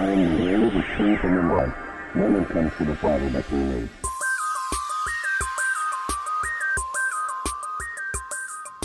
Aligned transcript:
time 0.00 0.36
the 0.36 0.44
air 0.44 0.64
is 0.64 0.84
free 0.96 1.16
from 1.18 1.34
the 1.36 1.42
mud. 1.42 1.74
Then 2.14 2.36
it 2.36 2.48
comes 2.48 2.72
to 2.78 2.84
the 2.84 2.96
Father 2.96 3.28
that 3.30 3.50
we 3.50 3.58
need. 3.58 3.88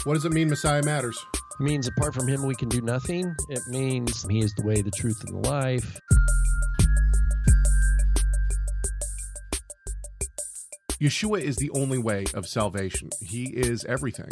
What 0.04 0.14
does 0.14 0.26
it 0.26 0.34
mean 0.34 0.50
Messiah 0.50 0.84
matters? 0.84 1.26
It 1.34 1.64
means 1.64 1.88
apart 1.88 2.14
from 2.14 2.28
him, 2.28 2.46
we 2.46 2.54
can 2.54 2.70
do 2.70 2.82
nothing. 2.82 3.36
It 3.50 3.62
means 3.70 4.26
he 4.30 4.40
is 4.40 4.54
the 4.56 4.64
way, 4.64 4.82
the 4.82 4.92
truth, 4.92 5.24
and 5.26 5.44
the 5.44 5.50
life. 5.50 6.00
Yeshua 11.02 11.42
is 11.42 11.56
the 11.56 11.70
only 11.72 11.98
way 11.98 12.26
of 12.34 12.46
salvation. 12.46 13.10
He 13.22 13.46
is 13.46 13.84
everything. 13.86 14.30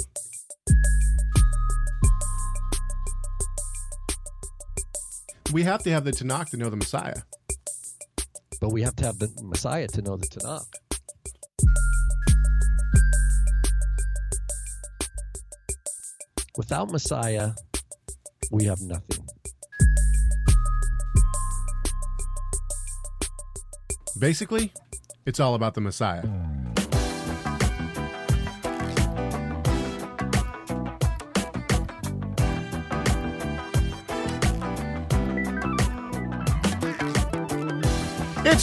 We 5.54 5.62
have 5.62 5.84
to 5.84 5.92
have 5.92 6.04
the 6.04 6.10
Tanakh 6.10 6.50
to 6.50 6.58
know 6.58 6.72
the 6.72 6.76
Messiah. 6.76 7.22
But 8.60 8.72
we 8.74 8.82
have 8.82 8.96
to 8.96 9.06
have 9.06 9.20
the 9.20 9.32
Messiah 9.44 9.88
to 9.90 10.02
know 10.02 10.18
the 10.18 10.26
Tanakh. 10.26 10.66
Without 16.58 16.90
Messiah, 16.90 17.52
we 18.50 18.66
have 18.66 18.82
nothing. 18.82 19.28
Basically, 24.18 24.74
it's 25.28 25.40
all 25.40 25.54
about 25.54 25.76
the 25.76 25.82
Messiah. 25.82 26.24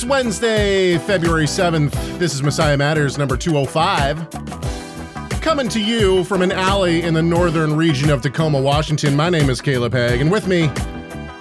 It's 0.00 0.08
Wednesday, 0.08 0.96
February 0.96 1.44
7th. 1.44 1.92
This 2.18 2.32
is 2.34 2.42
Messiah 2.42 2.74
Matters 2.78 3.18
number 3.18 3.36
205. 3.36 4.30
Coming 5.42 5.68
to 5.68 5.78
you 5.78 6.24
from 6.24 6.40
an 6.40 6.50
alley 6.52 7.02
in 7.02 7.12
the 7.12 7.20
northern 7.22 7.76
region 7.76 8.08
of 8.08 8.22
Tacoma, 8.22 8.58
Washington. 8.58 9.14
My 9.14 9.28
name 9.28 9.50
is 9.50 9.60
Caleb 9.60 9.92
Hegg, 9.92 10.22
and 10.22 10.30
with 10.32 10.46
me 10.46 10.68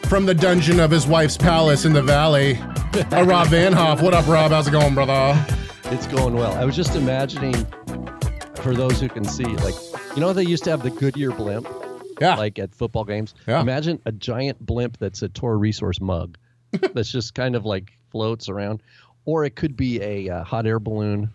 from 0.10 0.26
the 0.26 0.34
dungeon 0.34 0.82
of 0.82 0.92
his 0.92 1.08
wife's 1.08 1.38
palace 1.38 1.86
in 1.86 1.94
the 1.94 2.02
valley, 2.02 2.52
a 3.12 3.24
Rob 3.24 3.48
Vanhoff. 3.48 4.02
What 4.02 4.14
up, 4.14 4.28
Rob? 4.28 4.52
How's 4.52 4.68
it 4.68 4.72
going, 4.72 4.94
brother? 4.94 5.42
It's 5.86 6.08
going 6.08 6.34
well. 6.36 6.52
I 6.56 6.66
was 6.66 6.76
just 6.76 6.98
imagining, 6.98 7.66
for 8.56 8.76
those 8.76 9.00
who 9.00 9.08
can 9.08 9.24
see, 9.24 9.46
like, 9.46 9.76
you 10.16 10.20
know, 10.20 10.34
they 10.34 10.44
used 10.44 10.66
to 10.66 10.70
have 10.72 10.84
the 10.84 10.90
Goodyear 10.92 11.32
blimp, 11.32 11.66
Yeah. 12.20 12.36
like 12.36 12.60
at 12.60 12.76
football 12.76 13.06
games. 13.06 13.36
Yeah. 13.48 13.62
Imagine 13.62 14.02
a 14.06 14.12
giant 14.12 14.60
blimp 14.66 14.98
that's 14.98 15.22
a 15.22 15.30
Torah 15.30 15.56
Resource 15.56 16.02
mug 16.02 16.38
that's 16.94 17.10
just 17.10 17.34
kind 17.36 17.56
of 17.56 17.64
like 17.66 17.94
floats 18.12 18.50
around. 18.50 18.82
Or 19.26 19.46
it 19.46 19.56
could 19.56 19.76
be 19.78 20.02
a 20.02 20.30
uh, 20.30 20.44
hot 20.44 20.66
air 20.66 20.80
balloon. 20.80 21.30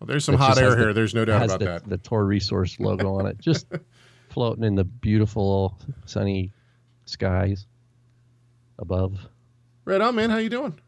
Well, 0.00 0.06
there's 0.06 0.24
some 0.24 0.36
hot 0.36 0.58
air 0.58 0.70
the- 0.70 0.76
here. 0.76 0.92
There's 0.92 1.14
no 1.14 1.24
doubt 1.24 1.44
about 1.44 1.58
the, 1.60 1.64
that. 1.66 1.88
The 1.88 1.98
Torah 1.98 2.24
Resource 2.24 2.78
logo 2.80 3.14
on 3.18 3.26
it, 3.26 3.38
just 3.38 3.66
floating 4.30 4.64
in 4.64 4.74
the 4.74 4.84
beautiful 4.84 5.76
sunny 6.06 6.52
skies 7.04 7.66
above. 8.78 9.18
Right 9.84 10.00
on, 10.00 10.14
man. 10.14 10.30
How 10.30 10.36
you 10.38 10.50
doing? 10.50 10.78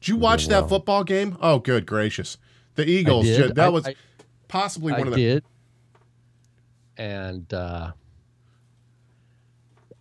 Did 0.00 0.08
you 0.08 0.16
watch 0.16 0.48
that 0.48 0.60
well. 0.62 0.68
football 0.68 1.04
game? 1.04 1.36
Oh, 1.40 1.58
good 1.58 1.86
gracious! 1.86 2.36
The 2.74 2.84
Eagles. 2.88 3.24
did. 3.26 3.54
That 3.54 3.66
I- 3.66 3.68
was 3.70 3.86
I- 3.86 3.94
possibly 4.48 4.92
I 4.92 4.98
one 4.98 5.08
of 5.08 5.14
the. 5.14 5.20
did, 5.20 5.44
and 6.96 7.52
uh, 7.54 7.92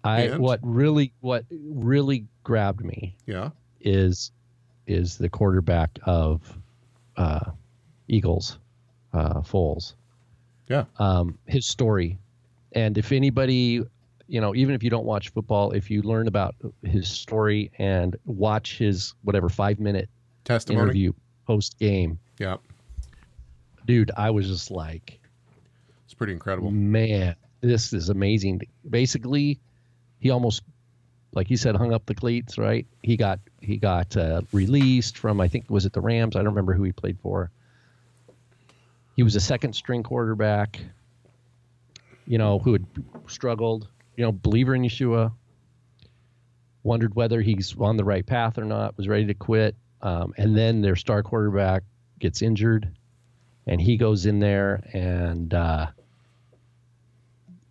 I 0.04 0.22
And? 0.22 0.42
what 0.42 0.60
really 0.64 1.14
what 1.22 1.46
really 1.52 2.26
grabbed 2.44 2.84
me 2.84 3.16
Yeah. 3.26 3.50
is 3.80 4.32
is 4.88 5.18
the 5.18 5.30
quarterback 5.30 6.00
of 6.04 6.58
uh, 7.18 7.52
Eagles, 8.08 8.58
uh, 9.14 9.42
Foles. 9.42 9.94
Yeah. 10.68 10.86
Um, 10.98 11.38
his 11.46 11.66
story, 11.66 12.18
and 12.74 12.98
if 12.98 13.12
anybody, 13.12 13.84
you 14.28 14.42
know, 14.42 14.56
even 14.56 14.74
if 14.76 14.84
you 14.84 14.90
don't 14.90 15.06
watch 15.06 15.30
football, 15.30 15.72
if 15.72 15.90
you 15.92 16.02
learn 16.02 16.28
about 16.28 16.56
his 16.84 17.08
story 17.08 17.72
and 17.78 18.16
watch 18.26 18.78
his 18.78 19.14
whatever 19.24 19.50
five 19.50 19.80
minute 19.80 20.10
Testimony. 20.46 20.82
interview 20.84 21.14
post 21.46 21.78
game, 21.80 22.18
Yeah. 22.40 22.58
dude, 23.86 24.12
I 24.18 24.30
was 24.32 24.48
just 24.48 24.72
like, 24.72 25.20
It's 26.06 26.14
pretty 26.14 26.34
incredible. 26.34 26.72
man, 26.72 27.36
this 27.62 27.94
is 27.94 28.10
amazing. 28.10 28.62
Basically, 28.90 29.60
he 30.20 30.30
almost, 30.32 30.64
like 31.34 31.48
he 31.48 31.56
said, 31.56 31.76
hung 31.76 31.94
up 31.94 32.06
the 32.06 32.16
cleats. 32.16 32.58
Right? 32.58 32.86
He 33.02 33.18
got 33.18 33.40
he 33.60 33.78
got 33.78 34.16
uh, 34.18 34.42
released 34.52 35.18
from 35.18 35.42
I 35.42 35.48
think 35.48 35.70
was 35.70 35.86
it 35.86 35.94
the 35.94 36.02
Rams? 36.02 36.36
I 36.36 36.40
don't 36.40 36.50
remember 36.50 36.74
who 36.74 36.84
he 36.84 36.92
played 36.92 37.20
for. 37.22 37.52
He 39.16 39.24
was 39.24 39.36
a 39.36 39.40
second 39.40 39.74
string 39.74 40.04
quarterback. 40.04 40.80
You 42.26 42.38
know 42.38 42.60
who 42.60 42.74
had 42.74 42.86
struggled. 43.28 43.88
You 44.16 44.26
know, 44.26 44.32
believer 44.32 44.76
in 44.76 44.84
Yeshua. 44.84 45.32
Wondered 46.84 47.16
whether 47.16 47.42
he's 47.42 47.76
on 47.80 47.98
the 47.98 48.04
right 48.04 48.26
path 48.26 48.58
or 48.58 48.66
not. 48.66 48.98
Was 48.98 49.08
ready 49.08 49.26
to 49.28 49.34
quit. 49.34 49.76
Um, 50.02 50.34
and 50.38 50.58
then 50.58 50.82
their 50.82 50.96
star 50.96 51.22
quarterback 51.22 51.84
gets 52.18 52.42
injured, 52.42 52.90
and 53.68 53.80
he 53.80 53.98
goes 53.98 54.26
in 54.26 54.40
there 54.40 54.84
and. 54.94 55.54
Uh, 55.54 55.88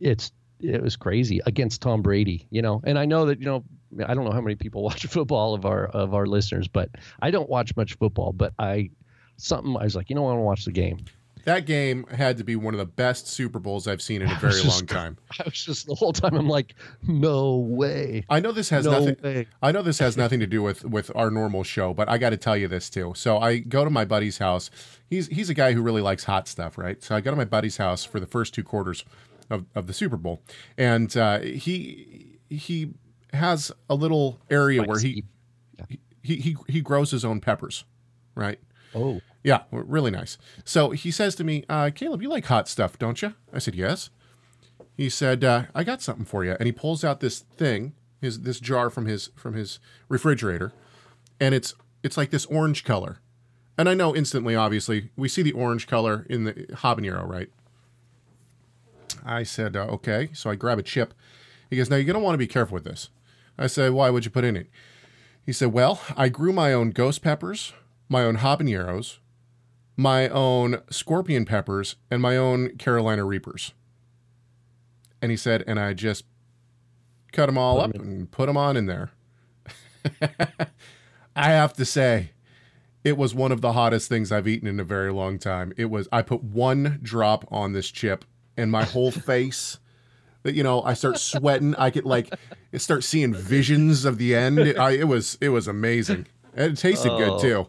it's 0.00 0.32
it 0.62 0.82
was 0.82 0.96
crazy 0.96 1.40
against 1.46 1.82
Tom 1.82 2.02
Brady, 2.02 2.46
you 2.50 2.62
know. 2.62 2.80
And 2.84 2.98
I 2.98 3.04
know 3.06 3.26
that 3.26 3.38
you 3.40 3.46
know 3.46 3.64
I 4.06 4.14
don't 4.14 4.24
know 4.24 4.32
how 4.32 4.40
many 4.40 4.54
people 4.56 4.82
watch 4.90 5.06
football 5.06 5.54
of 5.54 5.64
our 5.64 5.86
of 5.86 6.14
our 6.14 6.26
listeners, 6.26 6.68
but 6.68 6.90
I 7.20 7.30
don't 7.30 7.48
watch 7.48 7.76
much 7.76 7.94
football. 7.94 8.32
But 8.32 8.52
I 8.58 8.90
something 9.36 9.76
I 9.76 9.84
was 9.84 9.96
like, 9.96 10.10
you 10.10 10.16
know, 10.16 10.22
I 10.26 10.32
want 10.32 10.38
to 10.38 10.42
watch 10.42 10.64
the 10.64 10.72
game. 10.72 10.98
That 11.44 11.64
game 11.64 12.04
had 12.10 12.36
to 12.36 12.44
be 12.44 12.54
one 12.54 12.74
of 12.74 12.78
the 12.78 12.84
best 12.84 13.26
Super 13.26 13.58
Bowls 13.58 13.88
I've 13.88 14.02
seen 14.02 14.20
in 14.20 14.30
a 14.30 14.34
very 14.40 14.52
just- 14.60 14.66
long 14.66 14.86
time. 14.86 15.16
I 15.40 15.44
was 15.46 15.64
just 15.64 15.86
the 15.86 15.94
whole 15.94 16.12
time 16.12 16.34
I'm 16.34 16.48
like, 16.48 16.74
no 17.02 17.56
way, 17.56 18.24
I 18.28 18.40
know 18.40 18.52
this 18.52 18.68
has 18.68 18.84
no 18.84 18.92
nothing. 18.92 19.16
way. 19.22 19.46
I 19.62 19.72
know 19.72 19.80
this 19.80 19.98
has 20.00 20.18
nothing 20.18 20.40
to 20.40 20.46
do 20.46 20.62
with 20.62 20.84
with 20.84 21.10
our 21.14 21.30
normal 21.30 21.64
show, 21.64 21.94
but 21.94 22.10
I 22.10 22.18
got 22.18 22.30
to 22.30 22.36
tell 22.36 22.58
you 22.58 22.68
this 22.68 22.90
too. 22.90 23.14
So 23.16 23.38
I 23.38 23.58
go 23.60 23.84
to 23.84 23.90
my 23.90 24.04
buddy's 24.04 24.36
house. 24.36 24.70
He's 25.08 25.28
he's 25.28 25.48
a 25.48 25.54
guy 25.54 25.72
who 25.72 25.80
really 25.80 26.02
likes 26.02 26.24
hot 26.24 26.46
stuff, 26.46 26.76
right? 26.76 27.02
So 27.02 27.16
I 27.16 27.22
go 27.22 27.30
to 27.30 27.36
my 27.38 27.46
buddy's 27.46 27.78
house 27.78 28.04
for 28.04 28.20
the 28.20 28.26
first 28.26 28.52
two 28.52 28.62
quarters 28.62 29.02
of, 29.50 29.66
of 29.74 29.86
the 29.86 29.92
Super 29.92 30.16
Bowl, 30.16 30.42
and 30.78 31.14
uh, 31.16 31.40
he 31.40 32.38
he 32.48 32.92
has 33.32 33.70
a 33.88 33.94
little 33.94 34.40
area 34.50 34.82
where 34.82 34.98
he, 34.98 35.24
he 36.22 36.36
he 36.36 36.56
he 36.68 36.80
grows 36.80 37.10
his 37.10 37.24
own 37.24 37.40
peppers, 37.40 37.84
right? 38.34 38.58
oh 38.94 39.20
Yeah, 39.42 39.62
really 39.70 40.10
nice. 40.10 40.36
So 40.64 40.90
he 40.90 41.10
says 41.10 41.34
to 41.36 41.44
me, 41.44 41.64
uh, 41.68 41.90
Caleb, 41.94 42.22
you 42.22 42.28
like 42.28 42.46
hot 42.46 42.68
stuff, 42.68 42.98
don't 42.98 43.20
you? 43.22 43.34
I 43.52 43.58
said, 43.58 43.74
yes. 43.74 44.10
He 44.96 45.08
said, 45.08 45.42
uh, 45.44 45.64
I 45.74 45.82
got 45.82 46.02
something 46.02 46.26
for 46.26 46.44
you. 46.44 46.56
And 46.58 46.66
he 46.66 46.72
pulls 46.72 47.04
out 47.04 47.20
this 47.20 47.38
thing, 47.38 47.94
his 48.20 48.40
this 48.40 48.60
jar 48.60 48.90
from 48.90 49.06
his 49.06 49.30
from 49.34 49.54
his 49.54 49.78
refrigerator, 50.08 50.72
and 51.40 51.54
it's 51.54 51.74
it's 52.02 52.16
like 52.16 52.30
this 52.30 52.46
orange 52.46 52.84
color. 52.84 53.18
And 53.78 53.88
I 53.88 53.94
know 53.94 54.14
instantly, 54.14 54.54
obviously, 54.54 55.08
we 55.16 55.28
see 55.28 55.40
the 55.40 55.52
orange 55.52 55.86
color 55.86 56.26
in 56.28 56.44
the 56.44 56.52
habanero, 56.52 57.26
right? 57.26 57.48
I 59.24 59.42
said, 59.42 59.76
uh, 59.76 59.84
okay. 59.86 60.30
So 60.32 60.50
I 60.50 60.54
grab 60.54 60.78
a 60.78 60.82
chip. 60.82 61.14
He 61.68 61.76
goes, 61.76 61.88
now 61.88 61.96
you're 61.96 62.04
going 62.04 62.14
to 62.14 62.20
want 62.20 62.34
to 62.34 62.38
be 62.38 62.46
careful 62.46 62.74
with 62.74 62.84
this. 62.84 63.10
I 63.58 63.66
said, 63.66 63.92
why 63.92 64.10
would 64.10 64.24
you 64.24 64.30
put 64.30 64.44
in 64.44 64.56
it? 64.56 64.68
He 65.44 65.52
said, 65.52 65.72
well, 65.72 66.00
I 66.16 66.28
grew 66.28 66.52
my 66.52 66.72
own 66.72 66.90
ghost 66.90 67.22
peppers, 67.22 67.72
my 68.08 68.22
own 68.22 68.38
habaneros, 68.38 69.18
my 69.96 70.28
own 70.28 70.82
scorpion 70.90 71.44
peppers, 71.44 71.96
and 72.10 72.22
my 72.22 72.36
own 72.36 72.76
Carolina 72.76 73.24
Reapers. 73.24 73.72
And 75.20 75.30
he 75.30 75.36
said, 75.36 75.62
and 75.66 75.78
I 75.78 75.92
just 75.92 76.24
cut 77.32 77.46
them 77.46 77.58
all 77.58 77.80
up 77.80 77.94
and 77.94 78.30
put 78.30 78.46
them 78.46 78.56
on 78.56 78.76
in 78.76 78.86
there. 78.86 79.10
I 81.36 81.50
have 81.50 81.74
to 81.74 81.84
say, 81.84 82.30
it 83.04 83.16
was 83.16 83.34
one 83.34 83.52
of 83.52 83.60
the 83.60 83.72
hottest 83.72 84.08
things 84.08 84.32
I've 84.32 84.48
eaten 84.48 84.68
in 84.68 84.80
a 84.80 84.84
very 84.84 85.12
long 85.12 85.38
time. 85.38 85.72
It 85.76 85.86
was, 85.86 86.08
I 86.10 86.22
put 86.22 86.42
one 86.42 86.98
drop 87.02 87.46
on 87.50 87.72
this 87.72 87.90
chip 87.90 88.24
and 88.56 88.70
my 88.70 88.84
whole 88.84 89.10
face, 89.10 89.78
that 90.42 90.54
you 90.54 90.62
know, 90.62 90.82
I 90.82 90.94
start 90.94 91.18
sweating. 91.18 91.74
I 91.76 91.90
get 91.90 92.04
like, 92.06 92.32
I 92.72 92.76
start 92.78 93.04
seeing 93.04 93.34
visions 93.34 94.04
of 94.04 94.18
the 94.18 94.34
end. 94.34 94.58
It, 94.58 94.78
I, 94.78 94.92
it 94.92 95.08
was, 95.08 95.36
it 95.40 95.50
was 95.50 95.68
amazing. 95.68 96.26
And 96.54 96.72
it 96.72 96.76
tasted 96.78 97.10
good 97.10 97.28
Oh. 97.30 97.38
too. 97.40 97.66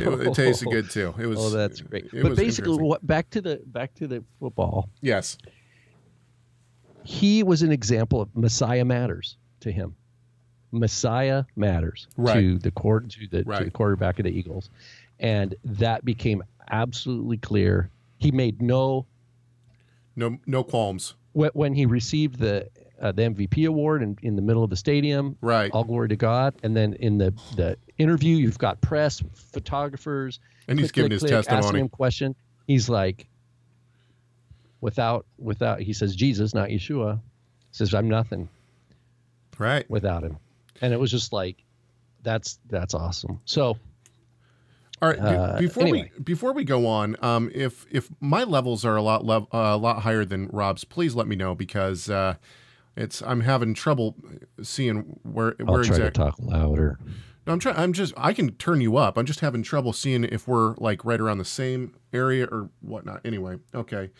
It, 0.00 0.26
it 0.28 0.34
tasted 0.34 0.68
good 0.70 0.90
too. 0.90 1.12
It 1.18 1.26
was. 1.26 1.38
oh 1.40 1.50
that's 1.50 1.80
great. 1.80 2.04
it 2.12 2.22
But 2.22 2.36
basically, 2.36 2.76
what 2.82 3.04
back 3.06 3.28
to 3.30 3.40
the 3.40 3.60
back 3.66 3.94
to 3.94 4.06
the 4.06 4.22
football. 4.38 4.88
Yes. 5.00 5.36
he 7.04 7.42
was 7.42 7.62
an 7.62 7.72
example 7.72 8.20
of 8.20 8.28
Messiah 8.36 8.84
matters 8.84 9.36
to 9.60 9.72
him. 9.72 9.96
Messiah 10.70 11.44
matters 11.56 12.06
Right. 12.16 12.34
to 12.34 12.58
the 12.58 12.70
court 12.70 13.10
to 13.10 13.26
the 13.26 13.44
to 13.44 13.64
the 13.64 13.70
quarterback 13.70 14.18
of 14.18 14.24
the 14.24 14.30
Eagles, 14.30 14.70
and 15.18 15.54
that 15.64 16.04
became 16.04 16.42
absolutely 16.70 17.36
clear. 17.38 17.90
He 18.18 18.30
made 18.30 18.62
no 18.62 19.06
No, 20.16 20.38
no 20.46 20.62
qualms. 20.64 21.14
when 21.32 21.50
when 21.54 21.74
he 21.74 21.86
received 21.86 22.38
the 22.38 22.68
uh, 23.00 23.10
the 23.12 23.22
MVP 23.22 23.66
award 23.66 24.02
in, 24.02 24.16
in 24.22 24.36
the 24.36 24.42
middle 24.42 24.62
of 24.62 24.70
the 24.70 24.76
stadium. 24.76 25.36
Right. 25.40 25.70
All 25.72 25.82
glory 25.84 26.08
to 26.10 26.16
God. 26.16 26.54
And 26.62 26.76
then 26.76 26.94
in 26.94 27.18
the 27.18 27.32
the 27.56 27.76
interview, 27.98 28.36
you've 28.36 28.58
got 28.58 28.80
press, 28.80 29.22
photographers, 29.34 30.38
And 30.68 30.78
he's 30.78 30.92
click, 30.92 31.10
giving 31.10 31.18
click, 31.18 31.22
his 31.22 31.22
click, 31.22 31.32
Asking 31.38 31.54
testimony. 31.56 31.80
him 31.80 31.88
question. 31.88 32.34
He's 32.66 32.88
like, 32.88 33.26
without 34.80 35.26
without 35.38 35.80
he 35.80 35.92
says 35.92 36.14
Jesus, 36.14 36.54
not 36.54 36.68
Yeshua. 36.68 37.16
He 37.16 37.20
says 37.76 37.94
I'm 37.94 38.08
nothing 38.08 38.48
Right. 39.58 39.88
without 39.90 40.22
him. 40.24 40.38
And 40.80 40.92
it 40.92 40.98
was 41.00 41.10
just 41.10 41.32
like, 41.32 41.56
that's 42.22 42.58
that's 42.68 42.94
awesome. 42.94 43.40
So 43.44 43.76
All 45.02 45.08
right. 45.08 45.18
Uh, 45.18 45.58
before 45.58 45.82
anyway. 45.82 46.12
we 46.16 46.22
before 46.22 46.52
we 46.52 46.62
go 46.62 46.86
on, 46.86 47.16
um, 47.22 47.50
if 47.52 47.86
if 47.90 48.08
my 48.20 48.44
levels 48.44 48.84
are 48.84 48.94
a 48.94 49.02
lot 49.02 49.24
lev- 49.24 49.48
uh, 49.52 49.72
a 49.72 49.76
lot 49.76 50.02
higher 50.02 50.24
than 50.24 50.46
Rob's, 50.52 50.84
please 50.84 51.16
let 51.16 51.26
me 51.26 51.34
know 51.34 51.56
because 51.56 52.08
uh, 52.08 52.34
it's 52.96 53.20
I'm 53.20 53.40
having 53.40 53.74
trouble 53.74 54.14
seeing 54.62 55.18
where 55.24 55.56
I'll 55.60 55.74
where 55.74 55.82
try 55.82 55.96
exactly. 55.96 56.10
to 56.24 56.30
talk 56.30 56.36
louder. 56.38 57.00
No, 57.48 57.52
I'm 57.52 57.58
trying. 57.58 57.76
I'm 57.76 57.92
just. 57.92 58.14
I 58.16 58.32
can 58.32 58.52
turn 58.52 58.80
you 58.80 58.96
up. 58.96 59.18
I'm 59.18 59.26
just 59.26 59.40
having 59.40 59.64
trouble 59.64 59.92
seeing 59.92 60.22
if 60.22 60.46
we're 60.46 60.76
like 60.76 61.04
right 61.04 61.20
around 61.20 61.38
the 61.38 61.44
same 61.44 61.96
area 62.12 62.46
or 62.46 62.70
whatnot. 62.80 63.22
Anyway, 63.24 63.58
okay, 63.74 64.10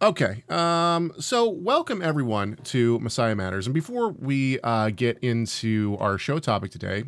okay. 0.00 0.42
Um. 0.48 1.12
So, 1.20 1.50
welcome 1.50 2.00
everyone 2.00 2.56
to 2.64 2.98
Messiah 3.00 3.34
Matters. 3.34 3.66
And 3.66 3.74
before 3.74 4.08
we 4.08 4.58
uh, 4.60 4.88
get 4.88 5.18
into 5.18 5.98
our 6.00 6.16
show 6.16 6.38
topic 6.38 6.70
today, 6.70 7.04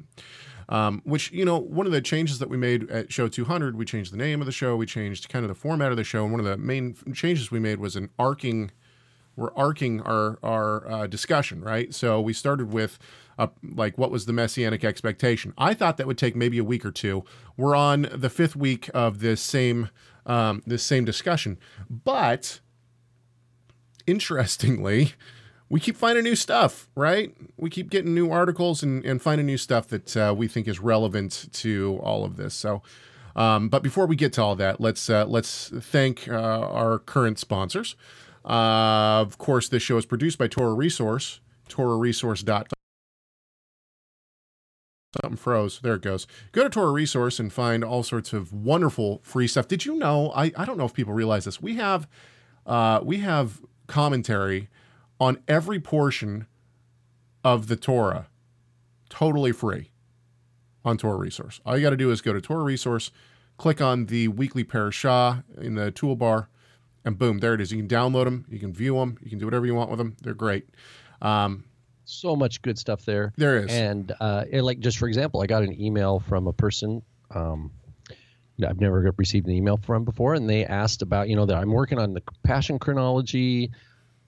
um, 0.71 1.03
which 1.05 1.31
you 1.33 1.45
know, 1.45 1.59
one 1.59 1.85
of 1.85 1.93
the 1.93 2.01
changes 2.01 2.39
that 2.39 2.49
we 2.49 2.57
made 2.57 2.89
at 2.91 3.13
Show 3.13 3.29
200, 3.29 3.77
we 3.77 3.85
changed 3.85 4.13
the 4.13 4.17
name 4.17 4.41
of 4.41 4.47
the 4.47 4.53
show. 4.53 4.77
We 4.77 4.87
changed 4.87 5.29
kind 5.29 5.45
of 5.45 5.49
the 5.49 5.55
format 5.55 5.91
of 5.91 5.97
the 5.97 6.05
show. 6.05 6.23
And 6.23 6.33
one 6.33 6.41
of 6.41 6.47
the 6.47 6.57
main 6.57 6.97
changes 7.13 7.51
we 7.51 7.59
made 7.61 7.81
was 7.81 7.97
an 7.97 8.09
arcing 8.19 8.71
we're 9.37 9.55
arcing 9.55 10.01
our 10.03 10.39
our 10.43 10.91
uh, 10.91 11.07
discussion, 11.07 11.63
right? 11.63 11.95
So 11.95 12.21
we 12.21 12.33
started 12.33 12.73
with 12.73 12.99
uh, 13.39 13.49
like 13.63 13.97
what 13.97 14.11
was 14.11 14.27
the 14.27 14.33
messianic 14.33 14.85
expectation? 14.85 15.55
I 15.57 15.75
thought 15.75 15.97
that 15.97 16.07
would 16.07 16.19
take 16.19 16.37
maybe 16.37 16.59
a 16.59 16.65
week 16.65 16.85
or 16.85 16.91
two. 16.91 17.25
We're 17.57 17.75
on 17.75 18.09
the 18.13 18.31
fifth 18.31 18.55
week 18.55 18.91
of 18.95 19.21
this 19.21 19.41
same 19.41 19.89
um, 20.27 20.63
this 20.67 20.83
same 20.83 21.05
discussion, 21.05 21.59
but 21.89 22.61
interestingly, 24.07 25.15
we 25.71 25.79
keep 25.79 25.97
finding 25.97 26.25
new 26.25 26.35
stuff, 26.35 26.89
right? 26.97 27.33
We 27.57 27.71
keep 27.71 27.91
getting 27.91 28.13
new 28.13 28.31
articles 28.31 28.83
and, 28.83 29.05
and 29.05 29.23
finding 29.23 29.47
new 29.47 29.57
stuff 29.57 29.87
that 29.89 30.17
uh, 30.17 30.35
we 30.37 30.49
think 30.49 30.67
is 30.67 30.81
relevant 30.81 31.49
to 31.53 32.01
all 32.03 32.25
of 32.25 32.37
this. 32.37 32.55
So, 32.55 32.83
um, 33.37 33.69
but 33.69 33.83
before 33.83 34.07
we 34.07 34.17
get 34.17 34.33
to 34.35 34.43
all 34.43 34.57
that, 34.57 34.81
let's 34.81 35.09
uh, 35.09 35.25
let's 35.27 35.69
thank 35.69 36.29
uh, 36.29 36.33
our 36.35 36.99
current 36.99 37.39
sponsors. 37.39 37.95
Uh, 38.45 39.23
of 39.23 39.39
course, 39.39 39.69
this 39.69 39.83
show 39.83 39.97
is 39.97 40.05
produced 40.05 40.39
by 40.39 40.49
Torah 40.49 40.75
Resource, 40.75 41.41
TorahResource.com. 41.69 42.65
Something 45.23 45.37
froze. 45.37 45.81
There 45.83 45.95
it 45.95 46.03
goes. 46.03 46.27
Go 46.53 46.65
to 46.65 46.71
Torah 46.71 46.93
Resource 46.93 47.39
and 47.39 47.53
find 47.53 47.85
all 47.85 48.03
sorts 48.03 48.33
of 48.33 48.53
wonderful 48.53 49.21
free 49.23 49.47
stuff. 49.47 49.69
Did 49.69 49.85
you 49.85 49.97
know? 49.97 50.33
I, 50.35 50.53
I 50.57 50.65
don't 50.65 50.79
know 50.79 50.85
if 50.85 50.95
people 50.95 51.15
realize 51.15 51.45
this. 51.45 51.61
We 51.61 51.77
have 51.77 52.09
uh, 52.67 53.01
we 53.05 53.19
have 53.19 53.61
commentary 53.87 54.69
on 55.21 55.39
every 55.47 55.79
portion 55.79 56.47
of 57.45 57.69
the 57.69 57.77
Torah, 57.77 58.29
totally 59.09 59.53
free 59.53 59.91
on 60.85 60.97
Torah 60.97 61.19
Resource. 61.19 61.61
All 61.65 61.77
you 61.77 61.83
got 61.83 61.91
to 61.91 61.97
do 61.97 62.11
is 62.11 62.21
go 62.21 62.33
to 62.33 62.41
Torah 62.41 62.65
Resource, 62.65 63.11
click 63.59 63.81
on 63.81 64.07
the 64.07 64.29
weekly 64.29 64.65
parashah 64.65 65.45
in 65.59 65.75
the 65.75 65.93
toolbar, 65.93 66.47
and 67.05 67.19
boom, 67.19 67.39
there 67.39 67.55
it 67.55 67.61
is. 67.61 67.71
You 67.71 67.79
can 67.79 67.89
download 67.89 68.25
them, 68.25 68.47
you 68.49 68.59
can 68.59 68.73
view 68.73 68.97
them, 68.97 69.19
you 69.23 69.31
can 69.31 69.39
do 69.39 69.45
whatever 69.47 69.67
you 69.67 69.75
want 69.75 69.91
with 69.91 69.99
them. 69.99 70.17
They're 70.23 70.35
great. 70.35 70.67
Um, 71.23 71.65
So 72.05 72.35
much 72.35 72.63
good 72.63 72.79
stuff 72.79 73.05
there. 73.05 73.33
there 73.37 73.59
is. 73.65 73.71
And 73.71 74.13
uh, 74.21 74.45
like 74.53 74.81
just 74.81 74.99
for 74.99 75.07
example, 75.07 75.43
I 75.43 75.47
got 75.47 75.63
an 75.63 75.79
email 75.81 76.21
from 76.21 76.47
a 76.47 76.53
person 76.53 77.03
um, 77.35 77.71
I've 78.67 78.81
never 78.81 79.13
received 79.17 79.47
an 79.47 79.53
email 79.55 79.77
from 79.79 80.05
before, 80.05 80.35
and 80.35 80.49
they 80.49 80.65
asked 80.65 81.03
about 81.03 81.29
you 81.29 81.37
know 81.37 81.47
that 81.47 81.57
I'm 81.57 81.71
working 81.71 81.99
on 81.99 82.13
the 82.15 82.23
Passion 82.43 82.79
chronology. 82.79 83.71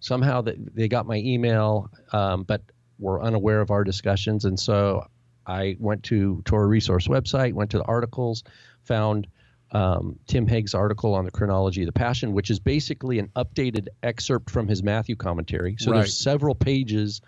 Somehow 0.02 0.43
that 0.43 0.75
they 0.75 0.88
got 0.88 1.06
my 1.06 1.16
email, 1.16 1.88
um, 2.12 2.43
but 2.43 2.60
were 2.99 3.22
unaware 3.22 3.60
of 3.60 3.70
our 3.70 3.84
discussions, 3.84 4.44
and 4.44 4.58
so 4.58 5.06
I 5.46 5.76
went 5.78 6.02
to 6.04 6.43
Torah 6.44 6.66
Resource 6.66 7.08
website, 7.08 7.52
went 7.52 7.70
to 7.70 7.78
the 7.78 7.84
articles, 7.84 8.43
found 8.82 9.26
um, 9.70 10.19
Tim 10.26 10.46
Hegg's 10.46 10.75
article 10.75 11.14
on 11.14 11.25
the 11.25 11.31
chronology 11.31 11.82
of 11.82 11.87
the 11.87 11.93
Passion, 11.93 12.32
which 12.32 12.50
is 12.50 12.58
basically 12.58 13.19
an 13.19 13.28
updated 13.37 13.88
excerpt 14.02 14.50
from 14.50 14.69
his 14.69 14.82
Matthew 14.82 15.16
commentary. 15.16 15.76
So 15.78 15.90
Right. 15.90 15.99
there's 15.99 16.16
several 16.16 16.54
pages 16.54 17.20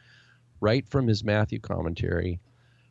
right 0.61 0.87
from 0.88 1.06
his 1.06 1.25
Matthew 1.25 1.61
commentary, 1.61 2.41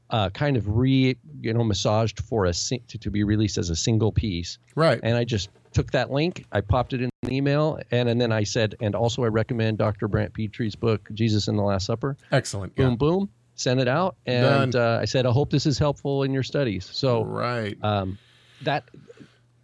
uh, 0.10 0.30
kind 0.30 0.58
of 0.58 0.68
re 0.78 1.18
you 1.42 1.54
know 1.54 1.64
massaged 1.64 2.20
for 2.22 2.46
a 2.46 2.54
to, 2.54 2.98
to 2.98 3.12
be 3.12 3.24
released 3.24 3.58
as 3.58 3.70
a 3.70 3.76
single 3.76 4.12
piece. 4.12 4.58
right. 4.76 5.00
And 5.04 5.16
I 5.18 5.24
just 5.24 5.50
took 5.74 5.92
that 5.92 6.12
link, 6.12 6.46
I 6.52 6.62
popped 6.62 6.94
it 6.94 7.02
in 7.02 7.10
an 7.24 7.32
email, 7.32 7.80
and, 7.92 8.08
and 8.10 8.20
then 8.22 8.32
I 8.32 8.44
said, 8.44 8.76
and 8.80 8.96
also 8.96 9.24
I 9.24 9.28
recommend 9.28 9.78
Dr. 9.78 10.08
Brant 10.08 10.34
Pitre's 10.34 10.76
book, 10.76 11.10
Jesus 11.14 11.48
in 11.48 11.56
the 11.56 11.64
Last 11.64 11.86
Supper. 11.86 12.16
Excellent. 12.32 12.76
Boom, 12.76 12.92
Yeah. 12.92 12.96
boom, 12.96 13.30
sent 13.56 13.80
it 13.80 13.88
out, 13.88 14.16
and 14.26 14.76
uh, 14.76 15.00
I 15.02 15.06
said, 15.06 15.26
I 15.26 15.32
hope 15.32 15.50
this 15.52 15.66
is 15.66 15.78
helpful 15.80 16.24
in 16.24 16.34
your 16.34 16.44
studies. 16.44 16.90
So 16.92 17.24
Right. 17.24 17.78
um, 17.84 18.18
that 18.62 18.90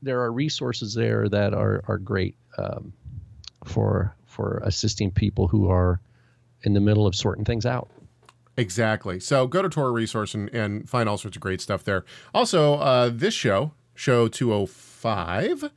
there 0.02 0.22
are 0.22 0.32
resources 0.32 0.94
there 0.94 1.28
that 1.30 1.54
are 1.54 1.84
are 1.88 1.98
great 1.98 2.36
um, 2.58 2.94
for 3.66 4.16
for 4.26 4.62
assisting 4.64 5.12
people 5.12 5.48
who 5.48 5.70
are 5.70 6.00
in 6.64 6.74
the 6.74 6.80
middle 6.80 7.06
of 7.08 7.16
sorting 7.16 7.44
things 7.46 7.66
out. 7.66 7.90
Exactly. 8.58 9.20
So 9.20 9.48
go 9.48 9.62
to 9.62 9.70
Torah 9.70 9.92
Resource 9.92 10.34
and, 10.34 10.50
and 10.54 10.88
find 10.90 11.08
all 11.08 11.18
sorts 11.18 11.38
of 11.38 11.42
great 11.42 11.62
stuff 11.62 11.84
there. 11.84 12.04
Also, 12.34 12.76
uh, 12.76 13.10
this 13.14 13.34
show, 13.34 13.72
show 13.96 14.28
205, 15.02 15.72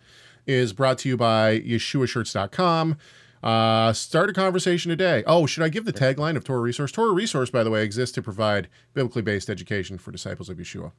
is 0.46 0.72
brought 0.72 0.98
to 0.98 1.08
you 1.08 1.16
by 1.16 1.60
YeshuaShirts.com. 1.60 2.96
Uh, 3.42 3.92
start 3.92 4.30
a 4.30 4.32
conversation 4.32 4.88
today. 4.88 5.24
Oh, 5.26 5.46
should 5.46 5.64
I 5.64 5.68
give 5.68 5.84
the 5.84 5.92
tagline 5.92 6.36
of 6.36 6.44
Torah 6.44 6.60
Resource? 6.60 6.92
Torah 6.92 7.12
Resource, 7.12 7.50
by 7.50 7.64
the 7.64 7.70
way, 7.70 7.84
exists 7.84 8.14
to 8.14 8.22
provide 8.22 8.68
biblically 8.94 9.22
based 9.22 9.50
education 9.50 9.98
for 9.98 10.12
disciples 10.12 10.48
of 10.48 10.58
Yeshua. 10.58 10.92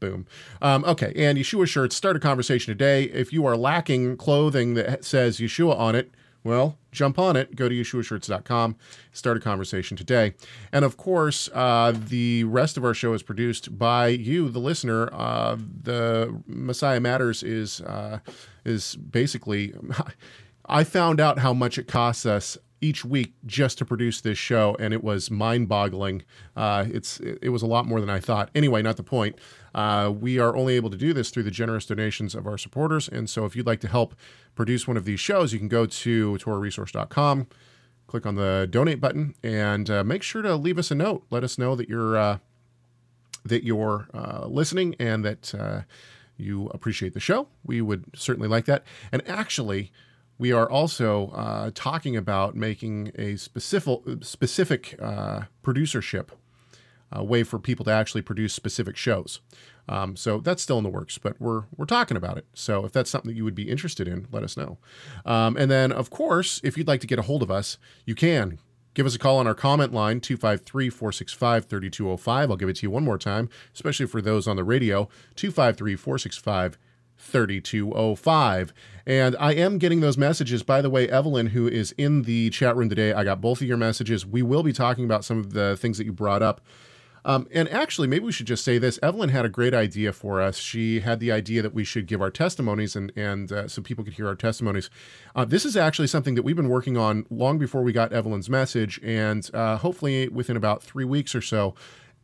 Boom. 0.00 0.26
Um, 0.60 0.84
okay, 0.84 1.12
and 1.16 1.38
Yeshua 1.38 1.66
shirts 1.66 1.96
start 1.96 2.16
a 2.16 2.20
conversation 2.20 2.70
today. 2.72 3.04
If 3.04 3.32
you 3.32 3.46
are 3.46 3.56
lacking 3.56 4.16
clothing 4.16 4.74
that 4.74 5.04
says 5.04 5.38
Yeshua 5.38 5.78
on 5.78 5.94
it, 5.94 6.10
well, 6.46 6.78
jump 6.92 7.18
on 7.18 7.36
it. 7.36 7.56
Go 7.56 7.68
to 7.68 7.74
yeshuashirts.com. 7.74 8.76
Start 9.12 9.36
a 9.36 9.40
conversation 9.40 9.96
today. 9.96 10.34
And 10.72 10.84
of 10.84 10.96
course, 10.96 11.50
uh, 11.52 11.92
the 11.96 12.44
rest 12.44 12.76
of 12.76 12.84
our 12.84 12.94
show 12.94 13.12
is 13.12 13.22
produced 13.22 13.78
by 13.78 14.08
you, 14.08 14.48
the 14.48 14.60
listener. 14.60 15.12
Uh, 15.12 15.56
the 15.56 16.40
Messiah 16.46 17.00
Matters 17.00 17.42
is 17.42 17.80
uh, 17.82 18.20
is 18.64 18.96
basically. 18.96 19.74
I 20.68 20.82
found 20.82 21.20
out 21.20 21.38
how 21.38 21.52
much 21.52 21.78
it 21.78 21.86
costs 21.86 22.26
us 22.26 22.58
each 22.80 23.04
week 23.04 23.34
just 23.44 23.78
to 23.78 23.84
produce 23.84 24.20
this 24.20 24.36
show, 24.38 24.76
and 24.78 24.92
it 24.92 25.02
was 25.02 25.30
mind-boggling. 25.30 26.22
Uh, 26.56 26.86
it's 26.88 27.20
it, 27.20 27.38
it 27.42 27.48
was 27.50 27.62
a 27.62 27.66
lot 27.66 27.86
more 27.86 28.00
than 28.00 28.10
I 28.10 28.20
thought. 28.20 28.50
Anyway, 28.54 28.82
not 28.82 28.96
the 28.96 29.02
point. 29.02 29.36
Uh, 29.76 30.10
we 30.10 30.38
are 30.38 30.56
only 30.56 30.74
able 30.74 30.88
to 30.88 30.96
do 30.96 31.12
this 31.12 31.28
through 31.30 31.42
the 31.42 31.50
generous 31.50 31.84
donations 31.84 32.34
of 32.34 32.46
our 32.46 32.56
supporters, 32.56 33.08
and 33.08 33.28
so 33.28 33.44
if 33.44 33.54
you'd 33.54 33.66
like 33.66 33.80
to 33.80 33.88
help 33.88 34.14
produce 34.54 34.88
one 34.88 34.96
of 34.96 35.04
these 35.04 35.20
shows, 35.20 35.52
you 35.52 35.58
can 35.58 35.68
go 35.68 35.84
to 35.84 36.38
TorahResource.com, 36.38 37.46
click 38.06 38.24
on 38.24 38.36
the 38.36 38.66
donate 38.70 39.02
button, 39.02 39.34
and 39.42 39.90
uh, 39.90 40.02
make 40.02 40.22
sure 40.22 40.40
to 40.40 40.56
leave 40.56 40.78
us 40.78 40.90
a 40.90 40.94
note. 40.94 41.26
Let 41.30 41.44
us 41.44 41.58
know 41.58 41.76
that 41.76 41.90
you're 41.90 42.16
uh, 42.16 42.38
that 43.44 43.64
you're 43.64 44.08
uh, 44.14 44.46
listening 44.48 44.96
and 44.98 45.22
that 45.26 45.54
uh, 45.54 45.82
you 46.38 46.68
appreciate 46.68 47.12
the 47.12 47.20
show. 47.20 47.48
We 47.62 47.82
would 47.82 48.06
certainly 48.14 48.48
like 48.48 48.64
that. 48.64 48.82
And 49.12 49.22
actually, 49.28 49.92
we 50.38 50.52
are 50.52 50.68
also 50.68 51.28
uh, 51.28 51.70
talking 51.74 52.16
about 52.16 52.54
making 52.54 53.12
a 53.16 53.36
specific 53.36 54.00
specific 54.22 54.96
uh, 55.00 55.42
producership 55.62 56.28
uh, 57.14 57.22
way 57.22 57.42
for 57.42 57.58
people 57.58 57.84
to 57.84 57.90
actually 57.90 58.22
produce 58.22 58.52
specific 58.54 58.96
shows. 58.96 59.40
Um, 59.88 60.16
so 60.16 60.38
that's 60.38 60.62
still 60.62 60.78
in 60.78 60.84
the 60.84 60.90
works, 60.90 61.18
but 61.18 61.40
we're 61.40 61.64
we're 61.76 61.86
talking 61.86 62.16
about 62.16 62.38
it. 62.38 62.46
So 62.54 62.84
if 62.84 62.92
that's 62.92 63.10
something 63.10 63.30
that 63.30 63.36
you 63.36 63.44
would 63.44 63.54
be 63.54 63.70
interested 63.70 64.08
in, 64.08 64.26
let 64.32 64.42
us 64.42 64.56
know. 64.56 64.78
Um, 65.24 65.56
and 65.56 65.70
then, 65.70 65.92
of 65.92 66.10
course, 66.10 66.60
if 66.64 66.76
you'd 66.76 66.88
like 66.88 67.00
to 67.02 67.06
get 67.06 67.18
a 67.18 67.22
hold 67.22 67.42
of 67.42 67.50
us, 67.50 67.78
you 68.04 68.14
can. 68.14 68.58
Give 68.94 69.04
us 69.04 69.14
a 69.14 69.18
call 69.18 69.36
on 69.36 69.46
our 69.46 69.54
comment 69.54 69.92
line, 69.92 70.20
253 70.20 70.88
465 70.88 71.66
3205. 71.66 72.50
I'll 72.50 72.56
give 72.56 72.70
it 72.70 72.76
to 72.76 72.82
you 72.84 72.90
one 72.90 73.04
more 73.04 73.18
time, 73.18 73.50
especially 73.74 74.06
for 74.06 74.22
those 74.22 74.48
on 74.48 74.56
the 74.56 74.64
radio, 74.64 75.08
253 75.34 75.96
465 75.96 76.78
3205. 77.18 78.72
And 79.06 79.36
I 79.38 79.52
am 79.52 79.76
getting 79.76 80.00
those 80.00 80.16
messages. 80.16 80.62
By 80.62 80.80
the 80.80 80.88
way, 80.88 81.08
Evelyn, 81.08 81.48
who 81.48 81.68
is 81.68 81.92
in 81.98 82.22
the 82.22 82.48
chat 82.50 82.74
room 82.74 82.88
today, 82.88 83.12
I 83.12 83.22
got 83.22 83.42
both 83.42 83.60
of 83.60 83.68
your 83.68 83.76
messages. 83.76 84.24
We 84.24 84.42
will 84.42 84.62
be 84.62 84.72
talking 84.72 85.04
about 85.04 85.26
some 85.26 85.38
of 85.38 85.52
the 85.52 85.76
things 85.76 85.98
that 85.98 86.04
you 86.04 86.12
brought 86.12 86.42
up. 86.42 86.62
Um, 87.26 87.48
and 87.52 87.68
actually, 87.70 88.06
maybe 88.06 88.24
we 88.24 88.30
should 88.30 88.46
just 88.46 88.64
say 88.64 88.78
this. 88.78 89.00
Evelyn 89.02 89.30
had 89.30 89.44
a 89.44 89.48
great 89.48 89.74
idea 89.74 90.12
for 90.12 90.40
us. 90.40 90.58
She 90.58 91.00
had 91.00 91.18
the 91.18 91.32
idea 91.32 91.60
that 91.60 91.74
we 91.74 91.82
should 91.82 92.06
give 92.06 92.22
our 92.22 92.30
testimonies 92.30 92.94
and, 92.94 93.12
and 93.16 93.50
uh, 93.50 93.66
so 93.66 93.82
people 93.82 94.04
could 94.04 94.14
hear 94.14 94.28
our 94.28 94.36
testimonies. 94.36 94.88
Uh, 95.34 95.44
this 95.44 95.64
is 95.64 95.76
actually 95.76 96.06
something 96.06 96.36
that 96.36 96.42
we've 96.42 96.54
been 96.54 96.68
working 96.68 96.96
on 96.96 97.26
long 97.28 97.58
before 97.58 97.82
we 97.82 97.92
got 97.92 98.12
Evelyn's 98.12 98.48
message. 98.48 99.00
And 99.02 99.50
uh, 99.52 99.76
hopefully, 99.78 100.28
within 100.28 100.56
about 100.56 100.84
three 100.84 101.04
weeks 101.04 101.34
or 101.34 101.42
so, 101.42 101.74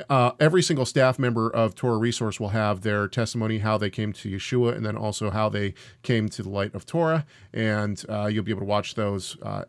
uh, 0.08 0.32
every 0.38 0.62
single 0.62 0.86
staff 0.86 1.18
member 1.18 1.50
of 1.50 1.74
Torah 1.74 1.98
Resource 1.98 2.38
will 2.38 2.50
have 2.50 2.82
their 2.82 3.08
testimony, 3.08 3.58
how 3.58 3.76
they 3.76 3.90
came 3.90 4.12
to 4.12 4.30
Yeshua, 4.30 4.76
and 4.76 4.86
then 4.86 4.96
also 4.96 5.30
how 5.30 5.48
they 5.48 5.74
came 6.04 6.28
to 6.28 6.44
the 6.44 6.48
light 6.48 6.74
of 6.76 6.86
Torah. 6.86 7.26
And 7.52 8.02
uh, 8.08 8.26
you'll 8.26 8.44
be 8.44 8.52
able 8.52 8.60
to 8.60 8.66
watch 8.66 8.94
those 8.94 9.36
uh, 9.42 9.64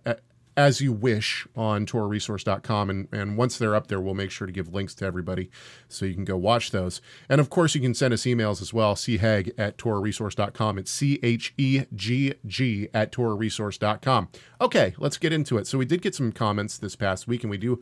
as 0.55 0.81
you 0.81 0.91
wish 0.91 1.48
on 1.55 1.86
TorahResource.com. 1.86 2.89
And, 2.89 3.07
and 3.12 3.38
once 3.38 3.57
they're 3.57 3.75
up 3.75 3.88
there, 3.88 4.00
we'll 4.00 4.13
make 4.13 4.31
sure 4.31 4.48
to 4.48 4.53
give 4.53 4.74
links 4.74 4.93
to 4.95 5.05
everybody 5.05 5.50
so 5.88 6.05
you 6.05 6.13
can 6.13 6.25
go 6.25 6.38
watch 6.38 6.72
those. 6.72 7.01
And 7.29 7.41
of 7.41 7.50
course, 7.50 7.75
you 7.75 7.81
can 7.81 7.93
send 7.93 8.13
us 8.13 8.24
emails 8.24 8.62
as 8.62 8.74
well, 8.74 8.95
chegg 8.95 9.51
at 9.57 9.77
TorahResource.com. 9.77 10.77
It's 10.77 10.91
C 10.91 11.19
H 11.24 11.53
E 11.57 11.83
G 11.95 12.33
G 12.45 12.88
at 12.93 13.12
TorahResource.com. 13.12 14.29
Okay, 14.62 14.93
let's 14.98 15.17
get 15.17 15.33
into 15.33 15.57
it. 15.57 15.67
So 15.67 15.77
we 15.77 15.86
did 15.86 16.01
get 16.01 16.15
some 16.15 16.31
comments 16.31 16.77
this 16.77 16.95
past 16.95 17.27
week, 17.27 17.43
and 17.43 17.51
we 17.51 17.57
do 17.57 17.81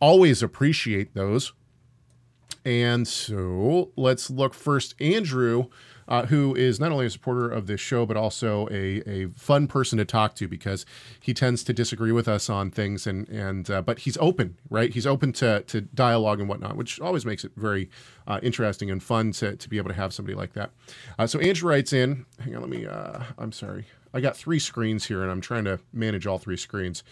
always 0.00 0.42
appreciate 0.42 1.14
those. 1.14 1.52
And 2.64 3.06
so 3.06 3.92
let's 3.96 4.30
look 4.30 4.52
first. 4.52 4.94
Andrew, 5.00 5.66
uh, 6.08 6.26
who 6.26 6.54
is 6.54 6.80
not 6.80 6.90
only 6.90 7.06
a 7.06 7.10
supporter 7.10 7.48
of 7.48 7.66
this 7.66 7.80
show, 7.80 8.06
but 8.06 8.16
also 8.16 8.66
a, 8.70 9.02
a 9.08 9.28
fun 9.36 9.66
person 9.66 9.98
to 9.98 10.04
talk 10.04 10.34
to 10.36 10.48
because 10.48 10.86
he 11.20 11.34
tends 11.34 11.62
to 11.64 11.72
disagree 11.72 12.12
with 12.12 12.26
us 12.26 12.48
on 12.48 12.70
things, 12.70 13.06
and 13.06 13.28
and 13.28 13.70
uh, 13.70 13.82
but 13.82 14.00
he's 14.00 14.16
open, 14.18 14.56
right? 14.70 14.92
He's 14.92 15.06
open 15.06 15.32
to 15.34 15.60
to 15.62 15.82
dialogue 15.82 16.40
and 16.40 16.48
whatnot, 16.48 16.76
which 16.76 16.98
always 17.00 17.26
makes 17.26 17.44
it 17.44 17.52
very 17.56 17.90
uh, 18.26 18.40
interesting 18.42 18.90
and 18.90 19.02
fun 19.02 19.32
to 19.32 19.54
to 19.54 19.68
be 19.68 19.76
able 19.76 19.90
to 19.90 19.94
have 19.94 20.14
somebody 20.14 20.34
like 20.34 20.54
that. 20.54 20.70
Uh, 21.18 21.26
so 21.26 21.38
Andrew 21.38 21.68
writes 21.68 21.92
in. 21.92 22.24
Hang 22.40 22.56
on, 22.56 22.62
let 22.62 22.70
me. 22.70 22.86
Uh, 22.86 23.20
I'm 23.36 23.52
sorry, 23.52 23.84
I 24.14 24.20
got 24.20 24.36
three 24.36 24.58
screens 24.58 25.06
here, 25.06 25.22
and 25.22 25.30
I'm 25.30 25.42
trying 25.42 25.64
to 25.64 25.78
manage 25.92 26.26
all 26.26 26.38
three 26.38 26.56
screens. 26.56 27.04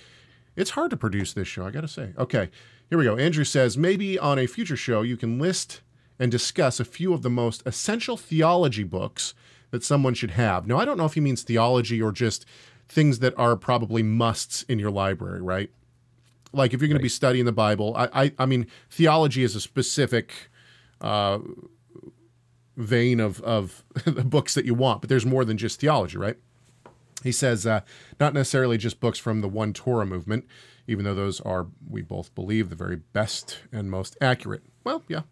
It's 0.57 0.71
hard 0.71 0.91
to 0.91 0.97
produce 0.97 1.35
this 1.35 1.47
show, 1.47 1.67
I 1.67 1.71
got 1.71 1.83
to 1.83 1.89
say. 1.89 2.15
Okay, 2.17 2.49
here 2.89 2.97
we 2.97 3.05
go. 3.05 3.19
Andrew 3.19 3.45
says 3.45 3.77
maybe 3.77 4.19
on 4.19 4.39
a 4.39 4.47
future 4.47 4.77
show 4.77 5.03
you 5.03 5.19
can 5.19 5.39
list 5.39 5.83
and 6.19 6.31
discuss 6.31 6.81
a 6.81 6.85
few 6.85 7.13
of 7.13 7.23
the 7.23 7.31
most 7.31 7.63
essential 7.67 8.17
theology 8.17 8.85
books 8.85 9.35
that 9.71 9.85
someone 9.85 10.15
should 10.15 10.33
have. 10.33 10.67
Now, 10.67 10.79
I 10.79 10.85
don't 10.85 10.97
know 10.97 11.05
if 11.05 11.15
he 11.15 11.21
means 11.21 11.43
theology 11.43 12.01
or 12.01 12.13
just 12.13 12.47
things 12.89 13.19
that 13.19 13.35
are 13.37 13.57
probably 13.57 14.03
musts 14.03 14.63
in 14.65 14.79
your 14.79 14.91
library, 14.91 15.43
right? 15.43 15.71
Like 16.53 16.73
if 16.73 16.81
you're 16.81 16.89
going 16.89 16.97
right. 16.97 17.01
to 17.01 17.05
be 17.05 17.09
studying 17.09 17.45
the 17.45 17.53
Bible, 17.53 17.95
I, 17.97 18.25
I, 18.25 18.33
I, 18.39 18.47
mean, 18.47 18.67
theology 18.89 19.43
is 19.43 19.55
a 19.57 19.61
specific 19.61 20.33
uh, 21.01 21.39
vein 22.77 23.21
of, 23.21 23.41
of 23.43 23.85
the 24.05 24.25
books 24.25 24.55
that 24.55 24.65
you 24.65 24.75
want, 24.75 25.01
but 25.01 25.09
there's 25.09 25.27
more 25.27 25.45
than 25.45 25.59
just 25.59 25.81
theology, 25.81 26.17
right? 26.17 26.37
He 27.23 27.33
says, 27.33 27.67
uh, 27.67 27.81
not 28.21 28.35
necessarily 28.35 28.79
just 28.79 29.01
books 29.01 29.19
from 29.19 29.41
the 29.41 29.49
One 29.49 29.73
Torah 29.73 30.07
movement, 30.07 30.47
even 30.87 31.05
though 31.05 31.15
those 31.15 31.41
are, 31.41 31.67
we 31.89 32.03
both 32.03 32.35
believe, 32.35 32.71
the 32.71 32.77
very 32.77 32.97
best 32.97 33.59
and 33.73 33.91
most 33.91 34.17
accurate. 34.21 34.63
Well, 34.87 35.03
yeah. 35.09 35.23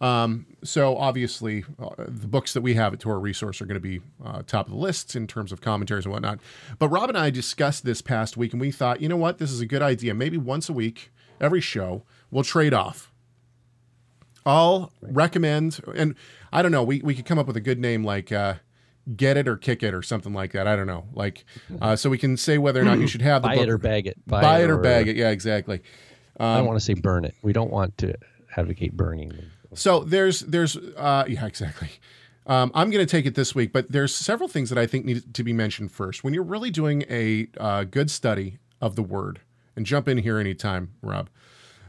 Um, 0.00 0.44
so 0.64 0.96
obviously, 0.96 1.64
uh, 1.78 1.90
the 1.98 2.26
books 2.26 2.52
that 2.52 2.62
we 2.62 2.74
have 2.74 2.92
at 2.92 2.98
Torah 2.98 3.20
Resource 3.20 3.62
are 3.62 3.64
going 3.64 3.80
to 3.80 3.80
be 3.80 4.00
uh, 4.24 4.42
top 4.44 4.66
of 4.66 4.72
the 4.72 4.78
list 4.78 5.14
in 5.14 5.28
terms 5.28 5.52
of 5.52 5.60
commentaries 5.60 6.04
and 6.04 6.12
whatnot. 6.12 6.40
But 6.80 6.88
Rob 6.88 7.10
and 7.10 7.16
I 7.16 7.30
discussed 7.30 7.84
this 7.84 8.02
past 8.02 8.36
week, 8.36 8.50
and 8.52 8.60
we 8.60 8.72
thought, 8.72 9.00
you 9.00 9.08
know 9.08 9.16
what, 9.16 9.38
this 9.38 9.52
is 9.52 9.60
a 9.60 9.66
good 9.66 9.82
idea. 9.82 10.14
Maybe 10.14 10.36
once 10.36 10.68
a 10.68 10.72
week, 10.72 11.12
every 11.40 11.60
show, 11.60 12.02
we'll 12.32 12.42
trade 12.42 12.74
off. 12.74 13.12
I'll 14.44 14.92
recommend, 15.00 15.78
and 15.94 16.16
I 16.52 16.62
don't 16.62 16.72
know, 16.72 16.82
we, 16.82 17.00
we 17.00 17.14
could 17.14 17.24
come 17.24 17.38
up 17.38 17.46
with 17.46 17.56
a 17.56 17.60
good 17.60 17.78
name 17.78 18.02
like 18.02 18.32
uh, 18.32 18.54
get 19.14 19.36
it 19.36 19.46
or 19.46 19.56
kick 19.56 19.84
it 19.84 19.94
or 19.94 20.02
something 20.02 20.34
like 20.34 20.50
that. 20.54 20.66
I 20.66 20.74
don't 20.74 20.88
know. 20.88 21.04
Like, 21.12 21.44
uh, 21.80 21.94
so 21.94 22.10
we 22.10 22.18
can 22.18 22.36
say 22.36 22.58
whether 22.58 22.80
or 22.80 22.84
not 22.84 22.98
you 22.98 23.06
should 23.06 23.22
have 23.22 23.42
the 23.42 23.48
buy 23.48 23.54
book. 23.54 23.62
it 23.62 23.70
or 23.70 23.78
bag 23.78 24.08
it. 24.08 24.18
Buy, 24.26 24.42
buy 24.42 24.64
it, 24.64 24.70
or, 24.70 24.74
or 24.74 24.82
bag 24.82 25.06
it. 25.06 25.14
Yeah, 25.14 25.30
exactly. 25.30 25.82
Um, 26.40 26.46
I 26.48 26.56
don't 26.56 26.66
want 26.66 26.80
to 26.80 26.84
say 26.84 26.94
burn 26.94 27.24
it. 27.24 27.36
We 27.42 27.52
don't 27.52 27.70
want 27.70 27.96
to 27.98 28.16
advocate 28.56 28.96
burning. 28.96 29.32
So 29.74 30.00
there's 30.00 30.40
there's 30.40 30.76
uh, 30.76 31.24
yeah 31.28 31.46
exactly. 31.46 31.90
Um, 32.46 32.70
I'm 32.74 32.90
going 32.90 33.04
to 33.04 33.10
take 33.10 33.24
it 33.24 33.34
this 33.34 33.54
week, 33.54 33.72
but 33.72 33.90
there's 33.90 34.14
several 34.14 34.50
things 34.50 34.68
that 34.68 34.76
I 34.76 34.86
think 34.86 35.06
need 35.06 35.32
to 35.32 35.42
be 35.42 35.54
mentioned 35.54 35.90
first. 35.90 36.22
When 36.22 36.34
you're 36.34 36.42
really 36.42 36.70
doing 36.70 37.04
a 37.08 37.48
uh, 37.58 37.84
good 37.84 38.10
study 38.10 38.58
of 38.82 38.96
the 38.96 39.02
word, 39.02 39.40
and 39.76 39.86
jump 39.86 40.08
in 40.08 40.18
here 40.18 40.38
anytime, 40.38 40.92
Rob. 41.02 41.28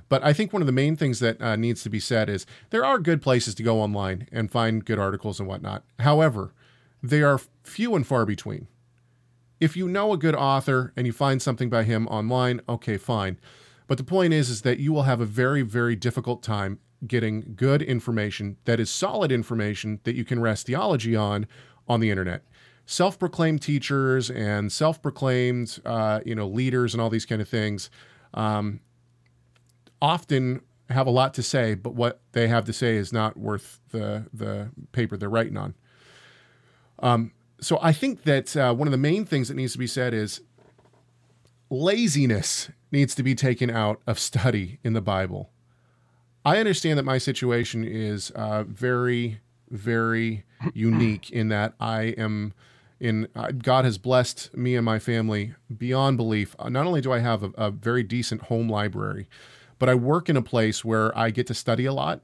But 0.08 0.24
I 0.24 0.34
think 0.34 0.54
one 0.54 0.62
of 0.62 0.66
the 0.66 0.72
main 0.72 0.96
things 0.96 1.20
that 1.20 1.42
uh, 1.42 1.56
needs 1.56 1.82
to 1.84 1.90
be 1.90 2.00
said 2.00 2.30
is 2.30 2.46
there 2.70 2.86
are 2.86 3.00
good 3.00 3.22
places 3.22 3.56
to 3.56 3.64
go 3.64 3.82
online 3.82 4.28
and 4.32 4.52
find 4.52 4.86
good 4.86 5.00
articles 5.00 5.40
and 5.40 5.50
whatnot. 5.50 5.84
However, 6.00 6.54
they 7.02 7.24
are 7.24 7.40
few 7.64 7.96
and 7.96 8.06
far 8.06 8.26
between. 8.26 8.68
If 9.60 9.76
you 9.76 9.88
know 9.88 10.14
a 10.14 10.18
good 10.18 10.36
author 10.36 10.94
and 10.96 11.08
you 11.08 11.14
find 11.14 11.42
something 11.42 11.70
by 11.70 11.84
him 11.84 12.08
online, 12.08 12.62
okay, 12.70 12.98
fine. 12.98 13.40
But 13.88 13.98
the 13.98 14.04
point 14.04 14.34
is, 14.34 14.50
is 14.50 14.62
that 14.62 14.80
you 14.80 14.92
will 14.92 15.04
have 15.04 15.22
a 15.22 15.26
very, 15.26 15.62
very 15.62 15.96
difficult 15.96 16.42
time 16.42 16.80
getting 17.06 17.54
good 17.56 17.82
information 17.82 18.58
that 18.66 18.80
is 18.80 18.90
solid 18.90 19.32
information 19.32 20.00
that 20.04 20.16
you 20.16 20.26
can 20.26 20.40
rest 20.40 20.68
theology 20.68 21.16
on 21.16 21.48
on 21.88 22.00
the 22.00 22.10
internet. 22.10 22.44
Self-proclaimed 22.88 23.62
teachers 23.62 24.30
and 24.32 24.72
self-proclaimed, 24.72 25.80
uh, 25.86 26.20
you 26.26 26.36
know, 26.36 26.48
leaders 26.48 26.94
and 26.94 27.02
all 27.02 27.10
these 27.10 27.26
kind 27.26 27.42
of 27.42 27.50
things 27.50 27.90
um, 28.34 28.80
often 30.02 30.62
have 30.90 31.08
a 31.08 31.12
lot 31.12 31.34
to 31.34 31.44
say, 31.44 31.74
but 31.74 31.96
what 31.96 32.22
they 32.32 32.48
have 32.48 32.66
to 32.66 32.74
say 32.74 32.96
is 32.96 33.12
not 33.12 33.38
worth 33.38 33.80
the 33.90 34.26
the 34.34 34.70
paper 34.92 35.18
they're 35.18 35.30
writing 35.30 35.58
on. 35.58 35.74
Um, 37.00 37.32
so 37.60 37.80
I 37.82 37.92
think 37.92 38.24
that 38.24 38.56
uh, 38.56 38.74
one 38.74 38.88
of 38.88 38.92
the 38.92 38.98
main 38.98 39.26
things 39.26 39.48
that 39.48 39.56
needs 39.56 39.74
to 39.74 39.80
be 39.80 39.88
said 39.88 40.14
is 40.14 40.42
laziness 41.76 42.70
needs 42.92 43.16
to 43.16 43.24
be 43.24 43.36
taken 43.36 43.70
out 43.70 44.02
of 44.08 44.20
study 44.20 44.80
in 44.84 44.94
the 44.94 45.02
Bible. 45.02 45.50
I 46.44 46.58
understand 46.58 46.98
that 47.00 47.06
my 47.06 47.18
situation 47.18 47.84
is 47.84 48.32
uh, 48.32 48.64
very, 48.64 49.40
very 49.70 50.44
unique 50.74 51.32
in 51.32 51.50
that 51.50 51.74
I 51.80 52.16
am 52.18 52.54
in 53.00 53.28
uh, 53.36 53.52
God 53.52 53.84
has 53.84 53.98
blessed 53.98 54.56
me 54.56 54.76
and 54.76 54.86
my 54.86 55.00
family 55.00 55.54
beyond 55.76 56.16
belief. 56.16 56.56
Uh, 56.58 56.70
not 56.70 56.86
only 56.86 57.02
do 57.02 57.12
I 57.12 57.20
have 57.20 57.44
a, 57.44 57.52
a 57.58 57.72
very 57.72 58.04
decent 58.04 58.44
home 58.44 58.70
library, 58.70 59.28
but 59.80 59.90
I 59.90 59.96
work 59.96 60.30
in 60.30 60.38
a 60.38 60.42
place 60.42 60.86
where 60.86 61.16
I 61.18 61.30
get 61.30 61.48
to 61.48 61.54
study 61.54 61.86
a 61.86 61.94
lot 61.94 62.22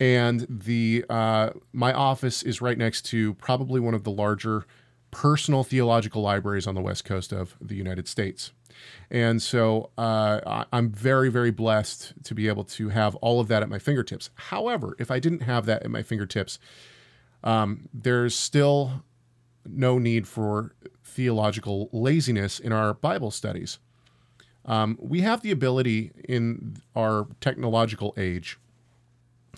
and 0.00 0.46
the 0.48 1.04
uh, 1.08 1.50
my 1.72 1.92
office 1.92 2.42
is 2.42 2.60
right 2.60 2.78
next 2.78 3.02
to 3.06 3.34
probably 3.34 3.80
one 3.80 3.94
of 3.94 4.04
the 4.04 4.10
larger 4.10 4.64
personal 5.10 5.64
theological 5.64 6.22
libraries 6.22 6.66
on 6.66 6.74
the 6.74 6.80
west 6.80 7.04
coast 7.04 7.32
of 7.32 7.56
the 7.60 7.74
United 7.74 8.06
States. 8.06 8.52
And 9.10 9.40
so 9.40 9.90
uh, 9.96 10.64
I'm 10.72 10.90
very, 10.90 11.30
very 11.30 11.50
blessed 11.50 12.12
to 12.24 12.34
be 12.34 12.48
able 12.48 12.64
to 12.64 12.90
have 12.90 13.14
all 13.16 13.40
of 13.40 13.48
that 13.48 13.62
at 13.62 13.68
my 13.68 13.78
fingertips. 13.78 14.30
However, 14.34 14.94
if 14.98 15.10
I 15.10 15.18
didn't 15.18 15.40
have 15.40 15.66
that 15.66 15.82
at 15.82 15.90
my 15.90 16.02
fingertips, 16.02 16.58
um, 17.42 17.88
there's 17.94 18.34
still 18.34 19.02
no 19.66 19.98
need 19.98 20.26
for 20.26 20.74
theological 21.04 21.88
laziness 21.92 22.58
in 22.58 22.72
our 22.72 22.94
Bible 22.94 23.30
studies. 23.30 23.78
Um, 24.64 24.98
we 25.00 25.22
have 25.22 25.42
the 25.42 25.50
ability 25.50 26.12
in 26.28 26.76
our 26.94 27.26
technological 27.40 28.12
age 28.18 28.58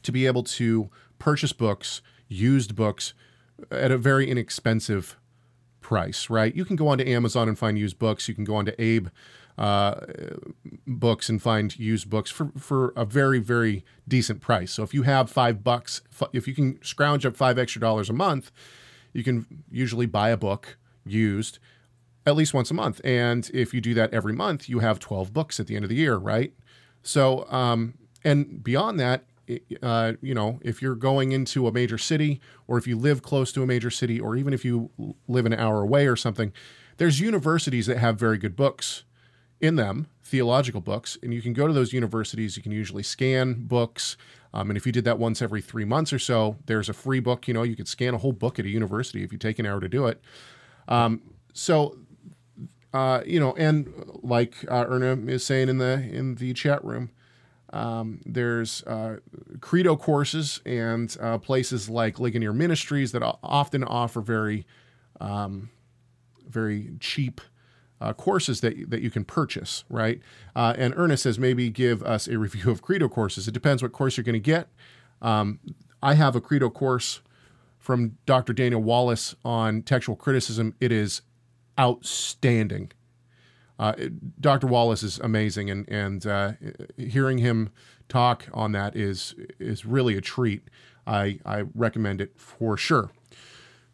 to 0.03 0.13
be 0.13 0.27
able 0.27 0.45
to 0.45 0.89
purchase 1.19 1.53
books, 1.53 2.01
used 2.29 2.77
books, 2.77 3.13
at 3.71 3.91
a 3.91 3.99
very 3.99 4.31
inexpensive 4.31 5.19
price, 5.81 6.31
right? 6.31 6.55
You 6.55 6.65
can 6.65 6.77
go 6.77 6.89
onto 6.89 7.05
Amazon 7.05 7.49
and 7.49 7.59
find 7.59 7.79
used 7.79 7.99
books. 7.99 8.29
You 8.29 8.35
can 8.35 8.45
go 8.45 8.57
onto 8.57 8.73
Abe 8.79 9.09
uh, 9.59 10.07
books 10.87 11.29
and 11.29 11.41
find 11.41 11.79
used 11.79 12.09
books 12.09 12.31
for, 12.31 12.51
for 12.57 12.93
a 12.97 13.05
very, 13.05 13.39
very 13.39 13.85
decent 14.09 14.41
price. 14.41 14.73
So 14.73 14.83
if 14.83 14.95
you 14.95 15.03
have 15.03 15.31
five 15.31 15.63
bucks, 15.63 16.01
if 16.33 16.49
you 16.49 16.55
can 16.55 16.83
scrounge 16.83 17.27
up 17.27 17.37
five 17.37 17.59
extra 17.59 17.81
dollars 17.81 18.09
a 18.09 18.15
month, 18.15 18.51
you 19.13 19.23
can 19.23 19.47
usually 19.71 20.07
buy 20.07 20.31
a 20.31 20.37
book 20.37 20.79
used 21.05 21.59
at 22.27 22.37
least 22.37 22.55
once 22.55 22.71
a 22.71 22.75
month. 22.75 23.01
And 23.05 23.51
if 23.53 23.75
you 23.75 23.81
do 23.81 23.95
that 23.95 24.13
every 24.15 24.33
month, 24.33 24.69
you 24.69 24.79
have 24.79 24.99
12 24.99 25.33
books 25.33 25.59
at 25.61 25.67
the 25.67 25.77
end 25.77 25.85
of 25.85 25.89
the 25.89 25.97
year, 25.97 26.17
right? 26.17 26.53
So, 27.03 27.51
um, 27.51 27.95
and 28.25 28.63
beyond 28.63 29.01
that, 29.01 29.25
uh, 29.83 30.13
you 30.21 30.35
know, 30.35 30.59
if 30.63 30.83
you're 30.83 30.95
going 30.95 31.33
into 31.33 31.67
a 31.67 31.73
major 31.73 31.99
city 31.99 32.41
or 32.67 32.79
if 32.79 32.87
you 32.87 32.97
live 32.97 33.23
close 33.23 33.53
to 33.53 33.63
a 33.63 33.67
major 33.67 33.91
city 33.91 34.21
or 34.21 34.37
even 34.37 34.53
if 34.53 34.65
you 34.65 34.91
live 35.29 35.47
an 35.47 35.55
hour 35.55 35.83
away 35.83 36.07
or 36.07 36.17
something, 36.17 36.53
there's 36.97 37.21
universities 37.21 37.87
that 37.87 37.99
have 37.99 38.19
very 38.19 38.39
good 38.39 38.57
books 38.57 39.05
in 39.61 39.77
them, 39.77 40.07
theological 40.23 40.81
books, 40.81 41.19
and 41.23 41.35
you 41.35 41.43
can 41.43 41.53
go 41.53 41.67
to 41.67 41.73
those 41.73 41.93
universities. 41.93 42.57
You 42.57 42.63
can 42.63 42.73
usually 42.73 43.03
scan 43.03 43.67
books. 43.67 44.17
Um, 44.53 44.71
and 44.71 44.77
if 44.77 44.87
you 44.87 44.93
did 44.93 45.05
that 45.05 45.19
once 45.19 45.43
every 45.43 45.61
three 45.61 45.85
months 45.85 46.13
or 46.13 46.19
so, 46.19 46.57
there's 46.67 46.89
a 46.89 46.93
free 46.93 47.21
book. 47.21 47.47
You 47.47 47.55
know, 47.55 47.63
you 47.63 47.77
could 47.77 47.89
scan 47.89 48.15
a 48.15 48.19
whole 48.19 48.33
book 48.33 48.59
at 48.59 48.65
a 48.65 48.69
university 48.69 49.23
if 49.23 49.33
you 49.33 49.39
take 49.39 49.59
an 49.59 49.67
hour 49.67 49.81
to 49.81 49.89
do 49.89 50.07
it. 50.07 50.21
Um, 50.89 51.23
so, 51.53 51.99
uh, 52.93 53.21
you 53.25 53.39
know, 53.39 53.55
and 53.55 53.93
like 54.23 54.55
uh, 54.69 54.87
Erna 54.89 55.17
is 55.31 55.45
saying 55.45 55.69
in 55.69 55.79
the 55.79 55.93
in 55.93 56.37
the 56.37 56.53
chat 56.55 56.85
room, 56.85 57.11
Um, 57.73 58.21
there's 58.27 58.83
uh, 58.85 59.19
credo 59.61 59.97
courses 59.97 60.61
and 60.67 61.17
uh, 61.21 61.39
places 61.39 61.89
like 61.89 62.19
Ligonier 62.19 62.53
Ministries 62.53 63.13
that 63.13 63.23
often 63.43 63.85
offer 63.85 64.21
very, 64.21 64.67
um, 65.21 65.71
very 66.49 66.91
cheap 66.99 67.41
uh, 68.01 68.13
courses 68.13 68.61
that 68.61 68.91
that 68.91 69.03
you 69.03 69.11
can 69.11 69.25
purchase, 69.25 69.85
right? 69.89 70.21
Uh, 70.57 70.75
and 70.77 70.95
Ernest 70.97 71.25
says 71.25 71.39
maybe 71.39 71.71
give 71.71 72.03
us 72.03 72.27
a 72.27 72.39
review 72.39 72.71
of 72.71 72.83
credo 72.83 73.09
courses. 73.09 73.47
It 73.47 73.53
depends 73.53 73.83
what 73.83 73.93
course 73.93 74.17
you're 74.17 74.25
going 74.25 74.35
to 74.35 74.41
get. 74.41 74.69
Um, 75.23 75.61
I 76.03 76.15
have 76.15 76.35
a 76.35 76.41
credo 76.41 76.71
course 76.71 77.21
from 77.79 78.17
Dr. 78.27 78.53
Daniel 78.53 78.83
Wallace 78.83 79.35
on 79.45 79.83
textual 79.83 80.17
criticism. 80.17 80.75
It 80.81 80.93
is 80.93 81.23
outstanding. 81.79 82.93
Uh, 83.81 83.95
Dr. 84.39 84.67
Wallace 84.67 85.03
is 85.03 85.19
amazing, 85.21 85.71
and 85.71 85.89
and 85.89 86.27
uh, 86.27 86.53
hearing 86.99 87.39
him 87.39 87.71
talk 88.11 88.47
on 88.53 88.73
that 88.73 88.95
is 88.95 89.35
is 89.59 89.87
really 89.87 90.19
a 90.19 90.21
treat. 90.21 90.63
I 91.07 91.41
I 91.47 91.65
recommend 91.75 92.21
it 92.21 92.39
for 92.39 92.77
sure. 92.77 93.11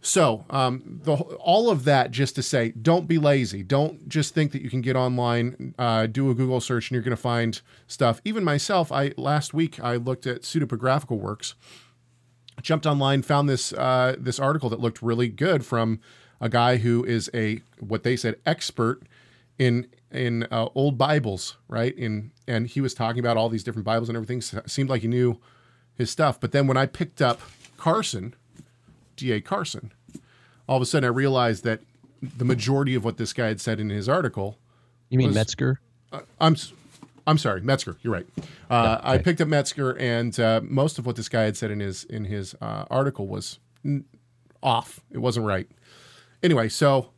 So, 0.00 0.44
um, 0.50 1.00
the, 1.02 1.14
all 1.14 1.70
of 1.70 1.84
that 1.84 2.10
just 2.10 2.34
to 2.36 2.42
say, 2.42 2.70
don't 2.70 3.08
be 3.08 3.18
lazy. 3.18 3.62
Don't 3.62 4.08
just 4.08 4.34
think 4.34 4.52
that 4.52 4.62
you 4.62 4.70
can 4.70 4.80
get 4.80 4.94
online, 4.94 5.74
uh, 5.78 6.06
do 6.06 6.30
a 6.30 6.34
Google 6.34 6.60
search, 6.60 6.90
and 6.90 6.94
you're 6.94 7.02
going 7.02 7.10
to 7.10 7.16
find 7.16 7.60
stuff. 7.86 8.20
Even 8.24 8.44
myself, 8.44 8.92
I 8.92 9.14
last 9.16 9.54
week 9.54 9.80
I 9.80 9.96
looked 9.96 10.26
at 10.26 10.42
pseudepigraphical 10.42 11.18
works, 11.18 11.54
jumped 12.60 12.86
online, 12.86 13.22
found 13.22 13.48
this 13.48 13.72
uh, 13.72 14.16
this 14.18 14.40
article 14.40 14.68
that 14.70 14.80
looked 14.80 15.00
really 15.00 15.28
good 15.28 15.64
from 15.64 16.00
a 16.40 16.48
guy 16.48 16.78
who 16.78 17.04
is 17.04 17.30
a 17.32 17.60
what 17.78 18.02
they 18.02 18.16
said 18.16 18.36
expert 18.44 19.02
in 19.58 19.86
in 20.12 20.44
uh, 20.50 20.68
old 20.74 20.96
Bibles, 20.98 21.56
right? 21.68 21.96
In 21.96 22.32
and 22.46 22.66
he 22.66 22.80
was 22.80 22.94
talking 22.94 23.20
about 23.20 23.36
all 23.36 23.48
these 23.48 23.64
different 23.64 23.84
Bibles 23.84 24.08
and 24.08 24.16
everything. 24.16 24.40
So 24.40 24.58
it 24.58 24.70
seemed 24.70 24.88
like 24.90 25.02
he 25.02 25.08
knew 25.08 25.38
his 25.94 26.10
stuff. 26.10 26.38
But 26.40 26.52
then 26.52 26.66
when 26.66 26.76
I 26.76 26.86
picked 26.86 27.20
up 27.22 27.40
Carson, 27.76 28.34
D.A. 29.16 29.40
Carson, 29.40 29.92
all 30.68 30.76
of 30.76 30.82
a 30.82 30.86
sudden 30.86 31.06
I 31.06 31.10
realized 31.12 31.64
that 31.64 31.80
the 32.22 32.44
majority 32.44 32.94
of 32.94 33.04
what 33.04 33.16
this 33.18 33.32
guy 33.32 33.48
had 33.48 33.60
said 33.60 33.80
in 33.80 33.90
his 33.90 34.08
article. 34.08 34.58
You 35.08 35.18
mean 35.18 35.28
was- 35.28 35.36
Metzger? 35.36 35.80
Uh, 36.12 36.20
I'm 36.40 36.56
I'm 37.26 37.38
sorry, 37.38 37.60
Metzger. 37.60 37.96
You're 38.02 38.12
right. 38.12 38.26
Uh, 38.70 38.98
I 39.02 39.18
picked 39.18 39.40
up 39.40 39.48
Metzger, 39.48 39.92
and 39.98 40.38
uh, 40.38 40.60
most 40.62 40.98
of 40.98 41.06
what 41.06 41.16
this 41.16 41.28
guy 41.28 41.42
had 41.42 41.56
said 41.56 41.70
in 41.72 41.80
his 41.80 42.04
in 42.04 42.24
his 42.26 42.54
uh, 42.60 42.84
article 42.90 43.26
was 43.26 43.58
n- 43.84 44.04
off. 44.62 45.00
It 45.10 45.18
wasn't 45.18 45.46
right. 45.46 45.68
Anyway, 46.42 46.68
so 46.68 47.10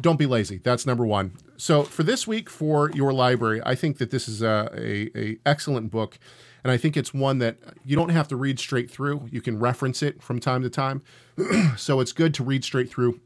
don't 0.00 0.18
be 0.18 0.26
lazy. 0.26 0.58
That's 0.58 0.86
number 0.86 1.06
one. 1.06 1.32
So 1.56 1.82
for 1.84 2.02
this 2.02 2.26
week 2.26 2.50
for 2.50 2.90
your 2.90 3.12
library, 3.12 3.60
I 3.64 3.74
think 3.74 3.98
that 3.98 4.10
this 4.10 4.28
is 4.28 4.42
a, 4.42 4.70
a, 4.74 5.10
a 5.16 5.38
excellent 5.46 5.90
book, 5.90 6.18
and 6.64 6.70
I 6.70 6.76
think 6.76 6.96
it's 6.96 7.14
one 7.14 7.38
that 7.38 7.58
you 7.84 7.96
don't 7.96 8.08
have 8.08 8.28
to 8.28 8.36
read 8.36 8.58
straight 8.58 8.90
through. 8.90 9.28
You 9.30 9.40
can 9.40 9.58
reference 9.58 10.02
it 10.02 10.22
from 10.22 10.40
time 10.40 10.62
to 10.62 10.70
time. 10.70 11.02
so 11.76 12.00
it's 12.00 12.12
good 12.12 12.34
to 12.34 12.44
read 12.44 12.64
straight 12.64 12.90
through. 12.90 13.20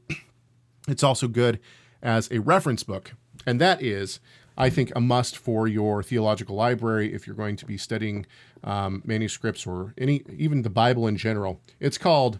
It's 0.88 1.02
also 1.02 1.28
good 1.28 1.60
as 2.02 2.30
a 2.30 2.40
reference 2.40 2.82
book, 2.82 3.14
and 3.46 3.60
that 3.60 3.82
is, 3.82 4.20
I 4.58 4.70
think, 4.70 4.92
a 4.94 5.00
must 5.00 5.36
for 5.36 5.66
your 5.66 6.02
theological 6.02 6.56
library 6.56 7.14
if 7.14 7.26
you're 7.26 7.36
going 7.36 7.56
to 7.56 7.66
be 7.66 7.78
studying 7.78 8.26
um, 8.64 9.02
manuscripts 9.04 9.66
or 9.66 9.94
any 9.96 10.22
even 10.36 10.62
the 10.62 10.70
Bible 10.70 11.06
in 11.06 11.16
general. 11.16 11.60
It's 11.80 11.98
called 11.98 12.38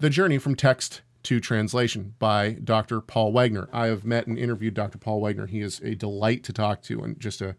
the 0.00 0.10
Journey 0.10 0.38
from 0.38 0.54
Text 0.54 1.02
to 1.24 1.40
Translation 1.40 2.14
by 2.18 2.52
Dr. 2.52 3.00
Paul 3.00 3.32
Wegner. 3.32 3.68
I 3.72 3.86
have 3.86 4.04
met 4.04 4.26
and 4.26 4.38
interviewed 4.38 4.74
Dr. 4.74 4.98
Paul 4.98 5.20
Wegner. 5.20 5.48
He 5.48 5.60
is 5.60 5.80
a 5.80 5.94
delight 5.94 6.44
to 6.44 6.52
talk 6.52 6.82
to 6.82 7.02
and 7.02 7.18
just 7.18 7.40
a 7.40 7.56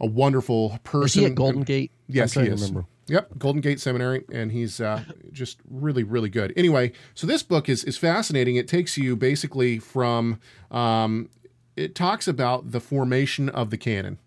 a 0.00 0.06
wonderful 0.06 0.78
person. 0.82 1.04
Is 1.04 1.14
he 1.14 1.24
at 1.26 1.34
Golden 1.34 1.62
Gate? 1.62 1.92
Yes, 2.08 2.32
he 2.32 2.40
is. 2.42 2.62
remember. 2.62 2.86
Yep, 3.06 3.38
Golden 3.38 3.60
Gate 3.60 3.80
Seminary, 3.80 4.24
and 4.32 4.52
he's 4.52 4.80
uh, 4.80 5.02
just 5.32 5.58
really, 5.68 6.04
really 6.04 6.28
good. 6.28 6.52
Anyway, 6.56 6.92
so 7.14 7.26
this 7.26 7.42
book 7.42 7.68
is 7.68 7.84
is 7.84 7.98
fascinating. 7.98 8.56
It 8.56 8.68
takes 8.68 8.96
you 8.96 9.16
basically 9.16 9.78
from 9.78 10.40
um, 10.70 11.28
it 11.76 11.94
talks 11.94 12.28
about 12.28 12.70
the 12.70 12.80
formation 12.80 13.48
of 13.48 13.70
the 13.70 13.76
canon, 13.76 14.18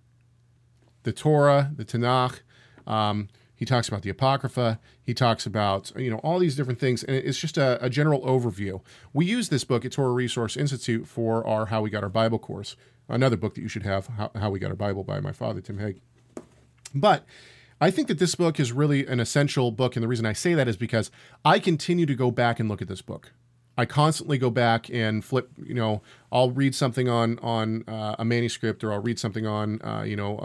the 1.03 1.13
Torah, 1.13 1.71
the 1.75 1.85
Tanakh. 1.85 2.41
Um, 2.85 3.29
he 3.63 3.65
talks 3.65 3.87
about 3.87 4.01
the 4.01 4.09
Apocrypha. 4.09 4.77
He 5.01 5.13
talks 5.13 5.45
about 5.45 5.93
you 5.95 6.11
know 6.11 6.17
all 6.17 6.37
these 6.37 6.57
different 6.57 6.81
things, 6.81 7.01
and 7.01 7.15
it's 7.15 7.39
just 7.39 7.57
a, 7.57 7.81
a 7.81 7.89
general 7.89 8.19
overview. 8.23 8.81
We 9.13 9.25
use 9.25 9.47
this 9.47 9.63
book 9.63 9.85
at 9.85 9.93
Torah 9.93 10.11
Resource 10.11 10.57
Institute 10.57 11.07
for 11.07 11.47
our 11.47 11.67
How 11.67 11.81
We 11.81 11.89
Got 11.89 12.03
Our 12.03 12.09
Bible 12.09 12.39
course, 12.39 12.75
another 13.07 13.37
book 13.37 13.55
that 13.55 13.61
you 13.61 13.69
should 13.69 13.83
have, 13.83 14.07
How, 14.07 14.31
How 14.35 14.49
We 14.49 14.59
Got 14.59 14.71
Our 14.71 14.75
Bible 14.75 15.05
by 15.05 15.21
my 15.21 15.31
father 15.31 15.61
Tim 15.61 15.77
Hegg. 15.77 16.01
But 16.93 17.23
I 17.79 17.89
think 17.89 18.09
that 18.09 18.19
this 18.19 18.35
book 18.35 18.59
is 18.59 18.73
really 18.73 19.07
an 19.07 19.21
essential 19.21 19.71
book. 19.71 19.95
And 19.95 20.03
the 20.03 20.09
reason 20.09 20.25
I 20.25 20.33
say 20.33 20.53
that 20.55 20.67
is 20.67 20.75
because 20.75 21.09
I 21.45 21.57
continue 21.57 22.05
to 22.05 22.15
go 22.15 22.31
back 22.31 22.59
and 22.59 22.67
look 22.67 22.81
at 22.81 22.89
this 22.89 23.01
book. 23.01 23.31
I 23.77 23.85
constantly 23.85 24.37
go 24.37 24.49
back 24.49 24.89
and 24.89 25.23
flip, 25.23 25.49
you 25.63 25.73
know, 25.73 26.01
I'll 26.31 26.51
read 26.51 26.75
something 26.75 27.09
on 27.09 27.39
on 27.39 27.83
uh, 27.87 28.15
a 28.19 28.25
manuscript 28.25 28.83
or 28.83 28.91
I'll 28.91 29.01
read 29.01 29.19
something 29.19 29.47
on, 29.47 29.81
uh, 29.81 30.03
you 30.03 30.15
know, 30.15 30.37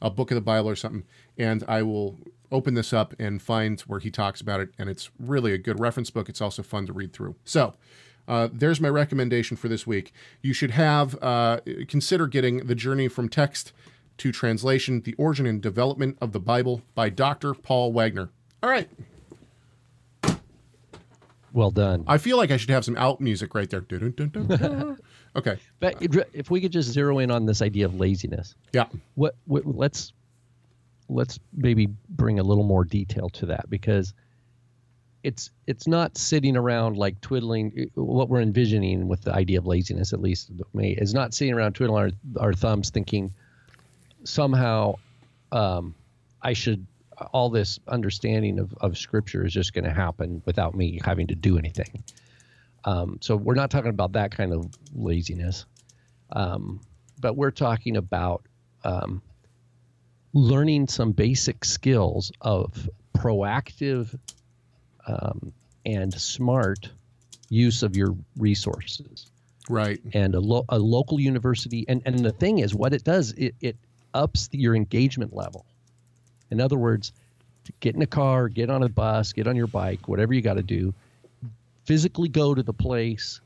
a, 0.00 0.06
a 0.06 0.10
book 0.10 0.30
of 0.30 0.36
the 0.36 0.40
Bible 0.40 0.68
or 0.68 0.76
something, 0.76 1.04
and 1.36 1.64
I 1.68 1.82
will 1.82 2.16
open 2.52 2.74
this 2.74 2.92
up 2.92 3.14
and 3.18 3.40
find 3.42 3.80
where 3.82 4.00
he 4.00 4.10
talks 4.10 4.40
about 4.40 4.60
it. 4.60 4.70
And 4.78 4.88
it's 4.88 5.10
really 5.18 5.52
a 5.52 5.58
good 5.58 5.80
reference 5.80 6.10
book. 6.10 6.28
It's 6.28 6.40
also 6.40 6.62
fun 6.62 6.86
to 6.86 6.92
read 6.92 7.12
through. 7.12 7.36
So, 7.44 7.74
uh, 8.28 8.48
there's 8.52 8.80
my 8.80 8.88
recommendation 8.88 9.56
for 9.56 9.68
this 9.68 9.86
week. 9.86 10.12
You 10.42 10.52
should 10.52 10.72
have 10.72 11.16
uh, 11.22 11.60
consider 11.86 12.26
getting 12.26 12.66
the 12.66 12.74
journey 12.74 13.06
from 13.08 13.28
text 13.28 13.72
to 14.18 14.32
translation, 14.32 15.02
the 15.02 15.14
origin 15.14 15.46
and 15.46 15.60
development 15.60 16.18
of 16.20 16.32
the 16.32 16.40
Bible 16.40 16.82
by 16.94 17.08
Dr. 17.10 17.54
Paul 17.54 17.92
Wegner. 17.92 18.30
All 18.62 18.70
right, 18.70 18.88
Well 21.52 21.70
done. 21.70 22.04
I 22.06 22.18
feel 22.18 22.36
like 22.36 22.50
I 22.50 22.56
should 22.58 22.70
have 22.70 22.84
some 22.84 22.96
out 22.96 23.20
music 23.20 23.54
right 23.54 23.68
there. 23.70 23.84
Okay, 25.36 25.58
But 25.80 26.00
if- 26.00 26.16
if 26.32 26.50
we 26.50 26.62
could 26.62 26.72
just 26.72 26.90
zero 26.90 27.18
in 27.18 27.30
on 27.30 27.44
this 27.44 27.60
idea 27.60 27.84
of 27.84 27.94
laziness, 28.00 28.54
yeah, 28.72 28.86
what, 29.16 29.36
what 29.46 29.66
let's 29.66 30.14
let's 31.08 31.38
maybe 31.54 31.88
bring 32.08 32.38
a 32.38 32.42
little 32.42 32.64
more 32.64 32.84
detail 32.84 33.28
to 33.30 33.46
that 33.46 33.68
because 33.70 34.14
it's 35.22 35.50
it's 35.66 35.86
not 35.86 36.16
sitting 36.16 36.56
around 36.56 36.96
like 36.96 37.20
twiddling 37.20 37.90
what 37.94 38.28
we're 38.28 38.40
envisioning 38.40 39.08
with 39.08 39.22
the 39.22 39.32
idea 39.32 39.58
of 39.58 39.66
laziness 39.66 40.12
at 40.12 40.20
least 40.20 40.50
me 40.74 40.92
is 40.92 41.14
not 41.14 41.34
sitting 41.34 41.54
around 41.54 41.72
twiddling 41.74 42.14
our, 42.36 42.44
our 42.44 42.52
thumbs 42.52 42.90
thinking 42.90 43.32
somehow 44.24 44.94
um, 45.52 45.94
I 46.42 46.52
should 46.52 46.86
all 47.32 47.50
this 47.50 47.80
understanding 47.88 48.58
of, 48.58 48.74
of 48.80 48.98
scripture 48.98 49.44
is 49.44 49.52
just 49.52 49.72
going 49.72 49.84
to 49.84 49.92
happen 49.92 50.42
without 50.44 50.74
me 50.74 51.00
having 51.02 51.26
to 51.28 51.34
do 51.34 51.58
anything. 51.58 52.04
Um, 52.84 53.18
so 53.20 53.36
we're 53.36 53.54
not 53.54 53.70
talking 53.70 53.90
about 53.90 54.12
that 54.12 54.30
kind 54.30 54.52
of 54.52 54.66
laziness, 54.94 55.64
um, 56.32 56.80
but 57.18 57.36
we're 57.36 57.50
talking 57.50 57.96
about 57.96 58.44
um, 58.84 59.22
learning 60.36 60.86
some 60.86 61.12
basic 61.12 61.64
skills 61.64 62.30
of 62.42 62.90
proactive 63.16 64.14
um, 65.06 65.50
and 65.86 66.12
smart 66.12 66.90
use 67.48 67.82
of 67.82 67.96
your 67.96 68.14
resources. 68.36 69.30
Right, 69.70 69.98
and 70.12 70.34
a, 70.34 70.40
lo- 70.40 70.66
a 70.68 70.78
local 70.78 71.18
university 71.18 71.86
and, 71.88 72.02
and 72.04 72.20
the 72.20 72.30
thing 72.30 72.58
is 72.58 72.74
what 72.74 72.92
it 72.92 73.02
does 73.02 73.32
it, 73.32 73.54
it 73.60 73.76
ups 74.14 74.48
your 74.52 74.76
engagement 74.76 75.34
level. 75.34 75.64
In 76.50 76.60
other 76.60 76.76
words 76.76 77.12
get 77.80 77.96
in 77.96 78.02
a 78.02 78.06
car 78.06 78.48
get 78.48 78.70
on 78.70 78.84
a 78.84 78.88
bus 78.88 79.32
get 79.32 79.48
on 79.48 79.56
your 79.56 79.66
bike 79.66 80.06
whatever 80.06 80.32
you 80.32 80.40
got 80.40 80.54
to 80.54 80.62
do 80.62 80.94
physically 81.84 82.28
go 82.28 82.54
to 82.54 82.62
the 82.62 82.72
place 82.72 83.40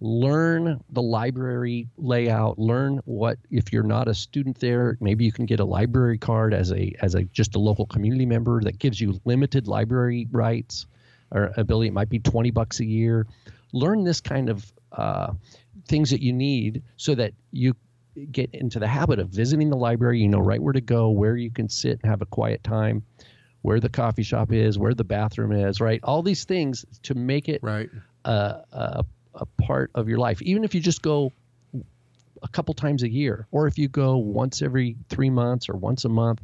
learn 0.00 0.82
the 0.90 1.02
library 1.02 1.88
layout. 1.96 2.58
Learn 2.58 3.00
what 3.04 3.38
if 3.50 3.72
you're 3.72 3.82
not 3.82 4.08
a 4.08 4.14
student 4.14 4.58
there 4.60 4.98
maybe 5.00 5.24
you 5.24 5.32
can 5.32 5.46
get 5.46 5.60
a 5.60 5.64
library 5.64 6.18
card 6.18 6.52
as 6.52 6.72
a 6.72 6.94
as 7.00 7.14
a 7.14 7.24
just 7.24 7.54
a 7.54 7.58
local 7.58 7.86
community 7.86 8.26
member 8.26 8.60
that 8.62 8.78
gives 8.78 9.00
you 9.00 9.20
limited 9.24 9.66
library 9.66 10.28
rights 10.30 10.86
or 11.30 11.52
ability. 11.56 11.88
It 11.88 11.94
might 11.94 12.08
be 12.08 12.18
20 12.18 12.50
bucks 12.50 12.80
a 12.80 12.84
year. 12.84 13.26
Learn 13.72 14.04
this 14.04 14.20
kind 14.20 14.48
of 14.48 14.72
uh, 14.92 15.32
things 15.88 16.10
that 16.10 16.22
you 16.22 16.32
need 16.32 16.82
so 16.96 17.14
that 17.14 17.32
you 17.50 17.74
get 18.30 18.50
into 18.54 18.78
the 18.78 18.86
habit 18.86 19.18
of 19.18 19.28
visiting 19.28 19.70
the 19.70 19.76
library. 19.76 20.20
You 20.20 20.28
know 20.28 20.38
right 20.38 20.62
where 20.62 20.72
to 20.72 20.80
go 20.80 21.10
where 21.10 21.36
you 21.36 21.50
can 21.50 21.68
sit 21.68 22.00
and 22.02 22.10
have 22.10 22.22
a 22.22 22.26
quiet 22.26 22.62
time 22.62 23.02
where 23.62 23.80
the 23.80 23.88
coffee 23.88 24.22
shop 24.22 24.52
is 24.52 24.78
where 24.78 24.94
the 24.94 25.04
bathroom 25.04 25.52
is 25.52 25.80
right? 25.80 26.00
All 26.02 26.22
these 26.22 26.44
things 26.44 26.84
to 27.02 27.14
make 27.14 27.48
it 27.48 27.60
right, 27.62 27.90
a, 28.24 28.60
a, 28.72 29.04
a 29.36 29.46
part 29.62 29.90
of 29.94 30.08
your 30.08 30.18
life, 30.18 30.42
even 30.42 30.64
if 30.64 30.74
you 30.74 30.80
just 30.80 31.02
go 31.02 31.32
a 32.42 32.48
couple 32.48 32.74
times 32.74 33.02
a 33.02 33.10
year, 33.10 33.46
or 33.50 33.66
if 33.66 33.78
you 33.78 33.88
go 33.88 34.16
once 34.16 34.62
every 34.62 34.96
three 35.08 35.30
months 35.30 35.68
or 35.68 35.74
once 35.76 36.04
a 36.04 36.08
month 36.08 36.42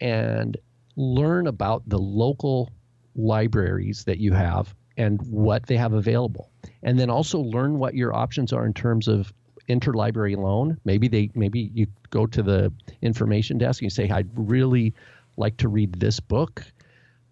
and 0.00 0.56
learn 0.96 1.46
about 1.46 1.82
the 1.88 1.98
local 1.98 2.70
libraries 3.14 4.04
that 4.04 4.18
you 4.18 4.32
have 4.32 4.74
and 4.96 5.20
what 5.22 5.66
they 5.66 5.76
have 5.76 5.92
available. 5.92 6.50
And 6.82 6.98
then 6.98 7.10
also 7.10 7.40
learn 7.40 7.78
what 7.78 7.94
your 7.94 8.14
options 8.14 8.52
are 8.52 8.66
in 8.66 8.74
terms 8.74 9.08
of 9.08 9.32
interlibrary 9.68 10.36
loan. 10.36 10.78
Maybe 10.84 11.08
they 11.08 11.30
maybe 11.34 11.70
you 11.72 11.86
go 12.10 12.26
to 12.26 12.42
the 12.42 12.72
information 13.00 13.58
desk 13.58 13.80
and 13.80 13.86
you 13.86 13.90
say, 13.90 14.10
"I'd 14.10 14.28
really 14.34 14.94
like 15.36 15.56
to 15.58 15.68
read 15.68 15.94
this 15.94 16.20
book. 16.20 16.64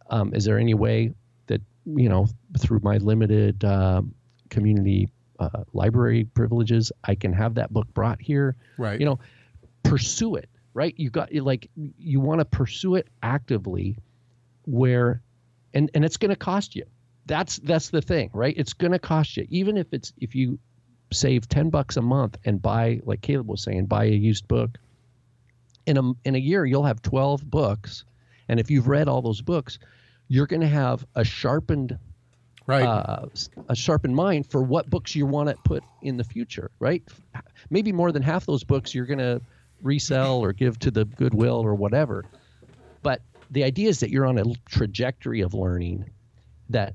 Um, 0.08 0.34
is 0.34 0.44
there 0.44 0.58
any 0.58 0.74
way 0.74 1.12
that 1.46 1.60
you 1.84 2.08
know 2.08 2.28
through 2.58 2.80
my 2.82 2.98
limited 2.98 3.64
uh, 3.64 4.02
community 4.50 5.08
uh, 5.38 5.64
library 5.72 6.24
privileges, 6.24 6.92
I 7.04 7.14
can 7.14 7.32
have 7.32 7.54
that 7.54 7.72
book 7.72 7.92
brought 7.94 8.20
here?" 8.20 8.56
Right. 8.78 9.00
You 9.00 9.06
know, 9.06 9.18
pursue 9.82 10.36
it. 10.36 10.48
Right. 10.74 10.94
You 10.96 11.10
got 11.10 11.34
like 11.34 11.70
you 11.98 12.20
want 12.20 12.40
to 12.40 12.44
pursue 12.44 12.94
it 12.96 13.08
actively, 13.22 13.96
where, 14.66 15.22
and 15.74 15.90
and 15.94 16.04
it's 16.04 16.16
going 16.16 16.30
to 16.30 16.36
cost 16.36 16.76
you 16.76 16.84
that's 17.30 17.58
that's 17.58 17.90
the 17.90 18.02
thing 18.02 18.28
right 18.32 18.54
it's 18.56 18.72
going 18.72 18.90
to 18.90 18.98
cost 18.98 19.36
you 19.36 19.46
even 19.50 19.76
if 19.76 19.86
it's 19.92 20.12
if 20.18 20.34
you 20.34 20.58
save 21.12 21.48
10 21.48 21.70
bucks 21.70 21.96
a 21.96 22.02
month 22.02 22.36
and 22.44 22.60
buy 22.60 23.00
like 23.04 23.20
caleb 23.20 23.48
was 23.48 23.62
saying 23.62 23.86
buy 23.86 24.04
a 24.04 24.08
used 24.08 24.48
book 24.48 24.78
in 25.86 25.96
a 25.96 26.12
in 26.24 26.34
a 26.34 26.38
year 26.38 26.66
you'll 26.66 26.84
have 26.84 27.00
12 27.02 27.48
books 27.48 28.04
and 28.48 28.58
if 28.58 28.68
you've 28.68 28.88
read 28.88 29.08
all 29.08 29.22
those 29.22 29.42
books 29.42 29.78
you're 30.26 30.46
going 30.46 30.60
to 30.60 30.66
have 30.66 31.06
a 31.14 31.24
sharpened 31.24 31.96
right. 32.70 32.84
uh, 32.84 33.26
a 33.68 33.76
sharpened 33.76 34.14
mind 34.14 34.46
for 34.50 34.62
what 34.62 34.88
books 34.88 35.14
you 35.14 35.26
want 35.26 35.48
to 35.48 35.56
put 35.64 35.82
in 36.02 36.16
the 36.16 36.24
future 36.24 36.70
right? 36.80 37.02
Maybe 37.68 37.92
more 37.92 38.10
than 38.10 38.22
half 38.22 38.46
those 38.46 38.64
books 38.64 38.94
you're 38.94 39.06
going 39.06 39.18
to 39.18 39.40
resell 39.82 40.40
or 40.40 40.52
give 40.52 40.78
to 40.80 40.90
the 40.90 41.04
goodwill 41.04 41.60
or 41.60 41.74
whatever. 41.74 42.24
But 43.02 43.22
the 43.50 43.64
idea 43.64 43.88
is 43.88 44.00
that 44.00 44.10
you're 44.10 44.26
on 44.26 44.38
a 44.38 44.44
trajectory 44.68 45.40
of 45.40 45.54
learning 45.54 46.10
that 46.70 46.94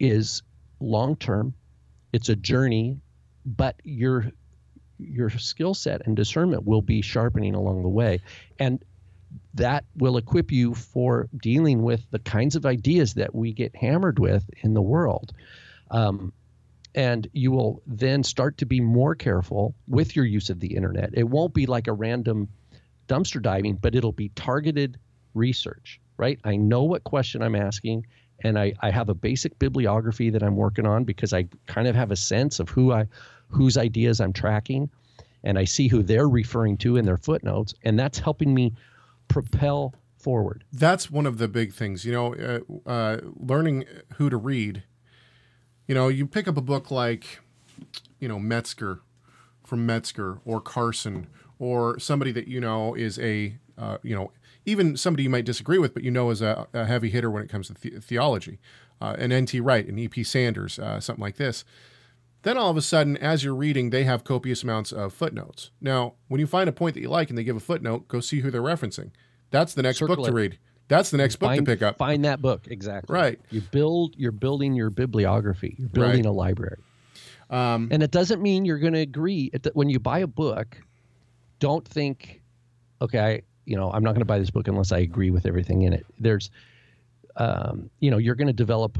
is 0.00 0.42
long 0.80 1.16
term. 1.16 1.54
It's 2.12 2.28
a 2.28 2.36
journey, 2.36 3.00
but 3.44 3.80
your 3.84 4.30
your 4.98 5.28
skill 5.30 5.74
set 5.74 6.06
and 6.06 6.14
discernment 6.14 6.64
will 6.64 6.82
be 6.82 7.02
sharpening 7.02 7.54
along 7.54 7.82
the 7.82 7.88
way, 7.88 8.20
and 8.58 8.82
that 9.54 9.84
will 9.96 10.16
equip 10.16 10.50
you 10.50 10.74
for 10.74 11.28
dealing 11.36 11.82
with 11.82 12.04
the 12.10 12.18
kinds 12.18 12.56
of 12.56 12.66
ideas 12.66 13.14
that 13.14 13.34
we 13.34 13.52
get 13.52 13.74
hammered 13.76 14.18
with 14.18 14.48
in 14.62 14.74
the 14.74 14.82
world. 14.82 15.32
Um, 15.90 16.32
and 16.94 17.28
you 17.32 17.50
will 17.50 17.82
then 17.86 18.22
start 18.22 18.58
to 18.58 18.66
be 18.66 18.80
more 18.80 19.14
careful 19.14 19.74
with 19.88 20.14
your 20.14 20.24
use 20.24 20.50
of 20.50 20.60
the 20.60 20.74
internet. 20.74 21.10
It 21.12 21.28
won't 21.28 21.54
be 21.54 21.66
like 21.66 21.88
a 21.88 21.92
random 21.92 22.48
dumpster 23.08 23.42
diving, 23.42 23.76
but 23.76 23.94
it'll 23.94 24.12
be 24.12 24.30
targeted 24.30 24.98
research, 25.34 26.00
right? 26.16 26.38
I 26.44 26.56
know 26.56 26.84
what 26.84 27.04
question 27.04 27.42
I'm 27.42 27.56
asking 27.56 28.06
and 28.42 28.58
I, 28.58 28.74
I 28.80 28.90
have 28.90 29.08
a 29.08 29.14
basic 29.14 29.58
bibliography 29.58 30.30
that 30.30 30.42
I'm 30.42 30.56
working 30.56 30.86
on 30.86 31.04
because 31.04 31.32
I 31.32 31.46
kind 31.66 31.86
of 31.86 31.94
have 31.94 32.10
a 32.10 32.16
sense 32.16 32.60
of 32.60 32.68
who 32.68 32.92
I 32.92 33.06
whose 33.48 33.76
ideas 33.76 34.20
I'm 34.20 34.32
tracking 34.32 34.90
and 35.44 35.58
I 35.58 35.64
see 35.64 35.86
who 35.86 36.02
they're 36.02 36.28
referring 36.28 36.76
to 36.78 36.96
in 36.96 37.04
their 37.04 37.16
footnotes 37.16 37.74
and 37.84 37.98
that's 37.98 38.18
helping 38.18 38.52
me 38.52 38.72
propel 39.34 39.92
forward. 40.16 40.62
That's 40.72 41.10
one 41.10 41.26
of 41.26 41.38
the 41.38 41.48
big 41.48 41.72
things, 41.72 42.04
you 42.04 42.12
know, 42.12 42.34
uh, 42.86 42.88
uh, 42.88 43.18
learning 43.36 43.84
who 44.16 44.30
to 44.30 44.36
read. 44.36 44.84
You 45.88 45.94
know, 45.96 46.06
you 46.06 46.24
pick 46.26 46.46
up 46.46 46.56
a 46.56 46.62
book 46.62 46.92
like, 46.92 47.40
you 48.20 48.28
know, 48.28 48.38
Metzger 48.38 49.00
from 49.64 49.84
Metzger 49.84 50.38
or 50.44 50.60
Carson 50.60 51.26
or 51.58 51.98
somebody 51.98 52.30
that 52.30 52.46
you 52.46 52.60
know 52.60 52.94
is 52.94 53.18
a, 53.18 53.56
uh, 53.76 53.98
you 54.02 54.14
know, 54.14 54.30
even 54.66 54.96
somebody 54.96 55.24
you 55.24 55.30
might 55.30 55.44
disagree 55.44 55.78
with, 55.78 55.92
but 55.94 56.04
you 56.04 56.12
know 56.12 56.30
is 56.30 56.40
a, 56.40 56.68
a 56.72 56.86
heavy 56.86 57.10
hitter 57.10 57.30
when 57.30 57.42
it 57.42 57.48
comes 57.48 57.66
to 57.66 57.74
the- 57.74 58.00
theology, 58.00 58.60
uh, 59.00 59.16
an 59.18 59.32
N.T. 59.32 59.58
Wright, 59.60 59.86
an 59.86 59.98
E.P. 59.98 60.22
Sanders, 60.22 60.78
uh, 60.78 61.00
something 61.00 61.22
like 61.22 61.36
this. 61.36 61.64
Then 62.44 62.56
all 62.56 62.70
of 62.70 62.76
a 62.76 62.82
sudden, 62.82 63.16
as 63.16 63.42
you're 63.42 63.54
reading, 63.54 63.90
they 63.90 64.04
have 64.04 64.22
copious 64.22 64.62
amounts 64.62 64.92
of 64.92 65.12
footnotes. 65.12 65.70
Now, 65.80 66.14
when 66.28 66.40
you 66.40 66.46
find 66.46 66.68
a 66.68 66.72
point 66.72 66.94
that 66.94 67.00
you 67.00 67.08
like 67.08 67.28
and 67.30 67.36
they 67.38 67.44
give 67.44 67.56
a 67.56 67.60
footnote, 67.60 68.06
go 68.06 68.20
see 68.20 68.40
who 68.40 68.50
they're 68.50 68.62
referencing. 68.62 69.10
That's 69.50 69.74
the 69.74 69.82
next 69.82 69.98
Circle 69.98 70.16
book 70.16 70.26
to 70.26 70.32
read. 70.32 70.58
That's 70.88 71.10
the 71.10 71.16
next 71.16 71.36
book 71.36 71.54
to 71.56 71.62
pick 71.62 71.80
up. 71.82 71.96
Find 71.96 72.24
that 72.26 72.42
book 72.42 72.66
exactly. 72.68 73.14
Right. 73.14 73.40
You 73.50 73.62
build. 73.62 74.14
You're 74.18 74.32
building 74.32 74.74
your 74.74 74.90
bibliography. 74.90 75.74
You're 75.78 75.88
building 75.88 76.16
Right. 76.16 76.26
a 76.26 76.30
library. 76.30 76.76
Um, 77.48 77.88
And 77.90 78.02
it 78.02 78.10
doesn't 78.10 78.42
mean 78.42 78.64
you're 78.64 78.78
going 78.78 78.92
to 78.92 79.00
agree. 79.00 79.50
It, 79.52 79.66
when 79.74 79.88
you 79.88 79.98
buy 79.98 80.18
a 80.18 80.26
book, 80.26 80.76
don't 81.60 81.86
think, 81.86 82.42
okay, 83.00 83.18
I, 83.20 83.42
you 83.64 83.76
know, 83.76 83.90
I'm 83.90 84.02
not 84.02 84.10
going 84.10 84.20
to 84.20 84.26
buy 84.26 84.38
this 84.38 84.50
book 84.50 84.68
unless 84.68 84.92
I 84.92 84.98
agree 84.98 85.30
with 85.30 85.46
everything 85.46 85.82
in 85.82 85.94
it. 85.94 86.04
There's, 86.18 86.50
um, 87.36 87.88
you 88.00 88.10
know, 88.10 88.18
you're 88.18 88.34
going 88.34 88.48
to 88.48 88.52
develop, 88.52 88.98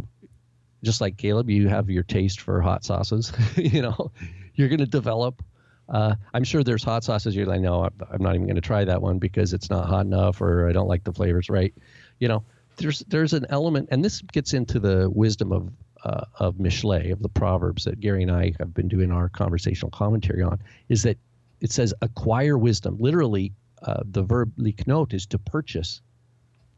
just 0.85 1.01
like 1.01 1.17
Caleb, 1.17 1.51
you 1.51 1.69
have 1.69 1.91
your 1.91 2.03
taste 2.03 2.41
for 2.41 2.61
hot 2.61 2.85
sauces. 2.85 3.33
you 3.57 3.83
know, 3.83 4.13
you're 4.55 4.69
going 4.69 4.81
to 4.81 4.87
develop. 4.87 5.43
Uh, 5.89 6.15
I'm 6.33 6.45
sure 6.45 6.63
there's 6.63 6.85
hot 6.85 7.05
sauces 7.05 7.37
you're 7.37 7.47
like, 7.47 7.61
no, 7.61 7.83
I'm- 7.83 8.23
not 8.23 8.35
even 8.35 8.47
going 8.47 8.55
to 8.55 8.63
try 8.63 8.85
that 8.85 9.03
one 9.03 9.19
because 9.19 9.53
it's 9.53 9.69
not 9.69 9.87
hot 9.87 10.07
enough 10.07 10.41
or 10.41 10.69
I 10.69 10.73
don't 10.73 10.89
like 10.89 11.05
the 11.05 11.13
flavors. 11.13 11.51
Right? 11.51 11.75
You 12.21 12.29
know, 12.29 12.45
there's 12.77 13.01
there's 13.01 13.33
an 13.33 13.47
element, 13.51 13.89
and 13.91 14.05
this 14.05 14.21
gets 14.21 14.55
into 14.55 14.79
the 14.79 15.11
wisdom 15.11 15.53
of 15.53 15.71
uh, 16.05 16.25
of 16.39 16.57
Mishlei 16.57 17.13
of 17.13 17.21
the 17.23 17.29
Proverbs 17.29 17.85
that 17.85 18.01
Gary 18.01 18.23
and 18.23 18.31
I 18.31 18.53
have 18.59 18.75
been 18.75 18.89
doing 18.89 19.11
our 19.11 19.29
conversational 19.29 19.91
commentary 19.91 20.43
on. 20.43 20.59
Is 20.89 21.03
that 21.03 21.19
it 21.61 21.73
says 21.73 21.95
acquire 22.03 22.59
wisdom. 22.59 22.97
Literally, 22.99 23.53
uh, 23.83 24.03
the 24.05 24.23
verb 24.23 24.53
liknot 24.59 25.15
is 25.15 25.27
to 25.27 25.39
purchase, 25.39 26.03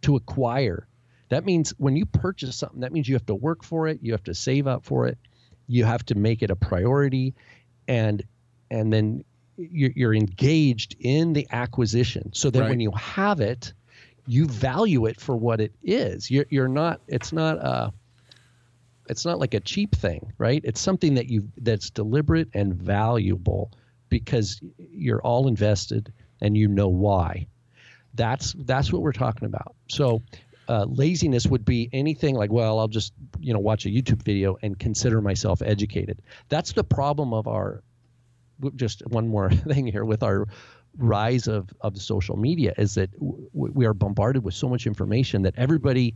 to 0.03 0.17
acquire. 0.17 0.87
That 1.29 1.45
means 1.45 1.71
when 1.79 1.97
you 1.97 2.07
purchase 2.07 2.57
something, 2.57 2.81
that 2.81 2.93
means 2.93 3.09
you 3.09 3.15
have 3.15 3.27
to 3.27 3.35
work 3.35 3.65
for 3.65 3.89
it, 3.89 3.99
you 4.03 4.13
have 4.13 4.25
to 4.25 4.35
save 4.35 4.67
up 4.67 4.85
for 4.85 5.07
it, 5.07 5.19
you 5.67 5.85
have 5.85 6.05
to 6.07 6.15
make 6.15 6.43
it 6.43 6.51
a 6.51 6.57
priority, 6.57 7.35
and 7.89 8.23
and 8.71 8.93
then 8.93 9.25
you're, 9.57 9.93
you're 9.95 10.15
engaged 10.15 10.97
in 11.01 11.33
the 11.33 11.47
acquisition. 11.51 12.33
So 12.35 12.51
that 12.51 12.61
Right. 12.61 12.71
when 12.71 12.81
you 12.81 12.91
have 12.93 13.41
it, 13.41 13.73
you 14.27 14.47
value 14.47 15.07
it 15.07 15.21
for 15.21 15.37
what 15.37 15.61
it 15.61 15.73
is. 15.83 16.31
You're 16.31 16.47
you're 16.51 16.69
not. 16.69 17.01
It's 17.09 17.33
not 17.33 17.59
a. 17.59 17.93
It's 19.09 19.25
not 19.25 19.39
like 19.39 19.55
a 19.55 19.61
cheap 19.61 19.95
thing, 19.95 20.33
right? 20.37 20.61
It's 20.65 20.81
something 20.81 21.15
that 21.15 21.29
you 21.29 21.49
that's 21.59 21.91
deliberate 21.91 22.49
and 22.55 22.75
valuable 22.75 23.71
because 24.09 24.61
you're 24.91 25.23
all 25.23 25.47
invested 25.49 26.13
and 26.41 26.57
you 26.57 26.69
know 26.69 26.89
why. 26.89 27.47
That's 28.15 28.55
that's 28.59 28.93
what 28.93 29.03
we're 29.03 29.13
talking 29.13 29.47
about. 29.47 29.75
So 29.89 30.23
uh, 30.69 30.87
laziness 30.89 31.47
would 31.47 31.65
be 31.65 31.89
anything 31.93 32.35
like, 32.35 32.51
well, 32.51 32.79
I'll 32.79 32.89
just 32.89 33.13
you 33.41 33.53
know 33.53 33.61
watch 33.61 33.87
a 33.87 33.89
YouTube 33.89 34.23
video 34.23 34.57
and 34.63 34.79
consider 34.79 35.21
myself 35.21 35.63
educated. 35.63 36.23
That's 36.49 36.73
the 36.73 36.85
problem 36.85 37.33
of 37.33 37.47
our. 37.47 37.83
Just 38.75 39.07
one 39.09 39.29
more 39.29 39.51
thing 39.73 39.87
here 39.87 40.05
with 40.05 40.23
our 40.23 40.47
rise 40.99 41.47
of 41.47 41.69
of 41.83 42.01
social 42.01 42.37
media 42.37 42.73
is 42.79 42.95
that 42.95 43.13
w- 43.13 43.49
we 43.53 43.85
are 43.85 43.93
bombarded 43.93 44.43
with 44.43 44.55
so 44.55 44.69
much 44.69 44.87
information 44.87 45.43
that 45.43 45.55
everybody 45.57 46.15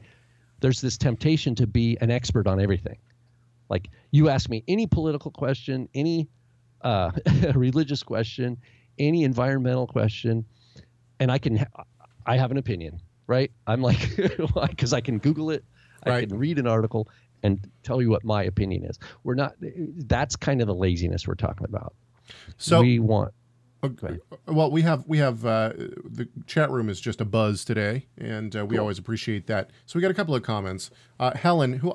there's 0.60 0.80
this 0.80 0.96
temptation 0.96 1.54
to 1.56 1.66
be 1.66 1.98
an 2.00 2.10
expert 2.10 2.46
on 2.46 2.60
everything. 2.60 2.98
Like 3.68 3.88
you 4.10 4.28
ask 4.28 4.48
me 4.48 4.64
any 4.68 4.86
political 4.86 5.30
question, 5.30 5.88
any 5.94 6.28
uh, 6.82 7.10
religious 7.54 8.02
question, 8.02 8.58
any 8.98 9.24
environmental 9.24 9.86
question, 9.86 10.44
and 11.18 11.30
I 11.30 11.38
can 11.38 11.56
ha- 11.56 11.84
I 12.26 12.36
have 12.36 12.50
an 12.50 12.58
opinion, 12.58 13.00
right? 13.30 13.50
I'm 13.66 13.80
like 13.80 14.16
because 14.68 14.92
I 14.92 15.00
can 15.00 15.18
Google 15.18 15.50
it, 15.50 15.64
I 16.02 16.20
can 16.26 16.36
read 16.36 16.58
an 16.58 16.66
article 16.66 17.08
and 17.42 17.70
tell 17.82 18.02
you 18.02 18.10
what 18.10 18.24
my 18.24 18.42
opinion 18.42 18.84
is. 18.84 18.98
We're 19.24 19.34
not. 19.34 19.54
That's 19.60 20.36
kind 20.36 20.60
of 20.60 20.66
the 20.66 20.74
laziness 20.74 21.26
we're 21.26 21.34
talking 21.36 21.64
about. 21.64 21.94
so 22.58 22.80
we 22.80 22.98
want. 22.98 23.32
Okay. 23.82 24.18
Well, 24.46 24.70
we 24.70 24.82
have 24.82 25.06
we 25.06 25.18
have 25.18 25.46
uh, 25.46 25.72
the 25.74 26.28
chat 26.46 26.70
room 26.70 26.90
is 26.90 27.00
just 27.00 27.20
a 27.20 27.24
buzz 27.24 27.64
today, 27.64 28.08
and 28.18 28.54
uh, 28.54 28.66
we 28.66 28.76
always 28.76 28.98
appreciate 28.98 29.46
that. 29.46 29.70
So 29.86 29.98
we 29.98 30.02
got 30.02 30.10
a 30.10 30.14
couple 30.14 30.34
of 30.34 30.42
comments. 30.42 30.90
Uh, 31.18 31.34
Helen, 31.34 31.74
who 31.74 31.94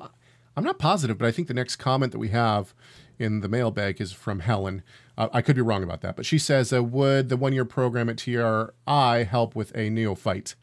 I'm 0.56 0.64
not 0.64 0.78
positive, 0.78 1.18
but 1.18 1.26
I 1.26 1.32
think 1.32 1.48
the 1.48 1.54
next 1.54 1.76
comment 1.76 2.12
that 2.12 2.18
we 2.18 2.30
have 2.30 2.74
in 3.18 3.40
the 3.40 3.48
mailbag 3.48 4.00
is 4.00 4.12
from 4.12 4.40
Helen. 4.40 4.82
Uh, 5.16 5.28
I 5.32 5.42
could 5.42 5.56
be 5.56 5.62
wrong 5.62 5.82
about 5.82 6.00
that, 6.00 6.16
but 6.16 6.26
she 6.26 6.38
says, 6.38 6.72
uh, 6.72 6.82
"Would 6.82 7.28
the 7.28 7.36
one 7.36 7.52
year 7.52 7.64
program 7.64 8.08
at 8.08 8.18
TRI 8.18 9.24
help 9.24 9.54
with 9.54 9.74
a 9.76 9.88
neophyte?" 9.88 10.56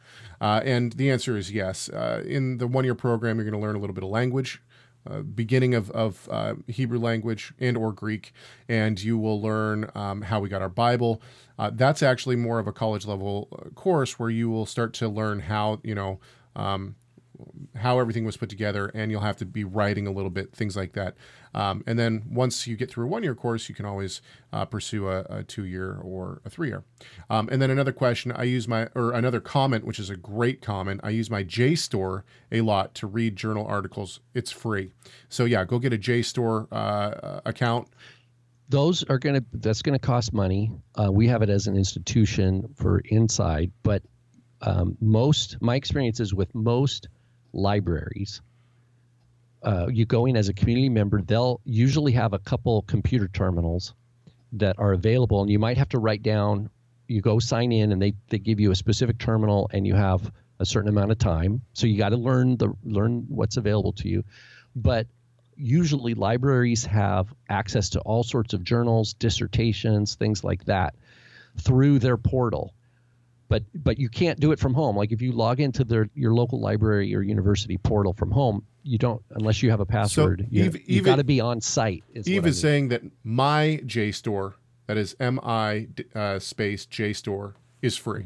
Uh, 0.43 0.61
and 0.65 0.91
the 0.93 1.09
answer 1.09 1.37
is 1.37 1.53
yes. 1.53 1.87
Uh, 1.87 2.21
in 2.25 2.57
the 2.57 2.67
one 2.67 2.83
year 2.83 2.95
program, 2.95 3.37
you're 3.37 3.49
going 3.49 3.59
to 3.59 3.65
learn 3.65 3.77
a 3.77 3.79
little 3.79 3.93
bit 3.93 4.03
of 4.03 4.09
language 4.09 4.61
uh, 5.09 5.21
beginning 5.21 5.73
of, 5.73 5.89
of 5.91 6.27
uh, 6.31 6.55
Hebrew 6.67 6.99
language 6.99 7.53
and 7.59 7.77
or 7.77 7.91
Greek, 7.91 8.33
and 8.69 9.01
you 9.01 9.17
will 9.17 9.41
learn 9.41 9.89
um, 9.95 10.21
how 10.21 10.39
we 10.39 10.49
got 10.49 10.61
our 10.61 10.69
Bible. 10.69 11.21
Uh, 11.59 11.71
that's 11.73 12.01
actually 12.01 12.35
more 12.35 12.59
of 12.59 12.67
a 12.67 12.73
college 12.73 13.05
level 13.05 13.47
uh, 13.51 13.69
course 13.71 14.17
where 14.17 14.29
you 14.29 14.49
will 14.49 14.65
start 14.65 14.93
to 14.95 15.07
learn 15.07 15.41
how 15.41 15.79
you 15.83 15.95
know 15.95 16.19
um, 16.55 16.95
how 17.75 17.99
everything 17.99 18.25
was 18.25 18.37
put 18.37 18.49
together, 18.49 18.91
and 18.93 19.11
you'll 19.11 19.21
have 19.21 19.37
to 19.37 19.45
be 19.45 19.63
writing 19.63 20.07
a 20.07 20.11
little 20.11 20.29
bit, 20.29 20.53
things 20.55 20.75
like 20.75 20.93
that. 20.93 21.15
Um, 21.53 21.83
and 21.87 21.97
then 21.97 22.23
once 22.29 22.67
you 22.67 22.75
get 22.75 22.89
through 22.89 23.05
a 23.05 23.07
one 23.07 23.23
year 23.23 23.35
course, 23.35 23.69
you 23.69 23.75
can 23.75 23.85
always 23.85 24.21
uh, 24.51 24.65
pursue 24.65 25.07
a, 25.07 25.21
a 25.29 25.43
two 25.43 25.65
year 25.65 25.99
or 26.03 26.41
a 26.45 26.49
three 26.49 26.67
year. 26.67 26.83
Um, 27.29 27.49
and 27.51 27.61
then 27.61 27.69
another 27.71 27.91
question 27.91 28.31
I 28.31 28.43
use 28.43 28.67
my, 28.67 28.87
or 28.95 29.11
another 29.11 29.39
comment, 29.39 29.85
which 29.85 29.99
is 29.99 30.09
a 30.09 30.15
great 30.15 30.61
comment. 30.61 31.01
I 31.03 31.09
use 31.09 31.29
my 31.29 31.43
JSTOR 31.43 32.23
a 32.51 32.61
lot 32.61 32.93
to 32.95 33.07
read 33.07 33.35
journal 33.35 33.65
articles. 33.65 34.19
It's 34.33 34.51
free. 34.51 34.91
So 35.29 35.45
yeah, 35.45 35.65
go 35.65 35.79
get 35.79 35.93
a 35.93 35.97
JSTOR 35.97 36.67
uh, 36.71 37.41
account. 37.45 37.87
those 38.69 39.03
are 39.03 39.19
going 39.19 39.35
to 39.35 39.45
that's 39.53 39.81
going 39.81 39.97
to 39.97 40.05
cost 40.05 40.33
money. 40.33 40.71
Uh, 40.95 41.11
we 41.11 41.27
have 41.27 41.41
it 41.41 41.49
as 41.49 41.67
an 41.67 41.75
institution 41.75 42.73
for 42.75 42.99
inside, 43.05 43.71
but 43.83 44.01
um, 44.61 44.97
most 45.01 45.57
my 45.61 45.75
experiences 45.75 46.33
with 46.33 46.53
most 46.55 47.07
libraries, 47.53 48.41
uh, 49.63 49.87
you 49.89 50.05
go 50.05 50.25
in 50.25 50.35
as 50.35 50.49
a 50.49 50.53
community 50.53 50.89
member, 50.89 51.21
they'll 51.21 51.61
usually 51.63 52.11
have 52.11 52.33
a 52.33 52.39
couple 52.39 52.81
computer 52.81 53.27
terminals 53.27 53.93
that 54.53 54.77
are 54.77 54.91
available, 54.91 55.41
and 55.41 55.49
you 55.49 55.59
might 55.59 55.77
have 55.77 55.89
to 55.89 55.99
write 55.99 56.21
down. 56.21 56.69
You 57.07 57.21
go 57.21 57.39
sign 57.39 57.71
in, 57.71 57.91
and 57.91 58.01
they 58.01 58.13
they 58.29 58.39
give 58.39 58.59
you 58.59 58.71
a 58.71 58.75
specific 58.75 59.17
terminal, 59.17 59.69
and 59.73 59.87
you 59.87 59.95
have 59.95 60.31
a 60.59 60.65
certain 60.65 60.89
amount 60.89 61.11
of 61.11 61.17
time. 61.17 61.61
So 61.73 61.87
you 61.87 61.97
got 61.97 62.09
to 62.09 62.17
learn 62.17 62.57
the 62.57 62.73
learn 62.83 63.25
what's 63.29 63.57
available 63.57 63.93
to 63.93 64.09
you, 64.09 64.23
but 64.75 65.07
usually 65.55 66.13
libraries 66.13 66.85
have 66.85 67.33
access 67.49 67.89
to 67.89 67.99
all 68.01 68.23
sorts 68.23 68.53
of 68.53 68.63
journals, 68.63 69.13
dissertations, 69.13 70.15
things 70.15 70.43
like 70.43 70.65
that 70.65 70.95
through 71.57 71.99
their 71.99 72.17
portal. 72.17 72.73
But 73.49 73.63
but 73.75 73.99
you 73.99 74.09
can't 74.09 74.39
do 74.39 74.51
it 74.51 74.59
from 74.59 74.73
home. 74.73 74.95
Like 74.97 75.11
if 75.11 75.21
you 75.21 75.31
log 75.31 75.59
into 75.59 75.83
their 75.83 76.09
your 76.15 76.33
local 76.33 76.59
library 76.59 77.13
or 77.15 77.21
university 77.21 77.77
portal 77.77 78.13
from 78.13 78.31
home, 78.31 78.65
you 78.83 78.97
don't 78.97 79.21
unless 79.31 79.61
you 79.61 79.69
have 79.69 79.79
a 79.79 79.85
password. 79.85 80.47
you, 80.49 80.63
Eve- 80.65 80.75
you 80.89 80.97
Eve- 80.97 81.05
got 81.05 81.17
to 81.17 81.23
be 81.23 81.39
on 81.39 81.61
site. 81.61 82.03
Is 82.13 82.27
Eve 82.27 82.45
I 82.45 82.47
is 82.47 82.55
mean. 82.57 82.61
saying 82.61 82.87
that 82.89 83.01
my 83.23 83.81
JSTOR, 83.85 84.53
that 84.87 84.97
is 84.97 85.15
M 85.19 85.39
I 85.43 85.87
uh, 86.15 86.39
space 86.39 86.85
JSTOR, 86.87 87.53
is 87.81 87.95
free. 87.97 88.25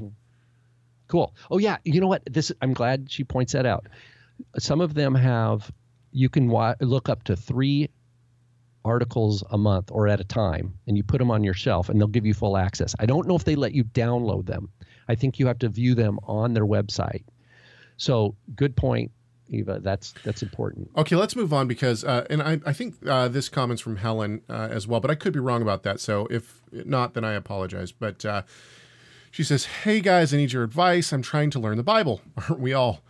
Cool. 1.08 1.34
Oh 1.52 1.58
yeah, 1.58 1.78
you 1.84 2.00
know 2.00 2.08
what? 2.08 2.22
This 2.32 2.52
I'm 2.62 2.74
glad 2.74 3.12
she 3.12 3.24
points 3.24 3.54
that 3.54 3.66
out. 3.66 3.88
Some 4.60 4.82
of 4.82 4.94
them 4.94 5.16
have 5.16 5.72
you 6.12 6.30
can 6.30 6.48
wa- 6.48 6.76
look 6.80 7.10
up 7.10 7.24
to 7.24 7.36
three 7.36 7.90
articles 8.86 9.44
a 9.52 9.58
month 9.58 9.90
or 9.92 10.08
at 10.08 10.22
a 10.22 10.24
time, 10.24 10.74
and 10.88 10.96
you 10.96 11.04
put 11.04 11.18
them 11.18 11.32
on 11.32 11.44
your 11.44 11.54
shelf, 11.54 11.90
and 11.90 12.00
they'll 12.00 12.08
give 12.08 12.26
you 12.26 12.34
full 12.34 12.56
access. 12.56 12.96
I 13.00 13.06
don't 13.06 13.28
know 13.28 13.36
if 13.36 13.44
they 13.44 13.56
let 13.56 13.74
you 13.74 13.84
download 13.84 14.46
them. 14.46 14.70
I 15.08 15.16
think 15.16 15.40
you 15.40 15.48
have 15.48 15.60
to 15.60 15.70
view 15.70 15.96
them 15.96 16.20
on 16.24 16.54
their 16.54 16.66
website. 16.66 17.24
So 17.98 18.36
good 18.56 18.76
point, 18.76 19.12
Eva. 19.50 19.80
That's 19.82 20.14
that's 20.24 20.44
important. 20.44 20.90
Okay, 20.98 21.16
let's 21.16 21.36
move 21.36 21.54
on 21.54 21.68
because, 21.68 22.04
uh, 22.04 22.26
and 22.30 22.42
I, 22.42 22.60
I 22.66 22.74
think 22.74 22.96
uh, 23.08 23.28
this 23.28 23.50
comment's 23.50 23.82
from 23.82 23.98
Helen 23.98 24.42
uh, 24.50 24.68
as 24.72 24.88
well, 24.88 25.00
but 25.00 25.10
I 25.10 25.16
could 25.16 25.34
be 25.34 25.40
wrong 25.40 25.62
about 25.62 25.84
that. 25.84 26.00
So 26.00 26.28
if 26.30 26.62
not, 26.72 27.14
then 27.14 27.24
I 27.24 27.34
apologize. 27.34 27.92
But 27.92 28.24
uh, 28.26 28.44
she 29.32 29.44
says, 29.44 29.66
Hey 29.66 30.00
guys, 30.02 30.34
I 30.34 30.38
need 30.38 30.52
your 30.52 30.64
advice. 30.64 31.12
I'm 31.12 31.22
trying 31.22 31.50
to 31.52 31.60
learn 31.60 31.78
the 31.78 31.84
Bible. 31.84 32.22
Aren't 32.38 32.60
we 32.60 32.74
all? 32.74 33.02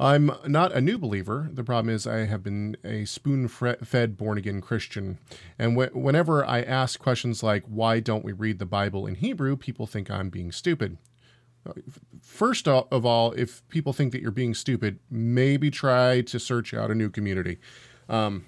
I'm 0.00 0.32
not 0.48 0.72
a 0.72 0.80
new 0.80 0.98
believer. 0.98 1.48
The 1.52 1.62
problem 1.62 1.94
is, 1.94 2.08
I 2.08 2.24
have 2.24 2.42
been 2.42 2.76
a 2.82 3.04
spoon 3.04 3.46
fed 3.46 4.16
born 4.16 4.36
again 4.36 4.60
Christian. 4.60 5.18
And 5.60 5.80
wh- 5.80 5.94
whenever 5.94 6.44
I 6.44 6.62
ask 6.62 6.98
questions 6.98 7.44
like, 7.44 7.62
Why 7.66 8.00
don't 8.00 8.24
we 8.24 8.32
read 8.32 8.58
the 8.58 8.66
Bible 8.66 9.06
in 9.06 9.14
Hebrew? 9.16 9.56
people 9.56 9.86
think 9.86 10.10
I'm 10.10 10.28
being 10.28 10.50
stupid. 10.50 10.98
First 12.20 12.66
of 12.68 13.06
all, 13.06 13.32
if 13.32 13.66
people 13.68 13.92
think 13.92 14.12
that 14.12 14.20
you're 14.20 14.30
being 14.30 14.54
stupid, 14.54 14.98
maybe 15.10 15.70
try 15.70 16.20
to 16.22 16.38
search 16.38 16.74
out 16.74 16.90
a 16.90 16.94
new 16.94 17.10
community. 17.10 17.58
Um, 18.08 18.46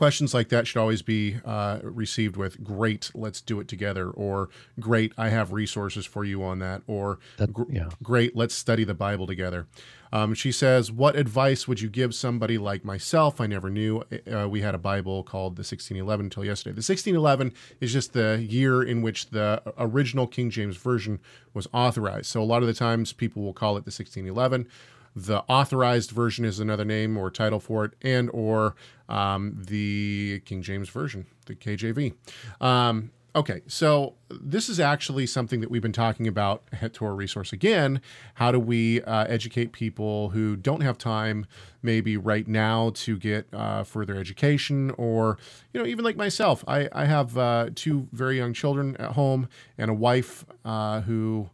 questions 0.00 0.32
like 0.32 0.48
that 0.48 0.66
should 0.66 0.80
always 0.80 1.02
be 1.02 1.36
uh, 1.44 1.78
received 1.82 2.34
with 2.34 2.64
"Great, 2.64 3.10
let's 3.14 3.42
do 3.42 3.60
it 3.60 3.68
together," 3.68 4.08
or 4.08 4.48
"Great, 4.80 5.12
I 5.18 5.28
have 5.28 5.52
resources 5.52 6.06
for 6.06 6.24
you 6.24 6.42
on 6.42 6.58
that," 6.60 6.80
or 6.86 7.18
That- 7.36 7.50
yeah. 7.70 7.90
"Great, 8.02 8.34
let's 8.34 8.54
study 8.54 8.82
the 8.84 8.94
Bible 8.94 9.26
together." 9.26 9.66
Um, 10.10 10.32
she 10.32 10.52
says, 10.52 10.90
"What 10.90 11.16
advice 11.16 11.68
would 11.68 11.82
you 11.82 11.90
give 11.90 12.14
somebody 12.14 12.56
like 12.56 12.82
myself? 12.82 13.42
I 13.42 13.46
never 13.46 13.68
knew 13.68 14.02
uh, 14.32 14.48
we 14.48 14.62
had 14.62 14.74
a 14.74 14.78
Bible 14.78 15.22
called 15.22 15.56
the 15.56 15.64
1611 15.64 16.24
until 16.26 16.46
yesterday. 16.46 16.72
The 16.72 16.76
1611 16.78 17.52
is 17.82 17.92
just 17.92 18.14
the 18.14 18.42
year 18.48 18.82
in 18.82 19.02
which 19.02 19.28
the 19.28 19.62
original 19.76 20.26
King 20.26 20.48
James 20.48 20.78
version 20.78 21.18
was 21.52 21.68
authorized. 21.74 22.26
So 22.26 22.40
a 22.40 22.48
lot 22.52 22.62
of 22.62 22.68
the 22.68 22.74
times 22.74 23.12
people 23.12 23.42
will 23.42 23.52
call 23.52 23.76
it 23.76 23.84
the 23.84 23.92
1611." 23.92 24.66
The 25.14 25.40
authorized 25.48 26.10
version 26.10 26.44
is 26.44 26.60
another 26.60 26.84
name 26.84 27.16
or 27.16 27.30
title 27.30 27.60
for 27.60 27.84
it 27.84 27.92
and 28.02 28.30
or 28.32 28.74
um, 29.08 29.54
the 29.66 30.40
king 30.44 30.62
james 30.62 30.88
version 30.88 31.26
the 31.46 31.54
kjv 31.54 32.14
um, 32.60 33.10
okay 33.34 33.60
so 33.66 34.14
this 34.30 34.68
is 34.68 34.78
actually 34.78 35.26
something 35.26 35.60
that 35.60 35.70
we've 35.70 35.82
been 35.82 35.92
talking 35.92 36.28
about 36.28 36.62
at 36.80 36.94
Torah 36.94 37.14
resource 37.14 37.52
again. 37.52 38.00
How 38.34 38.52
do 38.52 38.60
we 38.60 39.02
uh, 39.02 39.24
educate 39.24 39.72
people 39.72 40.28
who 40.28 40.54
don't 40.54 40.82
have 40.82 40.98
time 40.98 41.46
maybe 41.82 42.16
right 42.16 42.46
now 42.46 42.92
to 42.94 43.18
get 43.18 43.48
uh, 43.52 43.82
further 43.82 44.14
education? 44.14 44.92
Or 44.92 45.36
you 45.72 45.80
know 45.80 45.86
even 45.86 46.04
like 46.04 46.16
myself 46.16 46.64
i, 46.66 46.88
I 46.92 47.04
have 47.04 47.36
uh, 47.38 47.70
two 47.74 48.08
very 48.12 48.36
young 48.36 48.52
children 48.52 48.96
at 48.96 49.12
home 49.12 49.48
and 49.78 49.90
a 49.90 49.94
wife 49.94 50.44
uh, 50.64 51.00
who 51.02 51.50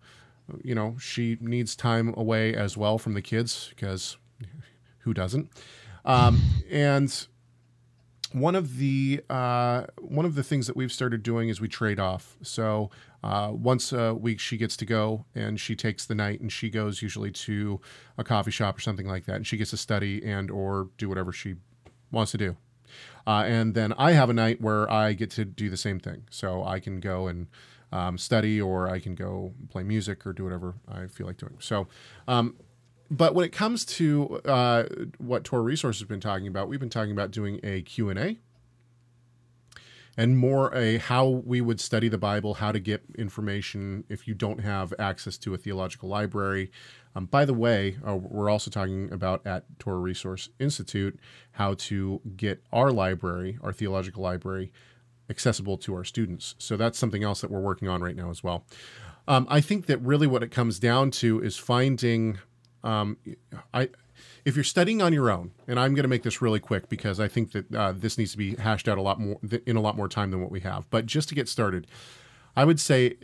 you 0.63 0.75
know, 0.75 0.97
she 0.99 1.37
needs 1.41 1.75
time 1.77 2.15
away 2.17 2.55
as 2.55 2.77
well 2.77 2.99
from 2.99 3.15
the 3.15 3.23
kids 3.23 3.71
because 3.71 4.17
who 4.99 5.13
doesn't? 5.15 5.51
Um, 6.05 6.41
and 6.71 7.27
one 8.33 8.55
of 8.55 8.77
the 8.77 9.23
uh, 9.31 9.85
one 9.99 10.25
of 10.25 10.35
the 10.35 10.43
things 10.43 10.67
that 10.67 10.77
we've 10.77 10.93
started 10.93 11.23
doing 11.23 11.49
is 11.49 11.61
we 11.61 11.69
trade 11.69 11.99
off. 11.99 12.37
So 12.43 12.91
uh, 13.23 13.51
once 13.53 13.93
a 13.93 14.15
week 14.15 14.41
she 14.41 14.57
gets 14.57 14.77
to 14.79 14.85
go 14.85 15.25
and 15.35 15.59
she 15.59 15.75
takes 15.75 16.07
the 16.07 16.15
night 16.15 16.41
and 16.41 16.53
she 16.53 16.71
goes 16.71 17.03
usually 17.03 17.31
to 17.33 17.81
a 18.19 18.25
coffee 18.25 18.51
shop 18.51 18.79
or 18.79 18.81
something 18.81 19.07
like 19.07 19.27
that, 19.27 19.37
and 19.37 19.47
she 19.47 19.57
gets 19.57 19.71
to 19.71 19.77
study 19.77 20.25
and 20.25 20.51
or 20.51 20.91
do 20.99 21.09
whatever 21.09 21.33
she 21.33 21.57
wants 22.11 22.33
to 22.33 22.39
do. 22.39 22.57
Uh, 23.27 23.45
and 23.47 23.75
then 23.75 23.93
I 23.99 24.13
have 24.13 24.31
a 24.31 24.33
night 24.33 24.61
where 24.61 24.91
I 24.91 25.13
get 25.13 25.31
to 25.33 25.45
do 25.45 25.69
the 25.69 25.77
same 25.77 25.99
thing. 25.99 26.25
So 26.31 26.63
I 26.63 26.79
can 26.79 27.01
go 27.01 27.27
and 27.27 27.49
um, 27.93 28.19
study, 28.19 28.61
or 28.61 28.89
I 28.89 28.99
can 28.99 29.15
go 29.15 29.53
play 29.69 29.83
music, 29.83 30.27
or 30.27 30.33
do 30.33 30.45
whatever 30.45 30.75
I 30.89 31.07
feel 31.07 31.27
like 31.27 31.37
doing. 31.37 31.57
So, 31.61 31.87
um, 32.27 32.57
but 33.11 33.35
when 33.35 33.45
it 33.45 33.53
comes 33.53 33.85
to 33.85 34.41
uh, 34.45 34.85
what 35.19 35.45
Torah 35.45 35.63
Resource 35.63 36.01
has 36.01 36.09
been 36.09 36.21
talking 36.21 36.49
about, 36.49 36.69
we've 36.69 36.81
been 36.81 36.91
talking 36.91 37.13
about 37.13 37.31
doing 37.31 37.61
a 37.63 37.83
Q 37.83 38.11
and 38.11 38.19
A, 38.19 38.39
and 40.17 40.37
more 40.37 40.75
a 40.75 40.99
how 40.99 41.29
we 41.29 41.61
would 41.61 41.81
study 41.81 42.09
the 42.09 42.19
Bible, 42.19 42.55
how 42.55 42.73
to 42.73 42.81
get 42.81 43.03
information 43.17 44.05
if 44.09 44.27
you 44.27 44.35
don't 44.35 44.61
have 44.61 44.93
access 44.99 45.39
to 45.39 45.55
a 45.55 45.57
theological 45.59 46.09
library. 46.09 46.71
Um, 47.15 47.27
by 47.27 47.45
the 47.45 47.55
way, 47.55 47.97
uh, 48.07 48.17
we're 48.17 48.51
also 48.51 48.71
talking 48.71 49.13
about 49.13 49.47
at 49.47 49.79
Torah 49.79 49.99
Resource 49.99 50.49
Institute 50.59 51.19
how 51.53 51.75
to 51.75 52.21
get 52.37 52.63
our 52.73 52.91
library, 52.91 53.59
our 53.63 53.73
theological 53.73 54.23
library, 54.23 54.73
accessible 55.29 55.77
to 55.79 55.95
our 55.95 56.05
students. 56.05 56.55
So 56.59 56.77
that's 56.77 56.99
something 56.99 57.25
else 57.25 57.41
that 57.41 57.51
we're 57.51 57.61
working 57.61 57.89
on 57.89 58.01
right 58.03 58.17
now 58.17 58.31
as 58.31 58.43
well. 58.43 58.65
Um, 59.29 59.47
I 59.51 59.61
think 59.61 59.87
that 59.87 59.99
really 59.99 60.27
what 60.27 60.43
it 60.43 60.51
comes 60.51 60.79
down 60.79 61.11
to 61.13 61.43
is 61.43 61.57
finding. 61.57 62.39
Um, 62.85 63.17
I, 63.75 63.89
if 64.45 64.55
you're 64.55 64.65
studying 64.65 65.03
on 65.03 65.13
your 65.13 65.31
own, 65.31 65.51
and 65.67 65.81
I'm 65.81 65.95
going 65.95 66.05
to 66.05 66.09
make 66.09 66.23
this 66.23 66.41
really 66.41 66.61
quick 66.61 66.89
because 66.89 67.19
I 67.19 67.27
think 67.27 67.53
that 67.53 67.75
uh, 67.75 67.93
this 67.93 68.17
needs 68.17 68.33
to 68.33 68.39
be 68.39 68.55
hashed 68.55 68.89
out 68.89 68.99
a 68.99 69.03
lot 69.03 69.21
more 69.21 69.39
in 69.67 69.77
a 69.77 69.81
lot 69.81 69.97
more 69.97 70.09
time 70.09 70.31
than 70.31 70.41
what 70.41 70.53
we 70.53 70.61
have. 70.61 70.89
But 70.91 71.07
just 71.07 71.29
to 71.31 71.35
get 71.35 71.49
started, 71.49 71.87
I 72.57 72.65
would 72.65 72.81
say 72.81 73.17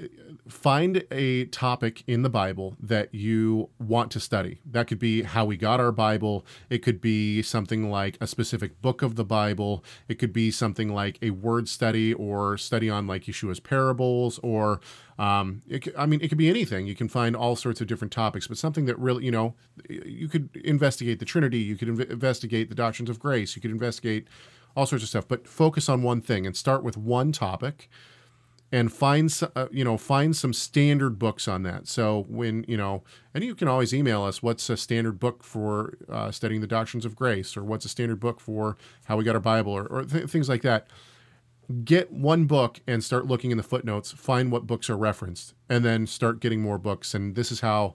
find 0.48 1.04
a 1.10 1.46
topic 1.46 2.04
in 2.06 2.22
the 2.22 2.28
Bible 2.28 2.76
that 2.80 3.14
you 3.14 3.70
want 3.78 4.10
to 4.10 4.20
study. 4.20 4.58
That 4.70 4.86
could 4.86 4.98
be 4.98 5.22
how 5.22 5.44
we 5.44 5.56
got 5.56 5.80
our 5.80 5.92
Bible. 5.92 6.44
It 6.68 6.78
could 6.78 7.00
be 7.00 7.42
something 7.42 7.90
like 7.90 8.18
a 8.20 8.26
specific 8.26 8.82
book 8.82 9.00
of 9.02 9.16
the 9.16 9.24
Bible. 9.24 9.84
It 10.08 10.18
could 10.18 10.32
be 10.32 10.50
something 10.50 10.92
like 10.92 11.18
a 11.22 11.30
word 11.30 11.68
study 11.68 12.12
or 12.12 12.58
study 12.58 12.90
on 12.90 13.06
like 13.06 13.24
Yeshua's 13.24 13.60
parables 13.60 14.38
or 14.42 14.80
um, 15.18 15.62
it, 15.68 15.88
I 15.96 16.06
mean, 16.06 16.20
it 16.20 16.28
could 16.28 16.38
be 16.38 16.48
anything. 16.48 16.86
You 16.86 16.94
can 16.94 17.08
find 17.08 17.36
all 17.36 17.56
sorts 17.56 17.80
of 17.80 17.86
different 17.86 18.12
topics, 18.12 18.48
but 18.48 18.58
something 18.58 18.86
that 18.86 18.98
really, 18.98 19.24
you 19.24 19.30
know, 19.30 19.54
you 19.88 20.28
could 20.28 20.50
investigate 20.56 21.20
the 21.20 21.24
Trinity. 21.24 21.58
You 21.58 21.76
could 21.76 21.88
inv- 21.88 22.10
investigate 22.10 22.68
the 22.68 22.74
doctrines 22.74 23.08
of 23.08 23.18
grace. 23.18 23.54
You 23.54 23.62
could 23.62 23.70
investigate 23.70 24.26
all 24.74 24.86
sorts 24.86 25.02
of 25.04 25.08
stuff, 25.08 25.28
but 25.28 25.46
focus 25.46 25.88
on 25.88 26.02
one 26.02 26.20
thing 26.20 26.46
and 26.46 26.56
start 26.56 26.82
with 26.82 26.96
one 26.96 27.30
topic 27.30 27.88
and 28.72 28.90
find 28.90 29.30
uh, 29.54 29.66
you 29.70 29.84
know 29.84 29.98
find 29.98 30.34
some 30.34 30.52
standard 30.52 31.18
books 31.18 31.46
on 31.46 31.62
that. 31.62 31.86
So 31.86 32.24
when 32.28 32.64
you 32.66 32.78
know 32.78 33.04
and 33.34 33.44
you 33.44 33.54
can 33.54 33.68
always 33.68 33.92
email 33.92 34.22
us 34.22 34.42
what's 34.42 34.68
a 34.70 34.76
standard 34.76 35.20
book 35.20 35.44
for 35.44 35.94
uh, 36.08 36.30
studying 36.30 36.62
the 36.62 36.66
doctrines 36.66 37.04
of 37.04 37.14
grace 37.14 37.56
or 37.56 37.62
what's 37.62 37.84
a 37.84 37.88
standard 37.90 38.18
book 38.18 38.40
for 38.40 38.76
how 39.04 39.16
we 39.18 39.24
got 39.24 39.34
our 39.34 39.40
bible 39.40 39.72
or, 39.72 39.86
or 39.86 40.04
th- 40.04 40.28
things 40.30 40.48
like 40.48 40.62
that. 40.62 40.86
Get 41.84 42.10
one 42.10 42.46
book 42.46 42.80
and 42.86 43.04
start 43.04 43.26
looking 43.26 43.50
in 43.50 43.56
the 43.56 43.62
footnotes 43.62 44.10
find 44.10 44.50
what 44.50 44.66
books 44.66 44.88
are 44.88 44.96
referenced 44.96 45.54
and 45.68 45.84
then 45.84 46.06
start 46.06 46.40
getting 46.40 46.60
more 46.60 46.78
books. 46.78 47.14
And 47.14 47.34
this 47.34 47.52
is 47.52 47.60
how 47.60 47.94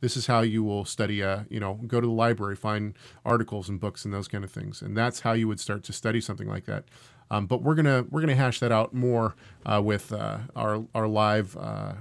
this 0.00 0.16
is 0.16 0.26
how 0.26 0.42
you 0.42 0.62
will 0.62 0.84
study 0.84 1.22
uh, 1.22 1.40
you 1.48 1.58
know 1.58 1.80
go 1.86 2.02
to 2.02 2.06
the 2.06 2.12
library 2.12 2.54
find 2.54 2.94
articles 3.24 3.68
and 3.68 3.80
books 3.80 4.04
and 4.04 4.12
those 4.12 4.28
kind 4.28 4.44
of 4.44 4.50
things. 4.50 4.82
And 4.82 4.94
that's 4.94 5.20
how 5.20 5.32
you 5.32 5.48
would 5.48 5.58
start 5.58 5.84
to 5.84 5.92
study 5.94 6.20
something 6.20 6.48
like 6.48 6.66
that 6.66 6.84
um, 7.30 7.46
but 7.46 7.62
we're 7.62 7.74
gonna 7.74 8.04
we're 8.10 8.20
gonna 8.20 8.34
hash 8.34 8.60
that 8.60 8.72
out 8.72 8.94
more 8.94 9.34
uh, 9.66 9.80
with 9.82 10.12
uh, 10.12 10.38
our 10.56 10.84
our 10.94 11.08
live 11.08 11.56
uh, 11.56 11.92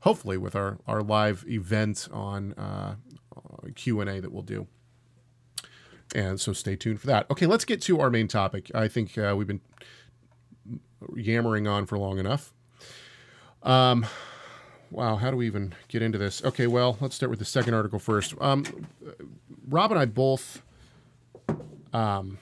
hopefully 0.00 0.36
with 0.36 0.54
our 0.54 0.78
our 0.86 1.02
live 1.02 1.44
event 1.48 2.08
on 2.12 2.52
uh, 2.54 2.94
q&a 3.74 4.20
that 4.20 4.32
we'll 4.32 4.42
do 4.42 4.66
and 6.14 6.40
so 6.40 6.52
stay 6.52 6.74
tuned 6.74 7.00
for 7.00 7.06
that 7.06 7.30
okay 7.30 7.46
let's 7.46 7.64
get 7.64 7.82
to 7.82 8.00
our 8.00 8.08
main 8.08 8.28
topic 8.28 8.70
i 8.74 8.88
think 8.88 9.18
uh, 9.18 9.34
we've 9.36 9.46
been 9.46 9.60
yammering 11.14 11.66
on 11.66 11.86
for 11.86 11.98
long 11.98 12.18
enough. 12.18 12.52
Um, 13.62 14.06
wow, 14.90 15.16
how 15.16 15.30
do 15.30 15.36
we 15.36 15.46
even 15.46 15.74
get 15.88 16.02
into 16.02 16.18
this? 16.18 16.44
Okay, 16.44 16.66
well, 16.66 16.96
let's 17.00 17.14
start 17.14 17.30
with 17.30 17.38
the 17.38 17.44
second 17.44 17.74
article 17.74 17.98
first. 17.98 18.34
Um, 18.40 18.64
Rob 19.68 19.90
and 19.90 20.00
I 20.00 20.06
both. 20.06 20.62
Um, 21.92 22.38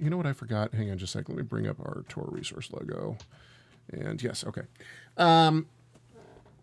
you 0.00 0.10
know 0.10 0.16
what 0.16 0.26
I 0.26 0.32
forgot? 0.32 0.74
Hang 0.74 0.90
on 0.90 0.98
just 0.98 1.14
a 1.14 1.18
second. 1.18 1.34
Let 1.34 1.44
me 1.44 1.48
bring 1.48 1.66
up 1.66 1.78
our 1.80 2.04
Torah 2.08 2.30
Resource 2.30 2.70
logo. 2.72 3.16
And 3.92 4.22
yes, 4.22 4.44
okay. 4.44 4.62
Um, 5.16 5.66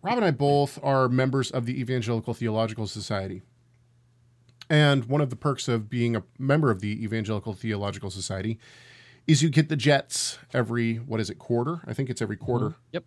Rob 0.02 0.16
and 0.16 0.24
I 0.24 0.30
both 0.30 0.78
are 0.82 1.08
members 1.08 1.50
of 1.50 1.66
the 1.66 1.78
Evangelical 1.80 2.34
Theological 2.34 2.86
Society. 2.86 3.42
And 4.70 5.06
one 5.06 5.20
of 5.20 5.30
the 5.30 5.36
perks 5.36 5.68
of 5.68 5.88
being 5.88 6.14
a 6.14 6.22
member 6.38 6.70
of 6.70 6.80
the 6.80 7.02
Evangelical 7.02 7.52
Theological 7.54 8.10
Society 8.10 8.58
is 9.26 9.42
you 9.42 9.50
get 9.50 9.68
the 9.68 9.76
JETS 9.76 10.38
every, 10.52 10.96
what 10.96 11.20
is 11.20 11.30
it, 11.30 11.38
quarter? 11.38 11.80
I 11.86 11.94
think 11.94 12.10
it's 12.10 12.22
every 12.22 12.36
quarter. 12.36 12.74
Yep. 12.92 13.04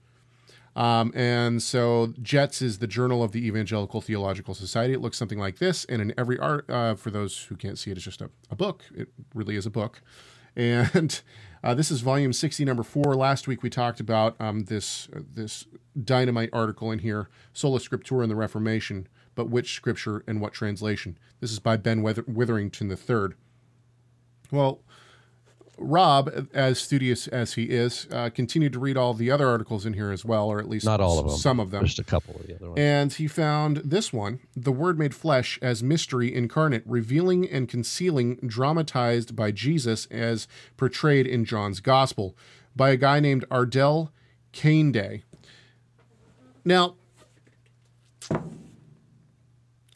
Um, 0.76 1.12
and 1.14 1.62
so 1.62 2.14
JETS 2.22 2.62
is 2.62 2.78
the 2.78 2.88
Journal 2.88 3.24
of 3.24 3.34
the 3.34 3.46
Evangelical 3.46 4.00
Theological 4.00 4.54
Society. 4.54 4.94
It 4.94 5.02
looks 5.02 5.18
something 5.18 5.40
like 5.40 5.58
this, 5.58 5.84
and 5.86 6.02
in 6.02 6.14
every 6.18 6.40
art, 6.40 6.70
uh, 6.70 6.96
for 6.96 7.12
those 7.12 7.44
who 7.44 7.56
can't 7.56 7.78
see 7.78 7.92
it, 7.92 7.98
it's 7.98 8.06
just 8.06 8.22
a, 8.22 8.30
a 8.50 8.56
book. 8.56 8.86
It 8.96 9.10
really 9.34 9.56
is 9.56 9.66
a 9.66 9.70
book, 9.70 10.02
and 10.56 11.22
uh, 11.64 11.74
this 11.74 11.92
is 11.92 12.02
volume 12.02 12.34
sixty, 12.34 12.64
number 12.64 12.84
four. 12.84 13.16
Last 13.16 13.48
week 13.48 13.64
we 13.64 13.70
talked 13.70 14.00
about 14.00 14.36
um, 14.40 14.66
this 14.66 15.10
uh, 15.16 15.20
this 15.34 15.66
dynamite 16.02 16.50
article 16.54 16.92
in 16.92 17.00
here, 17.00 17.30
Sola 17.54 17.80
Scriptura 17.80 18.24
and 18.24 18.32
the 18.32 18.36
Reformation, 18.36 19.08
but 19.36 19.50
which 19.50 19.74
scripture 19.74 20.24
and 20.28 20.40
what 20.40 20.54
translation? 20.54 21.18
This 21.42 21.52
is 21.52 21.60
by 21.60 21.78
Ben 21.78 22.02
Wither- 22.02 22.26
Witherington 22.28 22.90
III. 22.90 23.36
Well, 24.52 24.82
Rob, 25.82 26.48
as 26.54 26.80
studious 26.80 27.28
as 27.28 27.54
he 27.54 27.64
is, 27.66 28.08
uh, 28.12 28.30
continued 28.30 28.74
to 28.74 28.80
read 28.80 28.98
all 28.98 29.14
the 29.14 29.32
other 29.32 29.48
articles 29.48 29.86
in 29.86 29.94
here 29.94 30.12
as 30.12 30.24
well, 30.24 30.48
or 30.48 30.60
at 30.60 30.70
least 30.70 30.86
Not 30.86 31.02
all 31.02 31.20
of 31.20 31.28
them. 31.28 31.38
some 31.38 31.60
of 31.60 31.72
them. 31.72 31.84
Just 31.86 32.00
a 32.00 32.04
couple 32.04 32.36
of 32.36 32.48
the 32.48 32.56
other 32.56 32.68
ones. 32.68 32.80
And 32.80 33.12
he 33.14 33.28
found 33.28 33.78
this 33.78 34.14
one, 34.14 34.40
The 34.56 34.72
Word 34.72 34.98
Made 35.00 35.16
Flesh 35.16 35.58
as 35.62 35.82
Mystery 35.84 36.34
Incarnate, 36.34 36.84
revealing 36.86 37.50
and 37.50 37.68
concealing, 37.68 38.36
dramatized 38.46 39.36
by 39.36 39.52
Jesus 39.52 40.06
as 40.08 40.48
portrayed 40.78 41.26
in 41.28 41.46
John's 41.46 41.80
Gospel, 41.80 42.36
by 42.76 42.92
a 42.92 42.98
guy 42.98 43.20
named 43.20 43.44
Ardel 43.50 44.10
Caneday. 44.54 45.24
Now, 46.64 46.96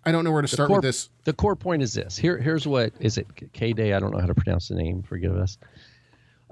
I 0.07 0.11
don't 0.11 0.23
know 0.23 0.31
where 0.31 0.41
to 0.41 0.47
start 0.47 0.67
core, 0.67 0.77
with 0.77 0.83
this. 0.83 1.09
The 1.23 1.33
core 1.33 1.55
point 1.55 1.81
is 1.81 1.93
this. 1.93 2.15
Here, 2.15 2.37
here's 2.37 2.67
what 2.67 2.93
is 2.99 3.17
it? 3.17 3.27
K 3.53 3.73
Day. 3.73 3.93
I 3.93 3.99
don't 3.99 4.11
know 4.11 4.19
how 4.19 4.27
to 4.27 4.35
pronounce 4.35 4.67
the 4.67 4.75
name. 4.75 5.01
Forgive 5.01 5.35
us. 5.35 5.57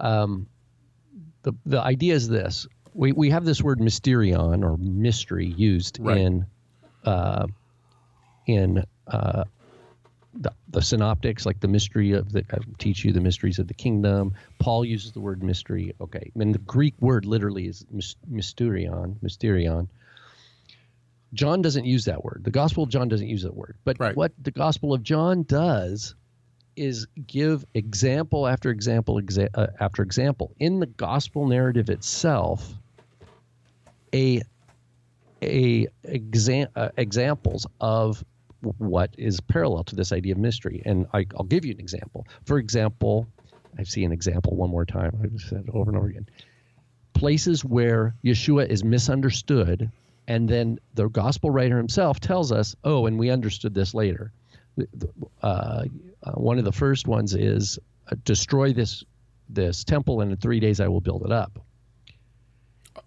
Um, 0.04 0.48
the 1.44 1.54
the 1.66 1.82
idea 1.82 2.14
is 2.14 2.28
this. 2.30 2.68
We 2.94 3.12
we 3.12 3.30
have 3.32 3.46
this 3.46 3.62
word 3.62 3.80
mysterion 3.80 4.64
or 4.64 4.78
mystery 4.78 5.48
used 5.48 5.98
Right. 6.00 6.18
in 6.18 6.46
uh, 7.06 7.48
in 8.46 8.84
uh, 9.08 9.46
the, 10.34 10.52
the 10.70 10.82
synoptics, 10.82 11.46
like 11.46 11.60
the 11.60 11.68
mystery 11.68 12.12
of 12.12 12.32
the 12.32 12.44
I 12.52 12.58
teach 12.78 13.04
you 13.06 13.12
the 13.14 13.22
mysteries 13.22 13.60
of 13.60 13.68
the 13.68 13.74
kingdom. 13.74 14.34
Paul 14.60 14.86
uses 14.86 15.12
the 15.14 15.22
word 15.22 15.42
mystery. 15.44 15.94
Okay, 16.02 16.32
and 16.36 16.54
the 16.54 16.60
Greek 16.60 16.96
word 17.00 17.26
literally 17.26 17.68
is 17.68 17.86
mysterion. 18.32 19.16
Mysterion. 19.24 19.88
John 21.34 21.62
doesn't 21.64 21.86
use 21.86 22.06
that 22.06 22.24
word. 22.24 22.42
The 22.44 22.52
Gospel 22.52 22.84
of 22.84 22.90
John 22.90 23.08
doesn't 23.08 23.28
use 23.28 23.42
that 23.42 23.56
word. 23.56 23.76
But 23.84 24.00
Right. 24.00 24.16
what 24.16 24.34
the 24.40 24.52
Gospel 24.52 24.94
of 24.94 25.02
John 25.02 25.44
does 25.44 26.14
is 26.76 27.08
give 27.28 27.66
example 27.74 28.48
after 28.48 28.70
example 28.70 29.22
exa- 29.22 29.50
uh, 29.54 29.68
after 29.80 30.02
example. 30.04 30.54
In 30.60 30.80
the 30.80 30.86
gospel 30.86 31.48
narrative 31.48 31.90
itself 31.90 32.74
a 34.14 34.42
a 35.42 35.88
exam, 36.04 36.68
uh, 36.76 36.90
examples 36.98 37.68
of 37.82 38.24
what 38.78 39.14
is 39.18 39.42
parallel 39.42 39.84
to 39.84 39.96
this 39.96 40.12
idea 40.12 40.34
of 40.34 40.38
mystery. 40.38 40.82
And 40.86 41.06
I, 41.14 41.26
i'll 41.38 41.44
give 41.44 41.66
you 41.66 41.74
an 41.74 41.80
example. 41.80 42.28
For 42.46 42.58
example 42.58 43.28
i 43.78 43.84
see 43.84 44.04
an 44.06 44.12
example 44.12 44.56
one 44.56 44.70
more 44.70 44.86
time. 44.86 45.18
I've 45.24 45.42
said 45.42 45.66
over 45.74 45.90
and 45.90 45.98
over 45.98 46.08
again. 46.08 46.28
Places 47.14 47.66
where 47.66 48.16
yeshua 48.24 48.68
is 48.68 48.84
misunderstood 48.84 49.92
and 50.28 50.48
then 50.48 50.80
the 50.94 51.10
gospel 51.10 51.50
writer 51.50 51.78
himself 51.78 52.20
tells 52.20 52.52
us 52.52 52.76
oh 52.84 53.06
and 53.06 53.20
we 53.20 53.30
understood 53.30 53.74
this 53.74 53.94
later. 53.94 54.32
Uh, 55.42 55.84
uh, 56.24 56.32
one 56.32 56.58
of 56.60 56.66
the 56.66 56.72
first 56.72 57.08
ones 57.08 57.34
is 57.34 57.80
uh, 58.12 58.16
destroy 58.24 58.74
this 58.74 59.04
this 59.50 59.84
temple 59.84 60.22
and 60.22 60.32
in 60.32 60.38
three 60.38 60.60
days 60.60 60.80
I 60.80 60.88
will 60.88 61.02
build 61.02 61.24
it 61.26 61.32
up. 61.32 61.60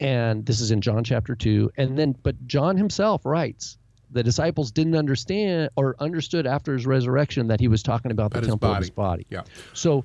And 0.01 0.45
this 0.45 0.61
is 0.61 0.71
in 0.71 0.81
John 0.81 1.05
chapter 1.05 1.35
two. 1.35 1.71
And 1.77 1.99
then, 1.99 2.15
but 2.23 2.47
John 2.47 2.77
himself 2.77 3.25
writes 3.25 3.79
the 4.11 4.23
disciples 4.23 4.71
didn't 4.71 4.95
understand 4.97 5.71
or 5.77 5.97
understood 5.99 6.47
after 6.47 6.75
his 6.75 6.87
resurrection 6.87 7.49
that 7.49 7.61
he 7.61 7.69
was 7.69 7.83
talking 7.83 8.11
about 8.11 8.31
the 8.31 8.39
About 8.39 8.45
his 8.45 8.53
temple 8.53 8.71
of 8.73 8.79
his 8.79 8.91
body. 8.91 9.25
body. 9.25 9.27
Yeah. 9.31 9.43
So, 9.73 10.05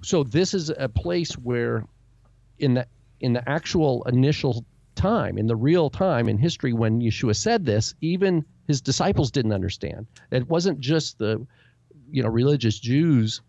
so 0.00 0.22
this 0.22 0.54
is 0.54 0.70
a 0.70 0.88
place 0.88 1.32
where, 1.34 1.84
in 2.58 2.74
the 2.74 2.86
in 3.20 3.32
the 3.32 3.48
actual 3.48 4.04
initial 4.04 4.64
time, 4.94 5.38
in 5.38 5.46
the 5.46 5.56
real 5.56 5.90
time 5.90 6.28
in 6.28 6.38
history 6.38 6.72
when 6.72 7.00
Yeshua 7.00 7.36
said 7.36 7.64
this, 7.64 7.94
even 8.00 8.44
his 8.66 8.80
disciples 8.80 9.30
didn't 9.30 9.52
understand. 9.52 10.06
It 10.30 10.48
wasn't 10.48 10.80
just 10.80 11.18
the, 11.18 11.46
you 12.12 12.22
know, 12.22 12.28
religious 12.28 12.78
Jews 12.78 13.40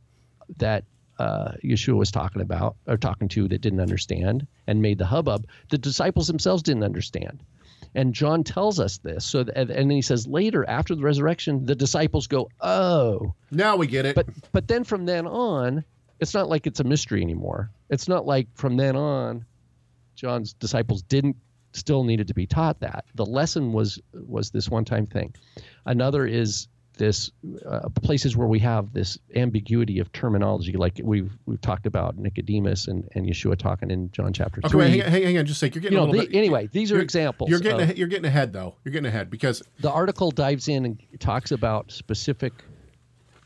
that 0.58 0.86
uh, 1.20 1.52
Yeshua 1.64 1.96
was 1.96 2.10
talking 2.12 2.42
about 2.42 2.76
or 2.88 2.98
talking 2.98 3.28
to 3.30 3.48
that 3.48 3.62
didn't 3.62 3.82
understand 3.82 4.48
and 4.66 4.82
made 4.82 4.98
the 4.98 5.06
hubbub. 5.06 5.46
The 5.70 5.78
disciples 5.78 6.28
themselves 6.28 6.64
didn't 6.64 6.84
understand. 6.84 7.44
And 7.94 8.14
John 8.14 8.44
tells 8.44 8.80
us 8.80 8.98
this. 8.98 9.24
So, 9.24 9.46
and 9.56 9.70
then 9.70 9.90
he 9.92 10.02
says 10.02 10.26
later, 10.26 10.68
after 10.68 10.96
the 10.96 11.04
resurrection, 11.04 11.66
the 11.66 11.76
disciples 11.76 12.26
go, 12.26 12.50
"Oh, 12.60 13.36
Now 13.52 13.76
we 13.76 13.86
get 13.86 14.06
it. 14.06 14.16
but 14.16 14.28
but 14.52 14.68
then 14.68 14.84
from 14.84 15.06
then 15.06 15.28
on, 15.28 15.84
it's 16.20 16.34
not 16.34 16.50
like 16.50 16.66
it's 16.66 16.80
a 16.80 16.84
mystery 16.84 17.22
anymore. 17.22 17.70
It's 17.90 18.08
not 18.08 18.26
like 18.26 18.48
from 18.56 18.78
then 18.78 18.96
on, 18.96 19.46
John's 20.16 20.54
disciples 20.54 21.04
didn't 21.04 21.36
still 21.74 22.04
needed 22.04 22.28
to 22.30 22.34
be 22.34 22.48
taught 22.48 22.80
that. 22.80 23.06
The 23.14 23.26
lesson 23.26 23.74
was 23.74 24.00
was 24.14 24.50
this 24.50 24.70
one 24.70 24.86
time 24.86 25.06
thing. 25.06 25.36
Another 25.86 26.26
is 26.26 26.68
this 26.98 27.32
uh, 27.66 27.90
places 28.02 28.38
where 28.38 28.48
we 28.48 28.60
have 28.60 28.94
this 28.94 29.18
ambiguity 29.36 30.00
of 30.00 30.12
terminology, 30.12 30.74
like 30.74 31.00
we've 31.04 31.32
we've 31.46 31.62
talked 31.62 31.86
about 31.86 32.18
Nicodemus 32.18 32.88
and, 32.88 33.08
and 33.16 33.26
Yeshua 33.26 33.58
talking 33.58 33.90
in 33.90 34.12
John 34.12 34.32
chapter 34.34 34.60
okay, 34.64 34.70
three. 34.70 34.80
wait, 34.80 34.90
hang, 34.92 35.02
on- 35.02 35.12
hang, 35.24 35.38
on 35.40 35.46
just 35.46 35.58
a 35.58 35.66
sec. 35.66 35.76
You're 35.76 35.82
getting 35.82 35.98
you 35.98 36.04
a 36.04 36.06
little 36.06 36.22
the- 36.22 36.28
bit. 36.28 36.38
anyway, 36.38 36.70
these 36.72 36.92
are 36.92 37.00
examples. 37.00 37.50
You're 37.50 37.60
getting 37.60 37.78
of- 37.78 37.84
ahead, 37.84 37.98
you're 37.98 38.08
getting 38.08 38.26
ahead 38.26 38.54
though. 38.54 38.76
You're 38.84 38.92
getting 38.92 39.08
ahead 39.08 39.30
because 39.30 39.64
the 39.80 39.92
article 39.92 40.32
dives 40.32 40.68
in 40.68 40.86
and 40.86 41.02
talks 41.20 41.52
about 41.52 41.92
specific 41.92 42.54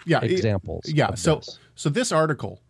yeah, 0.05 0.19
it- 0.21 0.31
examples. 0.31 0.83
yeah. 0.87 1.13
So 1.15 1.37
this. 1.37 1.59
so 1.75 1.89
this 1.89 2.11
article, 2.11 2.61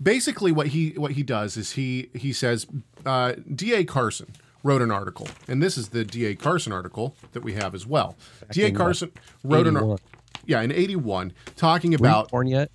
basically 0.00 0.52
what 0.52 0.68
he 0.68 0.90
what 0.90 1.12
he 1.12 1.22
does 1.22 1.56
is 1.56 1.72
he 1.72 2.10
he 2.14 2.32
says 2.32 2.66
uh, 3.04 3.32
D.A. 3.54 3.84
Carson 3.84 4.28
wrote 4.64 4.82
an 4.82 4.90
article, 4.90 5.28
and 5.46 5.62
this 5.62 5.78
is 5.78 5.90
the 5.90 6.04
D.A. 6.04 6.34
Carson 6.34 6.72
article 6.72 7.14
that 7.32 7.44
we 7.44 7.52
have 7.52 7.74
as 7.74 7.86
well. 7.86 8.16
D.A. 8.50 8.68
uh, 8.68 8.76
Carson 8.76 9.12
wrote 9.44 9.68
an 9.68 9.76
81. 9.76 9.90
ar- 9.92 9.98
yeah 10.46 10.60
in 10.62 10.72
'81 10.72 11.32
talking 11.56 11.92
Were 11.92 11.98
you 11.98 11.98
about. 12.00 12.30
born 12.32 12.48
yet? 12.48 12.70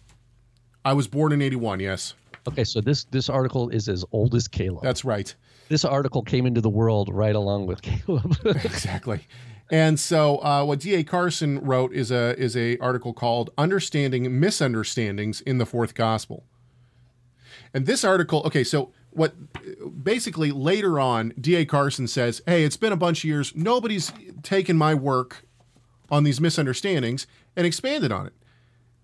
I 0.85 0.93
was 0.93 1.07
born 1.07 1.33
in 1.33 1.41
'81. 1.41 1.81
Yes, 1.81 2.13
Okay, 2.47 2.63
so 2.63 2.79
this 2.79 3.03
this 3.05 3.27
article 3.29 3.67
is 3.69 3.89
as 3.89 4.05
old 4.13 4.33
as 4.35 4.47
Caleb. 4.47 4.83
that's 4.83 5.03
right. 5.03 5.35
this 5.67 5.83
article 5.83 6.21
came 6.23 6.45
into 6.45 6.61
the 6.61 6.69
world 6.69 7.09
right 7.13 7.35
along 7.35 7.65
with 7.67 7.81
Caleb. 7.81 8.37
exactly. 8.45 9.27
And 9.71 9.99
so, 9.99 10.37
uh, 10.37 10.63
what 10.63 10.79
D.A. 10.79 11.03
Carson 11.03 11.59
wrote 11.59 11.93
is 11.93 12.09
a 12.11 12.35
is 12.39 12.55
a 12.57 12.77
article 12.79 13.13
called 13.13 13.49
"Understanding 13.57 14.39
Misunderstandings 14.39 15.41
in 15.41 15.57
the 15.59 15.65
Fourth 15.65 15.93
Gospel." 15.93 16.43
And 17.73 17.85
this 17.85 18.03
article, 18.03 18.41
okay, 18.45 18.63
so 18.63 18.91
what 19.11 19.33
basically 20.03 20.51
later 20.51 20.99
on, 20.99 21.33
D.A. 21.39 21.65
Carson 21.65 22.07
says, 22.07 22.41
"Hey, 22.45 22.63
it's 22.63 22.77
been 22.77 22.93
a 22.93 22.97
bunch 22.97 23.19
of 23.19 23.25
years. 23.25 23.55
Nobody's 23.55 24.11
taken 24.43 24.77
my 24.77 24.93
work 24.93 25.45
on 26.09 26.23
these 26.23 26.39
misunderstandings 26.39 27.27
and 27.55 27.65
expanded 27.65 28.11
on 28.11 28.27
it." 28.27 28.33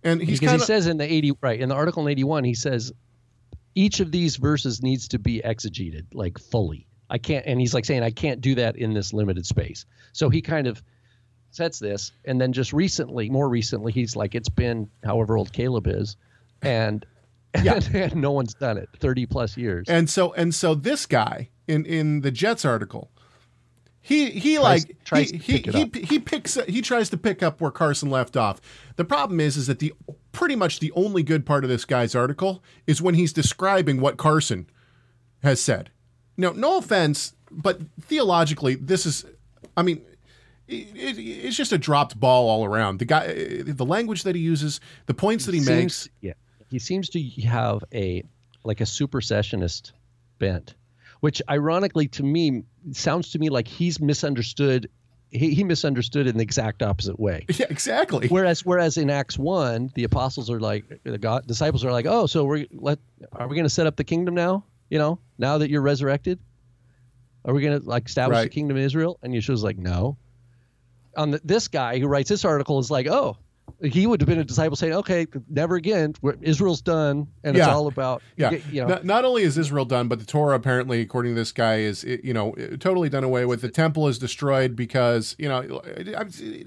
And 0.05 0.21
he's 0.21 0.39
because 0.39 0.51
kind 0.51 0.61
he 0.61 0.65
says 0.65 0.87
in 0.87 0.97
the 0.97 1.11
80 1.11 1.33
right 1.41 1.59
in 1.59 1.69
the 1.69 1.75
article 1.75 2.05
in 2.05 2.11
81 2.11 2.43
he 2.43 2.53
says 2.53 2.93
each 3.73 3.99
of 3.99 4.11
these 4.11 4.37
verses 4.37 4.81
needs 4.83 5.07
to 5.09 5.19
be 5.19 5.41
exegeted 5.43 6.05
like 6.13 6.37
fully 6.37 6.85
i 7.09 7.17
can't 7.17 7.45
and 7.47 7.59
he's 7.59 7.73
like 7.73 7.85
saying 7.85 8.03
i 8.03 8.11
can't 8.11 8.39
do 8.39 8.53
that 8.55 8.75
in 8.77 8.93
this 8.93 9.13
limited 9.13 9.47
space 9.47 9.85
so 10.13 10.29
he 10.29 10.43
kind 10.43 10.67
of 10.67 10.81
sets 11.49 11.79
this 11.79 12.11
and 12.23 12.39
then 12.39 12.53
just 12.53 12.71
recently 12.71 13.31
more 13.31 13.49
recently 13.49 13.91
he's 13.91 14.15
like 14.15 14.35
it's 14.35 14.49
been 14.49 14.87
however 15.03 15.37
old 15.37 15.51
caleb 15.51 15.87
is 15.87 16.17
and 16.61 17.05
Yeah. 17.63 17.79
and, 17.93 18.15
no 18.15 18.31
one's 18.31 18.53
done 18.53 18.77
it 18.77 18.89
30 18.99 19.25
plus 19.25 19.57
years 19.57 19.87
and 19.89 20.09
so 20.09 20.33
and 20.33 20.53
so 20.53 20.75
this 20.75 21.05
guy 21.05 21.49
in 21.67 21.85
in 21.85 22.21
the 22.21 22.31
JETS 22.31 22.65
article, 22.65 23.11
he 24.01 24.29
he 24.31 24.55
Tries- 24.55 24.87
like 24.87 25.03
tries 25.03 25.31
he 25.31 25.37
he, 25.37 25.57
he, 25.71 25.83
up. 25.83 25.95
he 25.95 26.19
picks 26.19 26.55
he 26.67 26.81
tries 26.81 27.09
to 27.09 27.17
pick 27.17 27.41
up 27.41 27.59
where 27.61 27.71
Carson 27.71 28.09
left 28.09 28.37
off. 28.37 28.61
The 28.97 29.05
problem 29.05 29.39
is 29.39 29.57
is 29.57 29.67
that 29.67 29.79
the 29.79 29.93
pretty 30.31 30.55
much 30.55 30.79
the 30.79 30.91
only 30.91 31.23
good 31.23 31.45
part 31.45 31.63
of 31.63 31.69
this 31.69 31.85
guy's 31.85 32.13
article 32.13 32.63
is 32.85 33.01
when 33.01 33.15
he's 33.15 33.33
describing 33.33 33.99
what 34.01 34.17
Carson 34.17 34.67
has 35.43 35.61
said. 35.61 35.89
no, 36.37 36.51
no 36.51 36.77
offense, 36.77 37.33
but 37.49 37.79
theologically, 38.01 38.75
this 38.75 39.05
is, 39.05 39.25
I 39.77 39.81
mean, 39.83 40.01
it, 40.67 40.87
it, 40.95 41.17
it's 41.19 41.55
just 41.55 41.71
a 41.71 41.77
dropped 41.77 42.19
ball 42.19 42.49
all 42.49 42.65
around. 42.65 42.97
The 42.99 43.05
guy, 43.05 43.61
the 43.63 43.85
language 43.85 44.23
that 44.23 44.35
he 44.35 44.41
uses, 44.41 44.81
the 45.05 45.13
points 45.13 45.45
that 45.45 45.53
he 45.53 45.61
seems, 45.61 45.69
makes. 45.69 46.09
Yeah, 46.21 46.33
he 46.75 46.79
seems 46.79 47.07
to 47.09 47.21
have 47.47 47.85
a 47.93 48.21
like 48.65 48.81
a 48.81 48.83
supersessionist 48.83 49.93
bent, 50.39 50.75
which 51.21 51.41
ironically 51.49 52.09
to 52.09 52.21
me 52.23 52.63
sounds 52.91 53.31
to 53.31 53.39
me 53.39 53.47
like 53.49 53.65
he's 53.65 54.01
misunderstood. 54.01 54.89
He, 55.29 55.53
he 55.53 55.63
misunderstood 55.63 56.27
in 56.27 56.35
the 56.35 56.43
exact 56.43 56.83
opposite 56.83 57.17
way. 57.17 57.45
Yeah, 57.59 57.67
exactly. 57.69 58.27
Whereas, 58.27 58.65
whereas 58.65 58.97
in 58.97 59.09
Acts 59.09 59.37
one, 59.37 59.89
the 59.95 60.03
apostles 60.03 60.49
are 60.49 60.59
like, 60.59 60.83
the 61.05 61.17
God, 61.17 61.47
disciples 61.47 61.83
are 61.85 61.91
like, 61.93 62.05
oh, 62.05 62.25
so 62.25 62.43
we're 62.43 62.65
let, 62.73 62.99
are 63.31 63.47
we 63.47 63.55
going 63.55 63.65
to 63.65 63.69
set 63.69 63.87
up 63.87 63.95
the 63.95 64.03
kingdom 64.03 64.33
now? 64.35 64.65
You 64.89 64.99
know, 64.99 65.19
now 65.37 65.57
that 65.59 65.69
you're 65.69 65.81
resurrected, 65.81 66.39
are 67.45 67.53
we 67.53 67.61
going 67.61 67.79
to 67.81 67.87
like 67.87 68.07
establish 68.07 68.35
Right. 68.37 68.43
the 68.43 68.49
kingdom 68.49 68.75
of 68.77 68.83
Israel? 68.83 69.17
And 69.23 69.33
Yeshua's 69.33 69.63
like, 69.63 69.77
no. 69.77 70.17
On 71.15 71.31
the, 71.31 71.41
this 71.45 71.69
guy 71.69 71.99
who 71.99 72.07
writes 72.07 72.27
this 72.29 72.43
article 72.43 72.79
is 72.79 72.91
like, 72.91 73.07
oh, 73.07 73.37
he 73.81 74.07
would 74.07 74.21
have 74.21 74.27
been 74.27 74.39
a 74.39 74.43
disciple 74.43 74.75
saying, 74.75 74.93
okay, 74.93 75.27
never 75.49 75.75
again. 75.75 76.13
Israel's 76.41 76.81
done, 76.81 77.27
and 77.43 77.57
it's 77.57 77.67
all 77.67 77.87
about 77.87 78.21
Yeah. 78.37 78.51
you 78.71 78.81
know. 78.81 78.87
not, 78.87 79.05
not 79.05 79.25
only 79.25 79.43
is 79.43 79.57
Israel 79.57 79.85
done, 79.85 80.07
but 80.07 80.19
the 80.19 80.25
Torah 80.25 80.55
apparently, 80.55 81.01
according 81.01 81.33
to 81.33 81.35
this 81.35 81.51
guy, 81.51 81.77
is 81.79 82.03
you 82.03 82.33
know 82.33 82.53
totally 82.79 83.09
done 83.09 83.23
away 83.23 83.45
with. 83.45 83.61
The 83.61 83.69
temple 83.69 84.07
is 84.07 84.17
destroyed 84.19 84.75
because 84.75 85.35
you 85.37 85.49
know 85.49 85.81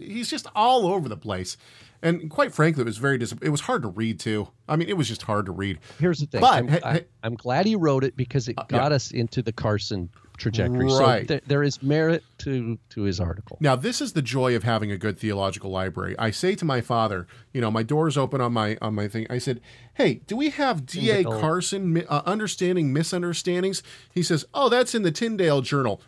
he's 0.01 0.31
just 0.31 0.47
all 0.55 0.87
over 0.87 1.09
the 1.09 1.17
place. 1.17 1.57
And 2.01 2.31
quite 2.31 2.55
frankly, 2.55 2.83
it 2.83 2.87
was 2.87 2.99
very 2.99 3.19
dis- 3.19 3.35
it 3.43 3.49
was 3.49 3.63
hard 3.63 3.83
to 3.83 3.89
read 3.89 4.21
too. 4.21 4.49
I 4.69 4.77
mean, 4.77 4.89
it 4.89 4.97
was 4.97 5.09
just 5.09 5.23
hard 5.23 5.47
to 5.47 5.53
read. 5.53 5.81
Here's 5.99 6.21
the 6.21 6.27
thing. 6.27 6.41
But, 6.41 6.53
I'm, 6.53 6.71
I, 6.85 7.05
am 7.25 7.35
glad 7.35 7.67
he 7.67 7.75
wrote 7.75 8.05
it 8.05 8.17
because 8.17 8.49
it 8.49 8.55
uh, 8.57 8.65
got 8.69 8.93
us 8.93 9.11
into 9.11 9.43
the 9.43 9.53
Carson 9.53 10.09
trajectory. 10.39 10.87
Right. 10.87 11.23
So 11.23 11.25
th- 11.27 11.43
there 11.47 11.63
is 11.63 11.83
merit 11.83 12.25
to 12.39 12.79
to 12.91 13.03
his 13.03 13.21
article. 13.21 13.59
Now, 13.61 13.77
this 13.77 14.01
is 14.01 14.13
the 14.15 14.23
joy 14.23 14.57
of 14.57 14.63
having 14.63 14.91
a 14.91 14.97
good 14.97 15.19
theological 15.19 15.71
library. 15.71 16.15
I 16.19 16.31
say 16.31 16.55
to 16.55 16.65
my 16.65 16.81
father, 16.81 17.27
you 17.53 17.61
know, 17.61 17.71
my 17.71 17.83
door's 17.83 18.17
open 18.17 18.41
on 18.41 18.53
my 18.53 18.79
on 18.81 18.95
my 18.95 19.09
thing. 19.09 19.27
I 19.29 19.39
said, 19.39 19.61
"Hey, 19.95 20.21
do 20.27 20.37
we 20.37 20.51
have 20.51 20.87
D.A. 20.87 21.25
Carson 21.25 22.05
uh, 22.09 22.23
understanding 22.25 22.93
misunderstandings?" 22.93 23.83
He 24.15 24.23
says, 24.23 24.47
"Oh, 24.55 24.69
that's 24.69 24.95
in 24.95 25.03
the 25.03 25.13
Tyndale 25.13 25.61
Journal." 25.61 26.01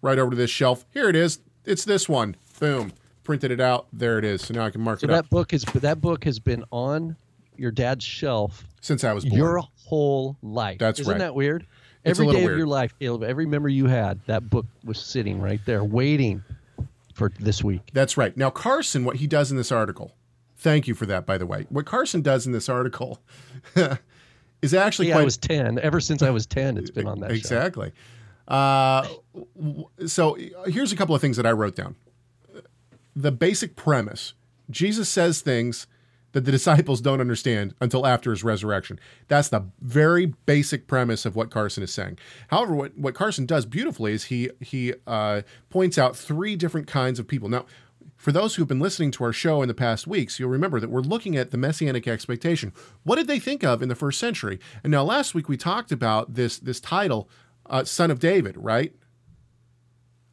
Right 0.00 0.18
over 0.18 0.30
to 0.30 0.36
this 0.36 0.50
shelf. 0.50 0.84
Here 0.92 1.08
it 1.08 1.16
is. 1.16 1.40
It's 1.64 1.84
this 1.84 2.08
one. 2.08 2.36
Boom. 2.60 2.92
Printed 3.22 3.50
it 3.50 3.60
out. 3.60 3.86
There 3.90 4.18
it 4.18 4.24
is. 4.24 4.42
So 4.42 4.52
now 4.54 4.66
I 4.66 4.70
can 4.70 4.82
mark 4.82 5.00
So 5.00 5.06
it 5.06 5.10
up 5.10 5.24
that 5.24 5.30
book 5.30 5.54
is 5.54 5.62
that 5.64 6.00
book 6.02 6.24
has 6.24 6.38
been 6.38 6.62
on 6.70 7.16
your 7.56 7.70
dad's 7.70 8.04
shelf 8.04 8.64
since 8.82 9.02
I 9.02 9.14
was 9.14 9.24
born. 9.24 9.38
your 9.38 9.62
whole 9.86 10.36
life. 10.42 10.78
That's 10.78 11.00
Isn't 11.00 11.10
right. 11.12 11.18
that 11.20 11.34
weird? 11.34 11.66
Every 12.04 12.26
day 12.26 12.40
weird. 12.44 12.52
of 12.52 12.58
your 12.58 12.66
life, 12.66 12.94
Caleb, 12.98 13.22
every 13.22 13.46
memory 13.46 13.72
you 13.72 13.86
had, 13.86 14.20
that 14.26 14.50
book 14.50 14.66
was 14.84 14.98
sitting 15.00 15.40
right 15.40 15.60
there, 15.64 15.82
waiting 15.82 16.42
for 17.14 17.30
this 17.40 17.62
week. 17.64 17.90
That's 17.92 18.16
right. 18.16 18.36
Now, 18.36 18.50
Carson, 18.50 19.04
what 19.04 19.16
he 19.16 19.26
does 19.26 19.50
in 19.50 19.56
this 19.56 19.72
article, 19.72 20.14
thank 20.56 20.86
you 20.86 20.94
for 20.94 21.06
that, 21.06 21.24
by 21.26 21.38
the 21.38 21.46
way. 21.46 21.66
What 21.70 21.86
Carson 21.86 22.20
does 22.22 22.46
in 22.46 22.52
this 22.52 22.68
article 22.68 23.20
is 24.62 24.74
actually 24.74 25.08
Yeah, 25.08 25.14
quite 25.14 25.20
I 25.22 25.24
was 25.24 25.36
ten. 25.36 25.78
Ever 25.78 26.00
since 26.00 26.22
I 26.22 26.30
was 26.30 26.46
ten, 26.46 26.76
it's 26.76 26.90
been 26.90 27.06
on 27.06 27.20
that. 27.20 27.30
exactly. 27.32 27.92
Uh, 28.46 29.06
so 30.06 30.36
here's 30.66 30.92
a 30.92 30.96
couple 30.96 31.14
of 31.14 31.20
things 31.20 31.36
that 31.38 31.46
I 31.46 31.52
wrote 31.52 31.74
down. 31.76 31.96
The 33.16 33.32
basic 33.32 33.76
premise: 33.76 34.34
Jesus 34.70 35.08
says 35.08 35.40
things 35.40 35.86
that 36.34 36.44
the 36.44 36.50
disciples 36.50 37.00
don't 37.00 37.20
understand 37.20 37.74
until 37.80 38.06
after 38.06 38.30
his 38.30 38.44
resurrection. 38.44 38.98
That's 39.28 39.48
the 39.48 39.66
very 39.80 40.26
basic 40.26 40.86
premise 40.88 41.24
of 41.24 41.36
what 41.36 41.50
Carson 41.50 41.82
is 41.82 41.94
saying. 41.94 42.18
However, 42.48 42.74
what, 42.74 42.98
what 42.98 43.14
Carson 43.14 43.46
does 43.46 43.64
beautifully 43.64 44.12
is 44.12 44.24
he 44.24 44.50
he 44.60 44.94
uh, 45.06 45.42
points 45.70 45.96
out 45.96 46.16
three 46.16 46.56
different 46.56 46.88
kinds 46.88 47.18
of 47.20 47.28
people. 47.28 47.48
Now, 47.48 47.66
for 48.16 48.32
those 48.32 48.56
who've 48.56 48.68
been 48.68 48.80
listening 48.80 49.12
to 49.12 49.24
our 49.24 49.32
show 49.32 49.62
in 49.62 49.68
the 49.68 49.74
past 49.74 50.06
weeks, 50.08 50.40
you'll 50.40 50.50
remember 50.50 50.80
that 50.80 50.90
we're 50.90 51.00
looking 51.00 51.36
at 51.36 51.52
the 51.52 51.56
messianic 51.56 52.08
expectation. 52.08 52.72
What 53.04 53.16
did 53.16 53.28
they 53.28 53.38
think 53.38 53.62
of 53.62 53.80
in 53.80 53.88
the 53.88 53.94
first 53.94 54.18
century? 54.18 54.58
And 54.82 54.90
now, 54.90 55.04
last 55.04 55.34
week 55.34 55.48
we 55.48 55.56
talked 55.56 55.92
about 55.92 56.34
this 56.34 56.58
this 56.58 56.80
title, 56.80 57.28
uh, 57.66 57.84
"Son 57.84 58.10
of 58.10 58.18
David," 58.18 58.56
right? 58.58 58.92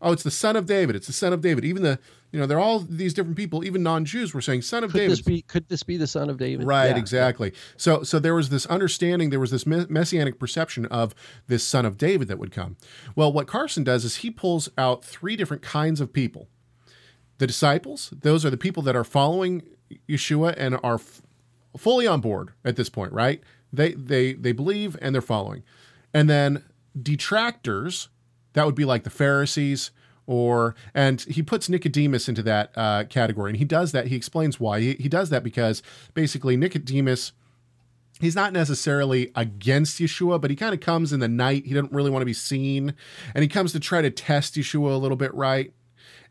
Oh, 0.02 0.12
it's 0.12 0.24
the 0.24 0.32
Son 0.32 0.56
of 0.56 0.66
David. 0.66 0.96
It's 0.96 1.06
the 1.06 1.14
Son 1.14 1.32
of 1.32 1.42
David. 1.42 1.64
Even 1.64 1.84
the 1.84 2.00
you 2.32 2.40
know 2.40 2.46
they're 2.46 2.60
all 2.60 2.80
these 2.80 3.14
different 3.14 3.36
people. 3.38 3.64
Even 3.64 3.84
non-Jews 3.84 4.34
were 4.34 4.42
saying 4.42 4.62
Son 4.62 4.84
of 4.84 4.92
Could 4.92 5.00
David. 5.00 5.12
this 5.12 5.22
be? 5.22 5.42
Could 5.42 5.68
this 5.70 5.84
be 5.84 5.98
the 5.98 6.08
son 6.08 6.30
of 6.30 6.38
David? 6.38 6.66
Right, 6.66 6.90
Yeah. 6.92 6.98
exactly. 6.98 7.54
So, 7.78 8.04
so 8.04 8.20
there 8.20 8.34
was 8.36 8.50
this 8.50 8.66
understanding, 8.68 9.30
there 9.32 9.40
was 9.40 9.52
this 9.52 9.66
messianic 9.66 10.40
perception 10.40 10.86
of 10.88 11.14
this 11.48 11.64
son 11.64 11.86
of 11.86 11.98
David 11.98 12.28
that 12.30 12.40
would 12.40 12.52
come. 12.52 12.78
Well, 13.16 13.32
what 13.34 13.48
Carson 13.48 13.84
does 13.84 14.06
is 14.06 14.18
he 14.18 14.32
pulls 14.32 14.70
out 14.78 15.04
three 15.04 15.36
different 15.36 15.62
kinds 15.62 16.00
of 16.00 16.14
people. 16.14 16.48
The 17.40 17.48
disciples; 17.48 18.14
those 18.22 18.46
are 18.46 18.50
the 18.50 18.58
people 18.58 18.84
that 18.84 18.96
are 18.96 19.04
following 19.04 19.64
Yeshua 20.08 20.54
and 20.58 20.78
are 20.84 20.96
f- 20.96 21.22
fully 21.76 22.08
on 22.08 22.22
board 22.22 22.52
at 22.64 22.76
this 22.76 22.88
point. 22.90 23.12
Right? 23.14 23.42
They 23.74 23.94
they 23.94 24.34
they 24.34 24.52
believe 24.52 24.96
and 25.02 25.14
they're 25.16 25.22
following. 25.22 25.64
And 26.14 26.30
then 26.30 26.64
detractors, 27.02 28.10
that 28.54 28.66
would 28.66 28.76
be 28.76 28.86
like 28.86 29.04
the 29.04 29.10
Pharisees 29.10 29.92
or 30.28 30.76
and 30.94 31.22
he 31.22 31.42
puts 31.42 31.68
Nicodemus 31.70 32.30
into 32.30 32.44
that 32.44 32.72
uh, 32.76 33.04
category 33.06 33.50
and 33.52 33.58
he 33.58 33.66
does 33.66 33.92
that 33.92 34.08
he 34.08 34.16
explains 34.16 34.60
why 34.60 34.80
he, 34.80 34.94
he 34.94 35.10
does 35.10 35.30
that 35.30 35.44
because 35.44 35.82
basically 36.14 36.56
Nicodemus 36.56 37.32
he's 38.20 38.36
not 38.36 38.54
necessarily 38.54 39.32
against 39.36 40.00
Yeshua 40.00 40.40
but 40.40 40.50
he 40.50 40.56
kind 40.56 40.74
of 40.74 40.80
comes 40.80 41.12
in 41.12 41.20
the 41.20 41.28
night 41.28 41.66
he 41.66 41.74
doesn't 41.74 41.92
really 41.92 42.12
want 42.12 42.22
to 42.22 42.26
be 42.26 42.34
seen 42.34 42.94
and 43.34 43.42
he 43.42 43.48
comes 43.48 43.72
to 43.74 43.80
try 43.80 44.02
to 44.02 44.12
test 44.12 44.56
Yeshua 44.56 44.94
a 44.94 44.98
little 44.98 45.18
bit 45.18 45.34
right 45.34 45.74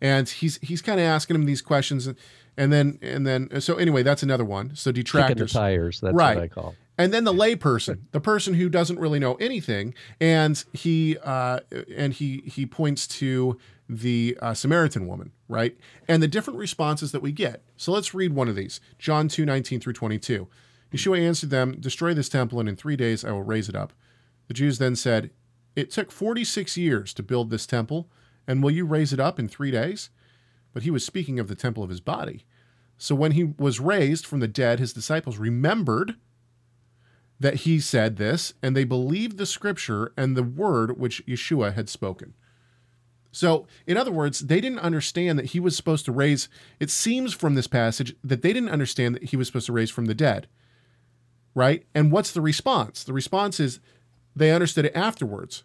and 0.01 0.28
he's 0.28 0.59
he's 0.62 0.80
kind 0.82 1.01
of 1.01 1.05
asking 1.07 1.34
him 1.36 1.45
these 1.47 1.61
questions 1.62 2.07
and, 2.07 2.16
and 2.57 2.72
then 2.72 2.99
and 3.03 3.26
then 3.26 3.61
so 3.61 3.74
anyway 3.76 4.03
that's 4.03 4.22
another 4.22 4.45
one 4.45 4.74
so 4.76 4.93
detractors 4.93 5.53
tires. 5.53 6.01
That's 6.01 6.14
Right. 6.14 6.36
what 6.36 6.45
I 6.45 6.49
call. 6.49 6.74
and 6.99 7.12
then 7.14 7.24
the 7.24 7.32
layperson, 7.32 8.01
the 8.12 8.20
person 8.20 8.55
who 8.55 8.68
doesn't 8.68 8.99
really 8.99 9.18
know 9.18 9.34
anything, 9.36 9.95
and 10.20 10.62
he 10.74 11.16
uh, 11.24 11.61
and 11.97 12.12
he 12.12 12.43
he 12.45 12.66
points 12.66 13.07
to 13.07 13.57
the 13.93 14.38
uh, 14.41 14.55
Samaritan 14.55 15.09
woman, 15.09 15.32
right, 15.49 15.76
and 16.07 16.22
the 16.22 16.28
different 16.28 16.61
responses 16.61 17.11
that 17.11 17.22
we 17.22 17.32
get. 17.32 17.64
So 17.76 17.91
let's 17.91 18.14
read 18.14 18.32
one 18.32 18.49
of 18.49 18.55
these: 18.55 18.80
John 18.99 19.26
two 19.26 19.45
nineteen 19.45 19.80
through 19.80 19.95
twenty 19.95 20.18
two. 20.18 20.47
Yeshua 20.93 21.20
answered 21.20 21.51
them, 21.51 21.76
"Destroy 21.80 22.14
this 22.14 22.28
temple, 22.28 22.61
and 22.61 22.68
in 22.68 22.76
three 22.76 22.97
days 22.97 23.24
I 23.24 23.32
will 23.32 23.43
raise 23.43 23.68
it 23.68 23.74
up." 23.74 23.93
The 24.47 24.55
Jews 24.55 24.78
then 24.78 24.95
said, 24.95 25.30
"It 25.74 25.91
took 25.91 26.12
forty 26.12 26.45
six 26.45 26.76
years 26.76 27.12
to 27.14 27.22
build 27.22 27.51
this 27.51 27.66
temple, 27.66 28.09
and 28.47 28.62
will 28.62 28.70
you 28.70 28.84
raise 28.84 29.12
it 29.12 29.20
up 29.20 29.38
in 29.38 29.49
three 29.49 29.70
days?" 29.70 30.11
But 30.72 30.84
he 30.84 30.91
was 30.91 31.05
speaking 31.05 31.41
of 31.41 31.49
the 31.49 31.57
temple 31.57 31.82
of 31.82 31.91
his 31.91 32.01
body. 32.01 32.45
So 32.97 33.14
when 33.14 33.32
he 33.32 33.45
was 33.45 33.80
raised 33.80 34.24
from 34.24 34.41
the 34.41 34.49
dead, 34.49 34.78
his 34.78 34.93
disciples 34.93 35.38
remembered 35.38 36.14
that 37.41 37.55
he 37.55 37.80
said 37.80 38.16
this, 38.16 38.53
and 38.62 38.76
they 38.76 38.84
believed 38.84 39.38
the 39.38 39.47
scripture 39.47 40.12
and 40.16 40.36
the 40.36 40.43
word 40.43 40.99
which 40.99 41.26
Yeshua 41.26 41.74
had 41.74 41.88
spoken. 41.88 42.34
So, 43.33 43.66
in 43.87 43.97
other 43.97 44.11
words, 44.11 44.41
they 44.41 44.61
didn't 44.61 44.81
understand 44.81 45.39
that 45.39 45.47
he 45.47 45.61
was 45.61 45.76
supposed 45.76 46.05
to 46.07 46.12
raise. 46.12 46.49
It 46.81 46.91
seems 46.91 47.33
from 47.33 47.55
this 47.55 47.68
passage 47.68 48.14
that 48.24 48.43
they 48.43 48.53
didn't 48.53 48.70
understand 48.70 49.14
that 49.14 49.24
he 49.24 49.37
was 49.37 49.47
supposed 49.47 49.66
to 49.66 49.72
raise 49.72 49.91
from 49.91 50.07
the 50.07 50.14
dead. 50.14 50.49
Right? 51.55 51.85
And 51.95 52.11
what's 52.11 52.33
the 52.33 52.41
response? 52.41 53.05
The 53.05 53.12
response 53.12 53.61
is 53.61 53.81
they 54.35 54.53
understood 54.53 54.85
it 54.85 54.97
afterwards. 54.97 55.64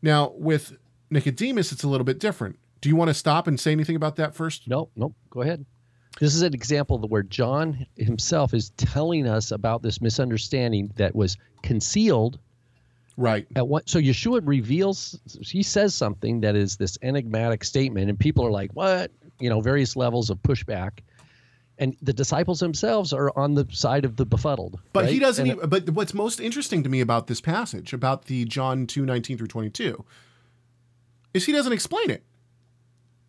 Now, 0.00 0.32
with 0.36 0.76
Nicodemus, 1.10 1.72
it's 1.72 1.82
a 1.82 1.88
little 1.88 2.04
bit 2.04 2.18
different. 2.18 2.58
Do 2.80 2.88
you 2.88 2.96
want 2.96 3.08
to 3.08 3.14
stop 3.14 3.46
and 3.46 3.58
say 3.58 3.72
anything 3.72 3.96
about 3.96 4.16
that 4.16 4.34
first? 4.34 4.68
No, 4.68 4.90
no, 4.94 5.14
go 5.30 5.40
ahead. 5.40 5.64
This 6.20 6.34
is 6.34 6.42
an 6.42 6.54
example 6.54 6.98
where 7.08 7.22
John 7.22 7.86
himself 7.96 8.54
is 8.54 8.70
telling 8.76 9.26
us 9.26 9.50
about 9.50 9.82
this 9.82 10.00
misunderstanding 10.00 10.92
that 10.96 11.16
was 11.16 11.36
concealed 11.62 12.38
Right. 13.16 13.46
at 13.54 13.68
what 13.68 13.88
so 13.88 14.00
Yeshua 14.00 14.40
reveals 14.44 15.18
he 15.40 15.62
says 15.62 15.94
something 15.94 16.40
that 16.40 16.56
is 16.56 16.76
this 16.76 16.98
enigmatic 17.02 17.62
statement 17.62 18.10
and 18.10 18.18
people 18.18 18.44
are 18.44 18.50
like, 18.50 18.72
What? 18.72 19.12
You 19.38 19.50
know, 19.50 19.60
various 19.60 19.96
levels 19.96 20.30
of 20.30 20.38
pushback. 20.42 21.00
And 21.76 21.96
the 22.00 22.12
disciples 22.12 22.60
themselves 22.60 23.12
are 23.12 23.32
on 23.36 23.54
the 23.54 23.66
side 23.72 24.04
of 24.04 24.14
the 24.16 24.24
befuddled. 24.24 24.78
But 24.92 25.08
he 25.10 25.18
doesn't. 25.18 25.44
Even, 25.44 25.68
but 25.68 25.90
what's 25.90 26.14
most 26.14 26.38
interesting 26.38 26.84
to 26.84 26.88
me 26.88 27.00
about 27.00 27.26
this 27.26 27.40
passage, 27.40 27.92
about 27.92 28.26
the 28.26 28.44
John 28.44 28.86
two 28.86 29.04
nineteen 29.04 29.36
through 29.36 29.48
twenty 29.48 29.70
two, 29.70 30.04
is 31.32 31.46
he 31.46 31.52
doesn't 31.52 31.72
explain 31.72 32.10
it. 32.10 32.22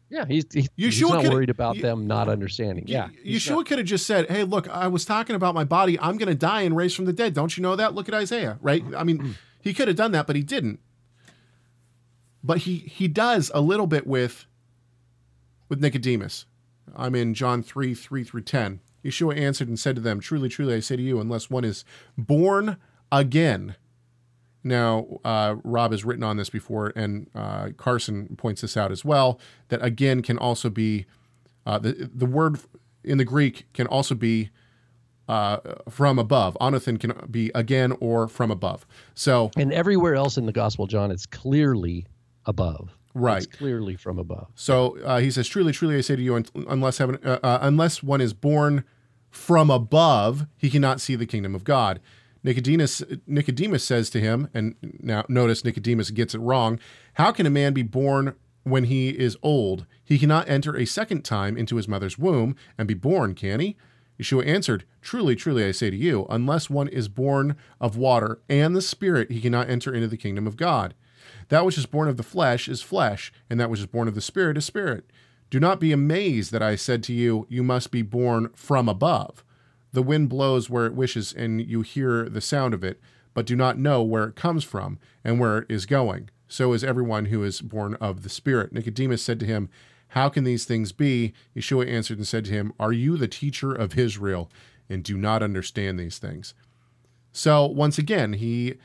Yeah, 0.10 0.26
he's, 0.28 0.46
he, 0.54 0.70
he's 0.78 1.02
not 1.02 1.24
worried 1.24 1.50
about 1.50 1.80
them 1.82 2.06
not 2.06 2.30
understanding. 2.30 2.86
Yeah. 2.88 3.10
Yeshua 3.26 3.66
could 3.66 3.80
have 3.80 3.88
just 3.88 4.06
said, 4.06 4.30
"Hey, 4.30 4.44
look, 4.44 4.70
I 4.70 4.88
was 4.88 5.04
talking 5.04 5.36
about 5.36 5.56
my 5.56 5.64
body. 5.64 6.00
I'm 6.00 6.18
going 6.18 6.30
to 6.30 6.36
die 6.36 6.62
and 6.62 6.76
raise 6.76 6.94
from 6.94 7.06
the 7.06 7.14
dead. 7.14 7.34
Don't 7.34 7.58
you 7.58 7.64
know 7.64 7.76
that? 7.76 7.96
Look 7.96 8.08
at 8.08 8.14
Isaiah, 8.14 8.60
right? 8.62 8.84
I 8.96 9.04
mean, 9.04 9.18
mm. 9.18 9.34
He 9.66 9.74
could 9.74 9.88
have 9.88 9.98
done 9.98 10.12
that, 10.12 10.28
but 10.28 10.36
he 10.36 10.44
didn't. 10.44 10.80
But 12.44 12.60
he 12.60 12.78
he 12.78 13.08
does 13.08 13.52
a 13.54 13.60
little 13.60 13.88
bit 13.88 14.06
with 14.06 14.46
with 15.68 15.82
Nicodemus. 15.82 16.46
I'm 16.96 17.16
in 17.16 17.34
John 17.34 17.64
three 17.64 17.96
three 17.96 18.24
through 18.24 18.44
ten. 18.44 18.80
Yeshua 19.04 19.38
answered 19.38 19.68
and 19.68 19.80
said 19.80 19.96
to 19.96 20.02
them, 20.02 20.20
"Truly, 20.20 20.50
truly, 20.50 20.76
I 20.76 20.80
say 20.80 20.96
to 20.96 21.02
you, 21.02 21.20
unless 21.20 21.50
one 21.50 21.66
is 21.66 21.84
born 22.16 22.78
again." 23.12 23.76
Now, 24.64 25.20
uh, 25.24 25.56
Rob 25.64 25.92
has 25.92 26.06
written 26.06 26.24
on 26.24 26.38
this 26.38 26.50
before, 26.50 26.94
and 26.96 27.28
uh, 27.34 27.70
Carson 27.76 28.36
points 28.38 28.62
this 28.62 28.78
out 28.78 28.92
as 28.92 29.04
well. 29.04 29.40
That 29.70 29.84
again 29.84 30.22
can 30.22 30.38
also 30.38 30.70
be 30.70 31.08
uh, 31.66 31.80
the 31.80 32.10
the 32.14 32.28
word 32.28 32.60
in 33.04 33.18
the 33.18 33.26
Greek 33.26 33.66
can 33.74 33.88
also 33.88 34.14
be 34.14 34.52
uh, 35.28 35.58
from 35.90 36.20
above. 36.20 36.58
Anothen 36.62 37.00
can 37.00 37.14
be 37.30 37.52
again 37.56 37.94
or 38.00 38.28
from 38.28 38.52
above. 38.52 38.86
So 39.14 39.52
And 39.58 39.74
everywhere 39.74 40.16
else 40.16 40.38
in 40.38 40.46
the 40.46 40.52
Gospel 40.52 40.86
of 40.86 40.92
John, 40.92 41.12
it's 41.12 41.26
clearly 41.26 42.06
above. 42.46 42.96
Right. 43.14 43.44
It's 43.44 43.56
clearly 43.56 43.96
from 43.96 44.20
above. 44.20 44.48
So 44.56 45.00
uh, 45.00 45.20
he 45.20 45.32
says, 45.32 45.48
"Truly, 45.48 45.72
truly, 45.72 45.98
I 45.98 46.02
say 46.02 46.18
to 46.18 46.22
you, 46.22 46.44
unless 46.68 46.98
heaven, 46.98 47.18
uh, 47.24 47.40
uh, 47.42 47.60
unless 47.62 48.04
one 48.04 48.20
is 48.20 48.34
born 48.34 48.84
from 49.30 49.70
above, 49.70 50.46
he 50.58 50.70
cannot 50.70 51.00
see 51.00 51.16
the 51.16 51.26
kingdom 51.26 51.56
of 51.56 51.64
God." 51.64 52.02
Nicodemus, 52.44 53.02
Nicodemus 53.26 53.84
says 53.84 54.12
to 54.12 54.20
him, 54.22 54.50
and 54.54 54.76
now 55.00 55.26
notice 55.28 55.66
Nicodemus 55.66 56.12
gets 56.12 56.36
it 56.36 56.40
wrong. 56.40 56.80
How 57.14 57.32
can 57.32 57.48
a 57.48 57.50
man 57.50 57.74
be 57.74 57.82
born 57.82 58.36
when 58.64 58.84
he 58.84 59.10
is 59.10 59.36
old? 59.42 59.88
He 60.04 60.20
cannot 60.20 60.48
enter 60.48 60.78
a 60.78 60.86
second 60.86 61.26
time 61.26 61.58
into 61.58 61.78
his 61.78 61.88
mother's 61.88 62.20
womb 62.20 62.56
and 62.78 62.88
be 62.88 62.94
born, 62.94 63.34
can 63.34 63.62
he? 63.62 63.78
Yeshua 64.20 64.46
answered, 64.46 64.86
Truly, 65.02 65.36
truly, 65.36 65.66
I 65.66 65.72
say 65.72 65.90
to 65.90 65.98
you, 65.98 66.26
unless 66.30 66.70
one 66.70 66.88
is 66.88 67.08
born 67.08 67.56
of 67.80 67.98
water 67.98 68.40
and 68.50 68.76
the 68.76 68.82
Spirit, 68.82 69.32
he 69.32 69.42
cannot 69.42 69.70
enter 69.70 69.94
into 69.94 70.08
the 70.08 70.18
kingdom 70.18 70.48
of 70.48 70.58
God. 70.58 70.94
That 71.50 71.66
which 71.66 71.78
is 71.78 71.86
born 71.86 72.08
of 72.08 72.18
the 72.18 72.24
flesh 72.24 72.68
is 72.68 72.82
flesh, 72.82 73.32
and 73.50 73.60
that 73.60 73.70
which 73.70 73.80
is 73.80 73.86
born 73.86 74.08
of 74.08 74.16
the 74.16 74.22
Spirit 74.22 74.58
is 74.58 74.66
spirit. 74.66 75.06
Do 75.50 75.60
not 75.60 75.80
be 75.80 75.92
amazed 75.92 76.52
that 76.52 76.64
I 76.64 76.76
said 76.76 77.04
to 77.04 77.14
you, 77.14 77.46
You 77.50 77.64
must 77.64 77.92
be 77.92 78.02
born 78.02 78.50
from 78.56 78.90
above. 78.90 79.44
The 79.92 80.02
wind 80.02 80.30
blows 80.30 80.70
where 80.70 80.86
it 80.86 80.96
wishes, 80.96 81.34
and 81.34 81.62
you 81.62 81.82
hear 81.82 82.28
the 82.28 82.42
sound 82.42 82.74
of 82.74 82.84
it, 82.84 83.00
but 83.34 83.46
do 83.46 83.56
not 83.56 83.78
know 83.78 84.02
where 84.02 84.26
it 84.26 84.36
comes 84.36 84.64
from 84.64 84.98
and 85.24 85.40
where 85.40 85.60
it 85.60 85.66
is 85.70 85.86
going. 85.86 86.30
So 86.48 86.74
is 86.74 86.84
everyone 86.84 87.26
who 87.26 87.44
is 87.44 87.62
born 87.62 87.96
of 87.96 88.24
the 88.24 88.30
Spirit. 88.30 88.74
Nicodemus 88.74 89.22
said 89.22 89.40
to 89.40 89.46
him, 89.46 89.70
How 90.16 90.30
can 90.30 90.46
these 90.46 90.64
things 90.64 90.94
be? 90.94 91.34
Yeshua 91.56 91.88
answered 91.88 92.18
and 92.18 92.26
said 92.28 92.46
to 92.46 92.52
him, 92.52 92.72
Are 92.80 92.94
you 92.94 93.18
the 93.18 93.28
teacher 93.28 93.74
of 93.74 93.98
Israel 94.00 94.50
and 94.90 95.04
do 95.04 95.18
not 95.18 95.44
understand 95.44 96.00
these 96.00 96.18
things? 96.18 96.54
So 97.34 97.66
once 97.66 97.98
again, 97.98 98.34
he 98.34 98.76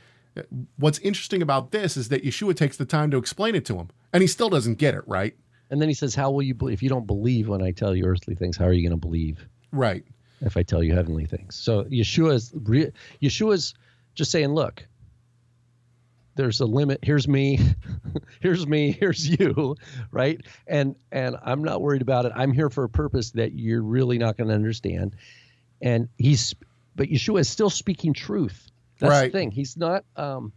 what's 0.76 0.98
interesting 0.98 1.40
about 1.40 1.70
this 1.70 1.96
is 1.96 2.08
that 2.08 2.24
Yeshua 2.24 2.56
takes 2.56 2.76
the 2.76 2.84
time 2.84 3.10
to 3.12 3.16
explain 3.16 3.54
it 3.54 3.64
to 3.66 3.76
him, 3.76 3.90
and 4.12 4.22
he 4.22 4.26
still 4.26 4.48
doesn't 4.48 4.78
get 4.78 4.94
it, 4.94 5.02
right? 5.06 5.36
And 5.70 5.80
then 5.80 5.88
he 5.88 5.94
says, 5.94 6.16
How 6.16 6.32
will 6.32 6.42
you 6.42 6.54
believe? 6.54 6.74
If 6.74 6.82
you 6.82 6.88
don't 6.88 7.06
believe 7.06 7.48
when 7.48 7.62
I 7.62 7.70
tell 7.70 7.94
you 7.94 8.04
earthly 8.06 8.34
things, 8.34 8.56
how 8.56 8.64
are 8.66 8.72
you 8.72 8.82
going 8.82 8.98
to 9.00 9.06
believe 9.06 9.46
Right. 9.72 10.04
if 10.40 10.56
I 10.56 10.64
tell 10.64 10.82
you 10.82 10.94
heavenly 10.94 11.26
things? 11.26 11.54
So 11.54 11.84
Yeshua's, 11.84 12.52
re- 12.64 12.90
Yeshua's 13.22 13.74
just 14.16 14.32
saying, 14.32 14.48
Look, 14.48 14.84
there's 16.40 16.60
a 16.60 16.64
limit. 16.66 17.00
Here's 17.02 17.28
me. 17.28 17.58
here's 18.40 18.66
me. 18.66 18.92
Here's 18.92 19.28
you. 19.28 19.76
Right. 20.10 20.40
And, 20.66 20.96
and 21.12 21.36
I'm 21.44 21.62
not 21.62 21.82
worried 21.82 22.00
about 22.00 22.24
it. 22.24 22.32
I'm 22.34 22.52
here 22.52 22.70
for 22.70 22.84
a 22.84 22.88
purpose 22.88 23.32
that 23.32 23.52
you're 23.52 23.82
really 23.82 24.16
not 24.16 24.38
going 24.38 24.48
to 24.48 24.54
understand. 24.54 25.14
And 25.82 26.08
he's, 26.16 26.54
but 26.96 27.08
Yeshua 27.08 27.40
is 27.40 27.48
still 27.50 27.68
speaking 27.68 28.14
truth. 28.14 28.70
That's 28.98 29.10
Right. 29.10 29.30
the 29.32 29.38
thing. 29.38 29.50
He's 29.50 29.76
not, 29.76 30.04
um, 30.16 30.52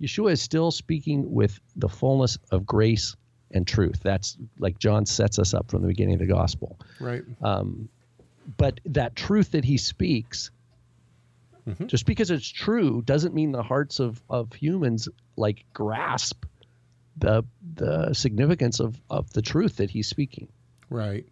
Yeshua 0.00 0.30
is 0.32 0.40
still 0.40 0.70
speaking 0.70 1.32
with 1.32 1.58
the 1.74 1.88
fullness 1.88 2.38
of 2.52 2.64
grace 2.64 3.16
and 3.50 3.66
truth. 3.66 4.00
That's 4.04 4.36
like 4.60 4.78
John 4.78 5.04
sets 5.04 5.38
us 5.40 5.52
up 5.52 5.68
from 5.68 5.82
the 5.82 5.88
beginning 5.88 6.14
of 6.14 6.20
the 6.20 6.26
gospel. 6.26 6.78
Right. 7.00 7.22
Um, 7.42 7.88
but 8.56 8.78
that 8.84 9.16
truth 9.16 9.50
that 9.50 9.64
he 9.64 9.78
speaks, 9.78 10.50
Mm-hmm. 11.68 11.86
just 11.86 12.06
because 12.06 12.30
it's 12.30 12.48
true, 12.48 13.02
doesn't 13.02 13.34
mean 13.34 13.50
the 13.50 13.62
hearts 13.62 13.98
of, 13.98 14.22
of 14.30 14.52
humans 14.52 15.08
like 15.36 15.64
grasp 15.74 16.44
the 17.18 17.42
the 17.74 18.12
significance 18.14 18.78
of, 18.78 19.00
of 19.10 19.32
the 19.32 19.42
truth 19.42 19.76
that 19.78 19.90
he's 19.90 20.06
speaking. 20.06 20.48
Right. 20.90 21.26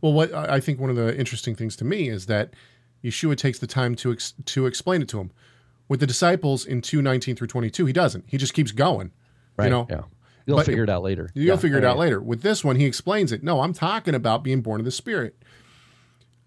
Well, 0.00 0.12
what 0.12 0.32
I 0.32 0.54
I 0.56 0.60
think 0.60 0.78
one 0.78 0.90
of 0.90 0.96
the 0.96 1.18
interesting 1.18 1.54
things 1.56 1.74
to 1.76 1.84
me 1.84 2.08
is 2.08 2.26
that 2.26 2.54
Yeshua 3.02 3.36
takes 3.36 3.58
the 3.58 3.66
time 3.66 3.94
to 3.96 4.12
ex- 4.12 4.34
to 4.44 4.66
explain 4.66 5.02
it 5.02 5.08
to 5.08 5.18
him. 5.20 5.32
With 5.88 5.98
the 6.00 6.06
disciples 6.06 6.64
in 6.64 6.80
two 6.80 7.02
nineteen 7.02 7.34
through 7.34 7.48
twenty 7.48 7.70
two, 7.70 7.84
he 7.86 7.92
doesn't. 7.92 8.24
He 8.28 8.36
just 8.38 8.54
keeps 8.54 8.70
going. 8.72 9.10
Right. 9.56 9.64
You 9.64 9.70
know, 9.70 9.86
yeah. 9.90 10.02
You'll 10.46 10.58
But- 10.58 10.66
figure 10.66 10.84
it 10.84 10.90
out 10.90 11.02
later. 11.02 11.30
You'll 11.34 11.46
Yeah, 11.46 11.56
figure 11.56 11.78
it 11.78 11.82
yeah, 11.82 11.90
out 11.90 11.98
later. 11.98 12.20
With 12.20 12.42
this 12.42 12.62
one, 12.64 12.76
he 12.76 12.84
explains 12.84 13.32
it. 13.32 13.42
No, 13.42 13.60
I'm 13.62 13.72
talking 13.72 14.14
about 14.14 14.42
being 14.44 14.60
born 14.60 14.80
of 14.80 14.84
the 14.84 14.90
Spirit. 14.92 15.36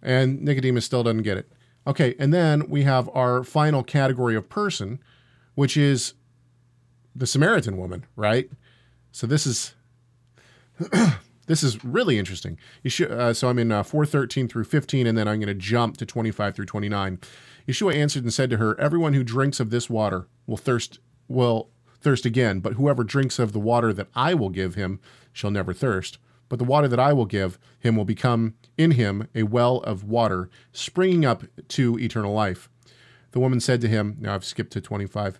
And 0.02 0.42
Nicodemus 0.44 0.86
still 0.86 1.04
doesn't 1.04 1.24
get 1.24 1.38
it. 1.38 1.52
Okay, 1.88 2.16
and 2.18 2.34
then 2.34 2.68
we 2.70 2.84
have 2.84 3.10
our 3.14 3.44
final 3.44 3.84
category 3.84 4.36
of 4.36 4.50
person, 4.50 5.00
which 5.54 5.78
is 5.78 6.14
the 7.16 7.28
Samaritan 7.28 7.78
woman, 7.78 8.06
right? 8.16 8.50
So 9.12 9.28
this 9.28 9.46
is 9.46 9.76
this 11.48 11.64
is 11.64 11.84
really 11.86 12.18
interesting. 12.18 12.58
Uh, 13.10 13.34
so 13.34 13.48
I'm 13.50 13.60
in 13.60 13.72
uh, 13.72 13.84
413 13.84 14.48
through 14.48 14.66
15, 14.66 15.08
and 15.08 15.18
then 15.18 15.28
I'm 15.28 15.40
going 15.40 15.48
to 15.48 15.54
jump 15.54 15.98
to 15.98 16.06
25 16.06 16.56
through 16.56 16.66
29. 16.66 17.20
Yeshua 17.68 17.96
answered 17.96 18.24
and 18.24 18.34
said 18.34 18.50
to 18.50 18.58
her, 18.58 18.80
"Everyone 18.80 19.14
who 19.14 19.24
drinks 19.24 19.60
of 19.60 19.70
this 19.70 19.90
water 19.90 20.28
will 20.48 20.58
thirst 20.58 21.00
will 21.28 21.70
thirst 22.02 22.26
again, 22.26 22.60
but 22.60 22.74
whoever 22.74 23.04
drinks 23.04 23.40
of 23.40 23.52
the 23.52 23.60
water 23.60 23.92
that 23.92 24.08
I 24.16 24.34
will 24.34 24.50
give 24.50 24.76
him 24.76 25.00
shall 25.34 25.50
never 25.52 25.74
thirst. 25.74 26.20
But 26.50 26.60
the 26.60 26.66
water 26.66 26.88
that 26.88 27.00
I 27.00 27.14
will 27.14 27.26
give 27.26 27.58
him 27.80 27.96
will 27.96 28.06
become 28.06 28.56
in 28.78 28.92
him 28.92 29.28
a 29.34 29.44
well 29.44 29.78
of 29.78 30.04
water 30.04 30.50
springing 30.72 31.26
up 31.26 31.44
to 31.70 32.00
eternal 32.00 32.34
life." 32.34 32.70
The 33.32 33.40
woman 33.40 33.60
said 33.60 33.82
to 33.82 33.88
him, 33.88 34.18
"Now 34.20 34.36
I've 34.36 34.46
skipped 34.46 34.74
to 34.74 34.82
25." 34.82 35.40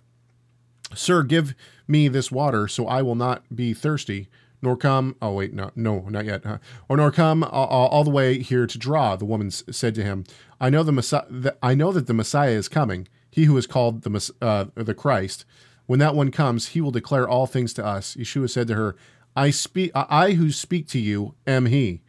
Sir, 0.94 1.22
give 1.22 1.54
me 1.88 2.08
this 2.08 2.30
water 2.30 2.68
so 2.68 2.86
I 2.86 3.02
will 3.02 3.14
not 3.14 3.44
be 3.54 3.74
thirsty, 3.74 4.28
nor 4.62 4.76
come. 4.76 5.16
Oh, 5.20 5.32
wait, 5.32 5.52
no, 5.52 5.70
no, 5.74 6.00
not 6.08 6.24
yet. 6.24 6.44
Huh? 6.44 6.58
Or 6.88 6.96
nor 6.96 7.10
come 7.10 7.42
all, 7.42 7.66
all, 7.66 7.88
all 7.88 8.04
the 8.04 8.10
way 8.10 8.38
here 8.38 8.66
to 8.66 8.78
draw. 8.78 9.16
The 9.16 9.24
woman 9.24 9.50
said 9.50 9.94
to 9.96 10.02
him, 10.02 10.24
I 10.60 10.70
know 10.70 10.82
the 10.82 10.92
Messiah. 10.92 11.24
That, 11.28 11.58
I 11.62 11.74
know 11.74 11.92
that 11.92 12.06
the 12.06 12.14
Messiah 12.14 12.50
is 12.50 12.68
coming. 12.68 13.08
He 13.30 13.44
who 13.44 13.56
is 13.56 13.66
called 13.66 14.02
the 14.02 14.32
uh, 14.40 14.66
the 14.74 14.94
Christ. 14.94 15.44
When 15.86 16.00
that 16.00 16.16
one 16.16 16.30
comes, 16.30 16.68
he 16.68 16.80
will 16.80 16.90
declare 16.90 17.28
all 17.28 17.46
things 17.46 17.72
to 17.74 17.84
us. 17.84 18.16
Yeshua 18.16 18.50
said 18.50 18.66
to 18.68 18.74
her, 18.74 18.96
I 19.36 19.50
speak. 19.50 19.90
I 19.94 20.32
who 20.32 20.50
speak 20.50 20.88
to 20.88 20.98
you 20.98 21.34
am 21.46 21.66
he. 21.66 22.00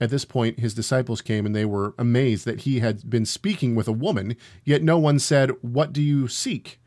At 0.00 0.10
this 0.10 0.24
point, 0.24 0.60
his 0.60 0.74
disciples 0.74 1.22
came 1.22 1.44
and 1.44 1.56
they 1.56 1.64
were 1.64 1.94
amazed 1.98 2.44
that 2.44 2.60
he 2.60 2.80
had 2.80 3.10
been 3.10 3.26
speaking 3.26 3.74
with 3.74 3.88
a 3.88 3.92
woman, 3.92 4.36
yet 4.64 4.82
no 4.82 4.98
one 4.98 5.18
said, 5.18 5.50
What 5.62 5.92
do 5.92 6.02
you 6.02 6.28
seek? 6.28 6.78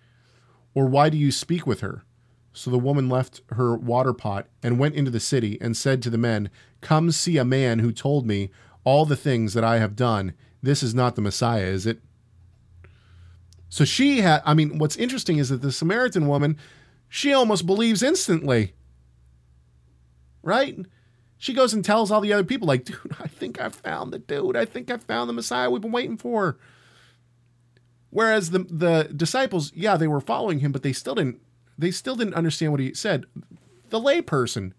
Or 0.74 0.86
why 0.86 1.10
do 1.10 1.18
you 1.18 1.32
speak 1.32 1.68
with 1.68 1.82
her? 1.82 2.04
So 2.54 2.70
the 2.70 2.80
woman 2.80 3.10
left 3.10 3.42
her 3.52 3.76
water 3.76 4.14
pot 4.14 4.48
and 4.64 4.80
went 4.80 4.96
into 4.96 5.12
the 5.12 5.20
city 5.20 5.58
and 5.60 5.76
said 5.76 6.02
to 6.04 6.10
the 6.10 6.18
men, 6.18 6.50
Come 6.80 7.12
see 7.12 7.38
a 7.38 7.46
man 7.46 7.80
who 7.80 7.92
told 7.92 8.26
me 8.26 8.50
all 8.84 9.06
the 9.06 9.16
things 9.16 9.54
that 9.54 9.64
I 9.64 9.80
have 9.80 9.96
done. 9.96 10.34
This 10.64 10.84
is 10.84 10.94
not 10.94 11.16
the 11.16 11.22
Messiah, 11.22 11.66
is 11.66 11.86
it? 11.86 12.00
So 13.70 13.86
she 13.86 14.20
had, 14.22 14.42
I 14.46 14.54
mean, 14.54 14.78
what's 14.78 14.98
interesting 14.98 15.38
is 15.38 15.50
that 15.50 15.62
the 15.62 15.72
Samaritan 15.72 16.28
woman, 16.28 16.58
she 17.08 17.34
almost 17.34 17.66
believes 17.66 18.04
instantly. 18.04 18.74
Right? 20.44 20.78
She 21.38 21.54
goes 21.54 21.74
and 21.74 21.84
tells 21.84 22.12
all 22.12 22.22
the 22.22 22.34
other 22.34 22.44
people, 22.44 22.68
like, 22.68 22.86
dude, 22.86 23.16
I 23.20 23.28
think 23.28 23.60
I 23.60 23.70
found 23.70 24.14
the 24.14 24.20
dude. 24.20 24.56
I 24.56 24.66
think 24.66 24.92
I 24.92 24.98
found 24.98 25.30
the 25.30 25.34
Messiah 25.34 25.70
we've 25.70 25.82
been 25.82 25.92
waiting 25.92 26.18
for. 26.18 26.58
Whereas 28.10 28.52
the 28.52 28.60
the 28.60 29.10
disciples, 29.16 29.72
yeah, 29.74 29.98
they 29.98 30.08
were 30.08 30.22
following 30.22 30.60
him, 30.60 30.72
but 30.72 30.84
they 30.84 30.94
still 30.94 31.16
didn't 31.16 31.42
they 31.78 31.92
still 31.92 32.16
didn't 32.16 32.36
understand 32.36 32.74
what 32.74 32.82
he 32.82 32.94
said. 32.94 33.26
The 33.90 34.00
layperson 34.00 34.74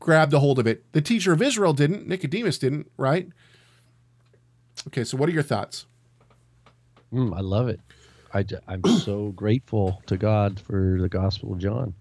grabbed 0.00 0.32
a 0.32 0.38
hold 0.38 0.58
of 0.58 0.66
it. 0.66 0.84
The 0.92 1.02
teacher 1.02 1.32
of 1.32 1.42
Israel 1.42 1.72
didn't. 1.72 2.06
Nicodemus 2.06 2.58
didn't, 2.58 2.90
right? 2.96 3.28
Okay, 4.86 5.04
so 5.04 5.16
what 5.16 5.28
are 5.28 5.32
your 5.32 5.42
thoughts? 5.42 5.86
Mm, 7.12 7.36
I 7.36 7.40
love 7.40 7.68
it. 7.68 7.80
I, 8.32 8.44
am 8.68 8.84
so 8.98 9.28
grateful 9.30 10.02
to 10.06 10.16
God 10.16 10.60
for 10.60 10.98
the 11.00 11.08
Gospel 11.08 11.54
of 11.54 11.58
John. 11.58 11.94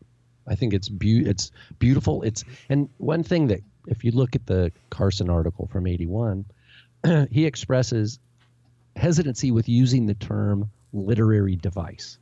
I 0.47 0.55
think 0.55 0.73
it's 0.73 0.89
beau- 0.89 1.23
it's 1.25 1.51
beautiful. 1.79 2.23
It's 2.23 2.43
and 2.69 2.89
one 2.97 3.23
thing 3.23 3.47
that 3.47 3.61
if 3.87 4.03
you 4.03 4.11
look 4.11 4.35
at 4.35 4.45
the 4.45 4.71
Carson 4.89 5.29
article 5.29 5.67
from 5.67 5.87
'81, 5.87 6.45
he 7.31 7.45
expresses 7.45 8.19
hesitancy 8.95 9.51
with 9.51 9.67
using 9.67 10.05
the 10.05 10.13
term 10.13 10.69
literary 10.93 11.55
device. 11.55 12.17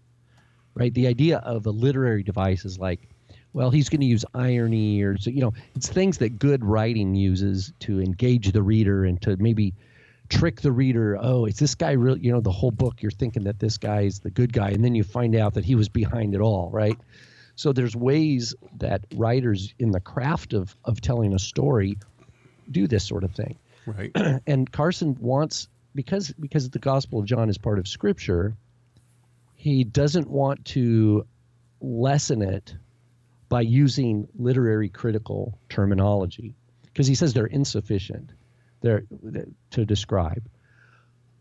Right, 0.75 0.93
the 0.93 1.05
idea 1.05 1.37
of 1.37 1.67
a 1.67 1.69
literary 1.69 2.23
device 2.23 2.65
is 2.65 2.79
like, 2.79 3.07
well, 3.53 3.69
he's 3.69 3.89
going 3.89 4.01
to 4.01 4.07
use 4.07 4.25
irony 4.33 5.03
or 5.03 5.17
so, 5.19 5.29
you 5.29 5.41
know, 5.41 5.53
it's 5.75 5.87
things 5.87 6.17
that 6.17 6.39
good 6.39 6.65
writing 6.65 7.13
uses 7.13 7.71
to 7.81 8.01
engage 8.01 8.51
the 8.51 8.63
reader 8.63 9.05
and 9.05 9.21
to 9.21 9.37
maybe 9.37 9.75
trick 10.29 10.61
the 10.61 10.71
reader. 10.71 11.17
Oh, 11.21 11.45
is 11.45 11.57
this 11.57 11.75
guy 11.75 11.91
real? 11.91 12.17
You 12.17 12.31
know, 12.31 12.41
the 12.41 12.51
whole 12.51 12.71
book 12.71 13.01
you're 13.01 13.11
thinking 13.11 13.43
that 13.43 13.59
this 13.59 13.77
guy 13.77 14.01
is 14.01 14.19
the 14.19 14.31
good 14.31 14.51
guy, 14.51 14.69
and 14.69 14.83
then 14.83 14.95
you 14.95 15.03
find 15.03 15.35
out 15.35 15.53
that 15.53 15.65
he 15.65 15.75
was 15.75 15.89
behind 15.89 16.33
it 16.33 16.41
all, 16.41 16.69
right? 16.71 16.97
So 17.55 17.71
there's 17.71 17.95
ways 17.95 18.55
that 18.77 19.05
writers 19.15 19.73
in 19.79 19.91
the 19.91 19.99
craft 19.99 20.53
of 20.53 20.75
of 20.85 21.01
telling 21.01 21.33
a 21.33 21.39
story 21.39 21.97
do 22.71 22.87
this 22.87 23.05
sort 23.05 23.23
of 23.23 23.31
thing. 23.31 23.57
Right. 23.85 24.11
and 24.47 24.71
Carson 24.71 25.17
wants 25.19 25.67
because 25.93 26.31
because 26.39 26.69
the 26.69 26.79
Gospel 26.79 27.19
of 27.19 27.25
John 27.25 27.49
is 27.49 27.57
part 27.57 27.79
of 27.79 27.87
Scripture. 27.87 28.55
he 29.55 29.83
doesn't 29.83 30.29
want 30.29 30.65
to 30.65 31.25
lessen 31.79 32.41
it 32.41 32.75
by 33.49 33.61
using 33.61 34.27
literary 34.37 34.89
critical 34.89 35.57
terminology 35.69 36.55
because 36.85 37.07
he 37.07 37.15
says 37.15 37.33
they're 37.33 37.45
insufficient 37.45 38.31
they're, 38.83 39.03
to 39.71 39.85
describe. 39.85 40.43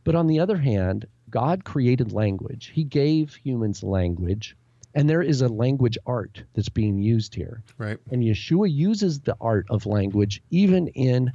But 0.05 0.15
on 0.15 0.27
the 0.27 0.41
other 0.41 0.57
hand, 0.57 1.07
God 1.29 1.65
created 1.65 2.13
language. 2.13 2.71
He 2.73 2.85
gave 2.85 3.35
humans 3.35 3.83
language, 3.83 4.57
and 4.95 5.09
there 5.09 5.23
is 5.23 5.41
a 5.41 5.49
language 5.49 5.97
art 6.07 6.43
that's 6.55 6.69
being 6.69 6.99
used 6.99 7.35
here. 7.35 7.63
Right. 7.79 7.99
And 8.11 8.23
Yeshua 8.23 8.73
uses 8.73 9.21
the 9.21 9.37
art 9.41 9.67
of 9.71 9.87
language 9.87 10.43
even 10.51 10.89
in 10.89 11.33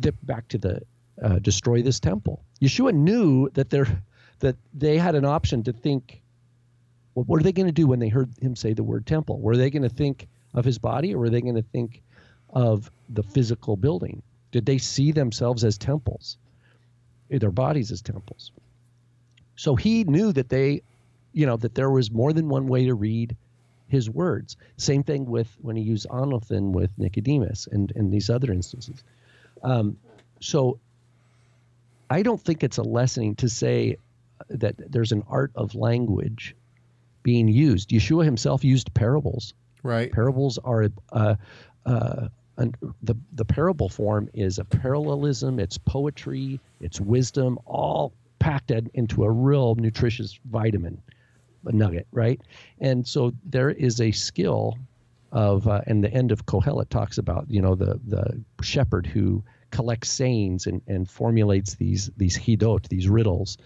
the 0.00 0.12
back 0.22 0.48
to 0.48 0.58
the 0.58 0.80
uh, 1.22 1.38
destroy 1.38 1.82
this 1.82 2.00
temple. 2.00 2.42
Yeshua 2.60 2.94
knew 2.94 3.50
that 3.50 3.70
there 3.70 4.02
that 4.40 4.56
they 4.72 4.98
had 4.98 5.14
an 5.14 5.24
option 5.24 5.62
to 5.64 5.72
think 5.72 6.22
well, 7.14 7.24
what 7.24 7.40
are 7.40 7.42
they 7.42 7.52
going 7.52 7.66
to 7.66 7.72
do 7.72 7.86
when 7.86 7.98
they 7.98 8.08
heard 8.08 8.30
him 8.40 8.56
say 8.56 8.72
the 8.72 8.82
word 8.82 9.06
temple? 9.06 9.40
Were 9.40 9.56
they 9.56 9.70
going 9.70 9.82
to 9.82 9.88
think 9.88 10.28
of 10.54 10.64
his 10.64 10.78
body 10.78 11.14
or 11.14 11.18
were 11.18 11.30
they 11.30 11.40
going 11.40 11.56
to 11.56 11.62
think 11.62 12.02
of 12.50 12.90
the 13.08 13.22
physical 13.22 13.76
building? 13.76 14.22
Did 14.52 14.66
they 14.66 14.78
see 14.78 15.12
themselves 15.12 15.64
as 15.64 15.78
temples, 15.78 16.38
their 17.28 17.50
bodies 17.50 17.90
as 17.90 18.02
temples? 18.02 18.52
So 19.56 19.76
he 19.76 20.04
knew 20.04 20.32
that 20.32 20.48
they, 20.48 20.82
you 21.32 21.46
know, 21.46 21.56
that 21.56 21.74
there 21.74 21.90
was 21.90 22.10
more 22.10 22.32
than 22.32 22.48
one 22.48 22.66
way 22.66 22.86
to 22.86 22.94
read 22.94 23.36
his 23.88 24.08
words. 24.08 24.56
Same 24.76 25.02
thing 25.02 25.26
with 25.26 25.54
when 25.60 25.76
he 25.76 25.82
used 25.82 26.06
anothen 26.08 26.72
with 26.72 26.90
Nicodemus 26.96 27.66
and, 27.70 27.92
and 27.94 28.12
these 28.12 28.30
other 28.30 28.52
instances. 28.52 29.02
Um, 29.62 29.98
so 30.40 30.78
I 32.08 32.22
don't 32.22 32.40
think 32.40 32.62
it's 32.62 32.78
a 32.78 32.82
lessening 32.82 33.36
to 33.36 33.48
say 33.48 33.98
that 34.48 34.74
there's 34.78 35.12
an 35.12 35.24
art 35.28 35.52
of 35.54 35.74
language 35.74 36.54
being 37.22 37.48
used. 37.48 37.90
Yeshua 37.90 38.24
himself 38.24 38.64
used 38.64 38.94
parables. 38.94 39.54
Right. 39.82 40.10
Parables 40.10 40.58
are 40.58 40.88
uh, 41.12 41.34
uh, 41.84 42.28
an, 42.56 42.74
the 43.02 43.16
the 43.32 43.44
parable 43.44 43.88
form 43.88 44.28
is 44.34 44.58
a 44.58 44.64
parallelism. 44.64 45.58
It's 45.58 45.78
poetry. 45.78 46.60
It's 46.80 47.00
wisdom, 47.00 47.58
all 47.66 48.12
packed 48.38 48.70
into 48.70 49.24
a 49.24 49.30
real 49.30 49.74
nutritious 49.74 50.38
vitamin 50.44 51.02
a 51.66 51.72
nugget, 51.72 52.06
right? 52.12 52.40
And 52.80 53.06
so 53.06 53.32
there 53.44 53.70
is 53.70 54.00
a 54.00 54.10
skill 54.10 54.78
of, 55.32 55.66
uh, 55.68 55.82
and 55.86 56.02
the 56.02 56.12
end 56.12 56.32
of 56.32 56.46
Kohelet 56.46 56.88
talks 56.88 57.18
about, 57.18 57.46
you 57.48 57.62
know, 57.62 57.74
the 57.74 58.00
the 58.06 58.42
shepherd 58.62 59.06
who 59.06 59.44
collects 59.70 60.10
sayings 60.10 60.66
and, 60.66 60.82
and 60.88 61.08
formulates 61.08 61.74
these 61.76 62.10
these 62.16 62.36
hidot, 62.36 62.88
these 62.88 63.08
riddles, 63.08 63.58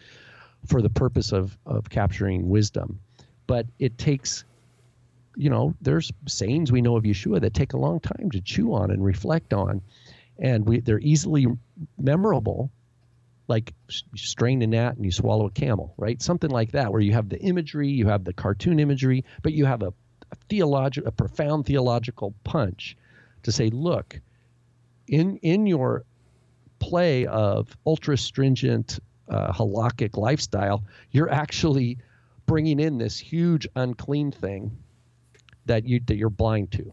for 0.66 0.82
the 0.82 0.90
purpose 0.90 1.32
of 1.32 1.56
of 1.66 1.88
capturing 1.90 2.48
wisdom 2.48 2.98
but 3.46 3.66
it 3.78 3.96
takes 3.98 4.44
you 5.36 5.50
know 5.50 5.74
there's 5.80 6.12
sayings 6.26 6.70
we 6.70 6.82
know 6.82 6.96
of 6.96 7.04
yeshua 7.04 7.40
that 7.40 7.54
take 7.54 7.72
a 7.72 7.78
long 7.78 8.00
time 8.00 8.30
to 8.30 8.40
chew 8.40 8.72
on 8.72 8.90
and 8.90 9.04
reflect 9.04 9.52
on 9.52 9.80
and 10.38 10.66
we 10.66 10.80
they're 10.80 11.00
easily 11.00 11.46
memorable 11.98 12.70
like 13.48 13.74
you 13.88 14.18
strain 14.18 14.62
a 14.62 14.66
gnat 14.66 14.96
and 14.96 15.04
you 15.04 15.12
swallow 15.12 15.46
a 15.46 15.50
camel 15.50 15.94
right? 15.96 16.20
Something 16.22 16.50
like 16.50 16.72
that 16.72 16.90
where 16.92 17.00
you 17.00 17.12
have 17.12 17.28
the 17.28 17.40
imagery 17.40 17.88
you 17.88 18.06
have 18.06 18.24
the 18.24 18.32
cartoon 18.32 18.80
imagery 18.80 19.24
but 19.42 19.52
you 19.52 19.64
have 19.64 19.82
a, 19.82 19.92
a 20.32 20.36
theological 20.48 21.08
a 21.08 21.12
profound 21.12 21.66
theological 21.66 22.34
punch 22.44 22.96
to 23.42 23.52
say 23.52 23.70
look 23.70 24.20
in 25.08 25.36
in 25.38 25.66
your 25.66 26.04
play 26.78 27.26
of 27.26 27.76
ultra 27.86 28.16
stringent 28.16 28.98
uh, 29.28 29.52
halakhic 29.52 30.16
lifestyle 30.16 30.82
you're 31.10 31.30
actually 31.30 31.98
bringing 32.46 32.78
in 32.80 32.98
this 32.98 33.18
huge 33.18 33.66
unclean 33.76 34.30
thing 34.30 34.70
that 35.66 35.86
you 35.86 36.00
that 36.06 36.16
you're 36.16 36.30
blind 36.30 36.70
to 36.72 36.92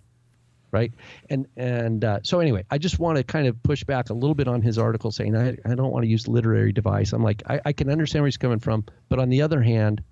right? 0.72 0.92
And 1.30 1.48
and 1.58 2.04
uh, 2.04 2.20
so 2.24 2.40
anyway 2.40 2.66
i 2.70 2.78
just 2.78 3.00
want 3.00 3.18
to 3.18 3.24
kind 3.24 3.48
of 3.48 3.62
push 3.64 3.84
back 3.84 4.10
a 4.10 4.14
little 4.14 4.36
bit 4.36 4.48
on 4.48 4.62
his 4.62 4.78
article 4.78 5.12
saying 5.12 5.36
i, 5.36 5.58
I 5.66 5.76
don't 5.76 5.92
want 5.92 6.04
to 6.04 6.10
use 6.10 6.28
literary 6.28 6.72
device. 6.72 7.14
I'm 7.14 7.24
like 7.24 7.44
I, 7.48 7.62
I 7.66 7.74
can 7.74 7.90
understand 7.90 8.24
where 8.24 8.28
he's 8.28 8.38
coming 8.38 8.60
from 8.60 8.86
but 9.10 9.20
on 9.20 9.30
the 9.30 9.42
other 9.42 9.62
hand 9.62 10.04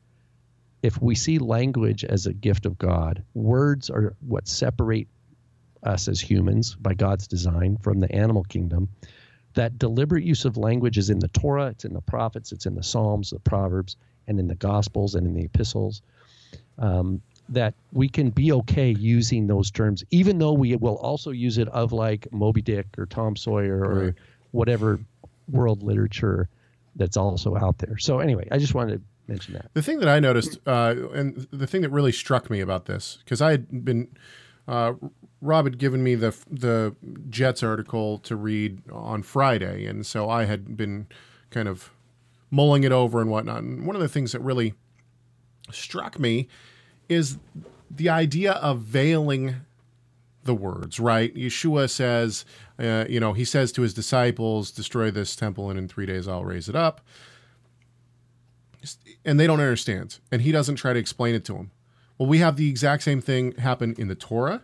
if 0.81 1.01
we 1.01 1.15
see 1.15 1.39
language 1.39 2.03
as 2.05 2.25
a 2.25 2.33
gift 2.33 2.65
of 2.65 2.77
god 2.77 3.23
words 3.33 3.89
are 3.89 4.15
what 4.19 4.47
separate 4.47 5.07
us 5.83 6.07
as 6.07 6.19
humans 6.19 6.75
by 6.75 6.93
god's 6.93 7.27
design 7.27 7.77
from 7.77 7.99
the 7.99 8.11
animal 8.11 8.43
kingdom. 8.43 8.89
That 9.55 9.79
deliberate 9.79 10.23
use 10.23 10.45
of 10.45 10.57
language 10.57 10.97
is 10.97 11.09
in 11.09 11.19
the 11.19 11.27
torah 11.29 11.67
it's 11.67 11.85
in 11.85 11.93
the 11.93 12.01
prophets 12.01 12.51
it's 12.51 12.65
in 12.65 12.75
the 12.75 12.83
psalms 12.83 13.31
the 13.31 13.39
proverbs 13.39 13.95
and 14.29 14.39
in 14.39 14.47
the 14.47 14.55
Gospels 14.55 15.15
and 15.15 15.27
in 15.27 15.33
the 15.33 15.43
epistles. 15.43 16.01
Um, 16.77 17.21
that 17.49 17.73
we 17.91 18.07
can 18.07 18.29
be 18.29 18.51
okay 18.51 18.91
using 18.91 19.47
those 19.47 19.71
terms, 19.71 20.03
even 20.11 20.37
though 20.37 20.53
we 20.53 20.75
will 20.75 20.97
also 20.97 21.31
use 21.31 21.57
it 21.57 21.67
of 21.69 21.91
like 21.91 22.31
Moby 22.31 22.61
Dick 22.61 22.87
or 22.97 23.05
Tom 23.05 23.35
Sawyer 23.35 23.83
or 23.83 24.05
right. 24.05 24.13
whatever 24.51 24.99
world 25.49 25.83
literature 25.83 26.47
that's 26.95 27.17
also 27.17 27.55
out 27.55 27.77
there. 27.79 27.97
So 27.97 28.19
anyway, 28.19 28.47
I 28.51 28.57
just 28.57 28.73
wanted 28.73 28.97
to 28.97 29.01
mention 29.27 29.53
that. 29.55 29.73
The 29.73 29.81
thing 29.81 29.99
that 29.99 30.09
I 30.09 30.19
noticed, 30.19 30.59
uh, 30.65 30.95
and 31.13 31.47
the 31.51 31.67
thing 31.67 31.81
that 31.81 31.89
really 31.89 32.11
struck 32.11 32.49
me 32.49 32.59
about 32.59 32.85
this, 32.85 33.19
because 33.23 33.41
I 33.41 33.51
had 33.51 33.85
been, 33.85 34.09
uh, 34.67 34.93
Rob 35.41 35.65
had 35.65 35.77
given 35.77 36.03
me 36.03 36.15
the 36.15 36.35
the 36.49 36.95
JETS 37.29 37.63
article 37.63 38.19
to 38.19 38.35
read 38.35 38.81
on 38.91 39.23
Friday, 39.23 39.85
and 39.85 40.05
so 40.05 40.29
I 40.29 40.45
had 40.45 40.77
been 40.77 41.07
kind 41.49 41.67
of 41.67 41.91
mulling 42.51 42.83
it 42.83 42.91
over 42.91 43.21
and 43.21 43.29
whatnot. 43.29 43.63
And 43.63 43.85
one 43.85 43.95
of 43.95 44.01
the 44.01 44.09
things 44.09 44.31
that 44.33 44.41
really 44.41 44.73
struck 45.71 46.19
me 46.19 46.47
is 47.09 47.37
the 47.89 48.07
idea 48.07 48.53
of 48.53 48.81
veiling 48.81 49.55
the 50.43 50.53
words, 50.53 50.99
right? 50.99 51.35
Yeshua 51.35 51.89
says, 51.89 52.45
uh, 52.77 53.05
you 53.09 53.19
know, 53.19 53.33
he 53.33 53.43
says 53.43 53.71
to 53.73 53.81
his 53.81 53.93
disciples, 53.93 54.71
destroy 54.71 55.11
this 55.11 55.35
temple 55.35 55.69
and 55.69 55.77
in 55.77 55.87
three 55.87 56.05
days 56.05 56.27
I'll 56.27 56.45
raise 56.45 56.69
it 56.69 56.75
up. 56.75 57.01
And 59.25 59.39
they 59.39 59.45
don't 59.45 59.59
understand. 59.59 60.19
And 60.31 60.41
he 60.41 60.51
doesn't 60.51 60.77
try 60.77 60.93
to 60.93 60.99
explain 60.99 61.35
it 61.35 61.43
to 61.45 61.53
them. 61.53 61.71
Well, 62.17 62.29
we 62.29 62.37
have 62.37 62.55
the 62.55 62.69
exact 62.69 63.03
same 63.03 63.21
thing 63.21 63.53
happen 63.53 63.95
in 63.97 64.07
the 64.07 64.15
Torah. 64.15 64.61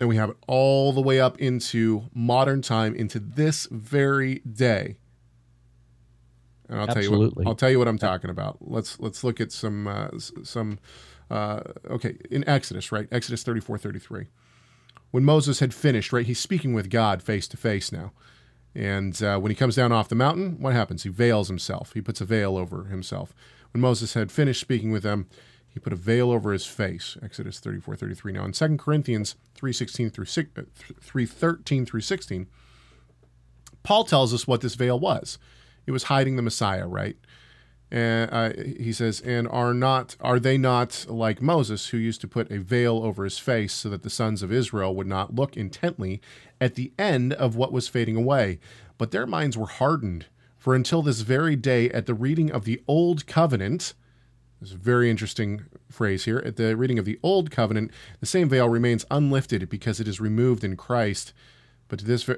And 0.00 0.08
we 0.08 0.16
have 0.16 0.30
it 0.30 0.36
all 0.46 0.92
the 0.92 1.00
way 1.00 1.20
up 1.20 1.38
into 1.38 2.04
modern 2.14 2.62
time, 2.62 2.94
into 2.94 3.18
this 3.18 3.66
very 3.70 4.36
day 4.40 4.96
and 6.68 6.80
I'll 6.80 6.88
Absolutely. 6.88 7.02
tell 7.04 7.20
you 7.20 7.30
what 7.34 7.46
I'll 7.46 7.54
tell 7.54 7.70
you 7.70 7.78
what 7.78 7.88
I'm 7.88 7.98
talking 7.98 8.30
about. 8.30 8.58
Let's 8.60 8.98
let's 9.00 9.24
look 9.24 9.40
at 9.40 9.52
some 9.52 9.86
uh, 9.86 10.08
some 10.42 10.78
uh, 11.30 11.60
okay 11.90 12.16
in 12.30 12.48
Exodus, 12.48 12.92
right? 12.92 13.08
Exodus 13.10 13.42
34, 13.42 13.78
33. 13.78 14.26
When 15.10 15.24
Moses 15.24 15.60
had 15.60 15.72
finished, 15.72 16.12
right, 16.12 16.26
he's 16.26 16.38
speaking 16.38 16.74
with 16.74 16.90
God 16.90 17.22
face 17.22 17.48
to 17.48 17.56
face 17.56 17.90
now. 17.90 18.12
And 18.74 19.20
uh, 19.22 19.38
when 19.38 19.50
he 19.50 19.56
comes 19.56 19.74
down 19.74 19.92
off 19.92 20.08
the 20.08 20.14
mountain, 20.14 20.60
what 20.60 20.74
happens? 20.74 21.02
He 21.02 21.08
veils 21.08 21.48
himself. 21.48 21.92
He 21.94 22.02
puts 22.02 22.20
a 22.20 22.26
veil 22.26 22.56
over 22.56 22.84
himself. 22.84 23.34
When 23.72 23.80
Moses 23.80 24.14
had 24.14 24.30
finished 24.30 24.60
speaking 24.60 24.92
with 24.92 25.02
them, 25.02 25.26
he 25.68 25.80
put 25.80 25.92
a 25.92 25.96
veil 25.96 26.30
over 26.30 26.52
his 26.52 26.66
face. 26.66 27.16
Exodus 27.22 27.58
34, 27.60 27.96
33. 27.96 28.32
Now 28.32 28.44
in 28.44 28.52
2 28.52 28.76
Corinthians 28.76 29.36
3.16 29.56 30.12
through 30.12 30.24
six 30.26 30.50
3.13 30.54 31.86
through 31.86 32.00
16, 32.00 32.46
Paul 33.82 34.04
tells 34.04 34.34
us 34.34 34.46
what 34.46 34.60
this 34.60 34.74
veil 34.74 34.98
was. 34.98 35.38
It 35.88 35.92
was 35.92 36.04
hiding 36.04 36.36
the 36.36 36.42
Messiah, 36.42 36.86
right? 36.86 37.16
And 37.90 38.30
uh, 38.30 38.52
he 38.78 38.92
says, 38.92 39.22
and 39.22 39.48
are 39.48 39.72
not 39.72 40.16
are 40.20 40.38
they 40.38 40.58
not 40.58 41.06
like 41.08 41.40
Moses, 41.40 41.88
who 41.88 41.96
used 41.96 42.20
to 42.20 42.28
put 42.28 42.52
a 42.52 42.58
veil 42.58 43.02
over 43.02 43.24
his 43.24 43.38
face 43.38 43.72
so 43.72 43.88
that 43.88 44.02
the 44.02 44.10
sons 44.10 44.42
of 44.42 44.52
Israel 44.52 44.94
would 44.94 45.06
not 45.06 45.34
look 45.34 45.56
intently 45.56 46.20
at 46.60 46.74
the 46.74 46.92
end 46.98 47.32
of 47.32 47.56
what 47.56 47.72
was 47.72 47.88
fading 47.88 48.16
away? 48.16 48.58
But 48.98 49.12
their 49.12 49.26
minds 49.26 49.56
were 49.56 49.66
hardened. 49.66 50.26
For 50.58 50.74
until 50.74 51.00
this 51.00 51.22
very 51.22 51.56
day, 51.56 51.88
at 51.88 52.04
the 52.04 52.12
reading 52.12 52.50
of 52.50 52.66
the 52.66 52.82
old 52.86 53.26
covenant, 53.26 53.94
a 54.60 54.66
very 54.66 55.08
interesting 55.08 55.64
phrase 55.90 56.26
here. 56.26 56.42
At 56.44 56.56
the 56.56 56.76
reading 56.76 56.98
of 56.98 57.06
the 57.06 57.18
old 57.22 57.50
covenant, 57.50 57.92
the 58.20 58.26
same 58.26 58.50
veil 58.50 58.68
remains 58.68 59.06
unlifted 59.10 59.70
because 59.70 60.00
it 60.00 60.08
is 60.08 60.20
removed 60.20 60.64
in 60.64 60.76
Christ. 60.76 61.32
But 61.88 62.00
to 62.00 62.04
this, 62.04 62.28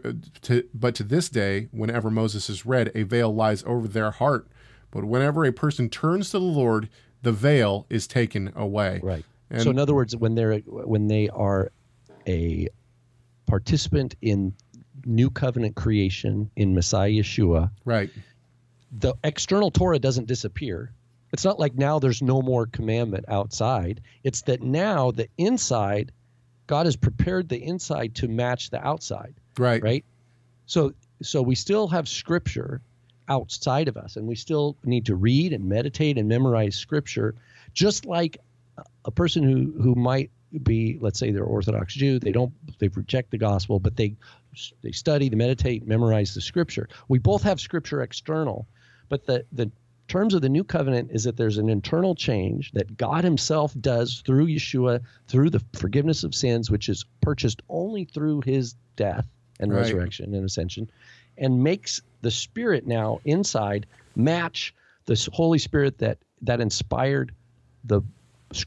to, 0.42 0.64
but 0.72 0.94
to 0.94 1.02
this 1.02 1.28
day, 1.28 1.68
whenever 1.72 2.10
Moses 2.10 2.48
is 2.48 2.64
read, 2.64 2.92
a 2.94 3.02
veil 3.02 3.34
lies 3.34 3.64
over 3.66 3.88
their 3.88 4.12
heart. 4.12 4.46
But 4.90 5.04
whenever 5.04 5.44
a 5.44 5.52
person 5.52 5.88
turns 5.88 6.30
to 6.30 6.38
the 6.38 6.44
Lord, 6.44 6.88
the 7.22 7.32
veil 7.32 7.86
is 7.90 8.06
taken 8.06 8.52
away. 8.54 9.00
Right. 9.02 9.24
And 9.50 9.62
so, 9.62 9.70
in 9.70 9.78
other 9.78 9.94
words, 9.94 10.16
when 10.16 10.36
they're 10.36 10.58
when 10.58 11.08
they 11.08 11.28
are 11.28 11.72
a 12.26 12.68
participant 13.46 14.14
in 14.22 14.54
new 15.04 15.30
covenant 15.30 15.74
creation 15.74 16.50
in 16.54 16.74
Messiah 16.74 17.10
Yeshua, 17.10 17.70
right? 17.84 18.10
The 18.92 19.14
external 19.24 19.70
Torah 19.70 19.98
doesn't 19.98 20.26
disappear. 20.26 20.92
It's 21.32 21.44
not 21.44 21.58
like 21.58 21.74
now 21.76 21.98
there's 21.98 22.22
no 22.22 22.42
more 22.42 22.66
commandment 22.66 23.24
outside. 23.28 24.00
It's 24.24 24.42
that 24.42 24.62
now 24.62 25.10
the 25.10 25.28
inside 25.38 26.12
God 26.66 26.86
has 26.86 26.96
prepared 26.96 27.48
the 27.48 27.60
inside 27.60 28.14
to 28.16 28.28
match 28.28 28.70
the 28.70 28.84
outside. 28.84 29.34
Right. 29.58 29.82
Right. 29.82 30.04
So 30.66 30.94
so 31.22 31.42
we 31.42 31.54
still 31.54 31.88
have 31.88 32.08
scripture 32.08 32.80
outside 33.30 33.88
of 33.88 33.96
us, 33.96 34.16
and 34.16 34.26
we 34.26 34.34
still 34.34 34.76
need 34.84 35.06
to 35.06 35.14
read 35.14 35.52
and 35.54 35.64
meditate 35.64 36.18
and 36.18 36.28
memorize 36.28 36.74
Scripture, 36.76 37.36
just 37.72 38.04
like 38.04 38.38
a 39.04 39.10
person 39.10 39.42
who 39.42 39.72
who 39.80 39.94
might 39.94 40.30
be, 40.64 40.98
let's 41.00 41.18
say, 41.18 41.30
they're 41.30 41.44
Orthodox 41.44 41.94
Jew, 41.94 42.18
they 42.18 42.32
don't 42.32 42.52
they 42.80 42.88
reject 42.88 43.30
the 43.30 43.38
gospel, 43.38 43.78
but 43.78 43.96
they 43.96 44.16
they 44.82 44.90
study, 44.90 45.28
they 45.28 45.36
meditate, 45.36 45.86
memorize 45.86 46.34
the 46.34 46.40
Scripture. 46.40 46.88
We 47.08 47.20
both 47.20 47.44
have 47.44 47.60
Scripture 47.60 48.02
external, 48.02 48.66
but 49.08 49.24
the 49.26 49.46
the 49.52 49.70
terms 50.08 50.34
of 50.34 50.42
the 50.42 50.48
new 50.48 50.64
covenant 50.64 51.12
is 51.12 51.22
that 51.22 51.36
there's 51.36 51.58
an 51.58 51.68
internal 51.68 52.16
change 52.16 52.72
that 52.72 52.96
God 52.96 53.22
Himself 53.22 53.72
does 53.80 54.24
through 54.26 54.48
Yeshua, 54.48 55.02
through 55.28 55.50
the 55.50 55.62
forgiveness 55.74 56.24
of 56.24 56.34
sins, 56.34 56.68
which 56.68 56.88
is 56.88 57.04
purchased 57.20 57.62
only 57.68 58.06
through 58.06 58.40
His 58.40 58.74
death 58.96 59.24
and 59.60 59.70
Right. 59.72 59.80
resurrection 59.82 60.34
and 60.34 60.44
ascension, 60.44 60.90
and 61.38 61.62
makes 61.62 62.00
the 62.22 62.30
Spirit 62.30 62.86
now 62.86 63.20
inside 63.24 63.86
match 64.16 64.74
the 65.06 65.28
Holy 65.32 65.58
Spirit 65.58 65.98
that 65.98 66.18
that 66.42 66.60
inspired 66.60 67.32
the 67.84 68.00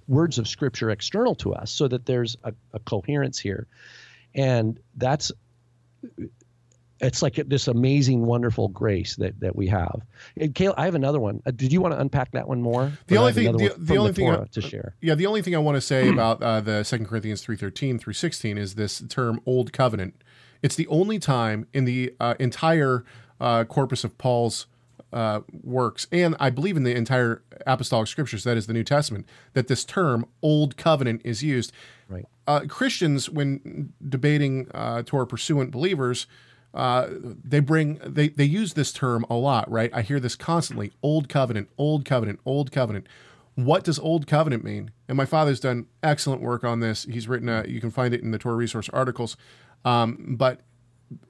words 0.07 0.37
of 0.37 0.47
Scripture 0.47 0.89
external 0.91 1.35
to 1.35 1.53
us, 1.53 1.69
so 1.71 1.87
that 1.89 2.05
there's 2.05 2.37
a, 2.45 2.53
a 2.73 2.79
coherence 2.79 3.37
here, 3.39 3.67
and 4.35 4.79
that's 4.95 5.31
it's 6.99 7.21
like 7.21 7.35
this 7.35 7.67
amazing, 7.67 8.25
wonderful 8.25 8.69
grace 8.69 9.15
that 9.17 9.37
that 9.41 9.55
we 9.55 9.67
have. 9.67 10.01
And 10.37 10.55
Caleb, 10.55 10.75
I 10.79 10.85
have 10.85 10.95
another 10.95 11.19
one. 11.19 11.41
Uh, 11.45 11.51
did 11.51 11.73
you 11.73 11.81
want 11.81 11.93
to 11.93 11.99
unpack 11.99 12.31
that 12.31 12.47
one 12.47 12.61
more? 12.61 12.93
The 13.07 13.15
Or 13.15 13.19
only 13.19 13.33
thing- 13.33 13.51
the- 13.57 13.75
the 13.77 13.97
only 13.97 14.13
thing 14.13 14.29
I- 14.29 14.45
to 14.45 14.61
share. 14.61 14.95
Yeah, 15.01 15.15
the 15.15 15.25
only 15.25 15.41
thing 15.41 15.53
I 15.55 15.59
want 15.59 15.75
to 15.75 15.81
say 15.81 16.07
about 16.13 16.41
uh, 16.41 16.61
the 16.61 16.83
Second 16.83 17.07
Corinthians 17.07 17.41
three 17.41 17.57
thirteen 17.57 17.99
through 17.99 18.13
sixteen 18.13 18.57
is 18.57 18.75
this 18.75 19.01
term 19.09 19.41
"old 19.45 19.73
covenant." 19.73 20.23
It's 20.63 20.75
the 20.75 20.87
only 20.87 21.19
time 21.19 21.67
in 21.73 21.85
the 21.85 22.15
uh, 22.19 22.35
entire 22.39 23.03
uh, 23.39 23.65
corpus 23.65 24.03
of 24.03 24.17
Paul's 24.17 24.65
uh, 25.11 25.41
works, 25.61 26.07
and 26.11 26.35
I 26.39 26.49
believe 26.49 26.75
in 26.75 26.83
the 26.83 26.95
entire 26.95 27.43
apostolic 27.67 28.07
scriptures, 28.07 28.43
that 28.45 28.57
is 28.57 28.65
the 28.65 28.73
New 28.73 28.83
Testament, 28.83 29.27
that 29.53 29.67
this 29.67 29.85
term 29.85 30.25
"old 30.41 30.75
covenant" 30.75 31.21
is 31.23 31.43
used. 31.43 31.71
Right. 32.09 32.25
Uh, 32.47 32.61
Christians, 32.67 33.29
when 33.29 33.93
debating 34.07 34.67
uh, 34.73 35.03
Torah 35.05 35.27
pursuant 35.27 35.69
believers, 35.69 36.25
uh, 36.73 37.09
they 37.11 37.59
bring 37.59 37.99
they 38.03 38.29
they 38.29 38.45
use 38.45 38.73
this 38.73 38.91
term 38.91 39.23
a 39.29 39.35
lot, 39.35 39.69
right? 39.69 39.91
I 39.93 40.01
hear 40.01 40.19
this 40.19 40.35
constantly: 40.35 40.93
old 41.03 41.29
covenant, 41.29 41.69
old 41.77 42.05
covenant, 42.05 42.39
old 42.45 42.71
covenant. 42.71 43.05
What 43.55 43.83
does 43.83 43.99
old 43.99 44.25
covenant 44.25 44.63
mean? 44.63 44.89
And 45.07 45.15
my 45.15 45.25
father's 45.25 45.59
done 45.59 45.85
excellent 46.01 46.41
work 46.41 46.63
on 46.63 46.79
this. 46.79 47.03
He's 47.03 47.27
written 47.27 47.49
a, 47.49 47.63
you 47.67 47.79
can 47.79 47.91
find 47.91 48.11
it 48.11 48.23
in 48.23 48.31
the 48.31 48.39
Torah 48.39 48.55
resource 48.55 48.89
articles. 48.89 49.37
Um, 49.85 50.35
but 50.37 50.61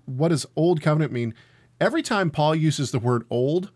what 0.06 0.30
does 0.30 0.46
old 0.56 0.82
covenant 0.82 1.12
mean? 1.12 1.34
Every 1.80 2.02
time 2.02 2.30
Paul 2.30 2.56
uses 2.56 2.92
the 2.92 3.00
word 3.00 3.26
old, 3.30 3.72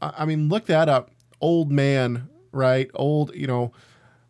I 0.00 0.24
mean, 0.24 0.48
look 0.48 0.66
that 0.66 0.88
up. 0.88 1.10
Old 1.40 1.70
man, 1.70 2.28
right? 2.52 2.90
Old, 2.94 3.34
you 3.34 3.46
know, 3.46 3.72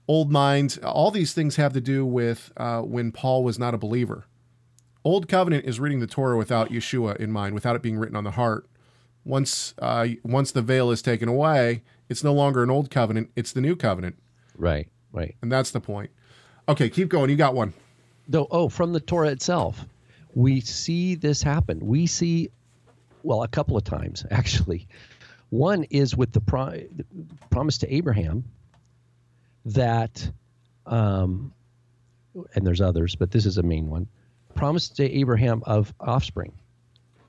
old 0.07 0.31
mind. 0.31 0.79
All 0.85 1.11
these 1.11 1.33
things 1.33 1.57
have 1.57 1.73
to 1.73 1.81
do 1.81 2.05
with 2.07 2.53
uh, 2.57 2.83
when 2.83 3.11
Paul 3.13 3.43
was 3.43 3.59
not 3.59 3.75
a 3.75 3.79
believer. 3.79 4.27
Old 5.05 5.29
covenant 5.29 5.65
is 5.65 5.79
reading 5.81 6.01
the 6.01 6.07
Torah 6.07 6.37
without 6.37 6.71
Yeshua 6.71 7.17
in 7.17 7.31
mind, 7.33 7.55
without 7.55 7.77
it 7.77 7.83
being 7.83 7.97
written 7.97 8.17
on 8.17 8.25
the 8.25 8.33
heart. 8.33 8.67
Once, 9.25 9.75
uh, 9.81 10.07
once 10.23 10.53
the 10.53 10.63
veil 10.63 10.91
is 10.91 11.03
taken 11.03 11.29
away, 11.29 11.83
it's 12.09 12.23
no 12.23 12.33
longer 12.33 12.63
an 12.63 12.71
old 12.71 12.91
covenant; 12.91 13.31
it's 13.35 13.53
the 13.53 13.61
new 13.61 13.75
covenant, 13.75 14.17
Right. 14.57 14.89
Right. 15.13 15.35
and 15.43 15.51
that's 15.51 15.71
the 15.73 15.81
point. 15.81 16.11
Okay, 16.69 16.89
keep 16.89 17.09
going. 17.09 17.31
You 17.31 17.37
got 17.37 17.55
one. 17.55 17.73
Though 18.29 18.47
oh 18.51 18.69
from 18.69 18.93
the 18.93 19.01
torah 19.01 19.31
itself 19.31 19.87
we 20.37 20.61
see 20.61 21.15
this 21.15 21.43
happen. 21.43 21.81
We 21.81 22.07
see 22.07 22.51
well 23.23 23.43
a 23.43 23.49
couple 23.49 23.77
of 23.77 23.83
times 23.85 24.25
actually. 24.31 24.87
One 25.49 25.85
is 25.85 26.15
with 26.15 26.33
the, 26.33 26.41
pro- 26.41 26.73
the 26.73 27.05
promise 27.51 27.79
to 27.79 27.93
abraham 27.93 28.45
that 29.65 30.31
um, 30.85 31.53
and 32.55 32.67
there's 32.67 32.81
others 32.81 33.17
but 33.17 33.31
this 33.31 33.47
is 33.47 33.59
a 33.59 33.63
main 33.63 33.89
one 33.89 34.07
promise 34.55 34.89
to 34.91 35.11
abraham 35.11 35.63
of 35.67 35.93
offspring. 35.99 36.53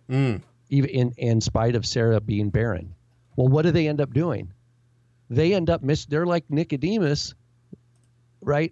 Mm. 0.10 0.42
even 0.70 0.90
in, 0.90 1.14
in 1.18 1.42
spite 1.42 1.76
of 1.76 1.86
sarah 1.86 2.22
being 2.22 2.50
barren. 2.50 2.94
Well 3.36 3.48
what 3.48 3.64
do 3.64 3.72
they 3.72 3.88
end 3.88 4.02
up 4.02 4.14
doing? 4.14 4.52
They 5.30 5.54
end 5.54 5.70
up 5.70 5.82
miss 5.82 6.06
they're 6.06 6.26
like 6.26 6.44
nicodemus 6.50 7.36
right? 8.48 8.72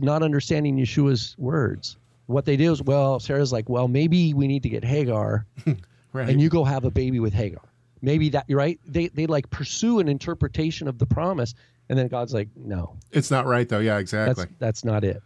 Not 0.00 0.22
understanding 0.22 0.76
Yeshua's 0.76 1.34
words. 1.38 1.96
What 2.26 2.44
they 2.44 2.56
do 2.56 2.70
is, 2.72 2.82
well, 2.82 3.18
Sarah's 3.18 3.52
like, 3.52 3.68
well, 3.68 3.88
maybe 3.88 4.34
we 4.34 4.46
need 4.46 4.62
to 4.62 4.68
get 4.68 4.84
Hagar, 4.84 5.46
Right. 6.12 6.28
and 6.28 6.40
you 6.40 6.50
go 6.50 6.62
have 6.62 6.84
a 6.84 6.90
baby 6.90 7.18
with 7.20 7.32
Hagar. 7.32 7.62
Maybe 8.02 8.28
that, 8.30 8.44
right? 8.50 8.78
They 8.86 9.08
they 9.08 9.26
like 9.26 9.48
pursue 9.50 9.98
an 9.98 10.08
interpretation 10.08 10.88
of 10.88 10.98
the 10.98 11.06
promise, 11.06 11.54
and 11.88 11.98
then 11.98 12.08
God's 12.08 12.34
like, 12.34 12.48
no, 12.54 12.96
it's 13.10 13.30
not 13.30 13.46
right 13.46 13.66
though. 13.68 13.78
Yeah, 13.78 13.98
exactly. 13.98 14.44
that's 14.44 14.54
that's 14.58 14.84
not 14.84 15.04
it. 15.04 15.22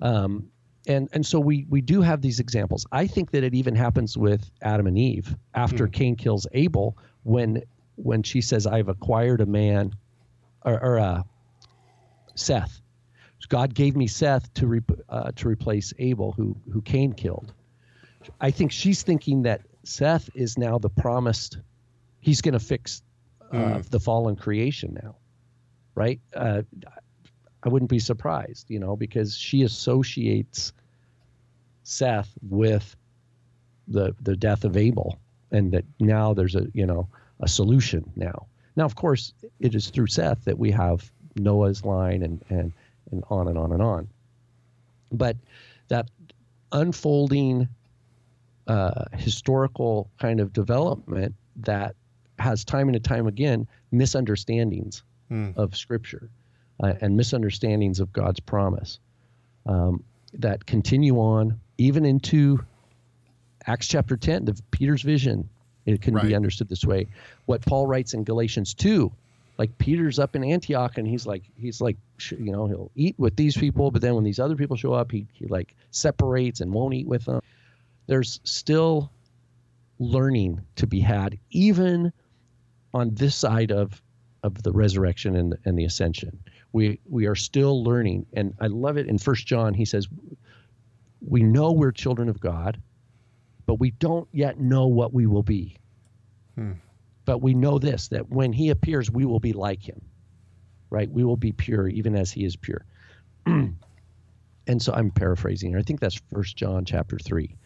Um, 0.00 0.50
and 0.86 1.08
and 1.12 1.24
so 1.24 1.40
we 1.40 1.66
we 1.70 1.80
do 1.80 2.02
have 2.02 2.20
these 2.20 2.38
examples. 2.38 2.84
I 2.92 3.06
think 3.06 3.30
that 3.30 3.44
it 3.44 3.54
even 3.54 3.74
happens 3.74 4.18
with 4.18 4.50
Adam 4.60 4.86
and 4.86 4.98
Eve 4.98 5.34
after 5.54 5.86
Cain 5.88 6.16
kills 6.16 6.46
Abel 6.52 6.98
when 7.22 7.62
when 7.96 8.22
she 8.22 8.40
says, 8.42 8.66
"I've 8.66 8.88
acquired 8.88 9.40
a 9.40 9.46
man," 9.46 9.94
or, 10.64 10.74
or 10.82 10.98
uh, 10.98 11.22
Seth. 12.34 12.80
God 13.48 13.74
gave 13.74 13.96
me 13.96 14.06
Seth 14.06 14.52
to 14.54 14.66
re- 14.66 14.80
uh, 15.08 15.32
to 15.36 15.48
replace 15.48 15.92
Abel, 15.98 16.32
who 16.32 16.56
who 16.72 16.82
Cain 16.82 17.12
killed. 17.12 17.52
I 18.40 18.50
think 18.50 18.72
she's 18.72 19.02
thinking 19.02 19.42
that 19.42 19.62
Seth 19.84 20.28
is 20.34 20.58
now 20.58 20.78
the 20.78 20.90
promised. 20.90 21.58
He's 22.20 22.40
going 22.40 22.54
to 22.54 22.60
fix 22.60 23.02
uh, 23.52 23.82
the 23.90 24.00
fallen 24.00 24.36
creation 24.36 24.98
now, 25.00 25.16
right? 25.94 26.20
Uh, 26.34 26.62
I 27.62 27.68
wouldn't 27.68 27.90
be 27.90 27.98
surprised, 27.98 28.70
you 28.70 28.78
know, 28.78 28.96
because 28.96 29.36
she 29.36 29.62
associates 29.62 30.72
Seth 31.82 32.32
with 32.42 32.96
the 33.88 34.14
the 34.20 34.36
death 34.36 34.64
of 34.64 34.76
Abel, 34.76 35.18
and 35.50 35.72
that 35.72 35.84
now 36.00 36.34
there's 36.34 36.56
a 36.56 36.66
you 36.72 36.86
know 36.86 37.08
a 37.40 37.48
solution 37.48 38.10
now. 38.16 38.46
Now, 38.76 38.84
of 38.84 38.94
course, 38.94 39.32
it 39.60 39.74
is 39.74 39.90
through 39.90 40.08
Seth 40.08 40.44
that 40.44 40.58
we 40.58 40.70
have 40.72 41.10
Noah's 41.36 41.84
line 41.84 42.22
and 42.22 42.44
and 42.48 42.72
and 43.10 43.22
on 43.30 43.48
and 43.48 43.58
on 43.58 43.72
and 43.72 43.82
on. 43.82 44.08
But 45.12 45.36
that 45.88 46.08
unfolding 46.72 47.68
uh, 48.66 49.04
historical 49.12 50.10
kind 50.18 50.40
of 50.40 50.52
development 50.52 51.34
that 51.56 51.94
has 52.38 52.64
time 52.64 52.88
and 52.88 53.02
time 53.04 53.26
again 53.26 53.66
misunderstandings 53.92 55.02
Hmm. 55.28 55.50
of 55.56 55.74
Scripture 55.76 56.30
uh, 56.80 56.92
and 57.00 57.16
misunderstandings 57.16 57.98
of 57.98 58.12
God's 58.12 58.38
promise 58.38 59.00
um, 59.66 60.04
that 60.34 60.64
continue 60.66 61.16
on 61.18 61.58
even 61.78 62.04
into 62.04 62.60
Acts 63.66 63.88
chapter 63.88 64.16
10, 64.16 64.44
the 64.44 64.60
Peter's 64.70 65.02
vision. 65.02 65.48
It 65.84 66.00
can 66.00 66.14
Right. 66.14 66.28
be 66.28 66.34
understood 66.36 66.68
this 66.68 66.84
way. 66.84 67.08
What 67.46 67.62
Paul 67.62 67.88
writes 67.88 68.14
in 68.14 68.22
Galatians 68.22 68.72
2, 68.74 69.10
like 69.58 69.76
Peter's 69.78 70.18
up 70.18 70.36
in 70.36 70.44
Antioch 70.44 70.98
and 70.98 71.06
he's 71.06 71.26
like, 71.26 71.44
he's 71.56 71.80
like, 71.80 71.96
you 72.30 72.52
know, 72.52 72.66
he'll 72.66 72.90
eat 72.94 73.14
with 73.18 73.36
these 73.36 73.56
people, 73.56 73.90
but 73.90 74.02
then 74.02 74.14
when 74.14 74.24
these 74.24 74.38
other 74.38 74.56
people 74.56 74.76
show 74.76 74.92
up, 74.92 75.10
he, 75.10 75.26
he 75.32 75.46
like 75.46 75.74
separates 75.90 76.60
and 76.60 76.72
won't 76.72 76.94
eat 76.94 77.06
with 77.06 77.24
them. 77.24 77.40
There's 78.06 78.40
still 78.44 79.10
learning 79.98 80.60
to 80.76 80.86
be 80.86 81.00
had, 81.00 81.38
even 81.50 82.12
on 82.92 83.14
this 83.14 83.34
side 83.34 83.72
of 83.72 84.00
of 84.42 84.62
the 84.62 84.70
resurrection 84.70 85.34
and, 85.34 85.56
and 85.64 85.78
the 85.78 85.84
ascension. 85.84 86.38
We 86.72 87.00
we 87.08 87.26
are 87.26 87.34
still 87.34 87.82
learning, 87.82 88.26
and 88.32 88.54
I 88.60 88.68
love 88.68 88.96
it 88.96 89.08
in 89.08 89.18
First 89.18 89.46
John. 89.46 89.74
He 89.74 89.84
says, 89.84 90.06
"We 91.20 91.42
know 91.42 91.72
we're 91.72 91.90
children 91.90 92.28
of 92.28 92.38
God, 92.38 92.80
but 93.64 93.80
we 93.80 93.90
don't 93.90 94.28
yet 94.32 94.60
know 94.60 94.86
what 94.86 95.12
we 95.12 95.26
will 95.26 95.42
be. 95.42 95.76
Hmm. 96.54 96.72
But 97.26 97.42
we 97.42 97.52
know 97.52 97.78
this: 97.78 98.08
that 98.08 98.30
when 98.30 98.52
He 98.54 98.70
appears, 98.70 99.10
we 99.10 99.26
will 99.26 99.40
be 99.40 99.52
like 99.52 99.82
Him. 99.82 100.00
Right? 100.88 101.10
We 101.10 101.24
will 101.24 101.36
be 101.36 101.52
pure, 101.52 101.88
even 101.88 102.16
as 102.16 102.32
He 102.32 102.44
is 102.44 102.56
pure." 102.56 102.86
and 103.46 103.76
so 104.80 104.92
I'm 104.94 105.10
paraphrasing 105.10 105.70
here. 105.70 105.78
I 105.78 105.82
think 105.82 106.00
that's 106.00 106.20
First 106.32 106.56
John 106.56 106.86
chapter 106.86 107.18
three. 107.18 107.56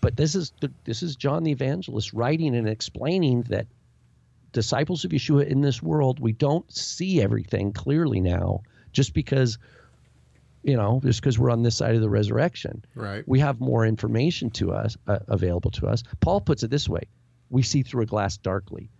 But 0.00 0.16
this 0.16 0.34
is 0.34 0.52
the, 0.60 0.70
this 0.84 1.02
is 1.02 1.16
John 1.16 1.42
the 1.42 1.50
evangelist 1.50 2.12
writing 2.12 2.54
and 2.54 2.68
explaining 2.68 3.42
that 3.44 3.66
disciples 4.52 5.04
of 5.04 5.10
Yeshua 5.10 5.46
in 5.46 5.60
this 5.60 5.82
world, 5.82 6.18
we 6.18 6.32
don't 6.32 6.70
see 6.72 7.20
everything 7.20 7.72
clearly 7.72 8.20
now 8.20 8.62
just 8.92 9.12
because, 9.12 9.58
you 10.62 10.76
know, 10.76 11.00
just 11.04 11.20
because 11.20 11.38
we're 11.38 11.50
on 11.50 11.62
this 11.62 11.76
side 11.76 11.94
of 11.94 12.00
the 12.00 12.08
resurrection. 12.08 12.82
Right. 12.94 13.22
We 13.26 13.40
have 13.40 13.60
more 13.60 13.84
information 13.84 14.50
to 14.52 14.72
us 14.72 14.96
uh, 15.06 15.18
available 15.28 15.70
to 15.72 15.86
us. 15.86 16.02
Paul 16.20 16.40
puts 16.40 16.62
it 16.62 16.70
this 16.70 16.88
way: 16.88 17.02
we 17.50 17.62
see 17.62 17.82
through 17.82 18.02
a 18.02 18.06
glass 18.06 18.38
darkly. 18.38 18.90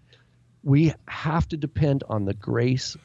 We 0.66 0.92
have 1.06 1.46
to 1.48 1.56
depend 1.56 2.02
on 2.08 2.24
the 2.24 2.34
grace 2.34 2.96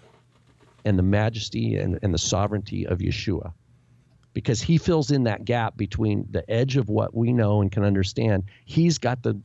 and 0.84 0.98
the 0.98 1.04
majesty 1.04 1.76
and, 1.78 2.00
and 2.02 2.12
the 2.12 2.18
sovereignty 2.18 2.88
of 2.88 2.98
Yeshua 3.00 3.54
because 4.34 4.62
he 4.62 4.78
fills 4.78 5.12
in 5.12 5.24
that 5.26 5.46
gap 5.46 5.78
between 5.78 6.26
the 6.32 6.44
edge 6.50 6.76
of 6.78 6.90
what 6.90 7.14
we 7.14 7.32
know 7.34 7.62
and 7.62 7.72
can 7.72 7.84
understand. 7.84 8.44
He's 8.66 8.98
got 8.98 9.22
the 9.22 9.40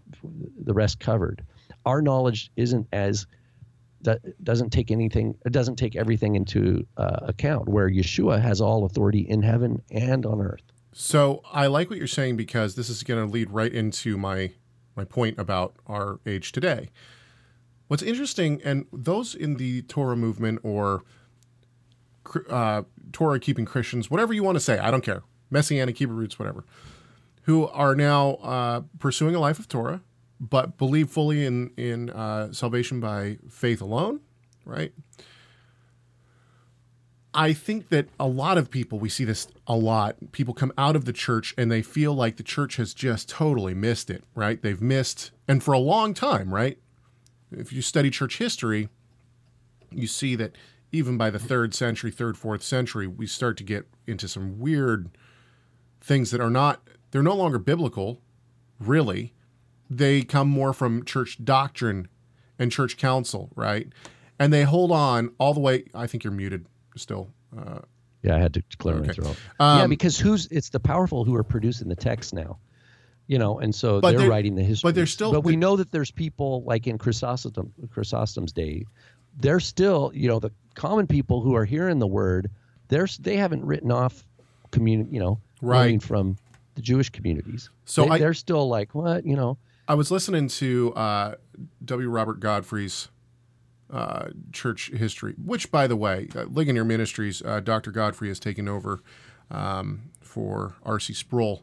the 0.64 0.72
rest 0.72 0.98
covered. 0.98 1.44
our 1.84 2.00
knowledge 2.00 2.50
isn't 2.56 2.86
as 2.92 3.26
that 4.02 4.20
doesn't 4.42 4.70
take 4.70 4.90
anything 4.90 5.34
it 5.44 5.52
doesn't 5.52 5.76
take 5.76 5.94
everything 5.96 6.36
into 6.36 6.86
uh, 6.96 7.18
account 7.22 7.68
where 7.68 7.88
yeshua 7.90 8.40
has 8.40 8.60
all 8.60 8.84
authority 8.84 9.20
in 9.20 9.42
heaven 9.42 9.80
and 9.90 10.24
on 10.26 10.40
earth 10.40 10.62
So 10.92 11.42
I 11.52 11.66
like 11.66 11.90
what 11.90 11.98
you're 11.98 12.06
saying 12.20 12.36
because 12.36 12.74
this 12.76 12.88
is 12.88 13.02
going 13.02 13.24
to 13.24 13.30
lead 13.30 13.50
right 13.50 13.72
into 13.72 14.16
my 14.16 14.52
my 14.96 15.04
point 15.04 15.38
about 15.38 15.74
our 15.86 16.20
age 16.24 16.52
today. 16.52 16.88
What's 17.88 18.02
interesting, 18.02 18.60
and 18.64 18.86
those 18.92 19.34
in 19.34 19.56
the 19.56 19.82
Torah 19.82 20.16
movement 20.16 20.60
or 20.62 21.04
uh, 22.50 22.82
Torah 23.12 23.38
keeping 23.38 23.64
Christians, 23.64 24.10
whatever 24.10 24.32
you 24.32 24.42
want 24.42 24.56
to 24.56 24.60
say, 24.60 24.78
I 24.78 24.90
don't 24.90 25.04
care, 25.04 25.22
Messianic 25.50 25.96
Hebrew 25.96 26.16
roots, 26.16 26.38
whatever, 26.38 26.64
who 27.42 27.68
are 27.68 27.94
now 27.94 28.34
uh, 28.36 28.82
pursuing 28.98 29.34
a 29.34 29.40
life 29.40 29.58
of 29.58 29.68
Torah, 29.68 30.00
but 30.40 30.76
believe 30.76 31.10
fully 31.10 31.44
in 31.44 31.70
in 31.76 32.10
uh, 32.10 32.52
salvation 32.52 33.00
by 33.00 33.38
faith 33.48 33.80
alone, 33.80 34.20
right? 34.64 34.92
I 37.32 37.52
think 37.52 37.90
that 37.90 38.08
a 38.18 38.26
lot 38.26 38.56
of 38.56 38.70
people, 38.70 38.98
we 38.98 39.10
see 39.10 39.24
this 39.24 39.46
a 39.66 39.76
lot. 39.76 40.16
People 40.32 40.54
come 40.54 40.72
out 40.78 40.96
of 40.96 41.04
the 41.04 41.12
church 41.12 41.54
and 41.58 41.70
they 41.70 41.82
feel 41.82 42.14
like 42.14 42.38
the 42.38 42.42
church 42.42 42.76
has 42.76 42.94
just 42.94 43.28
totally 43.28 43.74
missed 43.74 44.08
it, 44.08 44.24
right? 44.34 44.60
They've 44.60 44.80
missed, 44.80 45.32
and 45.46 45.62
for 45.62 45.74
a 45.74 45.78
long 45.78 46.14
time, 46.14 46.52
right? 46.52 46.78
If 47.56 47.72
you 47.72 47.82
study 47.82 48.10
church 48.10 48.38
history, 48.38 48.88
you 49.90 50.06
see 50.06 50.36
that 50.36 50.56
even 50.92 51.16
by 51.16 51.30
the 51.30 51.38
third 51.38 51.74
century, 51.74 52.10
third, 52.10 52.36
fourth 52.36 52.62
century, 52.62 53.06
we 53.06 53.26
start 53.26 53.56
to 53.58 53.64
get 53.64 53.86
into 54.06 54.28
some 54.28 54.58
weird 54.58 55.10
things 56.00 56.30
that 56.30 56.40
are 56.40 56.50
not, 56.50 56.86
they're 57.10 57.22
no 57.22 57.34
longer 57.34 57.58
biblical, 57.58 58.20
really. 58.78 59.32
They 59.90 60.22
come 60.22 60.48
more 60.48 60.72
from 60.72 61.04
church 61.04 61.44
doctrine 61.44 62.08
and 62.58 62.70
church 62.70 62.96
council, 62.96 63.50
right? 63.56 63.88
And 64.38 64.52
they 64.52 64.62
hold 64.62 64.92
on 64.92 65.32
all 65.38 65.54
the 65.54 65.60
way. 65.60 65.84
I 65.94 66.06
think 66.06 66.24
you're 66.24 66.32
muted 66.32 66.66
still. 66.96 67.32
Uh, 67.56 67.80
yeah 68.22 68.34
i 68.34 68.38
had 68.38 68.52
to 68.54 68.62
clear 68.78 68.96
my 68.96 69.12
throat 69.12 69.36
Um, 69.60 69.78
yeah 69.78 69.86
because 69.86 70.18
who's 70.18 70.46
it's 70.46 70.70
the 70.70 70.80
powerful 70.80 71.24
who 71.24 71.34
are 71.36 71.44
producing 71.44 71.88
the 71.88 71.94
text 71.96 72.34
now 72.34 72.58
you 73.26 73.38
know 73.38 73.58
and 73.58 73.74
so 73.74 74.00
But 74.00 74.10
they're, 74.10 74.20
they're- 74.20 74.30
writing 74.30 74.54
the 74.54 74.62
history 74.62 74.88
But 74.88 74.94
they're 74.94 75.06
still- 75.06 75.32
but 75.32 75.40
we 75.44 75.56
know 75.56 75.76
that 75.76 75.90
there's 75.90 76.10
people 76.10 76.62
like 76.64 76.86
in 76.86 76.98
chrysostom 76.98 77.72
chrysostom's 77.90 78.52
day 78.52 78.84
they're 79.38 79.60
still 79.60 80.10
you 80.14 80.28
know 80.28 80.38
the 80.38 80.50
common 80.74 81.06
people 81.06 81.40
who 81.42 81.54
are 81.54 81.64
hearing 81.64 81.98
the 81.98 82.06
word 82.06 82.50
they're 82.88 83.08
they 83.20 83.36
haven't 83.36 83.64
written 83.64 83.90
off 83.90 84.24
community 84.70 85.10
you 85.12 85.20
know 85.20 85.38
Right. 85.62 86.02
from 86.02 86.36
the 86.74 86.82
jewish 86.82 87.08
communities 87.10 87.70
So 87.86 88.04
they, 88.06 88.18
they're 88.18 88.34
still 88.34 88.68
like 88.68 88.94
what 88.94 89.24
you 89.26 89.36
know 89.36 89.58
I 89.88 89.94
was 89.94 90.10
listening 90.10 90.48
to 90.48 90.92
uh, 90.94 91.34
W. 91.84 92.08
Robert 92.08 92.40
Godfrey's 92.40 93.08
uh, 93.88 94.30
church 94.52 94.90
history, 94.90 95.34
which, 95.42 95.70
by 95.70 95.86
the 95.86 95.94
way, 95.94 96.26
uh, 96.34 96.42
Ligonier 96.50 96.84
Ministries, 96.84 97.40
uh, 97.40 97.60
Dr. 97.60 97.92
Godfrey 97.92 98.26
has 98.26 98.40
taken 98.40 98.66
over 98.66 99.00
um, 99.48 100.10
for 100.20 100.74
R.C. 100.82 101.12
Sproul 101.12 101.62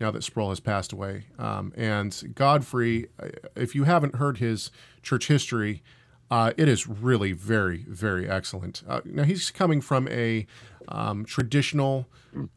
now 0.00 0.10
that 0.10 0.22
Sproul 0.24 0.50
has 0.50 0.60
passed 0.60 0.92
away. 0.92 1.26
Um, 1.38 1.72
and 1.76 2.32
Godfrey, 2.34 3.08
uh, 3.18 3.28
if 3.56 3.74
you 3.74 3.84
haven't 3.84 4.16
heard 4.16 4.38
his 4.38 4.70
church 5.02 5.28
history, 5.28 5.82
uh, 6.30 6.52
it 6.56 6.68
is 6.68 6.86
really 6.86 7.32
very, 7.32 7.84
very 7.88 8.28
excellent. 8.28 8.82
Uh, 8.88 9.00
now, 9.04 9.22
he's 9.22 9.50
coming 9.50 9.80
from 9.80 10.08
a 10.08 10.46
um, 10.88 11.24
traditional 11.24 12.08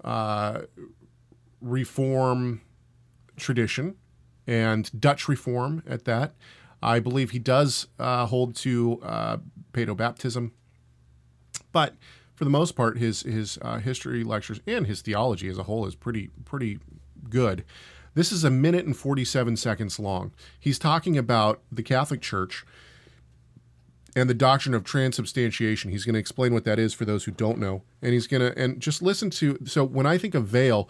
uh, 0.03 0.61
reform 1.61 2.61
tradition 3.35 3.95
and 4.47 4.89
Dutch 4.99 5.27
reform 5.27 5.83
at 5.87 6.05
that. 6.05 6.33
I 6.81 6.99
believe 6.99 7.31
he 7.31 7.39
does 7.39 7.87
uh, 7.99 8.25
hold 8.27 8.55
to 8.57 8.99
uh, 9.03 9.37
paedobaptism, 9.73 10.51
but 11.71 11.95
for 12.35 12.43
the 12.43 12.51
most 12.51 12.75
part, 12.75 12.99
his 12.99 13.23
his 13.23 13.57
uh, 13.63 13.79
history 13.79 14.23
lectures 14.23 14.61
and 14.67 14.85
his 14.85 15.01
theology 15.01 15.49
as 15.49 15.57
a 15.57 15.63
whole 15.63 15.87
is 15.87 15.95
pretty 15.95 16.29
pretty 16.45 16.79
good. 17.29 17.63
This 18.13 18.31
is 18.31 18.43
a 18.43 18.49
minute 18.49 18.85
and 18.85 18.97
forty 18.97 19.23
seven 19.23 19.55
seconds 19.55 19.99
long. 19.99 20.31
He's 20.59 20.79
talking 20.79 21.17
about 21.17 21.61
the 21.71 21.83
Catholic 21.83 22.21
Church 22.21 22.65
and 24.15 24.27
the 24.27 24.33
doctrine 24.33 24.73
of 24.73 24.83
transubstantiation. 24.83 25.91
He's 25.91 26.03
going 26.03 26.15
to 26.15 26.19
explain 26.19 26.51
what 26.51 26.63
that 26.63 26.79
is 26.79 26.93
for 26.95 27.05
those 27.05 27.25
who 27.25 27.31
don't 27.31 27.59
know, 27.59 27.83
and 28.01 28.13
he's 28.13 28.25
going 28.25 28.41
to 28.41 28.57
and 28.59 28.79
just 28.79 29.03
listen 29.03 29.29
to. 29.31 29.59
So 29.65 29.83
when 29.83 30.07
I 30.07 30.17
think 30.17 30.33
of 30.33 30.47
veil, 30.47 30.89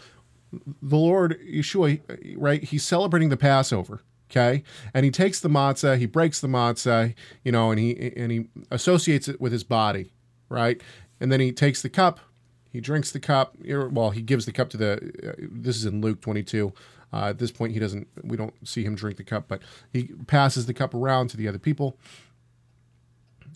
the 0.53 0.95
Lord 0.95 1.37
Yeshua, 1.45 1.99
right? 2.37 2.63
He's 2.63 2.85
celebrating 2.85 3.27
the 3.27 3.35
Passover, 3.35 4.01
okay? 4.31 4.63
And 4.93 5.03
he 5.03 5.11
takes 5.11 5.41
the 5.41 5.49
matzah, 5.49 5.97
he 5.97 6.05
breaks 6.05 6.39
the 6.39 6.47
matzah, 6.47 7.13
you 7.43 7.51
know, 7.51 7.71
and 7.71 7.79
he 7.79 8.13
and 8.15 8.31
he 8.31 8.47
associates 8.71 9.27
it 9.27 9.41
with 9.41 9.51
his 9.51 9.65
body, 9.65 10.13
right? 10.47 10.81
And 11.19 11.29
then 11.29 11.41
he 11.41 11.51
takes 11.51 11.81
the 11.81 11.89
cup, 11.89 12.21
he 12.77 12.81
drinks 12.81 13.09
the 13.11 13.19
cup. 13.19 13.55
Well, 13.65 14.11
he 14.11 14.21
gives 14.21 14.45
the 14.45 14.51
cup 14.51 14.69
to 14.69 14.77
the. 14.77 14.91
Uh, 15.27 15.47
this 15.51 15.77
is 15.77 15.85
in 15.85 15.99
Luke 15.99 16.21
twenty-two. 16.21 16.73
Uh, 17.11 17.29
at 17.29 17.39
this 17.39 17.51
point, 17.51 17.73
he 17.73 17.79
doesn't. 17.79 18.07
We 18.21 18.37
don't 18.37 18.53
see 18.67 18.83
him 18.83 18.93
drink 18.93 19.17
the 19.17 19.23
cup, 19.23 19.47
but 19.47 19.63
he 19.91 20.11
passes 20.27 20.67
the 20.67 20.75
cup 20.75 20.93
around 20.93 21.31
to 21.31 21.37
the 21.37 21.47
other 21.47 21.57
people, 21.57 21.97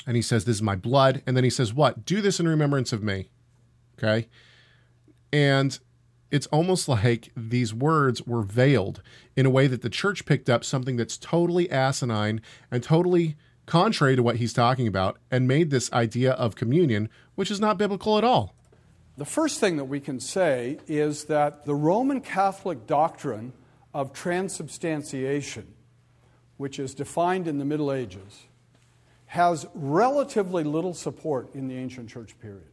and 0.07 0.15
he 0.15 0.24
says, 0.24 0.45
"This 0.45 0.55
is 0.55 0.61
my 0.63 0.76
blood." 0.76 1.22
And 1.28 1.38
then 1.38 1.43
he 1.43 1.51
says, 1.51 1.72
"What? 1.72 2.03
Do 2.03 2.19
this 2.19 2.39
in 2.39 2.47
remembrance 2.47 2.91
of 2.91 3.03
me." 3.03 3.30
Okay, 3.99 4.28
and 5.32 5.78
it's 6.32 6.47
almost 6.47 6.89
like 6.89 7.32
these 7.38 7.72
words 7.72 8.26
were 8.26 8.41
veiled 8.41 9.03
in 9.36 9.45
a 9.45 9.51
way 9.51 9.67
that 9.67 9.84
the 9.84 9.89
church 9.89 10.26
picked 10.26 10.49
up 10.49 10.63
something 10.63 10.95
that's 10.95 11.15
totally 11.15 11.69
asinine 11.69 12.41
and 12.72 12.82
totally 12.82 13.36
contrary 13.67 14.15
to 14.15 14.24
what 14.24 14.38
he's 14.38 14.53
talking 14.53 14.88
about 14.88 15.19
and 15.30 15.47
made 15.47 15.69
this 15.69 15.93
idea 15.93 16.32
of 16.32 16.55
communion, 16.55 17.07
which 17.36 17.51
is 17.51 17.59
not 17.59 17.78
biblical 17.78 18.17
at 18.17 18.24
all. 18.24 18.55
The 19.18 19.26
first 19.26 19.59
thing 19.59 19.78
that 19.78 19.86
we 19.86 19.99
can 19.99 20.20
say 20.20 20.80
is 20.88 21.26
that 21.26 21.66
the 21.66 21.76
Roman 21.76 22.22
Catholic 22.22 22.88
doctrine 22.88 23.53
of 23.93 24.14
transubstantiation, 24.14 25.68
which 26.57 26.80
is 26.80 26.95
defined 26.95 27.47
in 27.47 27.57
the 27.57 27.66
Middle 27.66 27.91
Ages, 27.91 28.43
has 29.28 29.66
relatively 29.74 30.64
little 30.64 30.93
support 30.93 31.53
in 31.53 31.68
the 31.68 31.76
ancient 31.78 32.09
church 32.09 32.39
period. 32.39 32.68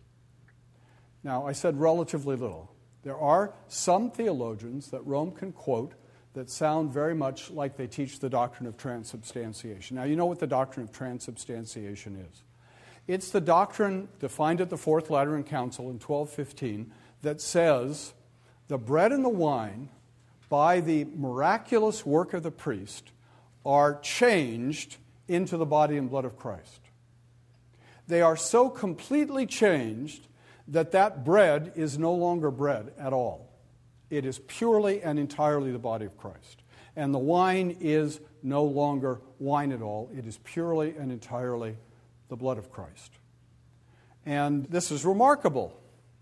Now, 1.23 1.47
I 1.47 1.53
said 1.53 1.79
relatively 1.79 2.37
little. 2.37 2.71
There 3.03 3.19
are 3.19 3.55
some 3.69 4.11
theologians 4.11 4.91
that 4.91 5.05
Rome 5.07 5.33
can 5.33 5.53
quote 5.53 5.95
that 6.35 6.51
sound 6.51 6.93
very 6.93 7.15
much 7.15 7.51
like 7.51 7.77
they 7.77 7.87
teach 7.87 8.21
the 8.21 8.29
doctrine 8.29 8.69
of 8.69 8.77
transubstantiation. 8.77 9.97
Now, 9.97 10.05
you 10.05 10.15
know 10.15 10.27
what 10.27 10.39
the 10.39 10.47
doctrine 10.47 10.85
of 10.85 10.93
transubstantiation 10.93 12.17
is. 12.17 12.43
It's 13.09 13.31
the 13.31 13.41
doctrine 13.41 14.09
defined 14.21 14.61
at 14.61 14.69
the 14.69 14.77
Fourth 14.77 15.09
Lateran 15.09 15.43
Council 15.43 15.87
in 15.87 15.99
1215 15.99 16.93
that 17.23 17.41
says 17.41 18.13
the 18.69 18.77
bread 18.77 19.13
and 19.13 19.25
the 19.25 19.31
wine, 19.31 19.89
by 20.51 20.81
the 20.81 21.07
miraculous 21.17 22.05
work 22.05 22.35
of 22.35 22.43
the 22.43 22.51
priest, 22.51 23.11
are 23.65 23.99
changed 24.01 24.99
into 25.27 25.57
the 25.57 25.65
body 25.67 25.97
and 25.97 26.11
blood 26.11 26.27
of 26.27 26.37
Christ. 26.37 26.81
They 28.07 28.21
are 28.21 28.37
so 28.37 28.69
completely 28.69 29.47
changed 29.47 30.27
that 30.69 30.93
that 30.93 31.25
bread 31.25 31.73
is 31.77 31.99
no 31.99 32.13
longer 32.13 32.51
bread 32.51 32.93
at 32.99 33.15
all. 33.15 33.51
It 34.11 34.27
is 34.27 34.39
purely 34.47 35.03
and 35.03 35.19
entirely 35.19 35.73
the 35.73 35.79
body 35.79 36.05
of 36.05 36.17
Christ. 36.19 36.63
And 36.95 37.15
the 37.15 37.19
wine 37.19 37.77
is 37.81 38.21
no 38.43 38.65
longer 38.65 39.21
wine 39.39 39.73
at 39.73 39.81
all. 39.81 40.11
It 40.15 40.27
is 40.27 40.39
purely 40.45 40.95
and 40.97 41.11
entirely 41.11 41.77
the 42.29 42.37
blood 42.37 42.59
of 42.59 42.71
Christ. 42.71 43.13
And 44.27 44.67
this 44.67 44.91
is 44.91 45.05
remarkable. 45.05 45.79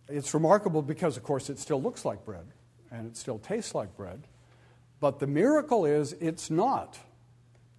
It's 0.08 0.32
remarkable 0.34 0.82
because, 0.82 1.16
of 1.16 1.22
course, 1.22 1.50
it 1.50 1.58
still 1.58 1.82
looks 1.82 2.04
like 2.04 2.24
bread 2.24 2.46
and 2.90 3.06
it 3.06 3.16
still 3.16 3.38
tastes 3.38 3.74
like 3.74 3.96
bread. 3.96 4.22
But 5.00 5.18
the 5.18 5.26
miracle 5.26 5.84
is 5.84 6.14
it's 6.14 6.50
not. 6.50 6.98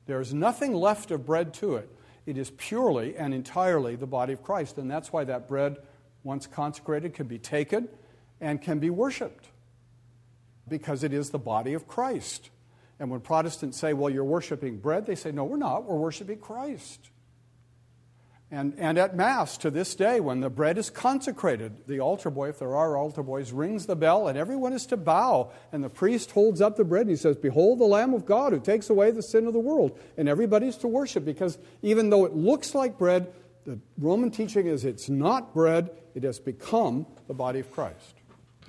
There's 0.05 0.33
nothing 0.33 0.73
left 0.73 1.11
of 1.11 1.25
bread 1.25 1.53
to 1.55 1.75
it. 1.75 1.89
It 2.25 2.37
is 2.37 2.51
purely 2.51 3.15
and 3.15 3.33
entirely 3.33 3.95
the 3.95 4.05
body 4.05 4.33
of 4.33 4.43
Christ. 4.43 4.77
And 4.77 4.91
that's 4.91 5.13
why 5.13 5.23
that 5.23 5.47
bread, 5.47 5.77
once 6.23 6.45
consecrated, 6.45 7.13
can 7.13 7.27
be 7.27 7.39
taken 7.39 7.87
and 8.41 8.61
can 8.61 8.79
be 8.79 8.89
worshiped 8.89 9.45
because 10.67 11.03
it 11.03 11.13
is 11.13 11.29
the 11.29 11.39
body 11.39 11.73
of 11.73 11.87
Christ. 11.87 12.49
And 12.99 13.09
when 13.09 13.21
Protestants 13.21 13.77
say, 13.77 13.93
well, 13.93 14.09
you're 14.09 14.23
worshiping 14.23 14.77
bread, 14.77 15.05
they 15.05 15.15
say, 15.15 15.31
no, 15.31 15.45
we're 15.45 15.57
not. 15.57 15.85
We're 15.85 15.95
worshiping 15.95 16.39
Christ. 16.39 17.09
And, 18.49 18.73
and 18.77 18.97
at 18.97 19.13
Mass, 19.13 19.57
to 19.57 19.69
this 19.69 19.93
day, 19.93 20.21
when 20.21 20.39
the 20.39 20.49
bread 20.49 20.77
is 20.77 20.89
consecrated, 20.89 21.85
the 21.85 21.99
altar 21.99 22.29
boy, 22.29 22.49
if 22.49 22.59
there 22.59 22.77
are 22.77 22.95
altar 22.95 23.21
boys, 23.21 23.51
rings 23.51 23.85
the 23.85 23.95
bell 23.95 24.29
and 24.29 24.37
everyone 24.37 24.71
is 24.71 24.85
to 24.85 24.97
bow. 24.97 25.51
And 25.73 25.83
the 25.83 25.89
priest 25.89 26.31
holds 26.31 26.61
up 26.61 26.77
the 26.77 26.85
bread 26.85 27.01
and 27.01 27.09
he 27.09 27.17
says, 27.17 27.35
Behold 27.35 27.79
the 27.79 27.85
Lamb 27.85 28.13
of 28.13 28.25
God 28.25 28.53
who 28.53 28.61
takes 28.61 28.89
away 28.89 29.11
the 29.11 29.21
sin 29.21 29.47
of 29.47 29.53
the 29.53 29.59
world. 29.59 29.99
And 30.15 30.29
everybody's 30.29 30.77
to 30.77 30.87
worship 30.87 31.25
because 31.25 31.57
even 31.81 32.09
though 32.09 32.23
it 32.23 32.35
looks 32.35 32.73
like 32.73 32.97
bread, 32.97 33.33
the 33.65 33.79
Roman 33.97 34.31
teaching 34.31 34.65
is 34.65 34.85
it's 34.85 35.09
not 35.09 35.53
bread, 35.53 35.89
it 36.15 36.23
has 36.23 36.39
become 36.39 37.05
the 37.27 37.33
body 37.33 37.59
of 37.59 37.69
Christ. 37.69 38.15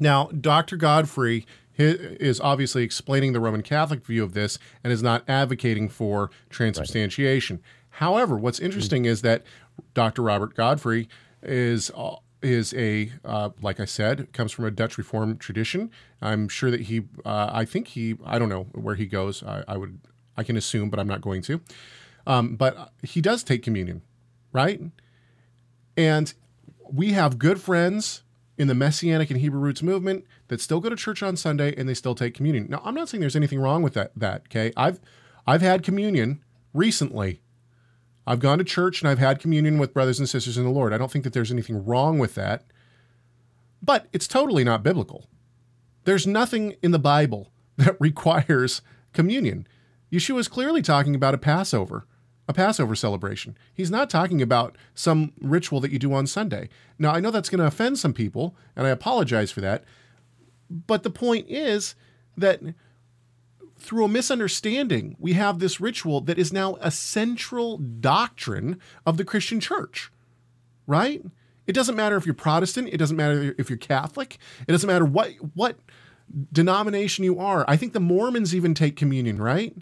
Now, 0.00 0.26
Dr. 0.26 0.76
Godfrey, 0.76 1.46
is 1.80 2.40
obviously 2.40 2.82
explaining 2.82 3.32
the 3.32 3.38
Roman 3.38 3.62
Catholic 3.62 4.04
view 4.04 4.24
of 4.24 4.34
this 4.34 4.58
and 4.82 4.92
is 4.92 5.00
not 5.00 5.22
advocating 5.28 5.88
for 5.88 6.28
transubstantiation. 6.50 7.60
However, 7.98 8.36
what's 8.36 8.60
interesting 8.60 9.02
mm-hmm. 9.02 9.12
is 9.12 9.22
that 9.22 9.44
Dr. 9.94 10.22
Robert 10.22 10.54
Godfrey 10.54 11.08
is 11.42 11.90
uh, 11.96 12.16
is 12.42 12.74
a 12.74 13.12
uh, 13.24 13.50
like 13.60 13.80
I 13.80 13.84
said 13.84 14.32
comes 14.32 14.52
from 14.52 14.64
a 14.64 14.70
Dutch 14.70 14.98
Reformed 14.98 15.40
tradition. 15.40 15.90
I'm 16.20 16.48
sure 16.48 16.70
that 16.70 16.82
he 16.82 17.02
uh, 17.24 17.50
I 17.52 17.64
think 17.64 17.88
he 17.88 18.16
I 18.24 18.38
don't 18.38 18.48
know 18.48 18.64
where 18.72 18.94
he 18.94 19.06
goes. 19.06 19.42
I, 19.42 19.64
I 19.66 19.76
would 19.76 20.00
I 20.36 20.44
can 20.44 20.56
assume, 20.56 20.90
but 20.90 21.00
I'm 21.00 21.08
not 21.08 21.20
going 21.20 21.42
to. 21.42 21.60
Um, 22.26 22.56
but 22.56 22.92
he 23.02 23.20
does 23.20 23.42
take 23.42 23.62
communion, 23.62 24.02
right? 24.52 24.80
And 25.96 26.32
we 26.90 27.12
have 27.12 27.38
good 27.38 27.60
friends 27.60 28.22
in 28.56 28.68
the 28.68 28.74
Messianic 28.74 29.30
and 29.30 29.40
Hebrew 29.40 29.60
roots 29.60 29.82
movement 29.82 30.24
that 30.48 30.60
still 30.60 30.80
go 30.80 30.88
to 30.88 30.96
church 30.96 31.22
on 31.22 31.36
Sunday 31.36 31.74
and 31.76 31.88
they 31.88 31.94
still 31.94 32.14
take 32.14 32.34
communion. 32.34 32.66
Now, 32.68 32.82
I'm 32.84 32.94
not 32.94 33.08
saying 33.08 33.20
there's 33.20 33.36
anything 33.36 33.60
wrong 33.60 33.82
with 33.82 33.94
that. 33.94 34.12
That 34.16 34.42
okay, 34.48 34.72
I've 34.76 35.00
I've 35.46 35.62
had 35.62 35.82
communion 35.82 36.42
recently. 36.74 37.40
I've 38.28 38.40
gone 38.40 38.58
to 38.58 38.64
church 38.64 39.00
and 39.00 39.08
I've 39.08 39.18
had 39.18 39.40
communion 39.40 39.78
with 39.78 39.94
brothers 39.94 40.18
and 40.18 40.28
sisters 40.28 40.58
in 40.58 40.64
the 40.64 40.70
Lord. 40.70 40.92
I 40.92 40.98
don't 40.98 41.10
think 41.10 41.24
that 41.24 41.32
there's 41.32 41.50
anything 41.50 41.82
wrong 41.86 42.18
with 42.18 42.34
that, 42.34 42.62
but 43.82 44.06
it's 44.12 44.28
totally 44.28 44.64
not 44.64 44.82
biblical. 44.82 45.24
There's 46.04 46.26
nothing 46.26 46.76
in 46.82 46.90
the 46.90 46.98
Bible 46.98 47.50
that 47.78 47.96
requires 47.98 48.82
communion. 49.14 49.66
Yeshua 50.12 50.40
is 50.40 50.48
clearly 50.48 50.82
talking 50.82 51.14
about 51.14 51.34
a 51.34 51.38
Passover 51.38 52.06
a 52.48 52.54
Passover 52.54 52.94
celebration. 52.94 53.56
He's 53.74 53.90
not 53.90 54.08
talking 54.08 54.40
about 54.40 54.76
some 54.94 55.32
ritual 55.38 55.80
that 55.80 55.92
you 55.92 55.98
do 55.98 56.14
on 56.14 56.26
Sunday. 56.26 56.70
Now, 56.98 57.12
I 57.12 57.20
know 57.20 57.30
that's 57.30 57.50
going 57.50 57.60
to 57.60 57.66
offend 57.66 57.98
some 57.98 58.14
people, 58.14 58.56
and 58.74 58.86
I 58.86 58.90
apologize 58.90 59.50
for 59.50 59.60
that. 59.60 59.84
But 60.70 61.02
the 61.02 61.10
point 61.10 61.46
is 61.50 61.94
that 62.38 62.62
through 63.78 64.04
a 64.04 64.08
misunderstanding, 64.08 65.16
we 65.18 65.34
have 65.34 65.58
this 65.58 65.80
ritual 65.80 66.20
that 66.22 66.38
is 66.38 66.52
now 66.52 66.76
a 66.80 66.90
central 66.90 67.78
doctrine 67.78 68.80
of 69.06 69.16
the 69.16 69.24
Christian 69.24 69.60
church, 69.60 70.10
right? 70.86 71.22
It 71.66 71.72
doesn't 71.72 71.96
matter 71.96 72.16
if 72.16 72.26
you're 72.26 72.34
Protestant, 72.34 72.88
it 72.92 72.96
doesn't 72.96 73.16
matter 73.16 73.54
if 73.58 73.68
you're 73.70 73.76
Catholic, 73.76 74.38
it 74.66 74.72
doesn't 74.72 74.86
matter 74.86 75.04
what 75.04 75.32
what 75.54 75.78
denomination 76.52 77.24
you 77.24 77.38
are. 77.38 77.64
I 77.68 77.76
think 77.76 77.92
the 77.92 78.00
Mormons 78.00 78.54
even 78.54 78.74
take 78.74 78.96
communion, 78.96 79.40
right? 79.40 79.74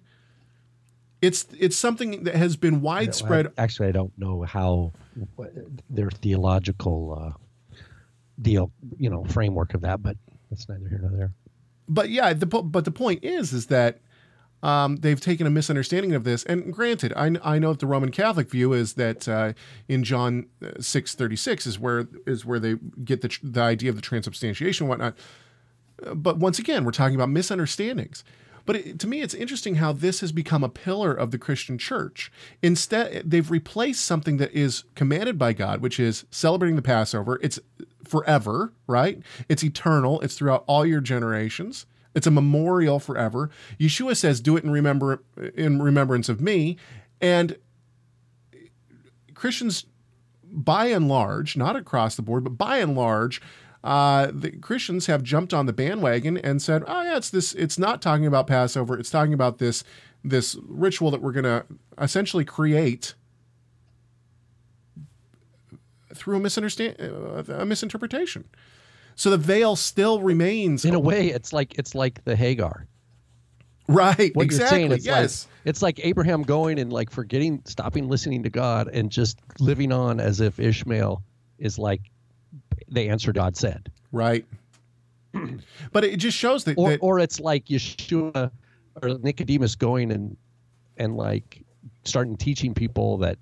it's 1.22 1.46
it's 1.58 1.76
something 1.76 2.24
that 2.24 2.34
has 2.34 2.56
been 2.56 2.80
widespread. 2.80 3.52
Actually, 3.58 3.88
I 3.88 3.92
don't 3.92 4.12
know 4.18 4.42
how 4.42 4.92
their 5.88 6.10
theological 6.10 7.18
uh, 7.20 7.76
deal, 8.40 8.70
you 8.98 9.10
know, 9.10 9.24
framework 9.24 9.74
of 9.74 9.80
that, 9.82 10.02
but 10.02 10.16
that's 10.50 10.68
neither 10.68 10.88
here 10.88 11.00
nor 11.02 11.10
there. 11.10 11.32
But 11.88 12.10
yeah, 12.10 12.32
the 12.32 12.46
but 12.46 12.84
the 12.84 12.90
point 12.90 13.24
is, 13.24 13.52
is 13.52 13.66
that 13.66 14.00
um, 14.62 14.96
they've 14.96 15.20
taken 15.20 15.46
a 15.46 15.50
misunderstanding 15.50 16.14
of 16.14 16.24
this. 16.24 16.44
And 16.44 16.72
granted, 16.72 17.12
I, 17.14 17.36
I 17.42 17.58
know 17.58 17.72
that 17.72 17.80
the 17.80 17.86
Roman 17.86 18.10
Catholic 18.10 18.50
view 18.50 18.72
is 18.72 18.94
that 18.94 19.28
uh, 19.28 19.52
in 19.86 20.02
John 20.02 20.46
uh, 20.64 20.80
six 20.80 21.14
thirty 21.14 21.36
six 21.36 21.66
is 21.66 21.78
where 21.78 22.08
is 22.26 22.44
where 22.44 22.58
they 22.58 22.74
get 23.04 23.20
the 23.20 23.38
the 23.42 23.60
idea 23.60 23.90
of 23.90 23.96
the 23.96 24.02
transubstantiation 24.02 24.84
and 24.84 24.88
whatnot. 24.88 25.16
But 26.14 26.38
once 26.38 26.58
again, 26.58 26.84
we're 26.84 26.90
talking 26.90 27.14
about 27.14 27.30
misunderstandings. 27.30 28.24
But 28.66 28.76
it, 28.76 28.98
to 28.98 29.06
me, 29.06 29.22
it's 29.22 29.32
interesting 29.32 29.76
how 29.76 29.92
this 29.92 30.20
has 30.20 30.32
become 30.32 30.64
a 30.64 30.68
pillar 30.68 31.14
of 31.14 31.30
the 31.30 31.38
Christian 31.38 31.78
church. 31.78 32.32
Instead, 32.62 33.30
they've 33.30 33.48
replaced 33.48 34.04
something 34.04 34.38
that 34.38 34.52
is 34.52 34.82
commanded 34.96 35.38
by 35.38 35.52
God, 35.52 35.80
which 35.80 36.00
is 36.00 36.24
celebrating 36.30 36.74
the 36.74 36.82
Passover. 36.82 37.38
It's 37.42 37.60
forever, 38.06 38.72
right? 38.86 39.20
It's 39.48 39.64
eternal. 39.64 40.20
It's 40.20 40.36
throughout 40.36 40.64
all 40.66 40.86
your 40.86 41.00
generations. 41.00 41.86
It's 42.14 42.26
a 42.26 42.30
memorial 42.30 42.98
forever. 42.98 43.50
Yeshua 43.78 44.16
says, 44.16 44.40
"Do 44.40 44.56
it 44.56 44.64
in 44.64 44.70
remember 44.70 45.22
in 45.54 45.82
remembrance 45.82 46.28
of 46.28 46.40
me," 46.40 46.78
and 47.20 47.56
Christians, 49.34 49.84
by 50.42 50.86
and 50.86 51.08
large, 51.08 51.56
not 51.56 51.76
across 51.76 52.16
the 52.16 52.22
board, 52.22 52.44
but 52.44 52.56
by 52.56 52.78
and 52.78 52.96
large, 52.96 53.42
uh, 53.84 54.28
the 54.32 54.50
Christians 54.50 55.06
have 55.06 55.22
jumped 55.22 55.52
on 55.52 55.66
the 55.66 55.72
bandwagon 55.72 56.38
and 56.38 56.62
said, 56.62 56.82
"Oh 56.86 57.02
yeah, 57.02 57.18
it's 57.18 57.30
this. 57.30 57.52
It's 57.52 57.78
not 57.78 58.00
talking 58.00 58.26
about 58.26 58.46
Passover. 58.46 58.98
It's 58.98 59.10
talking 59.10 59.34
about 59.34 59.58
this 59.58 59.84
this 60.24 60.56
ritual 60.66 61.10
that 61.10 61.22
we're 61.22 61.32
going 61.32 61.44
to 61.44 61.64
essentially 62.00 62.44
create 62.44 63.14
through 66.26 66.36
a 66.36 66.40
misunderstand 66.40 66.96
uh, 67.00 67.44
a 67.54 67.64
misinterpretation." 67.64 68.44
So 69.14 69.30
the 69.30 69.38
veil 69.38 69.76
still 69.76 70.20
remains. 70.20 70.84
In 70.84 70.94
a 70.94 70.98
way, 71.00 71.28
it's 71.28 71.52
like 71.52 71.78
it's 71.78 71.94
like 71.94 72.24
the 72.24 72.34
Hagar. 72.34 72.88
Right. 73.88 74.34
What 74.34 74.42
exactly. 74.42 74.80
you're 74.80 74.88
saying, 74.88 74.92
it's 74.92 75.06
yes. 75.06 75.46
Like, 75.46 75.68
it's 75.68 75.82
like 75.82 76.00
Abraham 76.04 76.42
going 76.42 76.80
and 76.80 76.92
like 76.92 77.10
forgetting, 77.10 77.62
stopping 77.66 78.08
listening 78.08 78.42
to 78.42 78.50
God, 78.50 78.88
and 78.88 79.08
just 79.08 79.38
living 79.60 79.92
on 79.92 80.18
as 80.18 80.40
if 80.40 80.58
Ishmael 80.58 81.22
is 81.60 81.78
like 81.78 82.00
the 82.88 83.08
answer 83.08 83.32
God 83.32 83.56
said. 83.56 83.92
Right. 84.10 84.44
but 85.92 86.04
it 86.04 86.16
just 86.16 86.36
shows 86.36 86.64
that 86.64 86.76
or, 86.76 86.90
that, 86.90 86.98
or 87.00 87.20
it's 87.20 87.38
like 87.38 87.66
Yeshua 87.66 88.50
or 89.00 89.18
Nicodemus 89.18 89.76
going 89.76 90.10
and 90.10 90.36
and 90.96 91.16
like 91.16 91.62
starting 92.04 92.36
teaching 92.36 92.74
people 92.74 93.18
that 93.18 93.38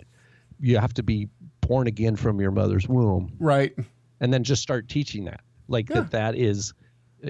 you 0.61 0.79
have 0.79 0.95
to 0.95 1.03
be 1.03 1.29
born 1.67 1.87
again 1.87 2.17
from 2.17 2.41
your 2.41 2.51
mother's 2.51 2.89
womb. 2.89 3.33
Right. 3.39 3.75
And 4.21 4.33
then 4.33 4.45
just 4.45 4.63
start 4.63 4.89
teaching 4.89 5.25
that. 5.25 5.41
Like 5.69 5.89
yeah. 5.89 5.97
that 5.97 6.11
that 6.13 6.35
is 6.37 6.75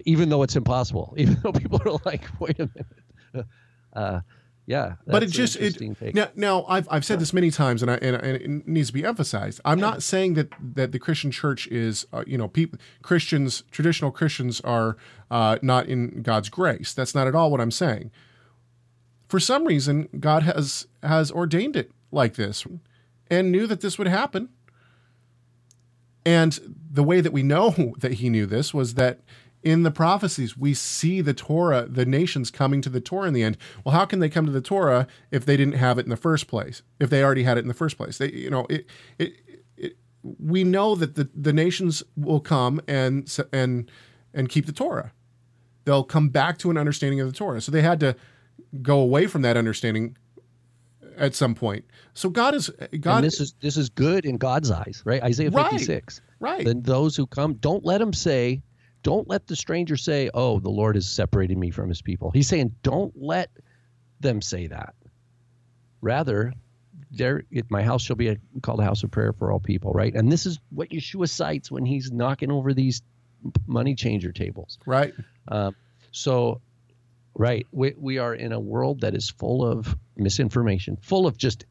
even 0.04 0.28
though 0.28 0.42
it's 0.42 0.56
impossible, 0.56 1.14
even 1.18 1.38
though 1.42 1.52
people 1.52 1.80
are 1.84 1.98
like, 2.04 2.24
wait 2.40 2.58
a 2.58 2.68
minute. 2.74 3.46
Uh, 3.92 4.20
yeah, 4.66 4.94
but 5.06 5.22
it 5.22 5.26
just 5.26 5.56
it 5.56 5.78
now, 6.14 6.28
now 6.34 6.64
I've 6.66 6.88
I've 6.90 7.04
said 7.04 7.20
this 7.20 7.34
many 7.34 7.50
times, 7.50 7.82
and 7.82 7.90
I 7.90 7.96
and, 7.96 8.16
and 8.16 8.36
it 8.36 8.66
needs 8.66 8.88
to 8.88 8.94
be 8.94 9.04
emphasized. 9.04 9.60
I'm 9.62 9.78
not 9.78 10.02
saying 10.02 10.34
that 10.34 10.52
that 10.74 10.90
the 10.90 10.98
Christian 10.98 11.30
church 11.30 11.66
is 11.66 12.06
uh, 12.14 12.24
you 12.26 12.38
know 12.38 12.48
people 12.48 12.78
Christians 13.02 13.62
traditional 13.70 14.10
Christians 14.10 14.62
are 14.62 14.96
uh, 15.30 15.58
not 15.60 15.86
in 15.86 16.22
God's 16.22 16.48
grace. 16.48 16.94
That's 16.94 17.14
not 17.14 17.26
at 17.26 17.34
all 17.34 17.50
what 17.50 17.60
I'm 17.60 17.70
saying. 17.70 18.10
For 19.28 19.38
some 19.38 19.66
reason, 19.66 20.08
God 20.18 20.44
has 20.44 20.86
has 21.02 21.30
ordained 21.30 21.76
it 21.76 21.90
like 22.10 22.36
this, 22.36 22.66
and 23.30 23.50
knew 23.50 23.66
that 23.66 23.80
this 23.80 23.98
would 23.98 24.08
happen. 24.08 24.48
And 26.26 26.76
the 26.90 27.02
way 27.02 27.20
that 27.20 27.32
we 27.32 27.42
know 27.42 27.94
that 27.98 28.14
He 28.14 28.28
knew 28.28 28.46
this 28.46 28.72
was 28.72 28.94
that 28.94 29.20
in 29.62 29.82
the 29.82 29.90
prophecies, 29.90 30.58
we 30.58 30.74
see 30.74 31.22
the 31.22 31.32
Torah, 31.32 31.86
the 31.88 32.04
nations 32.04 32.50
coming 32.50 32.82
to 32.82 32.90
the 32.90 33.00
Torah 33.00 33.28
in 33.28 33.34
the 33.34 33.42
end. 33.42 33.56
Well, 33.82 33.94
how 33.94 34.04
can 34.04 34.18
they 34.18 34.28
come 34.28 34.44
to 34.44 34.52
the 34.52 34.60
Torah 34.60 35.06
if 35.30 35.46
they 35.46 35.56
didn't 35.56 35.76
have 35.76 35.98
it 35.98 36.04
in 36.04 36.10
the 36.10 36.16
first 36.16 36.48
place? 36.48 36.82
If 37.00 37.08
they 37.08 37.24
already 37.24 37.44
had 37.44 37.56
it 37.56 37.62
in 37.62 37.68
the 37.68 37.74
first 37.74 37.96
place, 37.96 38.18
they, 38.18 38.30
you 38.30 38.50
know, 38.50 38.66
it, 38.68 38.86
it, 39.18 39.32
it 39.78 39.96
we 40.22 40.64
know 40.64 40.94
that 40.94 41.14
the, 41.14 41.30
the 41.34 41.52
nations 41.52 42.02
will 42.14 42.40
come 42.40 42.80
and 42.86 43.34
and 43.52 43.90
and 44.34 44.48
keep 44.50 44.66
the 44.66 44.72
Torah. 44.72 45.12
They'll 45.86 46.04
come 46.04 46.28
back 46.28 46.58
to 46.58 46.70
an 46.70 46.76
understanding 46.76 47.20
of 47.20 47.26
the 47.26 47.36
Torah. 47.36 47.60
So 47.62 47.72
they 47.72 47.82
had 47.82 48.00
to 48.00 48.16
go 48.82 48.98
away 48.98 49.26
from 49.26 49.42
that 49.42 49.56
understanding 49.56 50.16
at 51.16 51.34
some 51.34 51.54
point. 51.54 51.84
So 52.14 52.28
God 52.28 52.54
is 52.54 52.70
God. 53.00 53.16
And 53.16 53.24
this 53.24 53.40
is 53.40 53.54
this 53.60 53.76
is 53.76 53.88
good 53.88 54.24
in 54.24 54.36
God's 54.36 54.70
eyes, 54.70 55.02
right? 55.04 55.22
Isaiah 55.22 55.50
fifty 55.50 55.78
six. 55.78 56.20
Right. 56.40 56.58
right. 56.58 56.66
Then 56.66 56.82
those 56.82 57.16
who 57.16 57.26
come, 57.26 57.54
don't 57.54 57.84
let 57.84 57.98
them 57.98 58.12
say 58.12 58.62
don't 59.04 59.28
let 59.28 59.46
the 59.46 59.54
stranger 59.54 59.96
say, 59.96 60.30
"Oh, 60.34 60.58
the 60.58 60.70
Lord 60.70 60.96
has 60.96 61.08
separated 61.08 61.56
me 61.56 61.70
from 61.70 61.88
his 61.88 62.02
people." 62.02 62.30
He's 62.32 62.48
saying, 62.48 62.74
"Don't 62.82 63.12
let 63.14 63.50
them 64.18 64.42
say 64.42 64.66
that." 64.66 64.94
Rather, 66.00 66.52
there 67.12 67.44
my 67.68 67.82
house 67.82 68.02
shall 68.02 68.16
be 68.16 68.28
a, 68.28 68.36
called 68.62 68.80
a 68.80 68.84
house 68.84 69.04
of 69.04 69.10
prayer 69.10 69.32
for 69.32 69.52
all 69.52 69.60
people, 69.60 69.92
right? 69.92 70.14
And 70.14 70.32
this 70.32 70.46
is 70.46 70.58
what 70.70 70.88
Yeshua 70.88 71.28
cites 71.28 71.70
when 71.70 71.84
he's 71.84 72.10
knocking 72.10 72.50
over 72.50 72.72
these 72.72 73.02
money 73.66 73.94
changer 73.94 74.32
tables. 74.32 74.78
Right. 74.86 75.12
Um, 75.48 75.76
so, 76.10 76.62
right, 77.34 77.66
we, 77.72 77.94
we 77.96 78.18
are 78.18 78.34
in 78.34 78.52
a 78.52 78.60
world 78.60 79.00
that 79.00 79.14
is 79.14 79.30
full 79.30 79.64
of 79.64 79.96
misinformation, 80.16 80.96
full 81.00 81.26
of 81.26 81.36
just 81.36 81.64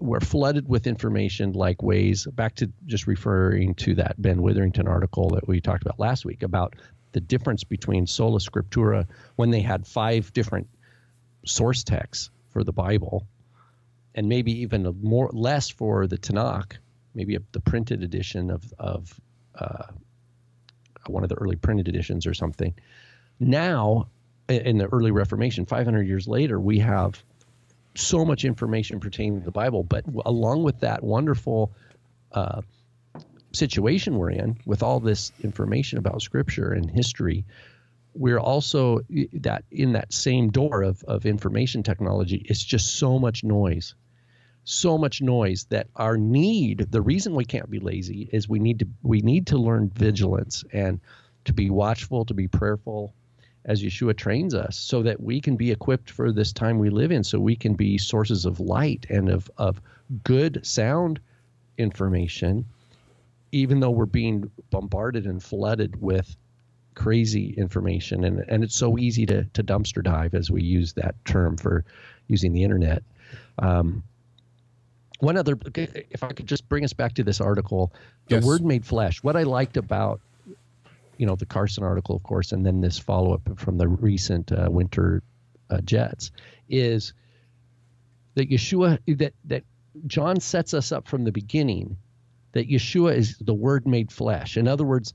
we're 0.00 0.20
flooded 0.20 0.68
with 0.68 0.86
information 0.86 1.52
like 1.52 1.82
ways 1.82 2.26
back 2.26 2.56
to 2.56 2.70
just 2.86 3.06
referring 3.06 3.74
to 3.74 3.94
that 3.94 4.20
Ben 4.20 4.42
Witherington 4.42 4.88
article 4.88 5.30
that 5.30 5.46
we 5.46 5.60
talked 5.60 5.82
about 5.82 5.98
last 5.98 6.24
week 6.24 6.42
about 6.42 6.74
the 7.12 7.20
difference 7.20 7.64
between 7.64 8.06
sola 8.06 8.38
scriptura 8.38 9.06
when 9.36 9.50
they 9.50 9.60
had 9.60 9.86
five 9.86 10.32
different 10.32 10.68
source 11.46 11.84
texts 11.84 12.30
for 12.50 12.64
the 12.64 12.72
Bible 12.72 13.26
and 14.14 14.28
maybe 14.28 14.60
even 14.62 14.98
more 15.00 15.30
less 15.32 15.68
for 15.68 16.06
the 16.06 16.18
Tanakh, 16.18 16.72
maybe 17.14 17.36
a, 17.36 17.40
the 17.52 17.60
printed 17.60 18.02
edition 18.02 18.50
of 18.50 18.72
of 18.78 19.18
uh, 19.54 19.84
one 21.06 21.22
of 21.22 21.28
the 21.28 21.36
early 21.36 21.56
printed 21.56 21.88
editions 21.88 22.26
or 22.26 22.34
something. 22.34 22.74
Now, 23.40 24.08
in 24.48 24.78
the 24.78 24.86
early 24.86 25.10
Reformation, 25.10 25.66
500 25.66 26.06
years 26.06 26.26
later, 26.26 26.58
we 26.58 26.78
have 26.78 27.22
so 27.94 28.24
much 28.24 28.44
information 28.44 29.00
pertaining 29.00 29.40
to 29.40 29.44
the 29.44 29.50
Bible, 29.50 29.82
but 29.82 30.04
along 30.24 30.62
with 30.62 30.80
that 30.80 31.02
wonderful 31.02 31.72
uh, 32.32 32.62
situation 33.52 34.16
we're 34.16 34.30
in, 34.30 34.58
with 34.64 34.82
all 34.82 35.00
this 35.00 35.32
information 35.42 35.98
about 35.98 36.22
Scripture 36.22 36.72
and 36.72 36.90
history, 36.90 37.44
we're 38.14 38.38
also 38.38 39.00
that 39.32 39.64
in 39.70 39.92
that 39.92 40.12
same 40.12 40.50
door 40.50 40.82
of, 40.82 41.02
of 41.04 41.24
information 41.24 41.82
technology 41.82 42.42
it's 42.46 42.62
just 42.62 42.96
so 42.96 43.18
much 43.18 43.44
noise. 43.44 43.94
So 44.64 44.98
much 44.98 45.22
noise 45.22 45.64
that 45.70 45.86
our 45.96 46.18
need 46.18 46.88
the 46.90 47.00
reason 47.00 47.34
we 47.34 47.44
can't 47.44 47.70
be 47.70 47.80
lazy 47.80 48.28
is 48.32 48.48
we 48.48 48.58
need 48.58 48.80
to 48.80 48.88
we 49.02 49.22
need 49.22 49.46
to 49.48 49.56
learn 49.56 49.90
vigilance 49.94 50.64
and 50.72 51.00
to 51.44 51.52
be 51.54 51.70
watchful 51.70 52.26
to 52.26 52.34
be 52.34 52.48
prayerful 52.48 53.14
as 53.68 53.82
yeshua 53.82 54.16
trains 54.16 54.54
us 54.54 54.76
so 54.76 55.02
that 55.02 55.20
we 55.20 55.40
can 55.40 55.54
be 55.54 55.70
equipped 55.70 56.10
for 56.10 56.32
this 56.32 56.52
time 56.52 56.78
we 56.78 56.90
live 56.90 57.12
in 57.12 57.22
so 57.22 57.38
we 57.38 57.54
can 57.54 57.74
be 57.74 57.96
sources 57.98 58.44
of 58.44 58.58
light 58.58 59.06
and 59.10 59.28
of, 59.28 59.48
of 59.58 59.80
good 60.24 60.58
sound 60.66 61.20
information 61.76 62.64
even 63.52 63.78
though 63.80 63.90
we're 63.90 64.06
being 64.06 64.50
bombarded 64.70 65.26
and 65.26 65.42
flooded 65.42 66.00
with 66.02 66.34
crazy 66.94 67.50
information 67.56 68.24
and 68.24 68.40
and 68.48 68.64
it's 68.64 68.74
so 68.74 68.98
easy 68.98 69.24
to 69.24 69.44
to 69.52 69.62
dumpster 69.62 70.02
dive 70.02 70.34
as 70.34 70.50
we 70.50 70.62
use 70.62 70.94
that 70.94 71.14
term 71.24 71.56
for 71.56 71.84
using 72.26 72.52
the 72.52 72.64
internet 72.64 73.02
um, 73.60 74.02
one 75.20 75.36
other 75.36 75.56
if 75.76 76.24
i 76.24 76.28
could 76.32 76.46
just 76.46 76.68
bring 76.68 76.84
us 76.84 76.92
back 76.92 77.14
to 77.14 77.22
this 77.22 77.40
article 77.40 77.92
the 78.28 78.36
Yes. 78.36 78.44
word 78.44 78.64
made 78.64 78.84
flesh 78.84 79.22
what 79.22 79.36
i 79.36 79.44
liked 79.44 79.76
about 79.76 80.20
you 81.18 81.26
know 81.26 81.36
the 81.36 81.46
carson 81.46 81.84
article 81.84 82.16
of 82.16 82.22
course 82.22 82.52
and 82.52 82.64
then 82.64 82.80
this 82.80 82.98
follow-up 82.98 83.58
from 83.58 83.76
the 83.76 83.88
recent 83.88 84.50
uh, 84.52 84.68
winter 84.70 85.22
uh, 85.70 85.80
jets 85.82 86.30
is 86.68 87.12
that 88.34 88.48
yeshua 88.50 88.98
that 89.18 89.34
that 89.44 89.64
john 90.06 90.40
sets 90.40 90.74
us 90.74 90.92
up 90.92 91.06
from 91.08 91.24
the 91.24 91.32
beginning 91.32 91.96
that 92.52 92.68
yeshua 92.68 93.14
is 93.14 93.36
the 93.38 93.54
word 93.54 93.86
made 93.86 94.10
flesh 94.10 94.56
in 94.56 94.66
other 94.66 94.84
words 94.84 95.12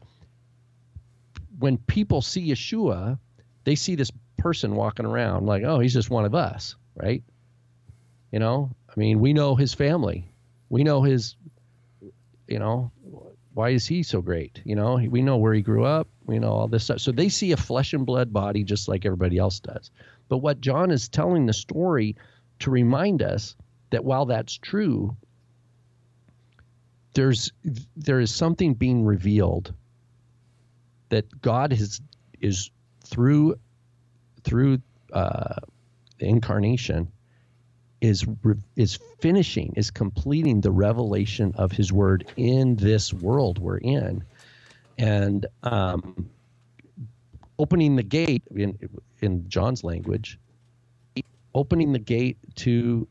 when 1.60 1.78
people 1.78 2.22
see 2.22 2.50
Yeshua, 2.52 3.18
they 3.64 3.76
see 3.76 3.96
this 3.96 4.12
person 4.38 4.76
walking 4.76 5.06
around 5.06 5.46
like, 5.46 5.64
oh, 5.64 5.80
he's 5.80 5.94
just 5.94 6.10
one 6.10 6.26
of 6.26 6.36
us, 6.36 6.76
right? 6.96 7.24
You 8.32 8.40
know, 8.40 8.72
I 8.90 8.94
mean, 8.98 9.20
we 9.20 9.34
know 9.34 9.56
his 9.56 9.74
family, 9.74 10.28
we 10.70 10.84
know 10.84 11.04
his, 11.04 11.36
you 12.48 12.60
know, 12.60 12.92
why 13.54 13.70
is 13.70 13.86
he 13.86 14.04
so 14.04 14.22
great? 14.22 14.62
You 14.66 14.76
know, 14.76 14.96
we 14.96 15.22
know 15.22 15.38
where 15.38 15.54
he 15.54 15.62
grew 15.62 15.86
up, 15.86 16.08
we 16.26 16.40
know 16.40 16.52
all 16.52 16.68
this 16.68 16.86
stuff. 16.86 17.00
So 17.00 17.12
they 17.12 17.30
see 17.30 17.52
a 17.52 17.58
flesh 17.58 17.94
and 17.94 18.06
blood 18.06 18.34
body 18.34 18.64
just 18.64 18.88
like 18.88 19.06
everybody 19.06 19.38
else 19.38 19.60
does. 19.60 19.92
But 20.28 20.40
what 20.40 20.62
John 20.62 20.90
is 20.92 21.08
telling 21.08 21.46
the 21.46 21.54
story 21.54 22.16
to 22.60 22.72
remind 22.72 23.22
us 23.22 23.56
that 23.92 24.04
while 24.04 24.26
that's 24.26 24.58
true, 24.58 25.16
there's 27.14 27.52
there 27.96 28.20
is 28.20 28.34
something 28.34 28.74
being 28.74 29.06
revealed 29.06 29.74
that 31.10 31.42
God 31.42 31.74
is 31.74 32.02
is 32.42 32.72
through 33.06 33.56
through 34.44 34.80
uh, 35.12 35.56
the 36.18 36.26
incarnation 36.26 37.12
is 38.04 38.26
re- 38.44 38.56
is 38.76 39.00
finishing 39.20 39.74
is 39.78 39.90
completing 39.90 40.60
the 40.60 40.72
revelation 40.72 41.54
of 41.56 41.72
His 41.72 41.92
Word 41.92 42.26
in 42.36 42.76
this 42.76 43.14
world 43.14 43.60
we're 43.60 43.78
in, 43.78 44.26
and 44.98 45.46
um, 45.64 46.30
opening 47.58 47.96
the 47.96 48.04
gate 48.04 48.44
in 48.54 48.78
in 49.22 49.48
John's 49.48 49.86
language, 49.86 50.38
opening 51.56 51.94
the 51.94 52.00
gate 52.00 52.38
to 52.56 53.08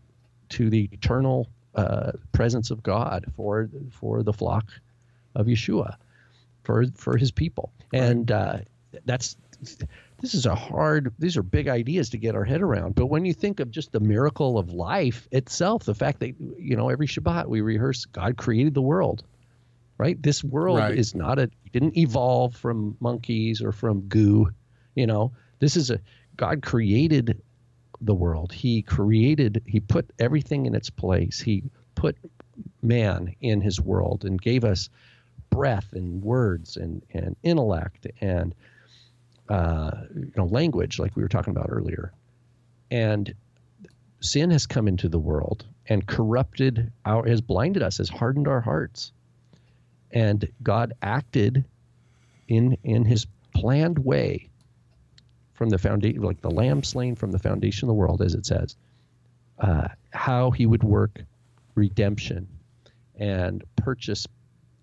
to 0.50 0.68
the 0.68 0.90
eternal 0.92 1.48
uh, 1.74 2.12
presence 2.32 2.70
of 2.70 2.82
God 2.82 3.24
for 3.34 3.70
for 3.90 4.22
the 4.22 4.32
flock 4.34 4.70
of 5.34 5.46
Yeshua 5.46 5.96
for 6.64 6.84
for 6.94 7.16
his 7.16 7.30
people. 7.30 7.72
And 7.94 8.30
uh, 8.30 8.58
that's 9.06 9.36
this 10.22 10.34
is 10.34 10.46
a 10.46 10.54
hard 10.54 11.12
these 11.18 11.36
are 11.36 11.42
big 11.42 11.68
ideas 11.68 12.08
to 12.10 12.16
get 12.18 12.34
our 12.34 12.44
head 12.44 12.62
around. 12.62 12.94
But 12.94 13.06
when 13.06 13.24
you 13.26 13.34
think 13.34 13.60
of 13.60 13.70
just 13.70 13.92
the 13.92 14.00
miracle 14.00 14.56
of 14.56 14.72
life 14.72 15.28
itself 15.32 15.84
the 15.84 15.94
fact 15.94 16.20
that 16.20 16.34
you 16.58 16.76
know 16.76 16.88
every 16.88 17.06
shabbat 17.06 17.48
we 17.48 17.60
rehearse 17.60 18.04
god 18.06 18.36
created 18.36 18.72
the 18.74 18.82
world 18.82 19.24
right? 19.98 20.20
This 20.22 20.42
world 20.42 20.78
Right. 20.78 20.98
is 20.98 21.14
not 21.14 21.38
a 21.38 21.50
didn't 21.72 21.96
evolve 21.98 22.56
from 22.56 22.96
monkeys 23.00 23.60
or 23.60 23.72
from 23.72 24.00
goo 24.02 24.48
you 24.94 25.06
know? 25.06 25.32
This 25.58 25.76
is 25.76 25.90
a 25.90 26.00
god 26.36 26.62
created 26.62 27.40
the 28.00 28.14
world. 28.14 28.52
He 28.52 28.82
created 28.82 29.62
he 29.66 29.80
put 29.80 30.10
everything 30.18 30.66
in 30.66 30.74
its 30.74 30.90
place. 30.90 31.40
He 31.40 31.62
put 31.94 32.16
man 32.82 33.34
in 33.40 33.60
his 33.60 33.80
world 33.80 34.24
and 34.24 34.40
gave 34.40 34.64
us 34.64 34.88
breath 35.50 35.92
and 35.92 36.22
words 36.22 36.76
and, 36.76 37.02
and 37.12 37.36
intellect 37.42 38.06
and 38.20 38.54
uh, 39.48 39.90
you 40.14 40.32
know 40.36 40.46
language 40.46 40.98
like 40.98 41.16
we 41.16 41.22
were 41.22 41.28
talking 41.28 41.52
about 41.52 41.66
earlier. 41.68 42.12
And 42.90 43.34
sin 44.20 44.50
has 44.50 44.66
come 44.66 44.88
into 44.88 45.08
the 45.08 45.18
world 45.18 45.64
and 45.86 46.06
corrupted 46.06 46.92
our 47.04 47.26
has 47.26 47.40
blinded 47.40 47.82
us 47.82 47.98
has 47.98 48.08
hardened 48.08 48.48
our 48.48 48.60
hearts. 48.60 49.12
And 50.10 50.46
god 50.62 50.92
acted 51.02 51.64
in 52.48 52.76
in 52.84 53.04
his 53.04 53.26
planned 53.54 53.98
way 53.98 54.50
from 55.54 55.70
the 55.70 55.78
foundation 55.78 56.22
like 56.22 56.40
the 56.40 56.50
lamb 56.50 56.82
slain 56.82 57.14
from 57.14 57.30
the 57.30 57.38
foundation 57.38 57.86
of 57.86 57.88
the 57.88 57.94
world 57.94 58.20
as 58.20 58.34
it 58.34 58.44
says 58.44 58.76
uh, 59.58 59.88
how 60.10 60.50
he 60.50 60.66
would 60.66 60.82
work 60.82 61.22
redemption 61.74 62.48
and 63.16 63.62
purchase 63.76 64.26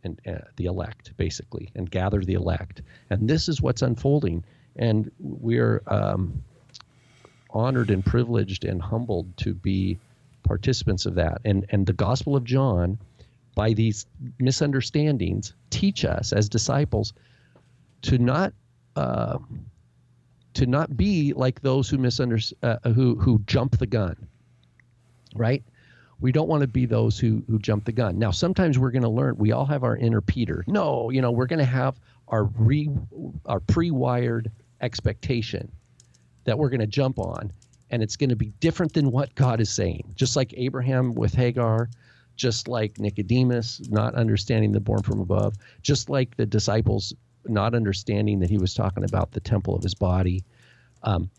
and 0.04 0.20
uh, 0.28 0.40
the 0.56 0.66
elect 0.66 1.16
basically 1.18 1.70
and 1.76 1.90
gather 1.90 2.22
the 2.22 2.34
elect. 2.34 2.82
And 3.10 3.30
this 3.30 3.50
is 3.50 3.62
what's 3.62 3.82
unfolding. 3.82 4.44
And 4.76 5.12
we're 5.20 5.82
um, 5.88 6.44
honored 7.50 7.90
and 7.90 8.06
privileged 8.06 8.66
and 8.66 8.82
humbled 8.82 9.38
to 9.38 9.54
be 9.54 10.00
participants 10.44 11.06
of 11.06 11.16
that. 11.16 11.42
And 11.46 11.66
and 11.70 11.86
the 11.86 11.94
gospel 11.94 12.36
of 12.36 12.44
john 12.44 12.98
by 13.56 13.74
these 13.74 14.06
misunderstandings 14.40 15.54
teach 15.70 16.06
us 16.06 16.32
as 16.32 16.48
disciples 16.48 17.14
to 18.04 18.18
not 18.18 18.54
uh, 18.96 19.38
to 20.54 20.66
not 20.66 20.96
be 20.96 21.34
like 21.34 21.62
those 21.62 21.90
who 21.90 21.98
misunderstand 21.98 22.80
uh, 22.86 22.90
who 22.92 23.16
who 23.16 23.42
jump 23.46 23.78
the 23.78 23.86
gun 23.86 24.16
right 25.36 25.64
we 26.22 26.32
don't 26.32 26.48
want 26.50 26.62
to 26.62 26.68
be 26.68 26.86
those 26.86 27.18
who 27.20 27.44
who 27.48 27.60
jump 27.60 27.86
the 27.86 27.92
gun. 27.92 28.20
Now, 28.20 28.32
sometimes 28.32 28.78
we're 28.78 28.92
going 28.92 29.04
to 29.04 29.10
learn. 29.10 29.38
We 29.38 29.52
all 29.52 29.66
have 29.66 29.84
our 29.84 29.96
inner 29.96 30.22
Peter. 30.22 30.64
No, 30.68 31.10
you 31.10 31.22
know, 31.22 31.32
we're 31.32 31.48
going 31.48 31.60
to 31.60 31.66
have 31.66 32.00
our 32.28 32.44
re 32.44 32.90
our 33.46 33.60
pre-wired 33.60 34.52
expectation 34.82 35.72
that 36.44 36.58
we're 36.58 36.70
going 36.70 36.80
to 36.82 36.88
jump 36.88 37.20
on, 37.20 37.52
and 37.90 38.04
it's 38.04 38.16
going 38.16 38.30
to 38.30 38.36
be 38.36 38.50
different 38.60 38.94
than 38.94 39.12
what 39.12 39.34
God 39.36 39.62
is 39.62 39.70
saying. 39.70 40.14
Just 40.16 40.36
like 40.36 40.54
Abraham 40.58 41.14
with 41.14 41.34
Hagar, 41.34 41.90
just 42.36 42.68
like 42.68 43.00
Nicodemus 43.00 43.82
not 43.90 44.16
understanding 44.16 44.72
the 44.72 44.80
born 44.80 45.04
from 45.04 45.20
above, 45.20 45.56
just 45.82 46.10
like 46.10 46.36
the 46.36 46.46
disciples 46.46 47.14
not 47.46 47.74
understanding 47.74 48.40
that 48.40 48.50
he 48.50 48.58
was 48.58 48.74
talking 48.74 49.04
about 49.04 49.32
the 49.32 49.40
temple 49.40 49.76
of 49.76 49.84
his 49.84 49.96
body. 49.96 50.44
Um, 51.04 51.30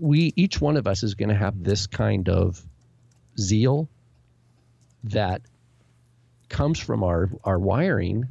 we 0.00 0.32
each 0.36 0.60
one 0.60 0.76
of 0.76 0.86
us 0.86 1.02
is 1.02 1.14
going 1.14 1.28
to 1.28 1.34
have 1.34 1.62
this 1.62 1.86
kind 1.86 2.28
of 2.28 2.64
zeal 3.38 3.88
that 5.04 5.42
comes 6.48 6.78
from 6.78 7.02
our, 7.02 7.30
our 7.44 7.58
wiring, 7.58 8.28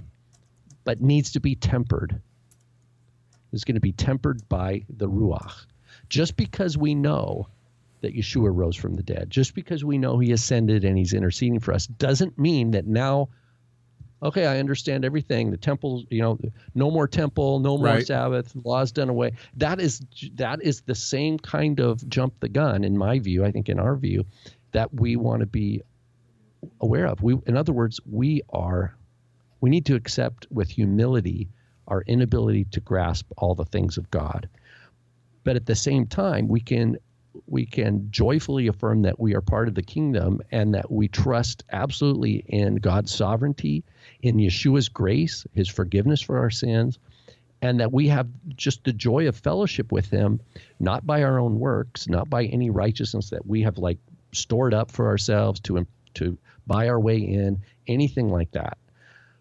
but 0.83 1.01
needs 1.01 1.31
to 1.31 1.39
be 1.39 1.55
tempered. 1.55 2.21
Is 3.51 3.65
going 3.65 3.75
to 3.75 3.81
be 3.81 3.91
tempered 3.91 4.47
by 4.47 4.85
the 4.89 5.09
Ruach. 5.09 5.65
Just 6.07 6.37
because 6.37 6.77
we 6.77 6.95
know 6.95 7.47
that 7.99 8.15
Yeshua 8.15 8.49
rose 8.53 8.77
from 8.77 8.95
the 8.95 9.03
dead, 9.03 9.29
just 9.29 9.53
because 9.55 9.83
we 9.83 9.97
know 9.97 10.17
he 10.19 10.31
ascended 10.31 10.85
and 10.85 10.97
he's 10.97 11.13
interceding 11.13 11.59
for 11.59 11.73
us, 11.73 11.85
doesn't 11.85 12.39
mean 12.39 12.71
that 12.71 12.87
now, 12.87 13.27
okay, 14.23 14.45
I 14.45 14.59
understand 14.59 15.03
everything. 15.03 15.51
The 15.51 15.57
temple, 15.57 16.05
you 16.09 16.21
know, 16.21 16.39
no 16.75 16.89
more 16.89 17.09
temple, 17.09 17.59
no 17.59 17.77
more 17.77 17.87
Right. 17.87 18.07
Sabbath, 18.07 18.55
laws 18.63 18.93
done 18.93 19.09
away. 19.09 19.33
That 19.57 19.81
is 19.81 20.01
that 20.35 20.61
is 20.63 20.81
the 20.81 20.95
same 20.95 21.37
kind 21.37 21.81
of 21.81 22.07
jump 22.07 22.39
the 22.39 22.49
gun, 22.49 22.85
in 22.85 22.97
my 22.97 23.19
view. 23.19 23.43
I 23.43 23.51
think 23.51 23.67
in 23.67 23.79
our 23.79 23.97
view, 23.97 24.23
that 24.71 24.93
we 24.93 25.15
want 25.15 25.41
to 25.41 25.45
be 25.45 25.81
aware 26.79 27.07
of. 27.07 27.21
We, 27.21 27.37
in 27.45 27.57
other 27.57 27.73
words, 27.73 27.99
we 28.09 28.41
are, 28.49 28.95
we 29.61 29.69
need 29.69 29.85
to 29.87 29.95
accept 29.95 30.47
with 30.51 30.69
humility 30.69 31.49
our 31.87 32.03
inability 32.07 32.65
to 32.65 32.79
grasp 32.79 33.29
all 33.37 33.53
the 33.53 33.65
things 33.65 33.97
of 33.97 34.09
God. 34.11 34.47
But 35.43 35.55
at 35.55 35.65
the 35.65 35.75
same 35.75 36.07
time, 36.07 36.47
we 36.47 36.61
can 36.61 36.97
we 37.47 37.65
can 37.65 38.07
joyfully 38.11 38.67
affirm 38.67 39.03
that 39.03 39.19
we 39.19 39.33
are 39.35 39.41
part 39.41 39.69
of 39.69 39.75
the 39.75 39.81
kingdom 39.81 40.41
and 40.51 40.73
that 40.73 40.91
we 40.91 41.07
trust 41.07 41.63
absolutely 41.71 42.43
in 42.47 42.75
God's 42.75 43.11
sovereignty, 43.11 43.85
in 44.21 44.35
Yeshua's 44.35 44.89
grace, 44.89 45.45
his 45.53 45.69
forgiveness 45.69 46.21
for 46.21 46.37
our 46.37 46.49
sins, 46.49 46.99
and 47.61 47.79
that 47.79 47.93
we 47.93 48.07
have 48.09 48.27
just 48.55 48.83
the 48.83 48.91
joy 48.91 49.29
of 49.29 49.35
fellowship 49.37 49.93
with 49.93 50.09
him, 50.09 50.41
not 50.79 51.05
by 51.05 51.23
our 51.23 51.39
own 51.39 51.59
works, 51.59 52.09
not 52.09 52.29
by 52.29 52.45
any 52.45 52.69
righteousness 52.69 53.29
that 53.29 53.45
we 53.45 53.61
have 53.61 53.77
like 53.77 53.99
stored 54.33 54.73
up 54.73 54.91
for 54.91 55.07
ourselves 55.07 55.59
to 55.61 55.85
to 56.13 56.37
buy 56.67 56.89
our 56.89 56.99
way 56.99 57.17
in, 57.17 57.61
anything 57.87 58.29
like 58.29 58.51
that. 58.51 58.77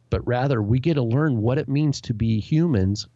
But 0.08 0.26
rather, 0.26 0.60
we 0.60 0.80
get 0.80 0.94
to 0.94 1.02
learn 1.02 1.40
what 1.40 1.58
it 1.58 1.68
means 1.68 2.00
to 2.02 2.14
be 2.14 2.40
humans 2.40 3.06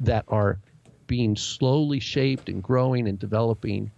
that 0.00 0.24
are 0.28 0.58
being 1.06 1.36
slowly 1.36 2.00
shaped 2.00 2.48
and 2.48 2.62
growing 2.62 3.08
and 3.08 3.18
developing 3.18 3.90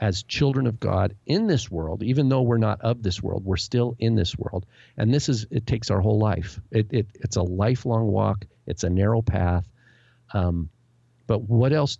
as 0.00 0.22
children 0.22 0.66
of 0.66 0.80
God 0.80 1.14
in 1.26 1.46
this 1.46 1.70
world, 1.70 2.02
even 2.02 2.28
though 2.28 2.42
we're 2.42 2.58
not 2.58 2.80
of 2.80 3.02
this 3.02 3.22
world, 3.22 3.44
we're 3.44 3.58
still 3.58 3.96
in 3.98 4.14
this 4.14 4.36
world. 4.38 4.64
And 4.96 5.12
this 5.12 5.28
is, 5.28 5.46
it 5.50 5.66
takes 5.66 5.90
our 5.90 6.00
whole 6.00 6.18
life. 6.18 6.58
It, 6.70 6.86
it, 6.90 7.06
it's 7.14 7.36
a 7.36 7.42
lifelong 7.42 8.06
walk, 8.06 8.46
it's 8.66 8.82
a 8.82 8.88
narrow 8.90 9.20
path. 9.20 9.66
Um, 10.32 10.70
but 11.26 11.42
what 11.42 11.72
else? 11.72 11.98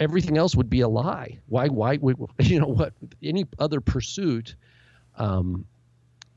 Everything 0.00 0.38
else 0.38 0.54
would 0.54 0.70
be 0.70 0.80
a 0.80 0.88
lie. 0.88 1.38
Why, 1.46 1.68
why 1.68 1.96
would, 1.96 2.16
you 2.40 2.60
know, 2.60 2.66
what, 2.66 2.92
any 3.22 3.44
other 3.58 3.80
pursuit 3.80 4.56
um, 5.16 5.64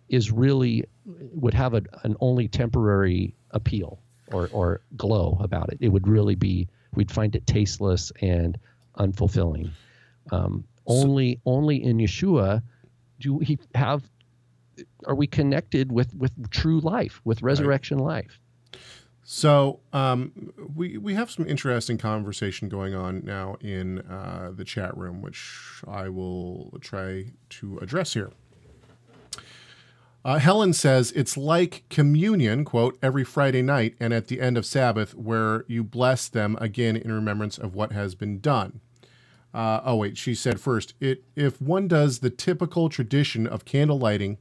is 0.09 0.31
really, 0.31 0.85
would 1.05 1.53
have 1.53 1.73
a, 1.73 1.83
an 2.03 2.15
only 2.19 2.47
temporary 2.47 3.35
appeal 3.51 3.99
or, 4.31 4.49
or 4.51 4.81
glow 4.97 5.37
about 5.41 5.71
it. 5.71 5.77
It 5.81 5.89
would 5.89 6.07
really 6.07 6.35
be, 6.35 6.67
we'd 6.95 7.11
find 7.11 7.35
it 7.35 7.45
tasteless 7.47 8.11
and 8.21 8.57
unfulfilling. 8.97 9.71
Um, 10.31 10.65
only 10.87 11.39
only 11.45 11.83
in 11.83 11.97
Yeshua 11.97 12.61
do 13.19 13.35
we 13.35 13.59
have 13.75 14.03
are 15.05 15.15
we 15.15 15.27
connected 15.27 15.91
with 15.91 16.15
with 16.15 16.31
true 16.49 16.79
life, 16.79 17.21
with 17.23 17.41
resurrection 17.41 17.99
right. 17.99 18.25
life. 18.25 18.39
So 19.33 19.79
um, 19.93 20.51
we 20.75 20.97
we 20.97 21.13
have 21.13 21.31
some 21.31 21.47
interesting 21.47 21.97
conversation 21.97 22.67
going 22.67 22.93
on 22.93 23.23
now 23.23 23.55
in 23.61 23.99
uh, 23.99 24.51
the 24.53 24.65
chat 24.65 24.95
room, 24.97 25.21
which 25.21 25.81
I 25.87 26.09
will 26.09 26.77
try 26.81 27.31
to 27.51 27.77
address 27.77 28.13
here. 28.13 28.31
Uh, 30.25 30.37
Helen 30.39 30.73
says 30.73 31.13
it's 31.13 31.37
like 31.37 31.85
communion, 31.89 32.65
quote, 32.65 32.97
every 33.01 33.23
Friday 33.23 33.61
night 33.61 33.95
and 34.01 34.13
at 34.13 34.27
the 34.27 34.41
end 34.41 34.57
of 34.57 34.65
Sabbath, 34.65 35.15
where 35.15 35.63
you 35.65 35.81
bless 35.81 36.27
them 36.27 36.57
again 36.59 36.97
in 36.97 37.09
remembrance 37.09 37.57
of 37.57 37.73
what 37.73 37.93
has 37.93 38.15
been 38.15 38.41
done. 38.41 38.81
Uh, 39.53 39.79
oh 39.85 39.95
wait, 39.95 40.17
she 40.17 40.35
said 40.35 40.59
first, 40.59 40.93
it 40.99 41.23
if 41.37 41.61
one 41.61 41.87
does 41.87 42.19
the 42.19 42.29
typical 42.29 42.89
tradition 42.89 43.47
of 43.47 43.63
candle 43.63 43.97
lighting 43.97 44.39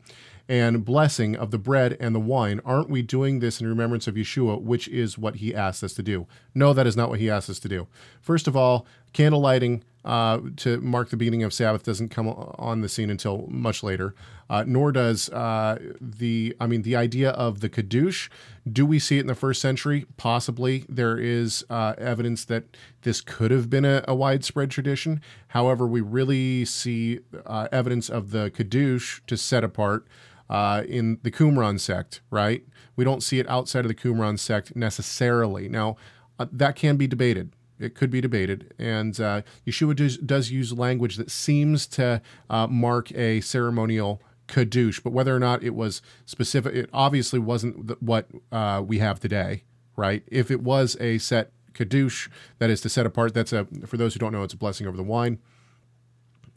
and 0.51 0.85
blessing 0.85 1.37
of 1.37 1.53
the 1.53 1.59
bread 1.59 1.97
and 2.01 2.13
the 2.13 2.21
wine, 2.21 2.61
aren't 2.65 2.91
we 2.91 3.03
doing 3.03 3.39
this 3.39 3.61
in 3.61 3.69
remembrance 3.69 4.09
of 4.09 4.17
Yeshua, 4.17 4.61
which 4.61 4.89
is 4.89 5.17
what 5.17 5.37
he 5.37 5.55
asked 5.55 5.85
us 5.85 5.95
to 5.95 6.03
do? 6.03 6.27
No, 6.57 6.73
that 6.73 6.89
is 6.89 6.97
not 6.97 7.09
what 7.09 7.21
he 7.21 7.31
asked 7.31 7.49
us 7.49 7.61
to 7.61 7.69
do. 7.69 7.87
First 8.21 8.49
of 8.49 8.57
all, 8.57 8.85
candle 9.13 9.41
lighting 9.41 9.85
uh, 10.05 10.41
to 10.57 10.81
mark 10.81 11.11
the 11.11 11.17
beginning 11.17 11.45
of 11.45 11.53
Sabbath 11.53 11.85
doesn't 11.85 12.09
come 12.09 12.27
on 12.29 12.81
the 12.81 12.89
scene 12.89 13.11
until 13.11 13.47
much 13.49 13.85
later. 13.85 14.13
Uh, 14.49 14.65
nor 14.67 14.91
does 14.91 15.29
uh, 15.29 15.79
the, 16.01 16.57
I 16.59 16.67
mean, 16.67 16.83
the 16.83 16.97
idea 16.97 17.31
of 17.31 17.61
the 17.61 17.69
Kiddush. 17.69 18.29
Do 18.71 18.85
we 18.85 18.99
see 18.99 19.19
it 19.19 19.21
in 19.21 19.27
the 19.29 19.37
first 19.37 19.61
century? 19.61 20.07
Possibly. 20.17 20.85
There 20.89 21.17
is 21.17 21.65
uh, 21.71 21.95
evidence 21.97 22.45
that 22.47 22.77
this 23.03 23.21
could 23.21 23.53
have 23.53 23.71
been 23.71 23.85
a, 23.85 24.05
a, 24.09 24.15
widespread 24.17 24.73
tradition. 24.73 25.21
However, 25.49 25.87
we 25.87 26.01
really 26.01 26.65
see 26.65 27.21
uh, 27.47 27.69
evidence 27.71 28.09
of 28.11 28.33
the 28.33 28.51
Kiddush 28.51 29.21
to 29.29 29.37
set 29.37 29.63
apart 29.63 30.09
uh, 30.51 30.83
in 30.87 31.19
the 31.23 31.31
Qumran 31.31 31.81
sect, 31.81 32.21
right? 32.31 32.63
We 32.97 33.05
don't 33.05 33.23
see 33.23 33.39
it 33.39 33.49
outside 33.49 33.87
of 33.87 33.89
the 33.89 33.95
Qumran 33.95 34.39
sect 34.39 34.77
necessarily. 34.77 35.69
Now, 35.69 35.97
that 36.39 36.77
can 36.77 36.99
be 36.99 37.07
debated 37.07 37.55
it 37.81 37.95
could 37.95 38.11
be 38.11 38.21
debated. 38.21 38.75
And 38.79 39.19
uh, 39.19 39.43
Yeshua 39.67 39.97
does, 39.97 40.19
does, 40.19 40.51
use 40.51 40.73
language 40.73 41.17
that 41.17 41.31
seems 41.31 41.87
to 41.89 42.21
uh, 42.49 42.67
mark 42.67 43.11
a 43.13 43.41
ceremonial 43.41 44.21
Kiddush, 44.47 45.01
but 45.01 45.13
whether 45.13 45.35
or 45.35 45.39
not 45.39 45.63
it 45.63 45.75
was 45.75 46.03
specific, 46.27 46.75
it 46.75 46.91
obviously 46.93 47.39
wasn't 47.39 48.03
what 48.03 48.27
uh, 48.53 48.83
we 48.85 48.99
have 48.99 49.21
today, 49.21 49.65
right? 49.97 50.23
If 50.27 50.51
it 50.51 50.61
was 50.61 50.97
a 51.01 51.19
set 51.19 51.53
Kiddush, 51.73 52.29
that 52.59 52.69
is 52.69 52.81
to 52.83 52.89
set 52.89 53.07
apart, 53.07 53.33
that's 53.33 53.53
a, 53.53 53.67
for 53.87 53.97
those 53.97 54.13
who 54.15 54.19
don't 54.19 54.33
know, 54.33 54.43
it's 54.43 54.55
a 54.55 54.59
blessing 54.59 54.87
over 54.87 54.97
the 54.97 55.05
wine, 55.05 55.39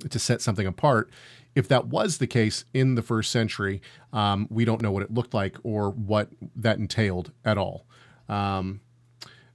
to 0.09 0.19
set 0.19 0.41
something 0.41 0.65
apart. 0.65 1.09
If 1.55 1.67
that 1.67 1.87
was 1.87 2.17
the 2.17 2.27
case 2.27 2.65
in 2.73 2.95
the 2.95 3.01
first 3.01 3.31
century, 3.31 3.81
um, 4.11 4.47
we 4.49 4.65
don't 4.65 4.81
know 4.81 4.91
what 4.91 5.03
it 5.03 5.13
looked 5.13 5.33
like 5.33 5.57
or 5.63 5.89
what 5.89 6.29
that 6.55 6.77
entailed 6.77 7.31
at 7.45 7.57
all. 7.57 7.85
Um, 8.27 8.81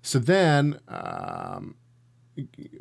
so 0.02 0.18
then 0.18 0.78
um, 0.86 1.74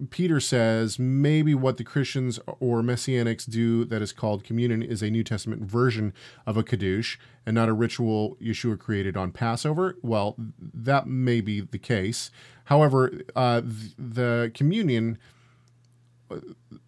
Peter 0.10 0.40
says 0.40 1.00
maybe 1.00 1.56
what 1.56 1.78
the 1.78 1.84
Christians 1.84 2.40
or 2.60 2.82
Messianics 2.82 3.50
do 3.50 3.86
that 3.86 4.02
is 4.02 4.12
called 4.12 4.44
communion 4.44 4.84
is 4.84 5.02
a 5.02 5.10
New 5.10 5.24
Testament 5.24 5.64
version 5.64 6.14
of 6.46 6.58
a 6.58 6.64
Kiddush 6.64 7.18
and 7.46 7.56
not 7.56 7.70
a 7.70 7.74
ritual 7.74 8.38
Yeshua 8.42 8.78
created 8.78 9.18
on 9.18 9.32
Passover. 9.32 9.98
Well, 10.02 10.36
that 10.60 11.08
may 11.08 11.42
be 11.42 11.62
the 11.62 11.80
case. 11.80 12.30
However, 12.66 13.22
uh, 13.36 13.62
the 13.98 14.52
communion 14.54 15.18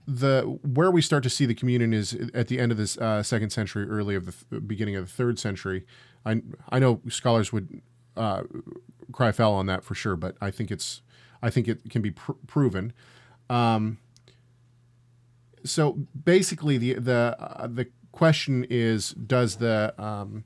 the 0.08 0.42
where 0.64 0.92
we 0.92 1.02
start 1.02 1.24
to 1.24 1.30
see 1.30 1.46
the 1.46 1.54
communion 1.54 1.94
is 1.94 2.14
at 2.34 2.48
the 2.48 2.60
end 2.60 2.72
of 2.72 2.78
this 2.78 2.98
uh, 2.98 3.24
second 3.24 3.52
century, 3.52 3.88
early 3.88 4.16
of 4.16 4.26
the 4.26 4.34
th- 4.50 4.68
beginning 4.68 4.96
of 4.96 5.06
the 5.06 5.12
third 5.12 5.40
century. 5.40 5.86
I 6.26 6.42
I 6.70 6.80
know 6.80 7.02
scholars 7.10 7.54
would 7.54 7.82
uh, 8.18 8.44
cry 9.12 9.32
foul 9.32 9.54
on 9.54 9.66
that 9.68 9.84
for 9.84 9.96
sure, 9.96 10.16
but 10.16 10.36
I 10.42 10.52
think 10.52 10.72
it's 10.72 11.02
I 11.42 11.50
think 11.50 11.68
it 11.68 11.90
can 11.90 12.02
be 12.02 12.12
pr- 12.12 12.34
proven. 12.48 12.94
Um, 13.50 14.00
so 15.64 15.94
basically, 16.24 16.78
the 16.78 16.94
the 16.96 17.36
uh, 17.40 17.68
the 17.68 17.88
question 18.12 18.66
is, 18.70 19.12
does 19.12 19.58
the 19.58 19.94
um, 19.98 20.44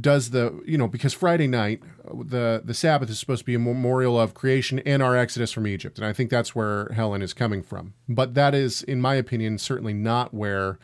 does 0.00 0.30
the 0.30 0.62
you 0.66 0.76
know 0.76 0.88
because 0.88 1.14
Friday 1.14 1.46
night 1.46 1.82
the 2.12 2.62
the 2.64 2.74
Sabbath 2.74 3.10
is 3.10 3.18
supposed 3.18 3.40
to 3.40 3.44
be 3.44 3.54
a 3.54 3.58
memorial 3.58 4.20
of 4.20 4.34
creation 4.34 4.78
and 4.80 5.02
our 5.02 5.16
exodus 5.16 5.52
from 5.52 5.66
Egypt, 5.66 5.98
and 5.98 6.06
I 6.06 6.12
think 6.12 6.30
that's 6.30 6.54
where 6.54 6.88
Helen 6.94 7.22
is 7.22 7.32
coming 7.32 7.62
from. 7.62 7.94
But 8.08 8.34
that 8.34 8.54
is, 8.54 8.82
in 8.82 9.00
my 9.00 9.14
opinion, 9.14 9.58
certainly 9.58 9.94
not 9.94 10.34
where 10.34 10.78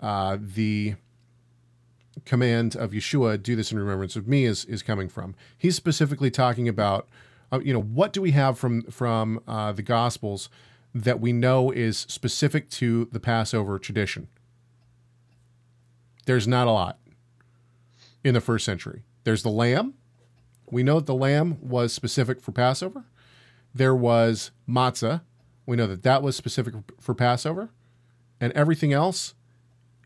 uh, 0.00 0.38
the 0.40 0.96
command 2.24 2.76
of 2.76 2.90
Yeshua, 2.90 3.42
do 3.42 3.56
this 3.56 3.72
in 3.72 3.78
remembrance 3.78 4.16
of 4.16 4.28
me, 4.28 4.44
is 4.44 4.64
is 4.66 4.82
coming 4.82 5.08
from. 5.08 5.34
He's 5.56 5.76
specifically 5.76 6.30
talking 6.30 6.68
about, 6.68 7.08
uh, 7.50 7.60
you 7.60 7.72
know, 7.72 7.82
what 7.82 8.12
do 8.12 8.20
we 8.20 8.32
have 8.32 8.58
from 8.58 8.82
from 8.84 9.40
uh, 9.46 9.72
the 9.72 9.82
Gospels 9.82 10.48
that 10.94 11.20
we 11.20 11.32
know 11.32 11.70
is 11.70 11.98
specific 12.08 12.68
to 12.70 13.08
the 13.12 13.20
Passover 13.20 13.78
tradition? 13.78 14.28
There's 16.26 16.46
not 16.46 16.68
a 16.68 16.70
lot 16.70 16.98
in 18.24 18.34
the 18.34 18.40
first 18.40 18.64
century. 18.64 19.04
There's 19.24 19.42
the 19.42 19.50
lamb. 19.50 19.94
We 20.70 20.82
know 20.82 20.96
that 20.96 21.06
the 21.06 21.14
lamb 21.14 21.58
was 21.60 21.92
specific 21.92 22.40
for 22.40 22.52
Passover. 22.52 23.04
There 23.74 23.94
was 23.94 24.50
matzah. 24.68 25.22
We 25.66 25.76
know 25.76 25.86
that 25.86 26.02
that 26.02 26.22
was 26.22 26.36
specific 26.36 26.74
for 27.00 27.14
Passover, 27.14 27.70
and 28.40 28.52
everything 28.54 28.92
else 28.92 29.34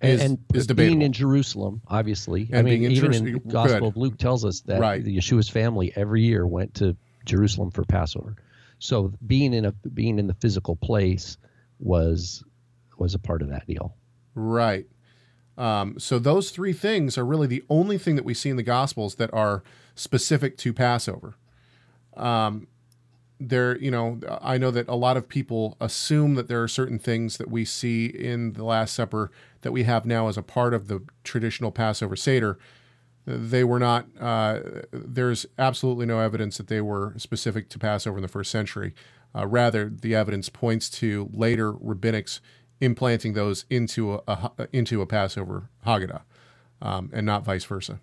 is, 0.02 0.20
and, 0.20 0.38
is 0.52 0.66
being 0.66 1.02
in 1.02 1.12
Jerusalem, 1.12 1.80
obviously. 1.88 2.48
And 2.52 2.68
I 2.68 2.70
mean, 2.70 2.90
even 2.90 3.14
in 3.14 3.38
Gospel 3.48 3.80
good. 3.80 3.86
of 3.88 3.96
Luke 3.96 4.18
tells 4.18 4.44
us 4.44 4.60
that 4.62 4.80
right. 4.80 5.02
the 5.02 5.16
Yeshua's 5.16 5.48
family 5.48 5.92
every 5.96 6.22
year 6.22 6.46
went 6.46 6.74
to 6.74 6.96
Jerusalem 7.24 7.70
for 7.70 7.84
Passover. 7.84 8.36
So 8.78 9.12
being 9.26 9.54
in 9.54 9.64
a 9.64 9.72
being 9.72 10.18
in 10.18 10.26
the 10.26 10.34
physical 10.34 10.76
place 10.76 11.38
was 11.78 12.44
was 12.98 13.14
a 13.14 13.18
part 13.18 13.42
of 13.42 13.48
that 13.48 13.66
deal. 13.66 13.96
Right. 14.34 14.86
Um, 15.58 15.98
so 15.98 16.18
those 16.18 16.50
three 16.50 16.72
things 16.72 17.16
are 17.16 17.24
really 17.24 17.46
the 17.46 17.64
only 17.70 17.98
thing 17.98 18.16
that 18.16 18.24
we 18.24 18.34
see 18.34 18.50
in 18.50 18.56
the 18.56 18.62
Gospels 18.62 19.14
that 19.16 19.32
are 19.32 19.62
specific 19.94 20.56
to 20.58 20.72
Passover. 20.72 21.34
Um, 22.16 22.66
there, 23.38 23.76
you 23.78 23.90
know, 23.90 24.20
I 24.40 24.58
know 24.58 24.70
that 24.70 24.88
a 24.88 24.94
lot 24.94 25.16
of 25.16 25.28
people 25.28 25.76
assume 25.80 26.34
that 26.34 26.48
there 26.48 26.62
are 26.62 26.68
certain 26.68 26.98
things 26.98 27.36
that 27.36 27.50
we 27.50 27.64
see 27.64 28.06
in 28.06 28.54
the 28.54 28.64
Last 28.64 28.94
Supper 28.94 29.30
that 29.60 29.72
we 29.72 29.84
have 29.84 30.06
now 30.06 30.28
as 30.28 30.36
a 30.36 30.42
part 30.42 30.72
of 30.72 30.88
the 30.88 31.02
traditional 31.24 31.70
Passover 31.70 32.16
Seder. 32.16 32.58
They 33.26 33.64
were 33.64 33.80
not, 33.80 34.06
uh, 34.20 34.60
there's 34.90 35.46
absolutely 35.58 36.06
no 36.06 36.20
evidence 36.20 36.56
that 36.58 36.68
they 36.68 36.80
were 36.80 37.14
specific 37.16 37.68
to 37.70 37.78
Passover 37.78 38.18
in 38.18 38.22
the 38.22 38.28
first 38.28 38.50
century. 38.50 38.94
Uh, 39.34 39.46
rather, 39.46 39.90
the 39.90 40.14
evidence 40.14 40.48
points 40.48 40.88
to 40.88 41.28
later 41.32 41.72
rabbinics 41.72 42.40
implanting 42.80 43.32
those 43.32 43.64
into 43.70 44.14
a, 44.14 44.20
a 44.26 44.68
into 44.72 45.00
a 45.02 45.06
Passover 45.06 45.68
Haggadah, 45.86 46.22
um, 46.82 47.10
and 47.12 47.26
not 47.26 47.44
vice 47.44 47.64
versa. 47.64 48.00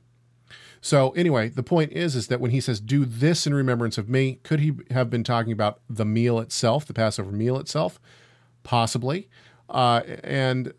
So 0.81 1.11
anyway, 1.11 1.49
the 1.49 1.63
point 1.63 1.93
is 1.93 2.15
is 2.15 2.27
that 2.27 2.41
when 2.41 2.51
he 2.51 2.59
says 2.59 2.79
do 2.79 3.05
this 3.05 3.47
in 3.47 3.53
remembrance 3.53 3.97
of 3.97 4.09
me, 4.09 4.39
could 4.43 4.59
he 4.59 4.73
have 4.91 5.09
been 5.09 5.23
talking 5.23 5.53
about 5.53 5.79
the 5.89 6.05
meal 6.05 6.39
itself, 6.39 6.85
the 6.85 6.93
Passover 6.93 7.31
meal 7.31 7.57
itself? 7.57 7.99
Possibly. 8.63 9.29
Uh, 9.69 10.01
and 10.23 10.73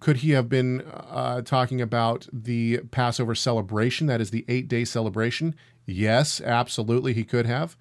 could 0.00 0.18
he 0.18 0.30
have 0.32 0.48
been 0.48 0.82
uh, 0.82 1.42
talking 1.42 1.80
about 1.80 2.28
the 2.32 2.80
Passover 2.90 3.34
celebration? 3.34 4.06
That 4.06 4.20
is 4.20 4.30
the 4.30 4.44
eight 4.48 4.68
day 4.68 4.84
celebration. 4.84 5.54
Yes, 5.86 6.40
absolutely, 6.40 7.12
he 7.12 7.24
could 7.24 7.46
have. 7.46 7.76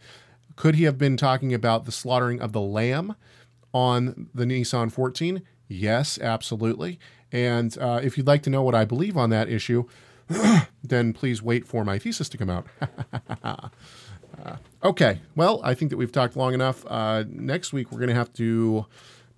Could 0.56 0.76
he 0.76 0.84
have 0.86 0.98
been 0.98 1.18
talking 1.18 1.54
about 1.54 1.86
the 1.86 1.92
slaughtering 1.92 2.42
of 2.42 2.54
the 2.54 2.62
lamb 2.62 3.16
on 3.74 4.30
the 4.34 4.46
Nissan 4.46 4.92
14? 4.92 5.42
Yes, 5.68 6.20
absolutely. 6.20 7.00
And 7.32 7.78
uh, 7.78 8.02
if 8.04 8.18
you'd 8.18 8.28
like 8.28 8.44
to 8.44 8.50
know 8.50 8.62
what 8.62 8.76
I 8.76 8.86
believe 8.86 9.16
on 9.16 9.30
that 9.30 9.50
issue, 9.50 9.86
then 10.84 11.14
please 11.14 11.42
wait 11.42 11.66
for 11.66 11.86
my 11.86 11.98
thesis 11.98 12.28
to 12.30 12.38
come 12.38 12.50
out. 12.50 12.68
Okay. 14.84 15.20
Well, 15.36 15.62
I 15.64 15.74
think 15.74 15.92
that 15.92 15.98
we've 15.98 16.12
talked 16.12 16.36
long 16.36 16.54
enough. 16.54 16.86
Uh, 16.88 17.24
next 17.28 17.74
week, 17.74 17.92
we're 17.92 18.00
going 18.00 18.10
to 18.10 18.16
have 18.16 18.34
to 18.34 18.86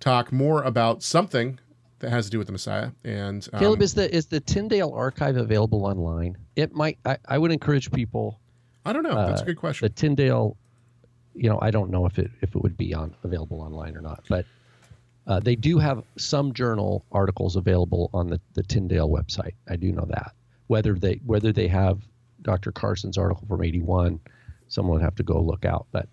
talk 0.00 0.32
more 0.32 0.62
about 0.62 1.02
something 1.02 1.58
that 1.98 2.10
has 2.10 2.26
to 2.26 2.30
do 2.30 2.38
with 2.38 2.46
the 2.46 2.52
Messiah. 2.52 2.90
And 3.04 3.46
um, 3.52 3.60
Caleb, 3.60 3.82
is 3.82 3.94
the 3.94 4.14
is 4.14 4.26
the 4.26 4.40
Tyndale 4.40 4.92
archive 4.92 5.36
available 5.36 5.84
online? 5.84 6.36
It 6.56 6.74
might. 6.74 6.98
I, 7.04 7.18
I 7.28 7.38
would 7.38 7.52
encourage 7.52 7.90
people. 7.92 8.40
I 8.86 8.92
don't 8.92 9.02
know. 9.02 9.14
That's 9.14 9.40
a 9.40 9.44
uh, 9.44 9.46
good 9.46 9.56
question. 9.56 9.86
The 9.86 9.94
Tyndale, 9.94 10.56
you 11.34 11.48
know, 11.48 11.58
I 11.60 11.70
don't 11.70 11.90
know 11.90 12.06
if 12.06 12.18
it 12.18 12.30
if 12.40 12.54
it 12.54 12.62
would 12.62 12.76
be 12.76 12.94
on 12.94 13.14
available 13.24 13.60
online 13.60 13.96
or 13.96 14.00
not, 14.00 14.24
but 14.28 14.46
uh, 15.26 15.40
they 15.40 15.56
do 15.56 15.78
have 15.78 16.04
some 16.16 16.52
journal 16.52 17.04
articles 17.12 17.56
available 17.56 18.10
on 18.12 18.28
the, 18.28 18.40
the 18.54 18.62
Tyndale 18.62 19.08
website. 19.08 19.54
I 19.68 19.76
do 19.76 19.90
know 19.90 20.06
that. 20.10 20.32
Whether 20.66 20.94
they 20.94 21.20
whether 21.24 21.52
they 21.52 21.68
have 21.68 22.02
Dr. 22.42 22.72
Carson's 22.72 23.18
article 23.18 23.46
from 23.46 23.62
'81, 23.62 24.20
someone 24.68 24.98
would 24.98 25.04
have 25.04 25.16
to 25.16 25.22
go 25.22 25.40
look 25.40 25.64
out. 25.64 25.86
But 25.92 26.08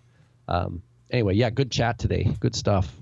um, 0.48 0.82
anyway, 1.10 1.34
yeah, 1.34 1.50
good 1.50 1.70
chat 1.70 1.98
today. 1.98 2.34
Good 2.40 2.54
stuff. 2.54 2.96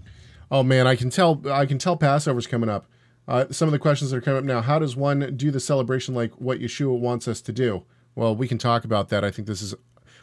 Oh 0.50 0.62
man, 0.62 0.86
I 0.86 0.96
can 0.96 1.10
tell. 1.10 1.40
I 1.50 1.66
can 1.66 1.78
tell 1.78 1.96
Passover's 1.96 2.46
coming 2.46 2.68
up. 2.68 2.86
Uh, 3.28 3.46
some 3.50 3.68
of 3.68 3.72
the 3.72 3.78
questions 3.78 4.10
that 4.10 4.16
are 4.16 4.20
coming 4.20 4.38
up 4.38 4.44
now. 4.44 4.60
How 4.60 4.78
does 4.78 4.96
one 4.96 5.36
do 5.36 5.50
the 5.50 5.60
celebration 5.60 6.14
like 6.14 6.32
what 6.32 6.58
Yeshua 6.58 6.98
wants 6.98 7.28
us 7.28 7.40
to 7.42 7.52
do? 7.52 7.84
Well, 8.16 8.34
we 8.34 8.48
can 8.48 8.58
talk 8.58 8.84
about 8.84 9.08
that. 9.10 9.24
I 9.24 9.30
think 9.30 9.46
this 9.46 9.62
is. 9.62 9.74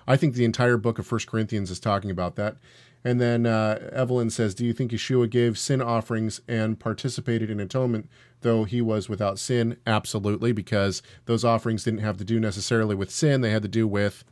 I 0.07 0.15
think 0.17 0.33
the 0.33 0.45
entire 0.45 0.77
book 0.77 0.97
of 0.99 1.05
First 1.05 1.27
Corinthians 1.27 1.69
is 1.69 1.79
talking 1.79 2.09
about 2.09 2.35
that. 2.37 2.57
And 3.03 3.21
then 3.21 3.45
uh, 3.45 3.89
Evelyn 3.93 4.29
says, 4.29 4.55
"Do 4.55 4.65
you 4.65 4.73
think 4.73 4.91
Yeshua 4.91 5.29
gave 5.29 5.57
sin 5.57 5.81
offerings 5.81 6.41
and 6.47 6.79
participated 6.79 7.49
in 7.49 7.59
atonement, 7.59 8.09
though 8.41 8.63
he 8.63 8.81
was 8.81 9.07
without 9.07 9.39
sin?" 9.39 9.77
Absolutely, 9.85 10.51
because 10.51 11.01
those 11.25 11.45
offerings 11.45 11.83
didn't 11.83 11.99
have 11.99 12.17
to 12.17 12.25
do 12.25 12.39
necessarily 12.39 12.95
with 12.95 13.11
sin; 13.11 13.41
they 13.41 13.51
had 13.51 13.61
to 13.61 13.67
do 13.67 13.87
with 13.87 14.23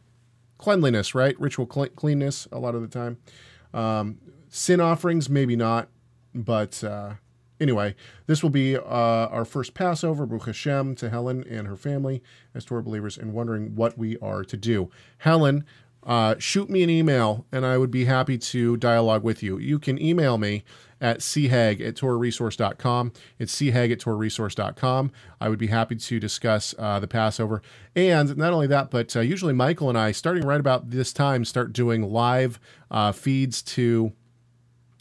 cleanliness, 0.57 1.13
right? 1.13 1.39
Ritual 1.39 1.67
cle- 1.67 1.89
cleanness 1.89 2.47
a 2.51 2.59
lot 2.59 2.75
of 2.75 2.81
the 2.81 2.87
time. 2.87 3.17
Um, 3.73 4.17
sin 4.49 4.81
offerings, 4.81 5.29
maybe 5.29 5.55
not, 5.55 5.89
but 6.33 6.83
uh, 6.83 7.13
anyway, 7.59 7.95
this 8.27 8.43
will 8.43 8.49
be 8.49 8.75
uh, 8.75 8.81
our 8.81 9.45
first 9.45 9.73
Passover, 9.73 10.25
Baruch 10.25 10.45
Hashem, 10.45 10.95
to 10.95 11.09
Helen 11.09 11.43
and 11.49 11.67
her 11.67 11.77
family 11.77 12.21
as 12.53 12.65
Torah 12.65 12.83
believers, 12.83 13.17
and 13.17 13.33
wondering 13.33 13.75
what 13.75 13.97
we 13.97 14.17
are 14.19 14.43
to 14.43 14.57
do. 14.57 14.89
Helen, 15.19 15.65
uh, 16.05 16.35
shoot 16.37 16.69
me 16.69 16.83
an 16.83 16.89
email, 16.89 17.45
and 17.51 17.65
I 17.65 17.77
would 17.77 17.91
be 17.91 18.05
happy 18.05 18.37
to 18.37 18.77
dialogue 18.77 19.23
with 19.23 19.41
you. 19.41 19.57
You 19.57 19.79
can 19.79 19.99
email 19.99 20.37
me 20.37 20.63
at 21.01 21.19
chag 21.19 21.85
at 21.85 21.95
torahresource.com. 21.95 23.11
It's 23.39 23.55
chag 23.55 23.91
at 23.91 23.99
torahresource.com. 23.99 25.11
I 25.41 25.49
would 25.49 25.59
be 25.59 25.67
happy 25.67 25.95
to 25.95 26.19
discuss 26.19 26.75
uh, 26.77 26.99
the 26.99 27.07
Passover. 27.07 27.61
And 27.95 28.37
not 28.37 28.53
only 28.53 28.67
that, 28.67 28.91
but 28.91 29.15
uh, 29.15 29.21
usually 29.21 29.53
Michael 29.53 29.89
and 29.89 29.97
I, 29.97 30.11
starting 30.11 30.45
right 30.45 30.59
about 30.59 30.91
this 30.91 31.11
time, 31.11 31.43
start 31.43 31.73
doing 31.73 32.03
live 32.03 32.59
uh, 32.91 33.11
feeds 33.11 33.61
to 33.63 34.13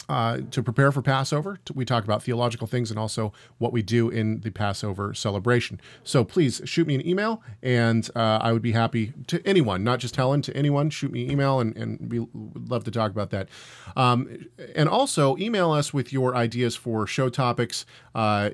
uh, 0.09 0.39
to 0.51 0.61
prepare 0.61 0.91
for 0.91 1.01
Passover. 1.01 1.59
We 1.73 1.85
talk 1.85 2.03
about 2.03 2.23
theological 2.23 2.67
things 2.67 2.89
and 2.89 2.99
also 2.99 3.33
what 3.57 3.71
we 3.71 3.81
do 3.81 4.09
in 4.09 4.41
the 4.41 4.51
Passover 4.51 5.13
celebration. 5.13 5.79
So 6.03 6.23
please 6.23 6.61
shoot 6.65 6.87
me 6.87 6.95
an 6.95 7.07
email, 7.07 7.41
and 7.61 8.09
uh, 8.15 8.39
I 8.41 8.51
would 8.53 8.61
be 8.61 8.73
happy 8.73 9.13
to 9.27 9.41
anyone, 9.45 9.83
not 9.83 9.99
just 9.99 10.15
Helen, 10.15 10.41
to 10.43 10.55
anyone, 10.55 10.89
shoot 10.89 11.11
me 11.11 11.25
an 11.25 11.31
email, 11.31 11.59
and, 11.59 11.75
and 11.75 12.11
we 12.11 12.19
would 12.19 12.69
love 12.69 12.83
to 12.85 12.91
talk 12.91 13.11
about 13.11 13.29
that. 13.31 13.49
Um, 13.95 14.47
and 14.75 14.89
also 14.89 15.37
email 15.37 15.71
us 15.71 15.93
with 15.93 16.13
your 16.13 16.35
ideas 16.35 16.75
for 16.75 17.07
show 17.07 17.29
topics, 17.29 17.85
uh, 18.13 18.49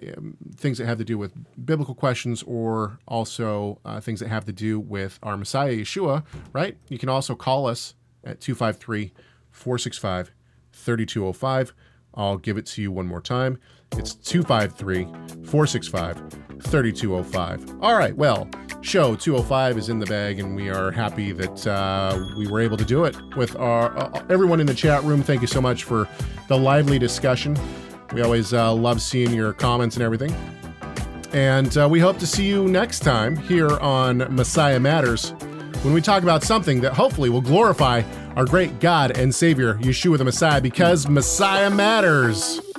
things 0.56 0.78
that 0.78 0.88
have 0.88 0.98
to 1.00 1.06
do 1.06 1.18
with 1.18 1.34
biblical 1.66 1.96
questions, 1.96 2.44
or 2.44 3.00
also 3.08 3.80
uh, 3.86 4.00
things 4.00 4.20
that 4.20 4.30
have 4.30 4.46
to 4.46 4.54
do 4.54 4.80
with 4.80 5.20
our 5.24 5.38
Messiah, 5.38 5.74
Yeshua, 5.74 6.24
right? 6.54 6.78
You 6.90 6.98
can 6.98 7.10
also 7.10 7.36
call 7.36 7.68
us 7.68 7.96
at 8.24 8.40
253 8.40 9.12
465 9.52 10.32
3205. 10.82 11.74
I'll 12.14 12.38
give 12.38 12.58
it 12.58 12.66
to 12.68 12.82
you 12.82 12.92
one 12.92 13.08
more 13.08 13.22
time. 13.22 13.60
It's 13.98 14.14
253 14.16 15.06
465 15.46 16.18
3205. 16.64 17.82
All 17.82 17.96
right, 17.96 18.16
well, 18.16 18.50
show 18.82 19.16
205 19.16 19.78
is 19.78 19.90
in 19.90 20.00
the 20.00 20.06
bag, 20.06 20.40
and 20.40 20.56
we 20.56 20.70
are 20.70 20.92
happy 20.92 21.32
that 21.32 21.68
uh, 21.68 22.20
we 22.38 22.48
were 22.48 22.60
able 22.60 22.78
to 22.78 22.86
do 22.86 23.06
it 23.06 23.16
with 23.36 23.56
our 23.56 23.98
uh, 23.98 24.26
everyone 24.30 24.60
in 24.60 24.68
the 24.68 24.74
chat 24.74 25.04
room. 25.04 25.24
Thank 25.24 25.42
you 25.42 25.48
so 25.48 25.62
much 25.62 25.84
for 25.84 26.08
the 26.48 26.58
lively 26.58 27.00
discussion. 27.00 27.58
We 28.14 28.22
always 28.22 28.54
uh, 28.54 28.74
love 28.74 29.02
seeing 29.02 29.34
your 29.34 29.54
comments 29.54 29.96
and 29.96 30.04
everything. 30.04 30.36
And 31.34 31.78
uh, 31.78 31.88
we 31.90 32.00
hope 32.00 32.18
to 32.20 32.28
see 32.28 32.46
you 32.46 32.68
next 32.68 33.00
time 33.00 33.38
here 33.38 33.78
on 33.80 34.18
Messiah 34.36 34.80
Matters 34.80 35.32
when 35.82 35.94
we 35.94 36.02
talk 36.02 36.24
about 36.24 36.44
something 36.44 36.82
that 36.82 36.94
hopefully 36.94 37.30
will 37.30 37.42
glorify 37.42 38.02
our 38.36 38.46
great 38.46 38.80
God 38.80 39.18
and 39.18 39.34
Savior, 39.34 39.76
Yeshua 39.76 40.18
the 40.18 40.24
Messiah, 40.24 40.62
because 40.62 41.08
Messiah 41.08 41.70
matters. 41.70 42.71